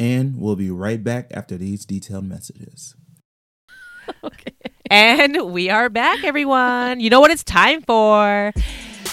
And 0.00 0.36
we'll 0.38 0.54
be 0.54 0.70
right 0.70 1.02
back 1.02 1.32
after 1.34 1.56
these 1.56 1.84
detailed 1.84 2.24
messages. 2.24 2.94
okay. 4.24 4.52
And 4.90 5.50
we 5.52 5.70
are 5.70 5.88
back, 5.88 6.22
everyone. 6.22 7.00
You 7.00 7.10
know 7.10 7.18
what 7.20 7.32
it's 7.32 7.42
time 7.42 7.82
for? 7.82 8.52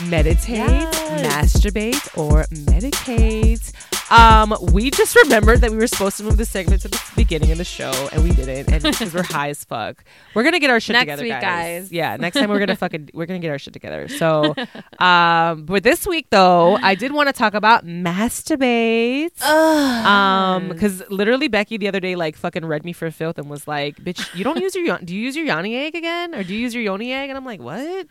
Meditate, 0.06 0.58
Yes. 0.60 1.56
masturbate, 1.56 2.16
or 2.18 2.44
medicate. 2.52 3.72
Um, 4.12 4.56
we 4.72 4.92
just 4.92 5.16
remembered 5.16 5.62
that 5.62 5.72
we 5.72 5.78
were 5.78 5.88
supposed 5.88 6.18
to 6.18 6.24
move 6.24 6.38
the 6.38 6.46
segment 6.46 6.82
to 6.84 6.90
the 6.90 7.02
beginning 7.16 7.52
of 7.52 7.58
the 7.58 7.64
show, 7.66 7.92
and 8.12 8.24
we 8.24 8.32
didn't, 8.32 8.72
and 8.72 8.84
because 8.92 9.14
we're 9.14 9.24
high 9.24 9.50
as 9.50 9.64
fuck. 9.64 10.04
We're 10.34 10.44
gonna 10.44 10.60
get 10.60 10.70
our 10.70 10.80
shit 10.80 10.94
Next 10.94 11.04
together, 11.06 11.24
week, 11.24 11.32
guys. 11.32 11.42
guys. 11.42 11.92
Yeah, 11.92 12.16
next 12.18 12.36
time 12.38 12.50
we're 12.50 12.60
gonna 12.60 12.76
fucking 12.86 13.10
we're 13.14 13.26
gonna 13.26 13.40
get 13.40 13.50
our 13.50 13.58
shit 13.58 13.74
together. 13.74 14.08
So, 14.08 14.54
um, 15.00 15.66
but 15.66 15.84
this 15.84 16.06
week 16.06 16.28
though, 16.30 16.76
I 16.76 16.94
did 16.96 17.14
want 17.14 17.30
to 17.30 17.34
talk 17.34 17.54
about 17.56 17.86
masturbate. 17.86 19.42
Um, 19.42 20.70
because 20.70 21.02
literally 21.10 21.48
Becky 21.48 21.78
the 21.78 21.88
other 21.88 22.00
day 22.00 22.16
like 22.16 22.36
fucking 22.36 22.66
read 22.66 22.86
me 22.86 22.94
for 22.94 23.10
filth 23.10 23.40
and 23.40 23.50
was 23.50 23.68
like, 23.68 23.98
"Bitch, 23.98 24.36
you 24.36 24.44
don't 24.44 24.60
use 24.60 24.76
your 24.76 24.98
do 25.00 25.16
you 25.16 25.22
use 25.22 25.36
your 25.36 25.46
yoni 25.46 25.76
egg 25.76 25.96
again, 25.96 26.36
or 26.36 26.44
do 26.44 26.54
you 26.54 26.60
use 26.60 26.76
your 26.76 26.84
yoni 26.84 27.12
egg?" 27.12 27.30
And 27.30 27.38
I'm 27.38 27.46
like, 27.46 27.60
"What? 27.60 28.08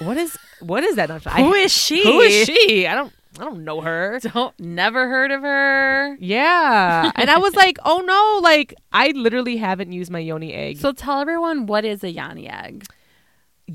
What 0.00 0.16
is 0.16 0.36
what 0.60 0.82
is 0.82 0.96
that?" 0.96 1.08
Who 1.10 1.54
is 1.54 1.72
she? 1.72 2.02
Who 2.02 2.20
is 2.20 2.46
she? 2.46 2.86
I 2.86 2.94
don't 2.94 3.12
I 3.38 3.44
don't 3.44 3.64
know 3.64 3.80
her. 3.80 4.18
Don't 4.34 4.58
never 4.58 5.08
heard 5.08 5.30
of 5.30 5.42
her. 5.42 6.16
Yeah, 6.18 7.12
and 7.14 7.30
I 7.30 7.38
was 7.38 7.54
like, 7.54 7.78
"Oh 7.84 7.98
no!" 7.98 8.40
Like 8.42 8.74
I 8.92 9.08
literally 9.10 9.56
haven't 9.56 9.92
used 9.92 10.10
my 10.10 10.18
yoni 10.18 10.52
egg. 10.52 10.78
So 10.78 10.92
tell 10.92 11.20
everyone 11.20 11.66
what 11.66 11.84
is 11.84 12.02
a 12.02 12.10
yoni 12.10 12.48
egg. 12.48 12.86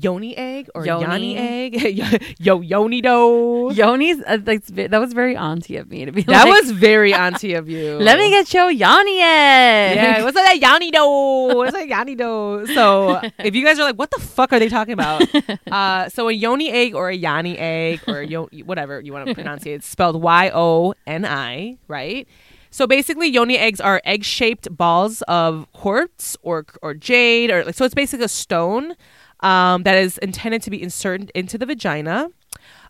Yoni 0.02 0.36
egg 0.36 0.68
or 0.74 0.84
Yoni. 0.84 1.34
yoni 1.34 1.36
egg? 1.36 2.34
Yo 2.38 2.60
yoni 2.60 3.00
dough. 3.00 3.70
Yoni's 3.70 4.22
uh, 4.26 4.36
that 4.38 4.98
was 5.00 5.12
very 5.12 5.36
auntie 5.36 5.76
of 5.76 5.90
me 5.90 6.04
to 6.04 6.12
be 6.12 6.22
That 6.22 6.44
like, 6.46 6.60
was 6.62 6.70
very 6.72 7.12
auntie 7.14 7.54
of 7.54 7.68
you. 7.74 7.96
Let 7.98 8.18
me 8.18 8.30
get 8.30 8.52
your 8.52 8.70
yoni 8.70 9.20
egg. 9.20 9.96
Yeah, 9.96 10.22
what's 10.24 10.36
that 10.36 10.58
yanni 10.58 10.90
dough? 10.90 11.54
What's 11.56 11.72
that 11.72 11.88
yanni 11.94 12.14
dough? 12.14 12.66
So 12.66 13.20
if 13.38 13.54
you 13.54 13.64
guys 13.64 13.78
are 13.78 13.84
like, 13.84 13.96
what 13.98 14.10
the 14.10 14.20
fuck 14.20 14.52
are 14.52 14.58
they 14.58 14.68
talking 14.68 14.92
about? 14.94 15.22
Uh, 15.70 16.08
so 16.08 16.28
a 16.28 16.32
yoni 16.32 16.70
egg 16.70 16.94
or 16.94 17.08
a 17.08 17.14
yanni 17.16 17.58
egg 17.58 18.00
or 18.06 18.22
yo- 18.22 18.48
whatever 18.64 19.00
you 19.00 19.12
want 19.12 19.26
to 19.28 19.34
pronounce 19.34 19.64
it, 19.66 19.70
it's 19.70 19.86
spelled 19.86 20.20
Y 20.22 20.50
O 20.54 20.94
N 21.06 21.24
I, 21.24 21.78
right? 21.88 22.28
So 22.70 22.86
basically, 22.86 23.28
yoni 23.28 23.56
eggs 23.56 23.80
are 23.80 24.02
egg-shaped 24.04 24.76
balls 24.76 25.22
of 25.22 25.66
quartz 25.72 26.36
or 26.42 26.66
or 26.82 26.92
jade, 26.92 27.50
or 27.50 27.72
so 27.72 27.86
it's 27.86 27.94
basically 27.94 28.26
a 28.26 28.28
stone 28.28 28.94
um, 29.40 29.82
that 29.82 29.96
is 29.96 30.18
intended 30.18 30.62
to 30.62 30.70
be 30.70 30.82
inserted 30.82 31.30
into 31.34 31.58
the 31.58 31.66
vagina. 31.66 32.28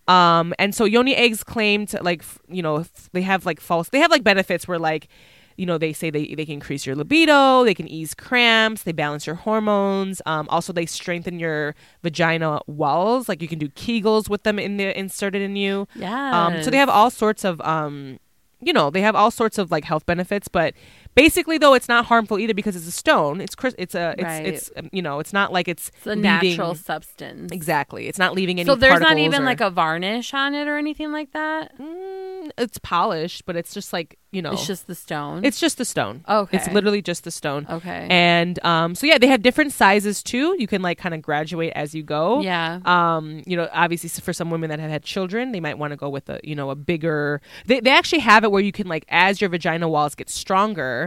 Um, 0.09 0.55
and 0.59 0.75
so 0.75 0.85
yoni 0.85 1.17
eggs 1.17 1.43
claim 1.43 1.87
to 1.87 2.03
like, 2.03 2.21
f- 2.21 2.39
you 2.49 2.63
know, 2.63 2.77
f- 2.79 3.11
they 3.13 3.23
have 3.23 3.45
like 3.45 3.61
false, 3.61 3.89
they 3.89 3.99
have 3.99 4.11
like 4.11 4.23
benefits 4.23 4.69
where 4.69 4.79
like, 4.79 5.09
you 5.57 5.67
know, 5.67 5.79
they 5.79 5.93
say 5.93 6.11
they, 6.11 6.35
they 6.35 6.45
can 6.45 6.55
increase 6.55 6.87
your 6.87 6.95
libido, 6.95 7.65
they 7.65 7.75
can 7.75 7.89
ease 7.89 8.15
cramps, 8.15 8.83
they 8.85 8.93
balance 8.93 9.27
your 9.27 9.37
hormones. 9.37 10.23
Um, 10.27 10.47
also 10.49 10.73
they 10.73 10.87
strengthen 10.87 11.41
your 11.41 11.75
vagina 12.03 12.61
walls. 12.67 13.29
Like 13.29 13.43
you 13.43 13.49
can 13.49 13.59
do 13.59 13.69
Kegels 13.71 14.29
with 14.29 14.45
them 14.45 14.59
in 14.59 14.77
the 14.77 14.97
inserted 14.97 15.43
in 15.43 15.57
you. 15.57 15.89
Yeah. 15.97 16.47
Um, 16.47 16.63
so 16.63 16.71
they 16.71 16.77
have 16.77 16.91
all 16.91 17.11
sorts 17.11 17.45
of, 17.45 17.61
um, 17.63 18.21
you 18.61 18.73
know, 18.73 18.91
they 18.91 19.01
have 19.01 19.17
all 19.17 19.31
sorts 19.31 19.59
of 19.59 19.71
like 19.71 19.85
health 19.85 20.07
benefits, 20.07 20.47
but 20.47 20.75
basically 21.17 21.59
though 21.59 21.75
it's 21.75 21.89
not 21.89 22.05
harmful 22.05 22.39
either 22.39 22.55
because 22.55 22.77
it's 22.77 22.87
a 22.87 22.93
stone. 22.93 23.41
It's 23.41 23.57
it's 23.77 23.95
a 23.97 24.15
it's 24.19 24.23
Right. 24.23 24.47
it's 24.47 24.71
um, 24.77 24.89
you 24.93 25.03
know 25.03 25.19
it's 25.19 25.33
not 25.33 25.53
like 25.53 25.67
it's 25.67 25.89
It's 25.97 26.07
a 26.07 26.11
leaving- 26.11 26.23
natural 26.23 26.75
substance. 26.77 27.51
Exactly, 27.51 28.07
it's 28.07 28.19
not 28.19 28.35
leaving 28.35 28.61
any. 28.61 28.67
So 28.69 28.77
there's 28.77 29.01
not 29.01 29.19
even 29.19 29.43
or- 29.43 29.47
like 29.47 29.61
a 29.61 29.71
varnish 29.71 30.33
on 30.35 30.55
it 30.55 30.69
or 30.69 30.77
anything 30.77 31.11
like 31.11 31.33
that. 31.33 31.77
Mm, 31.79 32.51
it's 32.59 32.79
polished, 32.79 33.45
but 33.47 33.57
it's 33.57 33.75
just 33.75 33.93
like 33.93 34.19
you 34.33 34.43
know, 34.43 34.53
It's 34.53 34.67
just 34.67 34.87
the 34.87 34.95
stone. 34.95 35.47
it's 35.47 35.59
just 35.59 35.79
the 35.79 35.85
stone. 35.87 36.23
Okay. 36.29 36.59
it's 36.59 36.69
literally 36.69 37.01
just 37.01 37.25
the 37.25 37.31
stone. 37.31 37.67
okay. 37.71 38.07
And 38.11 38.63
um, 38.67 38.95
so 38.95 39.07
yeah, 39.07 39.17
they 39.17 39.29
have 39.29 39.41
different 39.41 39.73
sizes 39.73 40.23
too. 40.23 40.55
You 40.59 40.67
can 40.67 40.83
like 40.83 40.99
kind 40.99 41.15
of 41.15 41.23
graduate 41.23 41.73
as 41.75 41.95
you 41.95 42.03
go. 42.03 42.41
yeah. 42.43 42.81
Um, 42.85 43.43
you 43.47 43.57
know, 43.57 43.67
obviously 43.73 44.11
for 44.11 44.35
some 44.35 44.51
women 44.51 44.69
that 44.69 44.79
have 44.79 44.91
had 44.91 45.03
children, 45.05 45.53
they 45.53 45.61
might 45.61 45.79
want 45.79 45.93
to 45.93 45.97
go 45.97 46.11
with 46.11 46.29
a 46.29 46.39
you 46.45 46.55
know 46.55 46.69
a 46.69 46.75
bigger. 46.75 47.41
They 47.65 47.81
they 47.81 47.91
actually 47.91 48.19
have 48.19 48.45
it 48.45 48.51
where 48.51 48.61
you 48.63 48.73
can 48.73 48.89
like 48.89 49.07
as 49.09 49.41
your 49.41 49.49
vagina 49.49 49.89
walls 49.89 50.15
get 50.15 50.29
stronger. 50.29 51.06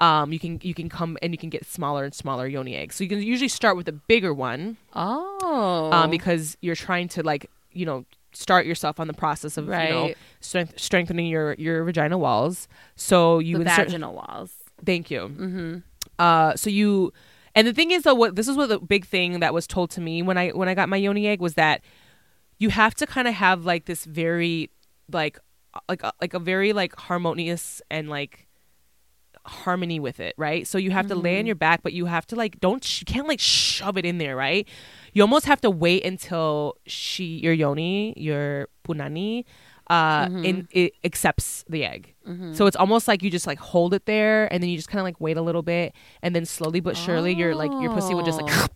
Um, 0.00 0.32
you 0.32 0.38
can 0.38 0.58
you 0.62 0.72
can 0.72 0.88
come 0.88 1.18
and 1.20 1.32
you 1.32 1.38
can 1.38 1.50
get 1.50 1.66
smaller 1.66 2.04
and 2.04 2.14
smaller 2.14 2.46
yoni 2.46 2.74
eggs. 2.74 2.96
So 2.96 3.04
you 3.04 3.10
can 3.10 3.22
usually 3.22 3.48
start 3.48 3.76
with 3.76 3.86
a 3.88 3.92
bigger 3.92 4.32
one, 4.32 4.78
oh. 4.94 5.90
um, 5.92 6.10
because 6.10 6.56
you're 6.62 6.74
trying 6.74 7.08
to 7.08 7.22
like 7.22 7.50
you 7.72 7.84
know 7.84 8.06
start 8.32 8.64
yourself 8.64 8.98
on 8.98 9.08
the 9.08 9.12
process 9.12 9.56
of 9.56 9.66
you 9.66 9.70
know 9.72 10.02
Right. 10.02 10.16
strength, 10.40 10.78
strengthening 10.80 11.26
your 11.26 11.54
your 11.54 11.84
vagina 11.84 12.16
walls. 12.16 12.66
So 12.96 13.38
you 13.40 13.58
the 13.58 13.64
insert- 13.64 13.88
vaginal 13.88 14.14
walls. 14.14 14.54
Thank 14.86 15.10
you. 15.10 15.20
Mm-hmm. 15.28 15.78
Uh, 16.18 16.54
so 16.56 16.70
you, 16.70 17.12
and 17.54 17.66
the 17.66 17.72
thing 17.74 17.90
is 17.90 18.02
though, 18.04 18.14
what 18.14 18.36
this 18.36 18.48
is 18.48 18.56
what 18.56 18.70
the 18.70 18.78
big 18.78 19.04
thing 19.06 19.40
that 19.40 19.52
was 19.52 19.66
told 19.66 19.90
to 19.90 20.00
me 20.00 20.22
when 20.22 20.38
I 20.38 20.48
when 20.50 20.68
I 20.68 20.74
got 20.74 20.88
my 20.88 20.96
yoni 20.96 21.26
egg 21.26 21.40
was 21.40 21.54
that 21.54 21.82
you 22.58 22.70
have 22.70 22.94
to 22.96 23.06
kind 23.06 23.28
of 23.28 23.34
have 23.34 23.66
like 23.66 23.84
this 23.84 24.04
very 24.06 24.70
like 25.12 25.38
like 25.88 26.02
a, 26.02 26.12
like 26.20 26.32
a 26.32 26.38
very 26.38 26.72
like 26.72 26.96
harmonious 26.96 27.82
and 27.90 28.08
like 28.08 28.46
harmony 29.44 30.00
with 30.00 30.20
it, 30.20 30.34
right? 30.36 30.66
So 30.66 30.78
you 30.78 30.90
have 30.90 31.06
to 31.08 31.14
lay 31.14 31.34
on 31.34 31.40
mm-hmm. 31.40 31.46
your 31.46 31.54
back, 31.54 31.82
but 31.82 31.92
you 31.92 32.06
have 32.06 32.26
to 32.28 32.36
like 32.36 32.60
don't 32.60 32.82
sh- 32.84 33.00
you 33.00 33.06
can't 33.06 33.28
like 33.28 33.40
shove 33.40 33.96
it 33.96 34.04
in 34.04 34.18
there, 34.18 34.36
right? 34.36 34.66
You 35.12 35.22
almost 35.22 35.46
have 35.46 35.60
to 35.62 35.70
wait 35.70 36.04
until 36.04 36.76
she 36.86 37.24
your 37.24 37.52
yoni 37.52 38.14
your 38.16 38.68
punani 38.84 39.44
uh 39.88 40.26
mm-hmm. 40.26 40.44
in 40.44 40.68
it 40.70 40.92
accepts 41.04 41.64
the 41.68 41.84
egg. 41.84 42.14
Mm-hmm. 42.26 42.52
So 42.54 42.66
it's 42.66 42.76
almost 42.76 43.08
like 43.08 43.22
you 43.22 43.30
just 43.30 43.46
like 43.46 43.58
hold 43.58 43.94
it 43.94 44.06
there 44.06 44.52
and 44.52 44.62
then 44.62 44.70
you 44.70 44.76
just 44.76 44.88
kind 44.88 45.00
of 45.00 45.04
like 45.04 45.20
wait 45.20 45.36
a 45.36 45.42
little 45.42 45.62
bit 45.62 45.94
and 46.22 46.34
then 46.34 46.44
slowly 46.44 46.80
but 46.80 46.96
surely 46.96 47.34
your 47.34 47.54
like 47.54 47.72
your 47.82 47.92
pussy 47.92 48.14
would 48.14 48.24
just 48.24 48.40
like 48.40 48.50
Oh. 48.52 48.66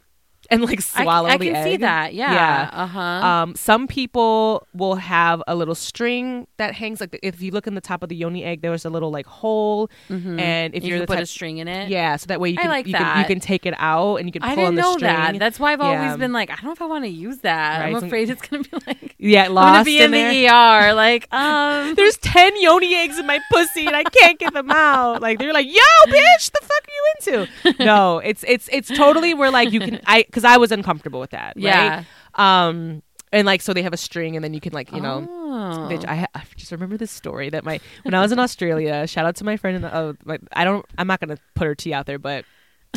And 0.54 0.64
like 0.64 0.78
I, 0.94 1.02
swallow 1.02 1.28
I 1.28 1.36
the 1.36 1.50
can 1.50 1.64
see 1.64 1.76
that. 1.78 2.14
Yeah. 2.14 2.32
Yeah. 2.32 2.70
Uh 2.72 2.86
huh. 2.86 3.00
Um, 3.00 3.54
some 3.54 3.86
people 3.86 4.66
will 4.74 4.96
have 4.96 5.42
a 5.46 5.54
little 5.54 5.74
string 5.74 6.46
that 6.56 6.74
hangs 6.74 7.00
like 7.00 7.18
if 7.22 7.40
you 7.42 7.50
look 7.50 7.66
in 7.66 7.74
the 7.74 7.80
top 7.80 8.02
of 8.02 8.08
the 8.08 8.16
yoni 8.16 8.44
egg, 8.44 8.62
there's 8.62 8.84
a 8.84 8.90
little 8.90 9.10
like 9.10 9.26
hole, 9.26 9.90
and 10.08 10.74
if 10.74 10.82
you 10.84 10.90
you're 10.90 11.00
the 11.00 11.06
put 11.06 11.14
type, 11.14 11.24
a 11.24 11.26
string 11.26 11.58
in 11.58 11.68
it. 11.68 11.88
yeah, 11.88 12.16
so 12.16 12.26
that 12.26 12.40
way 12.40 12.50
you 12.50 12.56
can 12.56 12.68
like 12.68 12.86
you 12.86 12.94
can 12.94 13.18
you 13.20 13.24
can 13.26 13.40
take 13.40 13.66
it 13.66 13.74
out 13.78 14.16
and 14.16 14.28
you 14.28 14.32
can 14.32 14.42
pull 14.42 14.50
I 14.50 14.52
on 14.52 14.58
didn't 14.58 14.74
the 14.76 14.82
know 14.82 14.92
string. 14.92 15.12
that. 15.14 15.38
That's 15.38 15.58
why 15.60 15.72
I've 15.72 15.80
Yeah. 15.80 16.02
always 16.02 16.16
been 16.18 16.32
like, 16.32 16.50
I 16.50 16.54
don't 16.56 16.64
know 16.66 16.72
if 16.72 16.82
I 16.82 16.86
want 16.86 17.04
to 17.04 17.10
use 17.10 17.38
that. 17.38 17.80
Right, 17.80 17.94
I'm 17.94 18.02
afraid 18.04 18.30
it's 18.30 18.42
gonna 18.42 18.62
be 18.62 18.70
like 18.86 19.14
yeah, 19.18 19.48
lost. 19.48 19.66
I'm 19.68 19.72
gonna 19.74 19.84
be 19.84 20.00
in, 20.00 20.10
there. 20.10 20.30
the 20.32 20.48
ER. 20.48 20.94
Like, 20.94 21.26
um, 21.32 21.94
There's 21.94 22.16
ten 22.18 22.60
yoni 22.60 22.94
eggs 22.94 23.18
in 23.18 23.26
my 23.26 23.40
pussy 23.50 23.86
and 23.86 23.96
I 23.96 24.04
can't 24.04 24.38
get 24.38 24.52
them 24.54 24.70
out. 24.70 25.20
Like 25.22 25.38
they're 25.38 25.52
like, 25.52 25.66
yo, 25.66 25.80
bitch, 26.08 26.50
the 26.52 26.60
fuck 26.62 26.84
are 26.84 26.92
you 26.92 27.12
into? 27.44 27.50
No, 27.84 28.18
it's 28.18 28.44
it's 28.46 28.68
it's 28.72 28.88
totally 28.88 29.34
where 29.34 29.50
like 29.50 29.72
you 29.72 29.80
can 29.80 30.00
I 30.06 30.22
because 30.22 30.43
I 30.44 30.56
was 30.56 30.72
uncomfortable 30.72 31.20
with 31.20 31.30
that. 31.30 31.56
Yeah. 31.56 32.04
Right? 32.36 32.66
Um, 32.68 33.02
and 33.32 33.46
like 33.46 33.62
so 33.62 33.72
they 33.74 33.82
have 33.82 33.92
a 33.92 33.98
string 33.98 34.36
and 34.36 34.44
then 34.44 34.54
you 34.54 34.60
can 34.60 34.72
like 34.72 34.92
you 34.92 35.00
know. 35.00 35.28
Oh. 35.28 35.88
Bitch, 35.90 36.06
I, 36.06 36.16
ha- 36.16 36.28
I 36.34 36.42
just 36.56 36.72
remember 36.72 36.96
this 36.96 37.10
story 37.10 37.50
that 37.50 37.64
my 37.64 37.80
when 38.02 38.14
I 38.14 38.20
was 38.20 38.32
in 38.32 38.38
Australia. 38.38 39.06
Shout 39.08 39.26
out 39.26 39.36
to 39.36 39.44
my 39.44 39.56
friend. 39.56 39.76
In 39.76 39.82
the, 39.82 39.96
oh, 39.96 40.14
my, 40.24 40.38
I 40.52 40.64
don't. 40.64 40.84
I'm 40.98 41.06
not 41.06 41.20
gonna 41.20 41.38
put 41.54 41.66
her 41.66 41.74
tea 41.74 41.92
out 41.92 42.06
there, 42.06 42.18
but 42.18 42.44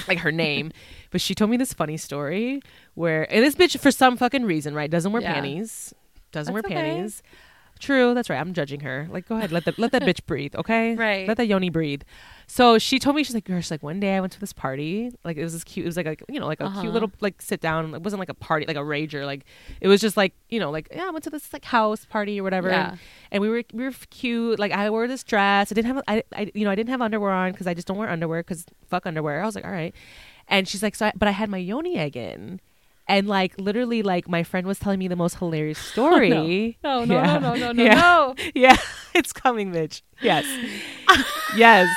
like 0.07 0.19
her 0.19 0.32
name. 0.32 0.72
but 1.11 1.22
she 1.22 1.34
told 1.34 1.49
me 1.49 1.57
this 1.57 1.74
funny 1.74 1.98
story 1.98 2.61
where 2.94 3.32
and 3.34 3.44
this 3.44 3.56
bitch 3.56 3.80
for 3.80 3.91
some 3.91 4.18
fucking 4.18 4.44
reason, 4.44 4.74
right, 4.76 4.90
doesn't 4.90 5.11
wear 5.11 5.22
Yeah. 5.22 5.34
panties. 5.34 5.94
Doesn't 6.32 6.53
That's 6.53 6.64
wear 6.65 6.78
okay. 6.78 6.90
panties. 6.91 7.24
True, 7.80 8.14
that's 8.14 8.30
right. 8.30 8.40
I'm 8.40 8.54
judging 8.54 8.80
her. 8.82 9.08
Like, 9.10 9.28
go 9.28 9.38
ahead, 9.38 9.52
let 9.52 9.66
the 9.66 9.74
let 9.78 9.91
that 9.91 10.02
bitch 10.04 10.26
breathe, 10.26 10.56
okay? 10.56 10.95
Right. 11.08 11.28
Let 11.28 11.38
that 11.38 11.48
yoni 11.48 11.70
breathe. 11.70 12.02
So 12.48 12.78
she 12.80 12.98
told 12.98 13.16
me 13.16 13.24
she's 13.24 13.34
like, 13.34 13.44
girl, 13.44 13.60
she's 13.60 13.72
like, 13.72 13.84
one 13.84 13.99
day 13.99 14.16
I 14.16 14.22
went 14.22 14.32
to 14.34 14.40
this 14.40 14.54
party. 14.54 15.12
Like 15.26 15.36
it 15.38 15.44
was 15.44 15.52
this 15.54 15.64
cute. 15.66 15.86
It 15.86 15.90
was 15.90 15.98
like, 15.98 16.06
like 16.06 16.24
you 16.30 16.40
know, 16.40 16.48
like 16.48 16.62
a 16.62 16.66
Uh-huh. 16.66 16.82
cute 16.82 16.94
little 16.94 17.12
like 17.20 17.41
sit 17.41 17.60
down. 17.62 17.94
It 17.94 18.02
wasn't 18.04 18.20
like 18.20 18.30
a 18.30 18.34
party, 18.34 18.66
like 18.66 18.78
a 18.78 18.82
rager. 18.82 19.26
Like 19.26 19.45
it 19.82 19.88
was 19.88 19.99
just 20.02 20.16
like 20.18 20.34
you 20.49 20.60
know, 20.60 20.72
like 20.72 20.88
yeah, 20.94 21.08
I 21.08 21.10
went 21.12 21.24
to 21.26 21.30
this 21.30 21.52
like 21.52 21.66
house 21.66 22.06
party 22.06 22.40
or 22.40 22.44
whatever. 22.44 22.70
Yeah. 22.70 22.90
And, 22.91 22.99
and 23.34 23.41
we 23.41 23.49
were 23.49 23.64
we 23.74 23.84
were 23.84 23.91
cute. 24.10 24.60
Like 24.60 24.72
I 24.72 24.90
wore 24.90 25.08
this 25.08 25.24
dress. 25.24 25.72
I 25.72 25.76
didn't 25.76 25.94
have 25.94 26.04
I, 26.08 26.24
I 26.36 26.52
you 26.54 26.64
know 26.64 26.72
I 26.72 26.76
didn't 26.76 26.90
have 26.90 27.02
underwear 27.02 27.32
on 27.32 27.52
because 27.52 27.68
I 27.68 27.74
just 27.74 27.88
don't 27.88 27.98
wear 27.98 28.10
underwear 28.10 28.41
because 28.44 28.66
fuck 28.88 29.06
underwear. 29.06 29.41
I 29.41 29.45
was 29.45 29.56
like, 29.56 29.66
all 29.66 29.72
right. 29.72 29.94
And 30.48 30.68
she's 30.68 30.82
like, 30.82 30.95
so 30.95 31.08
I, 31.08 31.12
but 31.16 31.28
I 31.28 31.32
had 31.32 31.49
my 31.49 31.58
yoni 31.58 31.98
egg 31.98 32.16
in. 32.16 32.62
And 33.09 33.27
like 33.27 33.53
literally, 33.57 34.03
like 34.03 34.27
my 34.27 34.43
friend 34.43 34.67
was 34.67 34.79
telling 34.79 34.99
me 34.99 35.07
the 35.07 35.15
most 35.15 35.38
hilarious 35.38 35.79
oh, 35.81 35.91
story. 35.91 36.77
No, 36.84 37.05
no, 37.05 37.15
Yeah. 37.15 37.39
no, 37.39 37.53
no, 37.53 37.55
no, 37.55 37.71
no, 37.71 37.84
Yeah. 37.85 37.93
no. 37.95 38.35
Yeah, 38.55 38.77
it's 39.15 39.31
coming, 39.34 39.71
bitch. 39.71 40.01
Yes. 40.21 40.45
yes. 41.55 41.88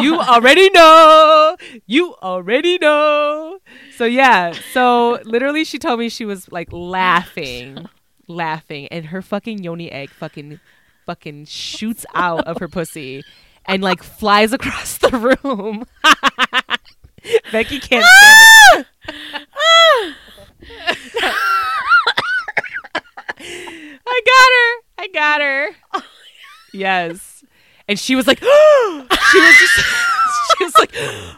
You 0.00 0.18
already 0.20 0.70
know. 0.70 1.56
You 1.86 2.14
already 2.22 2.78
know. 2.78 3.58
So 3.96 4.04
yeah. 4.04 4.52
So 4.72 5.20
literally 5.24 5.64
she 5.64 5.78
told 5.78 5.98
me 6.00 6.08
she 6.08 6.24
was 6.24 6.50
like 6.50 6.68
laughing. 6.72 7.86
laughing, 8.28 8.88
and 8.88 9.06
her 9.06 9.20
fucking 9.20 9.62
yoni 9.62 9.90
egg 9.92 10.10
fucking 10.10 10.60
fucking 11.04 11.44
shoots 11.46 12.06
out 12.14 12.46
of 12.46 12.58
her 12.58 12.68
pussy 12.68 13.24
and 13.66 13.82
like 13.82 14.02
flies 14.02 14.52
across 14.52 14.98
the 14.98 15.36
room. 15.42 15.84
Becky 17.52 17.78
can't 17.78 18.04
ah! 18.04 18.68
stand 18.68 18.86
it. 19.08 19.48
Ah! 19.54 20.14
I 24.06 24.20
got 24.26 24.50
her. 24.58 25.04
I 25.04 25.08
got 25.12 25.40
her. 25.40 25.68
Oh 25.94 26.04
yes. 26.72 27.44
And 27.88 27.98
she 27.98 28.14
was 28.14 28.26
like, 28.26 28.38
she 28.40 28.46
was 28.46 29.56
just, 29.58 29.86
she 30.58 30.64
was 30.64 30.74
like, 30.78 30.90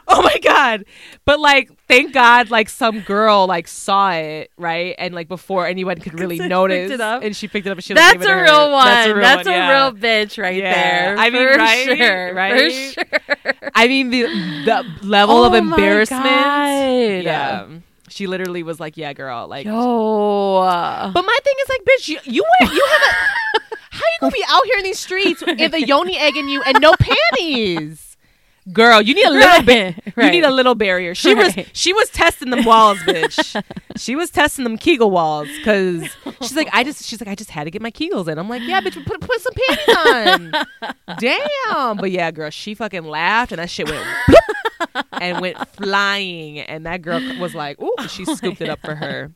oh 0.09 0.23
my 0.23 0.39
God. 0.43 0.85
But 1.25 1.41
like, 1.41 1.71
thank 1.89 2.13
God, 2.13 2.51
like 2.51 2.69
some 2.69 3.01
girl 3.01 3.47
like 3.47 3.69
saw 3.69 4.13
it, 4.13 4.51
right? 4.57 4.95
And 4.99 5.15
like 5.15 5.29
before 5.29 5.67
anyone 5.67 5.99
could 6.01 6.19
really 6.19 6.37
So 6.39 6.43
she 6.45 6.49
picked 6.49 6.51
notice. 6.51 6.91
it 6.93 7.01
up? 7.01 7.23
And 7.23 7.37
she 7.37 7.49
picked 7.49 7.67
it 7.67 7.71
up 7.71 7.79
and 7.79 7.85
she 7.85 7.95
That's 7.95 8.25
a 8.25 8.35
real 8.43 8.67
her. 8.67 8.73
one. 8.73 8.87
That's 8.87 9.09
a 9.09 9.15
real 9.15 9.23
That's 9.23 9.47
one, 9.47 9.55
a 9.55 9.59
yeah. 9.59 9.71
real 9.85 9.93
bitch 9.93 10.43
right 10.43 10.57
Yeah. 10.57 10.75
there. 10.75 11.17
I 11.19 11.31
mean, 11.31 11.53
for 11.53 11.59
right? 11.59 11.97
Sure, 11.99 12.35
Right? 12.35 12.59
For 12.61 12.71
sure. 12.71 13.55
I 13.75 13.89
mean, 13.89 14.11
the, 14.11 14.23
the 14.23 14.85
level 15.07 15.45
of 15.45 15.53
Oh 15.53 15.61
my 15.61 15.75
embarrassment. 15.77 17.25
Yeah. 17.25 17.67
She 18.09 18.27
literally 18.27 18.63
was 18.63 18.79
like, 18.79 18.97
yeah, 18.97 19.13
girl. 19.13 19.49
Like, 19.49 19.67
oh. 19.69 20.61
But 21.13 21.23
my 21.23 21.39
thing 21.43 21.55
is 21.63 21.69
like, 21.69 21.81
bitch, 21.85 22.09
you 22.09 22.19
you, 22.25 22.45
you 22.61 22.87
have 22.91 23.01
a 23.03 23.75
how 23.91 23.99
you 24.01 24.19
gonna 24.21 24.33
be 24.33 24.45
out 24.49 24.65
here 24.67 24.77
in 24.79 24.85
these 24.85 24.99
streets 24.99 25.43
with 25.45 25.75
a 25.75 25.85
yoni 25.85 26.17
egg 26.19 26.37
in 26.37 26.49
you 26.49 26.63
and 26.63 26.81
no 26.81 26.93
panties? 26.99 28.14
Girl, 28.73 29.03
you 29.03 29.15
need 29.15 29.27
a 29.27 29.31
little 29.31 29.63
bit. 29.63 29.97
Right, 30.17 30.25
You 30.27 30.31
need 30.31 30.45
a 30.45 30.51
little 30.51 30.75
barrier. 30.75 31.15
She 31.15 31.35
was 31.35 31.55
she 31.75 31.93
was 31.93 32.09
testing 32.09 32.49
them 32.51 32.65
walls, 32.65 32.99
bitch. 33.01 33.63
she 33.97 34.17
was 34.17 34.31
testing 34.31 34.65
them 34.65 34.79
Kegel 34.79 35.11
walls 35.11 35.49
because 35.59 36.09
she's 36.41 36.57
like, 36.57 36.69
I 36.73 36.83
just 36.83 37.05
she's 37.05 37.21
like, 37.21 37.29
I 37.29 37.35
just 37.35 37.51
had 37.51 37.65
to 37.65 37.71
get 37.71 37.83
my 37.83 37.91
Kegels 37.91 38.27
in. 38.27 38.39
I'm 38.39 38.49
like, 38.49 38.63
yeah, 38.63 38.81
bitch, 38.81 39.05
put 39.05 39.21
put 39.21 39.41
some 39.41 39.53
panties 39.69 40.55
on. 40.89 41.17
Damn. 41.19 41.97
But 41.99 42.11
yeah, 42.11 42.31
girl, 42.31 42.49
she 42.49 42.75
fucking 42.75 43.05
laughed 43.05 43.53
and 43.53 43.59
that 43.59 43.69
shit 43.69 43.89
went 43.89 44.07
and 45.13 45.41
went 45.43 45.59
flying. 45.69 46.61
And 46.61 46.87
that 46.87 47.03
girl 47.03 47.21
was 47.39 47.55
like, 47.55 47.81
ooh, 47.83 48.09
she 48.09 48.25
oh 48.27 48.35
scooped 48.35 48.63
it 48.63 48.71
up 48.71 48.81
for 48.81 48.95
her. 48.95 49.31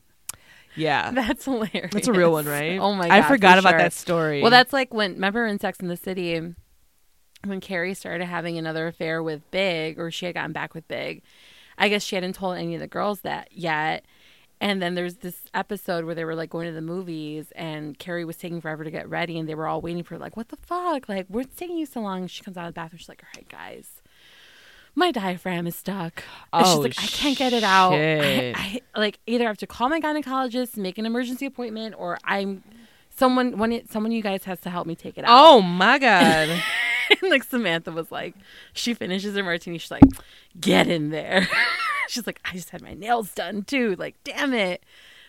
Yeah. 0.75 1.11
That's 1.11 1.45
hilarious. 1.45 1.91
That's 1.91 2.07
a 2.07 2.13
real 2.13 2.31
one, 2.31 2.45
right? 2.45 2.79
Oh 2.79 2.93
my 2.95 3.09
god. 3.09 3.11
I 3.11 3.27
forgot 3.27 3.55
for 3.55 3.59
about 3.59 3.71
sure. 3.71 3.79
that 3.79 3.93
story. 3.93 4.41
Well, 4.41 4.51
that's 4.51 4.73
like 4.73 4.91
when 4.91 5.13
remember 5.13 5.45
in 5.45 5.59
Sex 5.59 5.79
in 5.79 5.87
the 5.87 5.97
City 5.97 6.33
when 7.45 7.59
Carrie 7.61 7.93
started 7.93 8.25
having 8.25 8.57
another 8.57 8.87
affair 8.87 9.21
with 9.23 9.49
Big, 9.51 9.99
or 9.99 10.11
she 10.11 10.25
had 10.25 10.35
gotten 10.35 10.51
back 10.53 10.73
with 10.73 10.87
Big. 10.87 11.21
I 11.77 11.87
guess 11.89 12.03
she 12.03 12.15
hadn't 12.15 12.33
told 12.33 12.57
any 12.57 12.75
of 12.75 12.81
the 12.81 12.87
girls 12.87 13.21
that 13.21 13.47
yet. 13.51 14.03
And 14.61 14.81
then 14.81 14.95
there's 14.95 15.15
this 15.17 15.43
episode 15.53 16.03
where 16.03 16.13
they 16.13 16.25
were 16.25 16.35
like 16.35 16.49
going 16.49 16.67
to 16.67 16.73
the 16.73 16.81
movies, 16.81 17.51
and 17.55 17.97
Carrie 17.97 18.25
was 18.25 18.35
taking 18.35 18.59
forever 18.59 18.83
to 18.83 18.91
get 18.91 19.07
ready, 19.09 19.39
and 19.39 19.47
they 19.47 19.55
were 19.55 19.67
all 19.67 19.79
waiting 19.79 20.03
for 20.03 20.15
her, 20.15 20.19
like, 20.19 20.35
what 20.35 20.49
the 20.49 20.57
fuck? 20.57 21.07
Like, 21.07 21.27
what's 21.29 21.55
taking 21.55 21.77
you 21.77 21.85
so 21.85 22.01
long? 22.01 22.27
She 22.27 22.43
comes 22.43 22.57
out 22.57 22.67
of 22.67 22.73
the 22.73 22.77
bathroom, 22.79 22.97
she's 22.97 23.07
like, 23.07 23.23
all 23.23 23.29
right, 23.37 23.47
guys, 23.47 24.01
my 24.95 25.11
diaphragm 25.11 25.65
is 25.65 25.77
stuck. 25.77 26.23
And 26.51 26.65
she's 26.65 26.75
Oh, 26.75 26.79
like, 26.81 26.95
I 27.01 27.05
can't 27.07 27.37
get 27.37 27.53
it 27.53 27.63
out. 27.63 27.93
I. 27.93 28.53
I 28.93 28.99
like 28.99 29.19
either 29.27 29.47
have 29.47 29.57
to 29.59 29.67
call 29.67 29.87
my 29.87 30.01
gynecologist, 30.01 30.75
make 30.75 30.97
an 30.97 31.05
emergency 31.05 31.45
appointment, 31.45 31.95
or 31.97 32.17
I'm 32.25 32.61
someone 33.15 33.57
when 33.57 33.71
it 33.71 33.89
someone 33.89 34.11
you 34.11 34.21
guys 34.21 34.43
has 34.43 34.59
to 34.61 34.69
help 34.69 34.87
me 34.87 34.95
take 34.95 35.17
it 35.17 35.23
out. 35.23 35.29
oh 35.29 35.61
my 35.61 35.97
god. 35.99 36.61
and 37.21 37.29
like 37.29 37.43
Samantha 37.43 37.91
was 37.91 38.11
like, 38.11 38.35
she 38.73 38.93
finishes 38.93 39.35
her 39.35 39.43
martini. 39.43 39.77
She's 39.77 39.91
like, 39.91 40.03
get 40.59 40.87
in 40.87 41.09
there. 41.09 41.47
she's 42.07 42.27
like, 42.27 42.39
I 42.45 42.53
just 42.53 42.69
had 42.69 42.81
my 42.81 42.93
nails 42.93 43.33
done 43.33 43.63
too. 43.63 43.95
Like, 43.97 44.15
damn 44.23 44.53
it. 44.53 44.83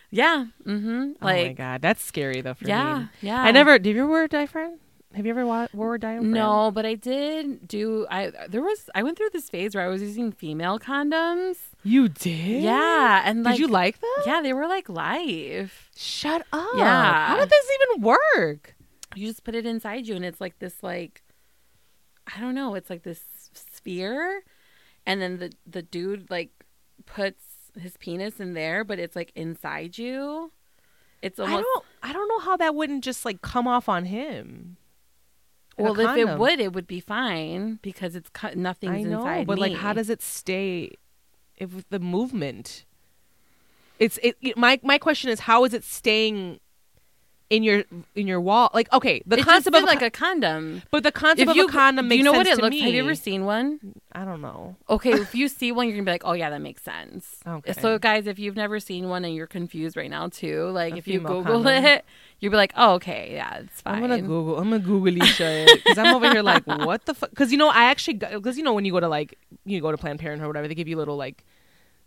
Yeah. 0.09 0.47
Mm-hmm. 0.65 1.11
oh 1.21 1.25
my 1.25 1.53
god, 1.53 1.81
that's 1.81 2.03
scary 2.03 2.41
though 2.41 2.53
for 2.53 2.67
yeah, 2.67 2.99
me. 2.99 3.07
yeah. 3.21 3.41
I 3.41 3.51
never. 3.51 3.79
Did 3.79 3.95
you 3.95 4.03
ever 4.03 4.11
wear 4.11 4.23
a 4.25 4.27
diaphragm? 4.27 4.79
Have 5.13 5.25
you 5.25 5.31
ever 5.31 5.45
wa- 5.45 5.67
wore 5.73 5.95
a 5.95 5.99
diaphragm? 5.99 6.31
No, 6.31 6.71
but 6.71 6.85
I 6.85 6.95
did 6.95 7.67
do. 7.67 8.05
I 8.09 8.31
there 8.49 8.61
was. 8.61 8.89
I 8.93 9.03
went 9.03 9.17
through 9.17 9.29
this 9.31 9.49
phase 9.49 9.73
where 9.73 9.85
I 9.85 9.87
was 9.87 10.01
using 10.01 10.31
female 10.31 10.79
condoms. 10.79 11.57
You 11.83 12.09
did. 12.09 12.63
Yeah, 12.63 13.21
and 13.25 13.43
like, 13.43 13.55
Did 13.55 13.61
you 13.61 13.67
like 13.67 13.99
them? 13.99 14.09
Yeah, 14.25 14.41
they 14.41 14.53
were 14.53 14.67
like 14.67 14.87
live. 14.89 15.89
Shut 15.95 16.45
up. 16.53 16.69
Yeah. 16.75 17.27
How 17.27 17.37
did 17.37 17.49
this 17.49 17.65
even 17.89 18.03
work? 18.03 18.75
You 19.15 19.27
just 19.27 19.43
put 19.43 19.55
it 19.55 19.65
inside 19.65 20.07
you, 20.07 20.15
and 20.15 20.23
it's 20.23 20.39
like 20.39 20.59
this, 20.59 20.81
like, 20.81 21.21
I 22.35 22.39
don't 22.39 22.55
know. 22.55 22.75
It's 22.75 22.89
like 22.89 23.03
this 23.03 23.21
sphere, 23.53 24.43
and 25.05 25.21
then 25.21 25.37
the 25.37 25.51
the 25.65 25.81
dude 25.81 26.29
like 26.29 26.49
puts 27.05 27.43
his 27.79 27.97
penis 27.97 28.39
in 28.39 28.53
there, 28.53 28.83
but 28.83 28.99
it's 28.99 29.15
like 29.15 29.31
inside 29.35 29.97
you. 29.97 30.51
It's 31.21 31.39
I 31.39 31.45
don't. 31.51 31.85
I 32.01 32.13
don't 32.13 32.27
know 32.27 32.39
how 32.39 32.57
that 32.57 32.73
wouldn't 32.75 33.03
just 33.03 33.25
like 33.25 33.41
come 33.41 33.67
off 33.67 33.87
on 33.87 34.05
him. 34.05 34.77
Well. 35.77 35.99
If 35.99 36.17
it 36.17 36.37
would, 36.37 36.59
it 36.59 36.73
would 36.73 36.87
be 36.87 36.99
fine 36.99 37.79
because 37.81 38.15
it's 38.15 38.29
cut. 38.29 38.57
Nothing's 38.57 39.05
I 39.05 39.09
know, 39.09 39.19
inside 39.19 39.47
but 39.47 39.57
like, 39.59 39.73
how 39.73 39.93
does 39.93 40.09
it 40.09 40.21
stay? 40.21 40.91
If 41.57 41.87
the 41.89 41.99
movement, 41.99 42.85
it's 43.99 44.17
it, 44.23 44.35
it- 44.41 44.57
My 44.57 44.79
my 44.83 44.97
question 44.97 45.29
is, 45.29 45.41
how 45.41 45.63
is 45.63 45.73
it 45.73 45.83
staying 45.83 46.59
in 47.51 47.63
your 47.63 47.83
in 48.15 48.27
your 48.27 48.39
wall? 48.39 48.69
Like, 48.73 48.91
okay, 48.93 49.21
the 49.25 49.37
It 49.39 49.43
concept 49.45 49.75
of 49.75 49.83
like 49.83 50.01
a, 50.01 50.05
a 50.05 50.09
condom. 50.09 50.81
but 50.89 51.03
the 51.03 51.11
concept 51.11 51.49
of 51.49 51.55
you 51.57 51.65
a 51.65 51.71
condom 51.71 52.07
makes 52.07 52.17
you 52.17 52.23
know 52.23 52.31
what 52.31 52.47
it 52.47 52.57
looks? 52.57 52.69
me. 52.71 52.79
Have 52.79 52.93
you 52.93 53.03
ever 53.03 53.13
seen 53.13 53.43
one? 53.45 53.79
I 54.13 54.23
don't 54.23 54.41
know. 54.41 54.77
Okay, 54.89 55.11
if 55.11 55.35
you 55.35 55.47
see 55.59 55.71
one, 55.73 55.87
you're 55.87 55.97
gonna 55.97 56.05
be 56.05 56.11
like, 56.11 56.23
"Oh 56.25 56.31
yeah, 56.31 56.49
that 56.49 56.61
makes 56.61 56.81
sense." 56.81 57.37
Okay. 57.45 57.73
So, 57.73 57.99
guys, 57.99 58.25
if 58.25 58.39
you've 58.39 58.55
never 58.55 58.79
seen 58.79 59.09
one 59.09 59.25
and 59.25 59.35
you're 59.35 59.47
confused 59.47 59.97
right 59.97 60.09
now 60.09 60.29
too, 60.29 60.69
like 60.69 60.93
A 60.93 60.97
if 60.97 61.07
you 61.07 61.19
Google 61.19 61.43
condom. 61.63 61.85
it, 61.85 62.05
you'll 62.39 62.51
be 62.51 62.57
like, 62.57 62.73
"Oh, 62.77 62.93
okay, 62.93 63.31
yeah, 63.33 63.57
it's 63.59 63.81
fine." 63.81 63.95
I'm 63.95 64.01
gonna 64.01 64.21
Google. 64.21 64.57
I'm 64.57 64.69
gonna 64.69 64.79
Google 64.79 65.25
shit 65.25 65.83
because 65.83 65.97
I'm 65.97 66.15
over 66.15 66.29
here 66.31 66.41
like, 66.41 66.65
what 66.65 67.05
the 67.05 67.13
fuck? 67.13 67.31
Because 67.31 67.51
you 67.51 67.57
know, 67.57 67.69
I 67.69 67.83
actually 67.85 68.13
because 68.15 68.57
you 68.57 68.63
know 68.63 68.73
when 68.73 68.85
you 68.85 68.93
go 68.93 69.01
to 69.01 69.09
like 69.09 69.37
you 69.65 69.81
go 69.81 69.91
to 69.91 69.97
Planned 69.97 70.19
Parenthood 70.19 70.45
or 70.45 70.49
whatever, 70.49 70.69
they 70.69 70.75
give 70.75 70.87
you 70.87 70.95
little 70.95 71.17
like, 71.17 71.43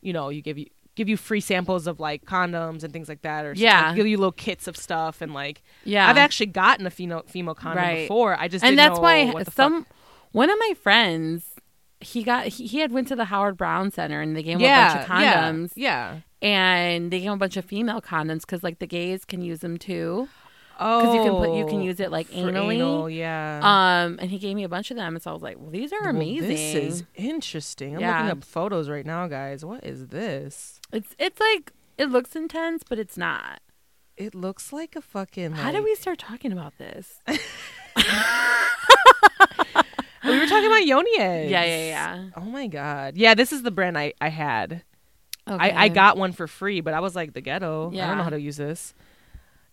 you 0.01 0.15
know, 0.15 0.31
you 0.31 0.41
give 0.41 0.57
you 0.59 0.67
give 0.97 1.09
you 1.09 1.17
free 1.17 1.41
samples 1.41 1.87
of 1.87 1.99
like 2.01 2.25
condoms 2.25 2.85
and 2.85 2.93
things 2.93 3.09
like 3.09 3.23
that, 3.23 3.45
or 3.45 3.53
Yeah. 3.57 3.89
like, 3.89 3.97
give 3.97 4.07
you 4.07 4.17
little 4.17 4.33
kits 4.33 4.67
of 4.69 4.77
stuff 4.77 5.21
and 5.21 5.35
like, 5.35 5.63
Yeah, 5.85 6.09
I've 6.09 6.17
actually 6.17 6.47
gotten 6.47 6.87
a 6.87 6.91
female 6.91 7.25
female 7.27 7.55
condom 7.55 7.83
Right. 7.85 8.03
before. 8.05 8.37
I 8.39 8.49
just 8.49 8.65
and 8.65 8.77
didn't 8.77 8.89
that's 8.91 8.99
know 8.99 9.03
why 9.03 9.43
some 9.45 9.85
fuck. 9.85 9.95
one 10.33 10.51
of 10.51 10.59
my 10.59 10.75
friends 10.81 11.51
he 12.01 12.23
got 12.23 12.47
he, 12.49 12.67
he 12.67 12.79
had 12.81 12.93
went 12.93 13.09
to 13.09 13.17
the 13.17 13.25
Howard 13.27 13.57
Brown 13.57 13.91
Center 13.91 14.21
and 14.21 14.37
they 14.37 14.43
gave 14.43 14.57
him 14.57 14.61
yeah, 14.63 14.91
a 14.93 14.95
bunch 14.97 15.09
of 15.09 15.11
condoms 15.17 15.73
yeah, 15.75 16.19
yeah. 16.43 16.49
and 16.49 17.11
they 17.11 17.19
gave 17.21 17.29
him 17.29 17.35
a 17.35 17.39
bunch 17.39 17.57
of 17.57 17.65
female 17.65 18.03
condoms 18.03 18.41
because 18.43 18.63
like 18.63 18.79
the 18.79 18.87
gays 18.87 19.25
can 19.25 19.41
use 19.41 19.61
them 19.61 19.79
too 19.79 20.29
Oh, 20.81 21.01
because 21.01 21.15
you 21.15 21.23
can 21.23 21.33
put 21.37 21.57
you 21.57 21.67
can 21.67 21.81
use 21.83 22.01
it 22.01 22.11
like 22.11 22.29
anally. 22.31 22.75
anal, 22.75 23.09
yeah. 23.11 23.61
Um, 23.63 24.19
and 24.21 24.31
he 24.31 24.39
gave 24.39 24.57
me 24.57 24.65
a 24.65 24.69
bunch 24.69 24.91
of 24.91 24.97
them, 24.97 25.15
and 25.15 25.23
so 25.23 25.31
I 25.31 25.35
was 25.35 25.43
like, 25.43 25.57
"Well, 25.59 25.71
these 25.71 25.93
are 25.93 26.01
Well, 26.03 26.11
amazing." 26.11 26.49
this 26.49 26.75
is 26.75 27.05
interesting. 27.15 27.95
I'm 27.95 28.01
Yeah. 28.01 28.17
looking 28.23 28.39
up 28.39 28.45
photos 28.45 28.89
right 28.89 29.07
now, 29.07 29.27
guys. 29.29 29.65
What 29.65 29.85
is 29.85 30.09
this? 30.09 30.81
It's 30.93 31.15
it's 31.19 31.39
like 31.41 31.73
it 31.99 32.11
looks 32.11 32.35
intense, 32.35 32.83
but 32.89 32.99
it's 32.99 33.17
not. 33.17 33.61
It 34.17 34.35
looks 34.35 34.73
like 34.73 34.97
a 34.97 35.01
fucking. 35.01 35.53
How 35.53 35.73
did 35.73 35.83
we 35.85 35.95
start 35.97 36.19
talking 36.19 36.53
about 36.53 36.77
this? 36.79 37.21
We 40.25 40.39
were 40.39 40.47
talking 40.47 40.67
about 40.67 40.87
yoni 40.87 41.19
eggs. 41.19 41.51
yeah, 41.51 41.65
yeah, 41.65 41.87
yeah. 41.87 42.25
Oh 42.37 42.41
my 42.47 42.67
god. 42.67 43.19
Yeah, 43.19 43.35
this 43.35 43.53
is 43.53 43.63
the 43.63 43.71
brand 43.71 43.99
I 43.99 44.15
I 44.23 44.31
had. 44.31 44.83
Okay. 45.47 45.71
I 45.73 45.85
I 45.85 45.89
got 45.89 46.17
one 46.17 46.33
for 46.33 46.47
free, 46.49 46.81
but 46.81 46.95
I 46.95 47.01
was 47.01 47.15
like 47.15 47.35
the 47.35 47.43
ghetto. 47.43 47.91
Yeah. 47.93 48.07
I 48.07 48.09
don't 48.09 48.17
know 48.19 48.25
how 48.25 48.31
to 48.31 48.41
use 48.41 48.57
this. 48.57 48.95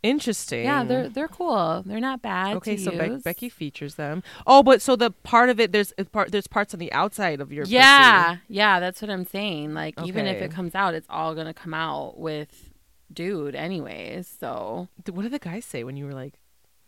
Interesting. 0.04 0.64
Yeah, 0.64 0.84
they're 0.84 1.10
they're 1.10 1.28
cool. 1.28 1.84
They're 1.86 2.00
not 2.00 2.22
bad. 2.24 2.56
okay. 2.58 2.76
to 2.76 2.82
So 2.84 2.92
use. 2.92 3.22
Becky 3.22 3.50
features 3.50 3.96
them. 3.96 4.24
Oh, 4.48 4.64
but 4.64 4.82
so 4.82 4.96
the 4.96 5.12
part 5.12 5.50
of 5.50 5.60
it 5.60 5.72
there's 5.72 5.94
a 5.98 6.06
part 6.06 6.32
there's 6.32 6.48
parts 6.48 6.74
on 6.74 6.80
the 6.80 6.92
outside 6.92 7.40
of 7.40 7.54
your 7.54 7.66
Yeah, 7.66 8.38
yeah, 8.48 8.80
that's 8.80 9.02
what 9.02 9.12
I'm 9.12 9.26
saying. 9.26 9.74
Like 9.76 9.94
even 10.04 10.26
if 10.26 10.42
it 10.42 10.52
comes 10.52 10.74
out, 10.74 10.96
it's 10.96 11.08
all 11.10 11.36
gonna 11.36 11.54
come 11.54 11.74
out 11.76 12.18
with 12.20 12.70
dude 13.14 13.56
anyways. 13.56 14.28
So. 14.40 14.88
What 15.12 15.22
did 15.24 15.32
the 15.34 15.40
guys 15.40 15.66
say 15.66 15.84
when 15.84 15.96
you 15.98 16.06
were 16.06 16.14
like? 16.14 16.36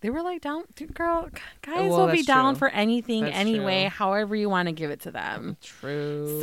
they 0.01 0.09
were 0.09 0.21
like 0.21 0.41
down 0.41 0.63
dude, 0.75 0.93
girl 0.93 1.29
guys 1.61 1.89
Well, 1.89 2.07
will 2.07 2.11
be 2.11 2.23
down 2.23 2.55
true. 2.55 2.59
for 2.59 2.67
anything 2.69 3.23
That's 3.23 3.37
anyway, 3.37 3.83
true. 3.83 3.89
however 3.89 4.35
you 4.35 4.49
want 4.49 4.67
to 4.67 4.73
give 4.73 4.91
it 4.91 4.99
to 5.01 5.11
them. 5.11 5.55
True. 5.61 6.41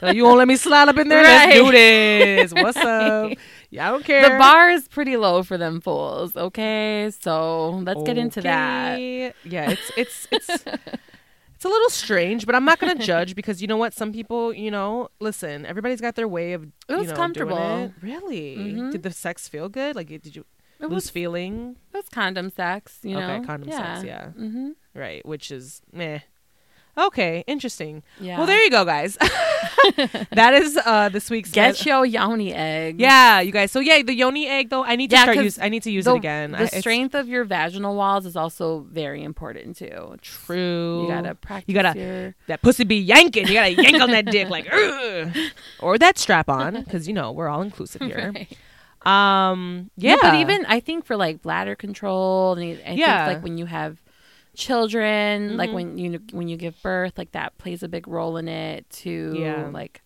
So 0.00 0.10
you 0.10 0.24
won't 0.24 0.36
let 0.38 0.48
me 0.48 0.56
slide 0.56 0.88
up 0.88 0.98
in 0.98 1.08
there. 1.08 1.22
Let's 1.22 1.54
do 1.54 1.70
this. 1.72 2.52
What's 2.52 2.76
up? 2.76 3.32
Yeah, 3.74 3.88
I 3.88 3.90
don't 3.90 4.04
care. 4.04 4.22
the 4.22 4.38
bar 4.38 4.70
is 4.70 4.86
pretty 4.86 5.16
low 5.16 5.42
for 5.42 5.58
them 5.58 5.80
fools, 5.80 6.36
okay? 6.36 7.10
So 7.20 7.70
let's 7.70 8.04
get 8.04 8.16
into 8.16 8.40
that. 8.42 9.00
Yeah, 9.00 9.70
it's 9.70 9.90
it's 9.96 10.28
it's 10.30 10.48
it's 11.56 11.64
a 11.64 11.68
little 11.68 11.90
strange, 11.90 12.46
but 12.46 12.54
I'm 12.54 12.64
not 12.64 12.78
gonna 12.78 12.94
judge 12.94 13.34
because 13.34 13.60
you 13.60 13.66
know 13.66 13.76
what? 13.76 13.92
Some 13.92 14.12
people, 14.12 14.54
you 14.54 14.70
know, 14.70 15.08
listen. 15.18 15.66
Everybody's 15.66 16.00
got 16.00 16.14
their 16.14 16.28
way 16.28 16.52
of. 16.52 16.62
It 16.88 16.94
was 16.94 17.08
know, 17.08 17.16
comfortable. 17.16 17.86
It. 17.86 17.92
Really? 18.00 18.56
Mhm. 18.56 18.92
Did 18.92 19.02
the 19.02 19.10
sex 19.10 19.48
feel 19.48 19.68
good? 19.68 19.96
Like, 19.96 20.06
did 20.06 20.36
you 20.36 20.44
It 20.80 20.88
was 20.88 21.10
feeling? 21.10 21.74
it 21.92 21.96
was 21.96 22.08
condom 22.08 22.50
sex, 22.50 23.00
you 23.02 23.16
know. 23.16 23.28
Okay, 23.28 23.44
condom 23.44 23.72
sex, 23.72 24.04
yeah. 24.04 24.26
Mm-hmm. 24.38 24.70
Right, 24.94 25.26
which 25.26 25.50
is 25.50 25.82
meh. 25.92 26.20
Okay, 26.96 27.42
interesting. 27.46 28.02
Yeah. 28.20 28.38
Well, 28.38 28.46
there 28.46 28.62
you 28.62 28.70
go, 28.70 28.84
guys. 28.84 29.16
that 30.32 30.54
is 30.54 30.76
uh 30.84 31.08
this 31.08 31.28
week's 31.30 31.50
Get 31.50 31.84
your 31.84 32.06
yoni 32.06 32.54
egg. 32.54 33.00
Yeah, 33.00 33.40
you 33.40 33.52
guys. 33.52 33.72
So 33.72 33.80
yeah, 33.80 34.02
the 34.02 34.14
yoni 34.14 34.46
egg 34.46 34.70
though. 34.70 34.84
I 34.84 34.96
need 34.96 35.10
to 35.10 35.16
Yeah, 35.16 35.22
start 35.24 35.36
use. 35.38 35.58
I 35.58 35.68
need 35.68 35.82
to 35.82 35.90
use 35.90 36.04
the, 36.04 36.14
it 36.14 36.18
again. 36.18 36.52
The 36.52 36.62
it's 36.64 36.78
strength 36.78 37.14
of 37.14 37.28
your 37.28 37.44
vaginal 37.44 37.96
walls 37.96 38.26
is 38.26 38.36
also 38.36 38.86
very 38.90 39.22
important 39.24 39.76
too. 39.76 40.16
True. 40.22 41.02
You 41.02 41.08
gotta 41.08 41.34
practice. 41.34 41.68
You 41.68 41.74
gotta 41.74 41.98
your- 41.98 42.34
that 42.46 42.62
pussy 42.62 42.84
be 42.84 42.96
yanking. 42.96 43.48
You 43.48 43.54
gotta 43.54 43.72
yank 43.82 44.00
on 44.00 44.10
that 44.12 44.26
dick 44.26 44.48
like, 44.48 44.68
"Ugh." 44.72 45.34
or 45.80 45.98
that 45.98 46.16
strap 46.18 46.48
on 46.48 46.82
because 46.84 47.06
you 47.08 47.14
know 47.14 47.32
we're 47.32 47.48
all 47.48 47.62
inclusive 47.62 48.02
here. 48.02 48.32
Right. 48.34 48.56
Um, 49.06 49.90
yeah, 49.96 50.16
but 50.22 50.34
even 50.36 50.64
I 50.66 50.80
think 50.80 51.04
for 51.04 51.16
like 51.16 51.42
bladder 51.42 51.74
control, 51.74 52.54
and 52.54 52.80
I 52.86 52.92
Yeah. 52.92 53.26
think 53.26 53.36
like 53.36 53.44
when 53.44 53.58
you 53.58 53.66
have 53.66 53.98
children, 54.54 55.56
like 55.56 55.70
Mhm. 55.70 55.74
when 55.74 55.98
you 55.98 56.20
when 56.32 56.48
you 56.48 56.56
give 56.56 56.80
birth, 56.82 57.18
like 57.18 57.32
that 57.32 57.56
plays 57.58 57.82
a 57.82 57.88
big 57.88 58.06
role 58.08 58.36
in 58.36 58.48
it 58.48 58.88
too. 58.90 59.34
Yeah. 59.38 59.68
like 59.72 60.00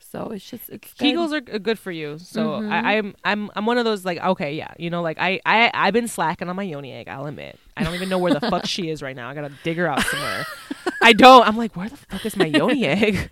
so 0.00 0.30
it's 0.30 0.48
just 0.48 0.70
it's 0.70 0.94
good. 0.94 1.04
Kegels 1.14 1.32
are 1.32 1.40
good 1.58 1.78
for 1.78 1.90
you. 1.92 2.16
So 2.18 2.60
Mhm. 2.60 2.72
I, 2.72 2.96
I'm 2.96 3.14
I'm 3.24 3.50
I'm 3.54 3.66
one 3.66 3.76
of 3.78 3.84
those 3.84 4.04
like 4.06 4.18
okay 4.22 4.54
yeah 4.54 4.72
you 4.78 4.88
know 4.90 5.02
like 5.02 5.18
I 5.20 5.38
I 5.44 5.70
I've 5.74 5.92
been 5.92 6.08
slacking 6.08 6.48
on 6.48 6.56
my 6.56 6.62
yoni 6.62 6.92
egg. 6.92 7.08
I'll 7.08 7.26
admit 7.26 7.58
I 7.76 7.84
don't 7.84 7.94
even 7.94 8.08
know 8.08 8.18
where 8.18 8.32
the 8.32 8.40
fuck 8.40 8.64
she 8.66 8.88
is 8.88 9.02
right 9.02 9.14
now. 9.16 9.28
I 9.28 9.34
gotta 9.34 9.52
dig 9.64 9.76
her 9.76 9.86
out 9.86 10.02
somewhere. 10.04 10.46
I 11.02 11.12
don't. 11.12 11.46
I'm 11.46 11.56
like 11.58 11.76
where 11.76 11.88
the 11.90 11.96
fuck 11.96 12.24
is 12.24 12.36
my 12.36 12.46
yoni 12.46 12.86
egg? 12.96 13.30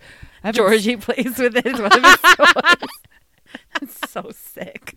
Georgie 0.53 0.97
plays 0.97 1.37
with 1.39 1.57
it. 1.57 1.65
is 1.65 1.79
one 1.81 1.91
of 1.91 2.03
his. 2.03 2.89
It's 3.81 4.11
so 4.11 4.29
sick. 4.33 4.95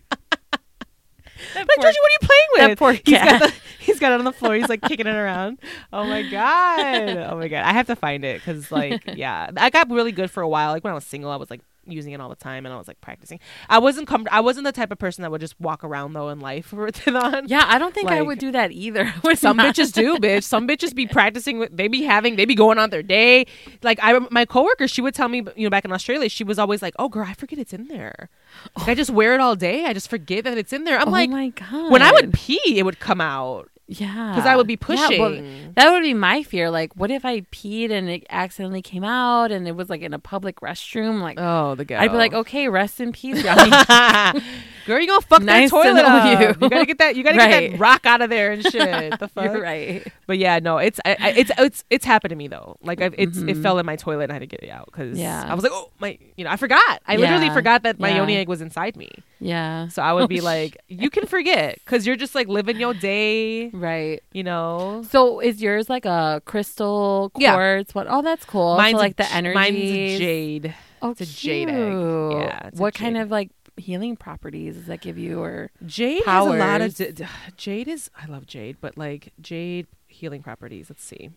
That 1.53 1.67
Like 1.67 1.67
poor- 1.75 1.83
Georgie, 1.83 1.97
what 2.01 2.11
are 2.11 2.17
you 2.21 2.27
playing 2.27 2.47
with? 2.53 2.61
that 2.61 2.77
poor 2.77 2.91
He's 2.93 3.01
got 3.17 3.27
cat. 3.27 3.41
the, 3.41 3.53
he's 3.85 3.99
got 3.99 4.11
it 4.11 4.19
on 4.19 4.25
the 4.25 4.31
floor. 4.31 4.55
He's 4.55 4.69
like 4.69 4.81
kicking 4.81 5.07
it 5.07 5.15
around. 5.15 5.59
Oh 5.91 6.05
my 6.05 6.21
god. 6.23 7.07
Oh 7.31 7.37
my 7.37 7.47
god. 7.47 7.63
I 7.63 7.73
have 7.73 7.87
to 7.87 7.95
find 7.95 8.23
it 8.23 8.39
because 8.39 8.71
like 8.71 9.03
yeah, 9.15 9.49
I 9.57 9.69
got 9.69 9.89
really 9.89 10.11
good 10.11 10.29
for 10.29 10.41
a 10.41 10.47
while. 10.47 10.71
Like 10.71 10.83
when 10.83 10.91
I 10.91 10.95
was 10.95 11.05
single, 11.05 11.31
I 11.31 11.35
was 11.35 11.49
like 11.49 11.61
using 11.87 12.13
it 12.13 12.21
all 12.21 12.29
the 12.29 12.35
time 12.35 12.65
and 12.65 12.73
I 12.73 12.77
was 12.77 12.87
like 12.87 13.01
practicing. 13.01 13.39
I 13.67 13.79
wasn't 13.79 14.07
com- 14.07 14.27
I 14.31 14.39
wasn't 14.39 14.65
the 14.65 14.71
type 14.71 14.91
of 14.91 14.99
person 14.99 15.23
that 15.23 15.31
would 15.31 15.41
just 15.41 15.59
walk 15.59 15.83
around 15.83 16.13
though 16.13 16.29
in 16.29 16.39
life 16.39 16.71
with 16.73 17.07
it 17.07 17.15
on. 17.15 17.47
Yeah, 17.47 17.65
I 17.67 17.79
don't 17.79 17.93
think 17.93 18.09
I 18.09 18.21
would 18.21 18.39
do 18.39 18.51
that 18.51 18.71
either. 18.71 19.13
Some 19.35 19.57
mine. 19.57 19.71
bitches 19.71 19.91
do, 19.93 20.17
bitch. 20.17 20.43
Some 20.43 20.67
bitches 20.67 20.93
be 20.93 21.07
practicing. 21.07 21.59
With, 21.59 21.75
they 21.75 21.87
be 21.87 22.03
having. 22.03 22.35
They 22.35 22.45
be 22.45 22.55
going 22.55 22.77
on 22.77 22.89
their 22.89 23.03
day. 23.03 23.45
Like 23.81 23.99
I, 24.01 24.17
my 24.29 24.45
coworker, 24.45 24.87
she 24.87 25.01
would 25.01 25.15
tell 25.15 25.27
me, 25.27 25.43
you 25.55 25.65
know, 25.65 25.69
back 25.69 25.85
in 25.85 25.91
Australia, 25.91 26.29
she 26.29 26.43
was 26.43 26.59
always 26.59 26.81
like, 26.81 26.93
"Oh, 26.99 27.09
girl, 27.09 27.25
I 27.27 27.33
forget 27.33 27.59
it's 27.59 27.73
in 27.73 27.87
there. 27.87 28.29
Like, 28.77 28.89
I 28.89 28.95
just 28.95 29.09
wear 29.09 29.33
it 29.33 29.39
all 29.39 29.55
day. 29.55 29.85
I 29.85 29.93
just 29.93 30.09
forget 30.09 30.43
that 30.43 30.57
it's 30.57 30.73
in 30.73 30.83
there." 30.83 30.99
I'm 30.99 31.07
oh 31.07 31.11
like, 31.11 31.29
my 31.29 31.49
god. 31.49 31.91
when 31.91 32.01
I 32.01 32.11
would 32.11 32.33
pee, 32.33 32.77
it 32.77 32.83
would 32.83 32.99
come 32.99 33.21
out. 33.21 33.70
Yeah, 33.93 34.33
'Cause 34.35 34.45
I 34.45 34.55
would 34.55 34.67
be 34.67 34.77
Yeah, 34.87 34.87
well, 35.19 35.29
pushing. 35.31 35.73
that 35.75 35.91
would 35.91 36.03
be 36.03 36.13
my 36.13 36.43
fear. 36.43 36.69
Like, 36.69 36.95
what 36.95 37.11
if 37.11 37.25
I 37.25 37.41
peed 37.41 37.91
and 37.91 38.09
it 38.09 38.25
accidentally 38.29 38.81
came 38.81 39.03
out 39.03 39.51
and 39.51 39.67
it 39.67 39.75
was 39.75 39.89
like 39.89 40.01
in 40.01 40.13
a 40.13 40.19
public 40.19 40.61
restroom? 40.61 41.21
Like, 41.21 41.37
Oh, 41.39 41.75
the 41.75 41.83
guy. 41.83 42.01
I'd 42.01 42.11
be 42.11 42.17
like, 42.17 42.33
okay, 42.33 42.69
rest 42.69 43.01
in 43.01 43.11
peace, 43.11 43.43
girl, 44.85 44.99
you 44.99 45.07
gonna 45.07 45.21
fuck 45.21 45.41
Nice 45.41 45.69
to 45.71 45.75
that 45.75 45.83
toilet 45.83 46.01
know 46.03 46.07
up. 46.07 46.39
you. 46.41 46.47
You 46.61 46.69
gotta 46.69 46.85
get 46.85 46.97
that. 46.99 47.15
You 47.17 47.23
gotta 47.23 47.37
get 47.37 47.71
that 47.71 47.79
rock 47.79 48.05
out 48.05 48.21
of 48.21 48.29
there 48.29 48.51
and 48.53 48.63
shit. 48.63 49.19
the 49.19 49.27
fuck. 49.27 49.43
You're 49.45 49.61
right. 49.61 50.07
But 50.25 50.37
yeah, 50.37 50.59
no, 50.59 50.77
it's 50.77 50.99
I, 51.03 51.17
I, 51.19 51.29
it's 51.31 51.51
it's 51.57 51.83
it's 51.89 52.05
happened 52.05 52.29
to 52.29 52.35
me 52.37 52.47
though. 52.47 52.77
Like 52.81 53.01
I've, 53.01 53.13
it's 53.17 53.37
it 53.37 53.45
mm-hmm. 53.45 53.61
fell 53.61 53.77
in 53.79 53.85
my 53.85 53.97
toilet 53.97 54.23
and 54.23 54.31
I 54.31 54.35
had 54.35 54.39
to 54.39 54.47
get 54.47 54.63
it 54.63 54.69
out 54.69 54.85
because 54.85 55.17
Yeah. 55.19 55.45
I 55.47 55.53
was 55.53 55.63
like, 55.63 55.73
oh 55.73 55.89
my, 55.99 56.17
you 56.37 56.45
know, 56.45 56.51
I 56.51 56.55
forgot. 56.55 57.01
I 57.07 57.17
literally 57.17 57.49
forgot 57.49 57.83
that 57.83 57.99
my 57.99 58.09
Yeah. 58.09 58.17
yoni 58.17 58.37
egg 58.37 58.47
was 58.47 58.61
inside 58.61 58.95
me. 58.95 59.09
Yeah. 59.43 59.87
So 59.87 60.01
I 60.03 60.13
would 60.13 60.23
Oh, 60.25 60.27
be 60.27 60.39
like, 60.39 60.77
you 60.87 61.09
can 61.09 61.25
forget 61.25 61.79
because 61.83 62.05
you're 62.05 62.15
just 62.15 62.35
like 62.35 62.47
living 62.47 62.79
your 62.79 62.93
day, 62.93 63.69
Right. 63.71 64.21
you 64.31 64.43
know. 64.43 65.03
So 65.09 65.39
is 65.39 65.61
yours 65.61 65.89
like 65.89 66.05
a 66.05 66.41
crystal 66.45 67.31
Yeah. 67.37 67.53
quartz? 67.55 67.95
What? 67.95 68.05
Oh, 68.07 68.21
that's 68.21 68.45
cool. 68.45 68.77
Mine's 68.77 68.93
so 68.97 69.01
like 69.01 69.15
the 69.17 69.29
energy. 69.33 69.55
Mine's 69.55 70.19
jade. 70.19 70.75
Oh, 71.01 71.09
it's 71.09 71.21
a 71.21 71.25
jade 71.25 71.69
egg. 71.69 71.91
Yeah, 71.91 72.69
What 72.75 72.93
kind 72.93 73.17
of 73.17 73.31
like 73.31 73.49
healing 73.77 74.15
properties 74.15 74.75
does 74.75 74.85
that 74.85 75.01
give 75.01 75.17
you? 75.17 75.41
Or 75.41 75.71
Jade 75.87 76.21
has 76.25 76.45
a 76.45 76.49
lot 76.51 76.81
of 76.81 76.93
d- 76.95 77.25
jade 77.57 77.87
is 77.87 78.11
I 78.15 78.27
love 78.27 78.45
jade, 78.45 78.77
but 78.79 78.95
like 78.95 79.33
jade 79.41 79.87
healing 80.07 80.43
properties. 80.43 80.87
Let's 80.91 81.03
see. 81.03 81.31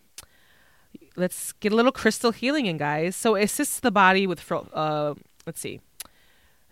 Let's 1.15 1.53
get 1.53 1.71
a 1.71 1.75
little 1.75 1.91
crystal 1.91 2.31
healing 2.31 2.65
in, 2.67 2.77
guys. 2.77 3.15
So 3.15 3.35
it 3.35 3.45
assists 3.45 3.79
the 3.79 3.89
body 3.91 4.27
with 4.27 4.39
fil- 4.39 4.69
uh 4.73 5.15
let's 5.47 5.59
see. 5.59 5.81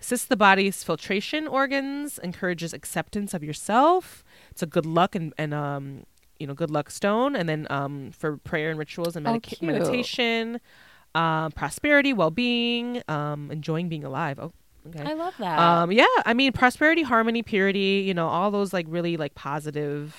Assists 0.04 0.28
the 0.28 0.36
body's 0.36 0.84
filtration 0.84 1.48
organs, 1.48 2.20
encourages 2.20 2.74
acceptance 2.74 3.34
of 3.34 3.42
yourself. 3.42 4.22
It's 4.52 4.62
a 4.62 4.66
good 4.66 4.86
luck 4.86 5.16
and, 5.16 5.34
and 5.38 5.54
um 5.54 6.04
you 6.40 6.46
know, 6.46 6.54
good 6.54 6.70
luck 6.70 6.90
stone 6.92 7.38
and 7.38 7.48
then 7.48 7.68
um 7.70 8.12
for 8.12 8.36
prayer 8.36 8.70
and 8.70 8.78
rituals 8.78 9.16
and 9.16 9.26
Oh, 9.26 9.32
medica- 9.32 9.56
cute. 9.56 9.72
meditation, 9.72 10.60
um 11.16 11.54
prosperity, 11.54 12.12
well-being, 12.12 13.02
um 13.08 13.50
enjoying 13.50 13.88
being 13.88 14.04
alive. 14.04 14.40
Oh, 14.40 14.52
okay. 14.90 15.10
I 15.10 15.14
love 15.14 15.36
that. 15.40 15.58
Um, 15.58 15.90
yeah, 15.90 16.06
I 16.26 16.34
mean, 16.34 16.52
prosperity, 16.52 17.04
harmony, 17.04 17.42
purity, 17.42 18.04
you 18.06 18.14
know, 18.14 18.28
all 18.28 18.52
those 18.52 18.74
like 18.74 18.88
really 18.90 19.16
like 19.16 19.36
positive, 19.36 20.18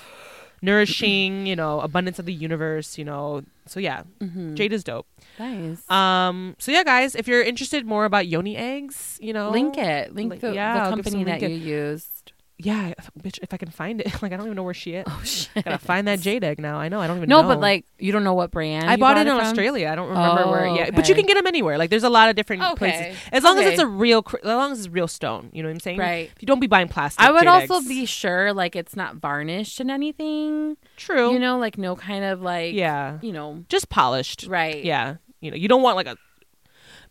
nourishing, 0.65 1.47
you 1.47 1.57
know, 1.57 1.81
abundance 1.81 2.19
of 2.19 2.27
the 2.27 2.33
universe, 2.33 2.99
you 2.99 3.05
know. 3.05 3.43
So 3.67 3.81
yeah, 3.81 4.03
Mhm. 4.21 4.55
jade 4.55 4.73
is 4.73 4.85
dope. 4.85 5.07
nice. 5.39 5.89
Um, 5.91 6.55
so 6.59 6.71
yeah, 6.73 6.85
guys, 6.85 7.15
if 7.15 7.27
you're 7.27 7.43
interested 7.43 7.85
more 7.87 8.05
about 8.05 8.27
yoni 8.29 8.57
eggs, 8.57 9.19
you 9.21 9.33
know, 9.33 9.51
link 9.51 9.77
it. 9.77 10.15
Link 10.15 10.31
Link- 10.31 10.41
the, 10.43 10.55
yeah, 10.55 10.85
the 10.85 10.91
company 10.97 11.25
that 11.25 11.41
link 11.41 11.53
you 11.53 11.59
used. 11.59 12.14
Yeah, 12.57 12.95
if- 12.97 13.11
bitch, 13.21 13.41
if 13.43 13.53
I 13.53 13.57
can 13.57 13.71
find 13.71 14.01
it, 14.01 14.07
like 14.23 14.33
I 14.33 14.37
don't 14.37 14.47
even 14.47 14.55
know 14.55 14.63
where 14.63 14.75
she 14.75 14.95
is. 14.95 15.05
Oh 15.09 15.21
shit. 15.25 15.65
Gotta 15.65 15.79
find 15.79 16.07
that 16.07 16.21
jade 16.21 16.45
egg 16.45 16.61
now. 16.61 16.77
I 16.79 16.89
know. 16.89 17.01
I 17.01 17.09
don't 17.09 17.17
even 17.17 17.29
know. 17.29 17.39
No, 17.39 17.43
know. 17.43 17.49
but 17.49 17.61
like 17.61 17.85
you 17.99 18.13
don't 18.13 18.23
know 18.23 18.35
what 18.35 18.53
brand. 18.53 18.89
I 18.89 18.93
you 18.93 18.99
bought, 18.99 19.17
it 19.17 19.27
in 19.27 19.37
from? 19.37 19.45
Australia. 19.45 19.89
I 19.89 19.97
don't 19.97 20.09
remember 20.09 20.49
where. 20.49 20.67
Oh, 20.67 20.75
Yeah, 20.77 20.91
but 20.91 21.09
you 21.09 21.17
can 21.17 21.27
get 21.27 21.35
them 21.35 21.49
anywhere. 21.49 21.79
Like, 21.79 21.91
there's 21.91 22.05
a 22.05 22.09
lot 22.11 22.29
of 22.29 22.37
different 22.37 22.63
Okay. 22.63 22.75
places. 22.77 23.17
As 23.33 23.43
long 23.43 23.59
as 23.59 23.67
it's 23.67 23.81
a 23.81 23.87
real, 23.87 24.23
cr- 24.23 24.37
as 24.37 24.45
long 24.45 24.71
as 24.71 24.79
it's 24.79 24.89
real 24.89 25.09
stone. 25.09 25.51
You 25.53 25.63
know 25.65 25.69
what 25.69 25.75
I'm 25.75 25.81
saying? 25.81 25.99
Right. 25.99 26.31
If 26.35 26.41
you 26.43 26.47
don't 26.47 26.61
be 26.61 26.69
buying 26.69 26.87
plastic. 26.89 27.25
I 27.25 27.33
would 27.33 27.47
also 27.49 27.79
eggs. 27.79 27.89
be 27.89 28.07
sure 28.07 28.53
like 28.53 28.77
it's 28.77 28.95
not 28.95 29.17
varnished 29.17 29.81
in 29.81 29.91
anything. 29.91 30.77
true. 30.97 31.33
You 31.33 31.41
know, 31.41 31.59
like 31.59 31.77
no 31.77 31.97
kind 31.97 32.25
of 32.25 32.41
like 32.41 32.73
yeah, 32.75 33.19
you 33.21 33.33
know, 33.33 33.65
just 33.69 33.89
polished. 33.89 34.47
right. 34.49 34.85
Yeah, 34.85 35.17
you 35.41 35.51
know, 35.51 35.57
you 35.57 35.67
don't 35.67 35.83
want 35.83 35.97
like 35.97 36.07
a. 36.07 36.17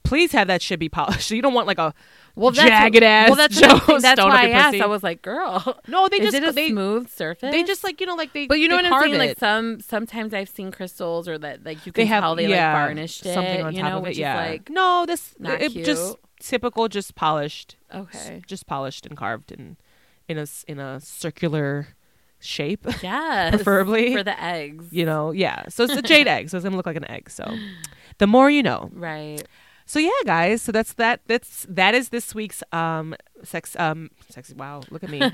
Please 0.04 0.34
have 0.34 0.48
that 0.48 0.62
shit 0.62 0.80
be 0.80 0.90
polished. 0.90 1.32
You 1.36 1.42
don't 1.42 1.54
want 1.54 1.68
like 1.68 1.78
a 1.80 1.94
Well, 2.36 2.52
that's 2.52 2.68
jagged 2.68 3.04
ass. 3.04 3.30
Well, 3.30 3.36
that's 3.36 3.60
thing. 3.60 4.00
That's 4.02 4.20
why 4.20 4.48
I 4.48 4.50
asked. 4.50 4.82
I 4.82 4.88
was 4.88 5.04
like, 5.04 5.22
girl, 5.22 5.80
No, 5.88 6.08
they 6.08 6.20
just 6.20 6.36
it 6.36 6.44
a 6.44 6.52
they 6.52 6.70
smooth 6.70 7.10
surface? 7.10 7.52
they 7.52 7.64
just 7.64 7.84
like 7.84 8.02
you 8.02 8.08
know 8.08 8.16
like 8.16 8.34
they. 8.34 8.48
But 8.48 8.60
you 8.60 8.68
know 8.68 8.76
what 8.76 8.86
I'm 8.86 9.02
saying? 9.02 9.18
Like 9.18 9.38
some 9.38 9.80
sometimes 9.82 10.34
I've 10.34 10.50
seen 10.50 10.72
crystals 10.72 11.28
or 11.28 11.38
that 11.38 11.64
like 11.64 11.86
you 11.86 11.92
they 11.92 12.04
can 12.04 12.08
have 12.08 12.24
tell 12.24 12.36
they 12.36 12.48
yeah, 12.48 12.74
like 12.74 12.88
varnished 12.88 13.26
it. 13.26 13.34
something 13.36 13.62
on 13.62 13.76
you 13.76 13.82
top 13.82 13.92
know, 13.92 13.98
of 14.00 14.08
it. 14.08 14.16
Yeah, 14.16 14.36
like 14.36 14.70
no, 14.70 15.06
this 15.06 15.36
not 15.38 15.62
it 15.62 15.74
just 15.86 16.16
typical, 16.40 16.88
just 16.88 17.14
polished. 17.14 17.76
okay. 17.94 18.42
just 18.48 18.66
polished 18.66 19.06
and 19.06 19.16
carved 19.16 19.52
in 19.52 19.78
in 20.28 20.38
a 20.40 20.48
in 20.68 20.80
a 20.80 21.00
circular 21.02 21.90
shape. 22.40 22.88
Yes. 23.04 23.56
Preferably. 23.56 24.14
for 24.14 24.24
the 24.24 24.42
eggs. 24.42 24.88
you 24.92 25.06
know, 25.06 25.32
yeah. 25.32 25.64
So 25.70 25.84
it's 25.84 25.94
a 25.94 26.02
jade 26.02 26.28
egg, 26.28 26.50
so 26.50 26.58
it's 26.58 26.64
gonna 26.64 26.78
look 26.78 26.86
like 26.86 26.96
an 26.98 27.10
egg. 27.10 27.30
So 27.30 27.46
the 28.18 28.28
more 28.28 28.50
you 28.50 28.64
know. 28.64 28.90
Right. 28.94 29.44
So 29.86 30.00
yeah, 30.00 30.10
guys. 30.26 30.62
So 30.62 30.72
that's 30.72 30.94
that. 30.94 31.22
That's 31.28 31.66
that 31.70 31.94
is 31.94 32.10
this 32.10 32.34
week's 32.34 32.64
um 32.72 33.16
sex 33.44 33.76
um 33.78 34.10
sexy. 34.30 34.54
Wow, 34.54 34.82
look 34.90 35.04
at 35.04 35.10
me. 35.10 35.22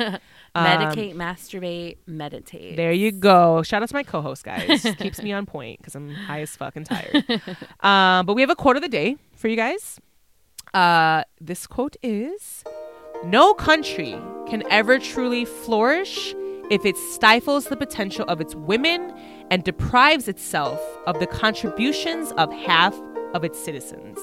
Um, 0.56 0.66
Medicate, 0.66 1.14
masturbate, 1.14 1.98
meditate. 2.08 2.76
There 2.76 2.92
you 2.92 3.12
go. 3.12 3.62
Shout 3.62 3.84
out 3.84 3.90
to 3.90 3.94
my 3.96 4.02
co-host, 4.02 4.44
guys. 4.44 4.82
Keeps 4.98 5.22
me 5.22 5.32
on 5.32 5.46
point 5.46 5.78
because 5.80 5.94
I'm 5.94 6.10
high 6.10 6.42
as 6.42 6.56
fuck 6.56 6.76
and 6.76 6.88
tired. 6.88 7.24
um, 7.82 8.26
but 8.26 8.34
we 8.34 8.42
have 8.42 8.50
a 8.50 8.56
quote 8.56 8.76
of 8.76 8.82
the 8.82 8.90
day 8.90 9.18
for 9.36 9.48
you 9.48 9.56
guys. 9.56 10.00
Uh, 10.74 11.24
this 11.40 11.68
quote 11.68 11.98
is: 12.02 12.64
"No 13.24 13.54
country 13.54 14.18
can 14.48 14.64
ever 14.72 14.98
truly 14.98 15.46
flourish 15.46 16.34
if 16.72 16.84
it 16.84 16.98
stifles 16.98 17.66
the 17.66 17.78
potential 17.78 18.26
of 18.28 18.42
its 18.42 18.56
women 18.56 19.14
and 19.52 19.64
deprives 19.64 20.28
itself 20.28 20.80
of 21.06 21.20
the 21.20 21.28
contributions 21.28 22.32
of 22.34 22.52
half 22.54 23.00
of 23.34 23.44
its 23.44 23.58
citizens." 23.60 24.20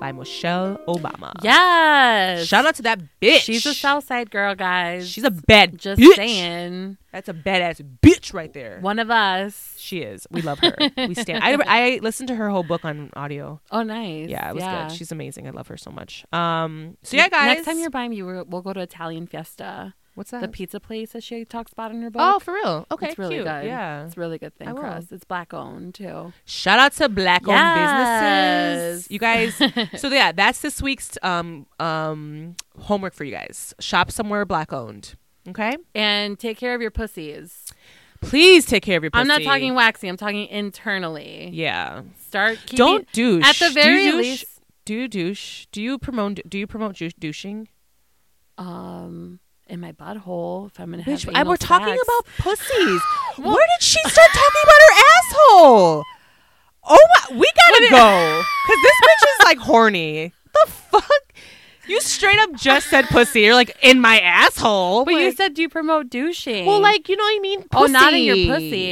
By 0.00 0.12
Michelle 0.12 0.78
Obama. 0.86 1.32
Yes. 1.42 2.46
Shout 2.46 2.64
out 2.64 2.76
to 2.76 2.82
that 2.82 3.00
bitch. 3.20 3.40
She's 3.40 3.66
a 3.66 3.74
Southside 3.74 4.30
girl, 4.30 4.54
guys. 4.54 5.10
She's 5.10 5.24
a 5.24 5.30
bad 5.32 5.76
just 5.76 6.00
bitch. 6.00 6.14
saying. 6.14 6.98
That's 7.12 7.28
a 7.28 7.34
badass 7.34 7.82
bitch 8.00 8.32
right 8.32 8.52
there. 8.52 8.78
One 8.80 9.00
of 9.00 9.10
us. 9.10 9.74
She 9.76 10.02
is. 10.02 10.24
We 10.30 10.42
love 10.42 10.60
her. 10.60 10.76
we 10.96 11.14
stand. 11.16 11.42
I, 11.42 11.56
I 11.66 11.98
listened 12.00 12.28
to 12.28 12.36
her 12.36 12.48
whole 12.48 12.62
book 12.62 12.84
on 12.84 13.10
audio. 13.16 13.60
Oh, 13.72 13.82
nice. 13.82 14.28
Yeah, 14.28 14.50
it 14.50 14.54
was 14.54 14.62
yeah. 14.62 14.86
good. 14.86 14.96
She's 14.96 15.10
amazing. 15.10 15.48
I 15.48 15.50
love 15.50 15.66
her 15.66 15.76
so 15.76 15.90
much. 15.90 16.24
Um. 16.32 16.96
So 17.02 17.16
yeah, 17.16 17.28
guys. 17.28 17.56
Next 17.56 17.64
time 17.64 17.80
you're 17.80 17.90
by 17.90 18.06
me, 18.06 18.22
we'll 18.22 18.44
go 18.44 18.72
to 18.72 18.80
Italian 18.80 19.26
Fiesta, 19.26 19.94
what's 20.18 20.30
that? 20.32 20.42
the 20.42 20.48
pizza 20.48 20.78
place 20.80 21.12
that 21.12 21.22
she 21.22 21.44
talks 21.44 21.72
about 21.72 21.90
in 21.92 22.02
her 22.02 22.10
book. 22.10 22.20
oh, 22.22 22.38
for 22.40 22.52
real? 22.52 22.86
Okay, 22.90 23.08
it's 23.08 23.18
really 23.18 23.36
cute. 23.36 23.46
good. 23.46 23.64
Yeah. 23.64 24.04
it's 24.04 24.16
a 24.16 24.20
really 24.20 24.36
good 24.38 24.54
thing 24.56 24.68
us. 24.68 25.06
It's 25.10 25.24
black 25.24 25.54
owned 25.54 25.94
too. 25.94 26.32
Shout 26.44 26.78
out 26.78 26.92
to 26.94 27.08
black 27.08 27.46
owned 27.48 27.74
businesses. 27.78 29.10
You 29.10 29.18
guys. 29.18 29.54
so 30.00 30.08
yeah, 30.08 30.32
that's 30.32 30.60
this 30.60 30.82
week's 30.82 31.16
um 31.22 31.66
um 31.80 32.56
homework 32.78 33.14
for 33.14 33.24
you 33.24 33.32
guys. 33.32 33.74
Shop 33.80 34.10
somewhere 34.10 34.44
black 34.44 34.72
owned. 34.72 35.14
Okay. 35.48 35.76
And 35.94 36.38
take 36.38 36.58
care 36.58 36.74
of 36.74 36.82
your 36.82 36.90
pussies. 36.90 37.72
Please 38.20 38.66
take 38.66 38.82
care 38.82 38.96
of 38.96 39.04
your 39.04 39.10
pussy. 39.10 39.20
I'm 39.20 39.28
not 39.28 39.42
talking 39.42 39.74
waxy. 39.74 40.08
I'm 40.08 40.16
talking 40.16 40.46
internally. 40.48 41.50
Yeah. 41.52 42.02
Start 42.26 42.58
keeping 42.66 42.76
Don't 42.76 43.12
douche. 43.12 43.46
At 43.46 43.56
the 43.56 43.68
Do 43.68 43.74
very 43.74 44.02
douche? 44.10 44.16
least, 44.16 44.44
Do 44.84 44.94
you 44.94 45.08
douche? 45.08 45.66
Do 45.70 45.80
you 45.80 45.98
promote? 45.98 46.40
Do 46.48 46.58
you 46.58 46.66
promote 46.66 46.96
douche- 46.96 47.14
douching? 47.18 47.68
um, 48.58 49.38
in 49.68 49.80
my 49.80 49.92
butthole, 49.92 50.66
if 50.68 50.80
I'm 50.80 50.90
gonna 50.90 51.02
Bitch, 51.02 51.24
have 51.26 51.34
anal 51.34 51.48
we're 51.50 51.56
talking 51.56 51.86
about 51.94 52.26
pussies. 52.38 53.00
Where 53.36 53.54
did 53.54 53.82
she 53.82 54.00
start 54.00 54.30
talking 54.32 54.62
about 54.64 54.80
her 54.80 55.02
asshole? 55.18 56.04
Oh 56.90 57.06
my, 57.30 57.36
we 57.36 57.46
gotta 57.54 57.86
go 57.90 58.42
because 58.66 58.82
this 58.82 58.96
bitch 59.02 59.28
is 59.40 59.44
like 59.44 59.58
horny. 59.58 60.32
The 60.52 60.70
fuck? 60.70 61.12
You 61.86 62.00
straight 62.00 62.38
up 62.38 62.52
just 62.54 62.88
said 62.88 63.06
pussy. 63.06 63.40
You're 63.42 63.54
like 63.54 63.76
in 63.82 64.00
my 64.00 64.20
asshole. 64.20 65.04
But 65.04 65.14
you 65.14 65.32
said 65.32 65.54
do 65.54 65.62
you 65.62 65.68
promote 65.68 66.10
douching? 66.10 66.66
well, 66.66 66.80
like 66.80 67.08
you 67.08 67.16
know 67.16 67.24
what 67.24 67.36
I 67.36 67.40
mean. 67.40 67.64
Oh, 67.74 67.86
not 67.86 68.12
in 68.14 68.24
your 68.24 68.36
Pussy. 68.36 68.48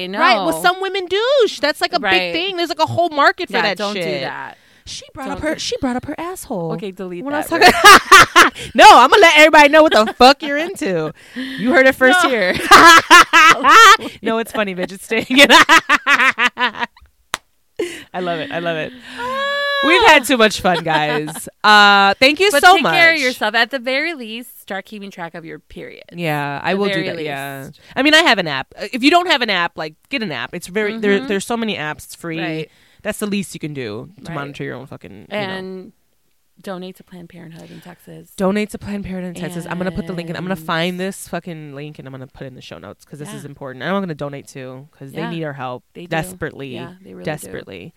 pussy, 0.06 0.08
Right. 0.08 0.36
Well, 0.36 0.62
some 0.62 0.80
women 0.80 1.06
douche. 1.06 1.58
That's 1.60 1.80
like 1.80 1.92
a 1.94 1.98
Right. 1.98 2.10
big 2.10 2.32
thing. 2.34 2.56
There's 2.56 2.68
like 2.70 2.78
a 2.78 2.86
whole 2.86 3.08
market 3.10 3.48
for 3.48 3.56
yeah, 3.56 3.62
that 3.62 3.76
don't 3.78 3.94
shit. 3.94 4.04
do 4.04 4.20
that. 4.20 4.56
She 4.86 5.04
brought 5.12 5.28
up 5.30 5.38
Don't- 5.40 5.48
her. 5.54 5.58
She 5.58 5.76
brought 5.78 5.96
up 5.96 6.04
her 6.06 6.14
asshole. 6.18 6.72
Okay, 6.74 6.92
delete 6.92 7.24
When 7.24 7.34
I 7.34 7.42
that. 7.42 7.50
was 7.50 7.60
talking, 8.42 8.70
no, 8.74 8.84
I'm 8.88 9.10
gonna 9.10 9.20
let 9.20 9.36
everybody 9.36 9.68
know 9.68 9.82
what 9.82 9.92
the 9.92 10.12
fuck 10.14 10.42
you're 10.42 10.56
into. 10.58 11.12
You 11.34 11.72
heard 11.72 11.86
it 11.86 11.94
first 11.94 12.22
No. 12.22 12.30
here. 12.30 12.52
no, 14.22 14.38
it's 14.38 14.52
funny, 14.52 14.74
bitch. 14.74 14.92
It's 14.92 15.04
staying 15.04 15.26
in. 15.38 15.48
I 18.14 18.20
love 18.20 18.38
it. 18.40 18.50
I 18.50 18.58
love 18.60 18.76
it. 18.78 18.92
We've 19.84 20.06
had 20.06 20.24
too 20.24 20.38
much 20.38 20.60
fun, 20.62 20.82
guys. 20.82 21.48
Uh, 21.62 22.14
thank 22.14 22.40
you 22.40 22.50
but 22.50 22.62
so 22.62 22.74
take 22.74 22.82
much. 22.82 22.92
Take 22.92 23.00
care 23.00 23.12
of 23.14 23.20
yourself. 23.20 23.54
At 23.54 23.70
the 23.70 23.78
very 23.78 24.14
least, 24.14 24.60
start 24.62 24.86
keeping 24.86 25.10
track 25.10 25.34
of 25.34 25.44
your 25.44 25.58
period. 25.58 26.04
Yeah, 26.12 26.58
I 26.62 26.72
the 26.72 26.80
will 26.80 26.88
do 26.88 27.04
that. 27.04 27.22
Yeah. 27.22 27.68
I 27.94 28.02
mean, 28.02 28.14
I 28.14 28.22
have 28.22 28.38
an 28.38 28.48
app. 28.48 28.72
Uh, 28.78 28.86
If 28.92 29.02
you 29.02 29.10
don't 29.10 29.26
have 29.26 29.42
an 29.42 29.50
app, 29.50 29.76
like 29.76 29.94
get 30.08 30.22
an 30.22 30.32
app. 30.32 30.54
It's 30.54 30.66
very 30.68 30.96
there. 30.98 31.20
There's 31.20 31.44
so 31.44 31.56
many 31.56 31.76
apps. 31.76 32.06
It's 32.06 32.14
free. 32.14 32.40
Right. 32.40 32.70
That's 33.06 33.18
the 33.20 33.26
least 33.26 33.54
you 33.54 33.60
can 33.60 33.72
do 33.72 34.10
to 34.18 34.22
Right. 34.24 34.34
monitor 34.34 34.64
your 34.64 34.74
own 34.74 34.86
fucking. 34.86 35.12
you 35.12 35.26
know. 35.28 35.36
And 35.36 35.92
donate 36.60 36.96
to 36.96 37.04
Planned 37.04 37.28
Parenthood 37.28 37.70
in 37.70 37.80
Texas. 37.80 38.32
donate 38.36 38.70
to 38.70 38.78
Planned 38.78 39.04
Parenthood 39.04 39.36
in 39.36 39.40
Texas. 39.42 39.66
I'm 39.68 39.78
gonna 39.78 39.92
put 39.92 40.06
the 40.06 40.12
link 40.12 40.28
in. 40.30 40.36
I'm 40.36 40.42
gonna 40.42 40.56
find 40.56 40.98
this 40.98 41.28
fucking 41.28 41.74
link 41.74 41.98
and 41.98 42.08
I'm 42.08 42.12
gonna 42.12 42.26
put 42.26 42.42
it 42.44 42.46
in 42.48 42.54
the 42.54 42.62
show 42.62 42.78
notes 42.78 43.04
because 43.04 43.18
this 43.18 43.28
Yeah. 43.30 43.36
is 43.36 43.44
important. 43.44 43.82
And 43.84 43.94
I'm 43.94 44.02
gonna 44.02 44.14
donate 44.14 44.48
to 44.48 44.88
because 44.90 45.12
Yeah, 45.12 45.28
they 45.30 45.36
need 45.36 45.44
our 45.44 45.52
help 45.52 45.84
they 45.94 46.02
do. 46.02 46.08
desperately, 46.08 46.74
Yeah, 46.74 46.94
they 47.02 47.12
really 47.14 47.24
do. 47.24 47.30
desperately. 47.30 47.94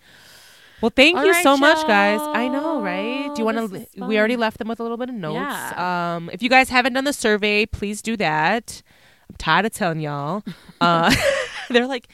Well, 0.82 0.92
thank 0.94 1.16
All 1.18 1.24
you 1.26 1.32
right, 1.32 1.42
so 1.42 1.56
much, 1.56 1.86
guys. 1.86 2.20
I 2.22 2.48
know, 2.48 2.80
right? 2.80 3.30
Do 3.34 3.40
you 3.40 3.44
want 3.44 3.58
to? 3.72 3.86
We 4.06 4.18
already 4.18 4.36
left 4.36 4.58
them 4.58 4.68
with 4.68 4.78
a 4.80 4.82
little 4.82 4.96
bit 4.96 5.08
of 5.10 5.14
notes. 5.14 5.34
Yeah. 5.36 6.14
Um, 6.16 6.30
if 6.32 6.42
you 6.42 6.48
guys 6.48 6.68
haven't 6.70 6.92
done 6.94 7.04
the 7.04 7.12
survey, 7.12 7.66
please 7.66 8.00
do 8.00 8.16
that. 8.16 8.82
I'm 9.28 9.36
tired 9.36 9.66
of 9.66 9.72
telling 9.72 10.00
y'all. 10.00 10.42
Uh, 10.80 11.14
they're 11.68 11.86
like, 11.86 12.08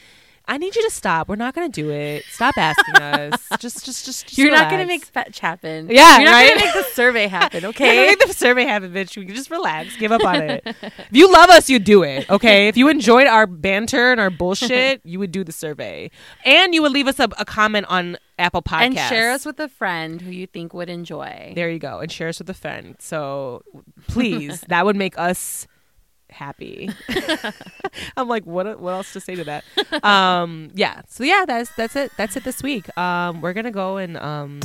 I 0.49 0.59
need 0.59 0.77
you 0.77 0.83
to 0.83 0.91
stop. 0.91 1.29
We're 1.29 1.37
not 1.37 1.55
gonna 1.55 1.69
do 1.69 1.91
it. 1.91 2.25
Stop 2.31 2.57
asking 2.57 2.97
us. 2.97 3.41
Just, 3.59 3.85
just, 3.85 4.05
just. 4.05 4.27
just 4.27 4.39
You're 4.39 4.51
not 4.51 4.71
gonna 4.71 4.87
make 4.87 5.05
fetch 5.05 5.41
happen. 5.41 5.89
Yeah, 5.91 6.19
You're 6.19 6.27
not 6.27 6.33
right? 6.33 6.49
gonna 6.55 6.65
make 6.67 6.75
the 6.75 6.95
survey 6.95 7.27
happen. 7.27 7.65
Okay, 7.65 8.07
make 8.07 8.27
the 8.27 8.33
survey 8.33 8.65
happen, 8.65 8.93
bitch. 8.93 9.17
We 9.17 9.25
can 9.25 9.35
just 9.35 9.51
relax, 9.51 9.97
give 9.97 10.13
up 10.13 10.25
on 10.25 10.37
it. 10.43 10.63
if 10.67 11.09
you 11.11 11.33
love 11.33 11.51
us, 11.51 11.69
you 11.71 11.79
do 11.79 12.03
it. 12.03 12.29
Okay. 12.31 12.69
If 12.69 12.77
you 12.77 12.89
enjoyed 12.89 13.27
our 13.27 13.47
banter 13.47 14.13
and 14.13 14.21
our 14.21 14.31
bullshit, 14.31 15.01
you 15.05 15.19
would 15.19 15.33
do 15.33 15.43
the 15.43 15.53
survey, 15.53 16.11
and 16.45 16.75
you 16.75 16.83
would 16.83 16.93
leave 16.93 17.09
us 17.09 17.19
a, 17.19 17.29
a 17.39 17.45
comment 17.45 17.87
on 17.89 18.19
Apple 18.39 18.63
Podcasts 18.63 18.83
and 18.83 18.97
share 18.97 19.33
us 19.33 19.45
with 19.47 19.59
a 19.59 19.69
friend 19.69 20.21
who 20.21 20.31
you 20.31 20.47
think 20.47 20.75
would 20.75 20.91
enjoy. 20.91 21.53
There 21.55 21.71
you 21.71 21.79
go, 21.79 22.01
and 22.01 22.13
share 22.13 22.29
us 22.29 22.39
with 22.39 22.51
a 22.51 22.55
friend. 22.55 22.97
So 22.99 23.63
please, 24.09 24.61
that 24.69 24.85
would 24.85 24.97
make 24.97 25.19
us 25.19 25.67
happy. 26.37 26.91
I'm 28.17 28.29
like, 28.29 28.45
what? 28.45 28.79
What 28.81 28.93
else 28.93 29.13
to 29.15 29.21
say 29.21 29.35
to 29.35 29.45
that? 29.45 29.65
Um, 30.05 30.71
yeah. 30.75 31.03
So 31.09 31.25
yeah, 31.25 31.45
that's 31.47 31.71
that's 31.77 31.97
it. 31.97 32.13
That's 32.17 32.37
it 32.37 32.45
this 32.45 32.63
week. 32.63 32.97
Um, 32.99 33.41
we're 33.41 33.53
gonna 33.53 33.71
go 33.71 33.97
and 33.97 34.17
um 34.17 34.61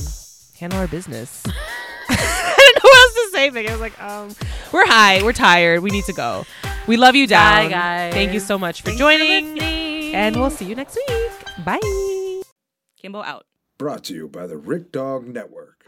handle 0.60 0.80
our 0.80 0.88
business. 0.88 1.44
I 2.10 2.56
don't 2.58 2.84
know 2.84 2.90
what 2.90 2.98
else 2.98 3.14
to 3.14 3.30
say. 3.38 3.50
Vic. 3.50 3.68
I 3.70 3.72
was 3.72 3.82
like, 3.82 4.02
um, 4.02 4.36
we're 4.72 4.86
high, 4.86 5.24
we're 5.24 5.34
tired, 5.34 5.82
we 5.82 5.90
need 5.90 6.04
to 6.06 6.14
go. 6.14 6.46
We 6.88 6.98
love 6.98 7.16
you, 7.16 7.26
down. 7.28 7.66
Bye, 7.66 7.70
guys. 7.70 8.14
Thank 8.14 8.34
you 8.34 8.40
so 8.40 8.58
much 8.58 8.82
for 8.82 8.88
Thanks 8.88 9.00
joining, 9.00 9.54
listening. 9.56 10.16
and 10.16 10.36
we'll 10.36 10.50
see 10.50 10.66
you 10.66 10.76
next 10.76 10.96
week. 11.08 11.66
Bye. 11.66 12.42
Kimbo 12.98 13.22
out. 13.24 13.46
Brought 13.78 14.04
to 14.06 14.14
you 14.14 14.28
by 14.28 14.46
the 14.48 14.58
Rick 14.58 14.92
Dog 14.92 15.28
Network. 15.28 15.84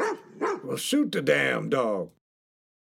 Well, 0.63 0.77
shoot 0.77 1.11
the 1.11 1.21
damn 1.21 1.69
dog. 1.69 2.09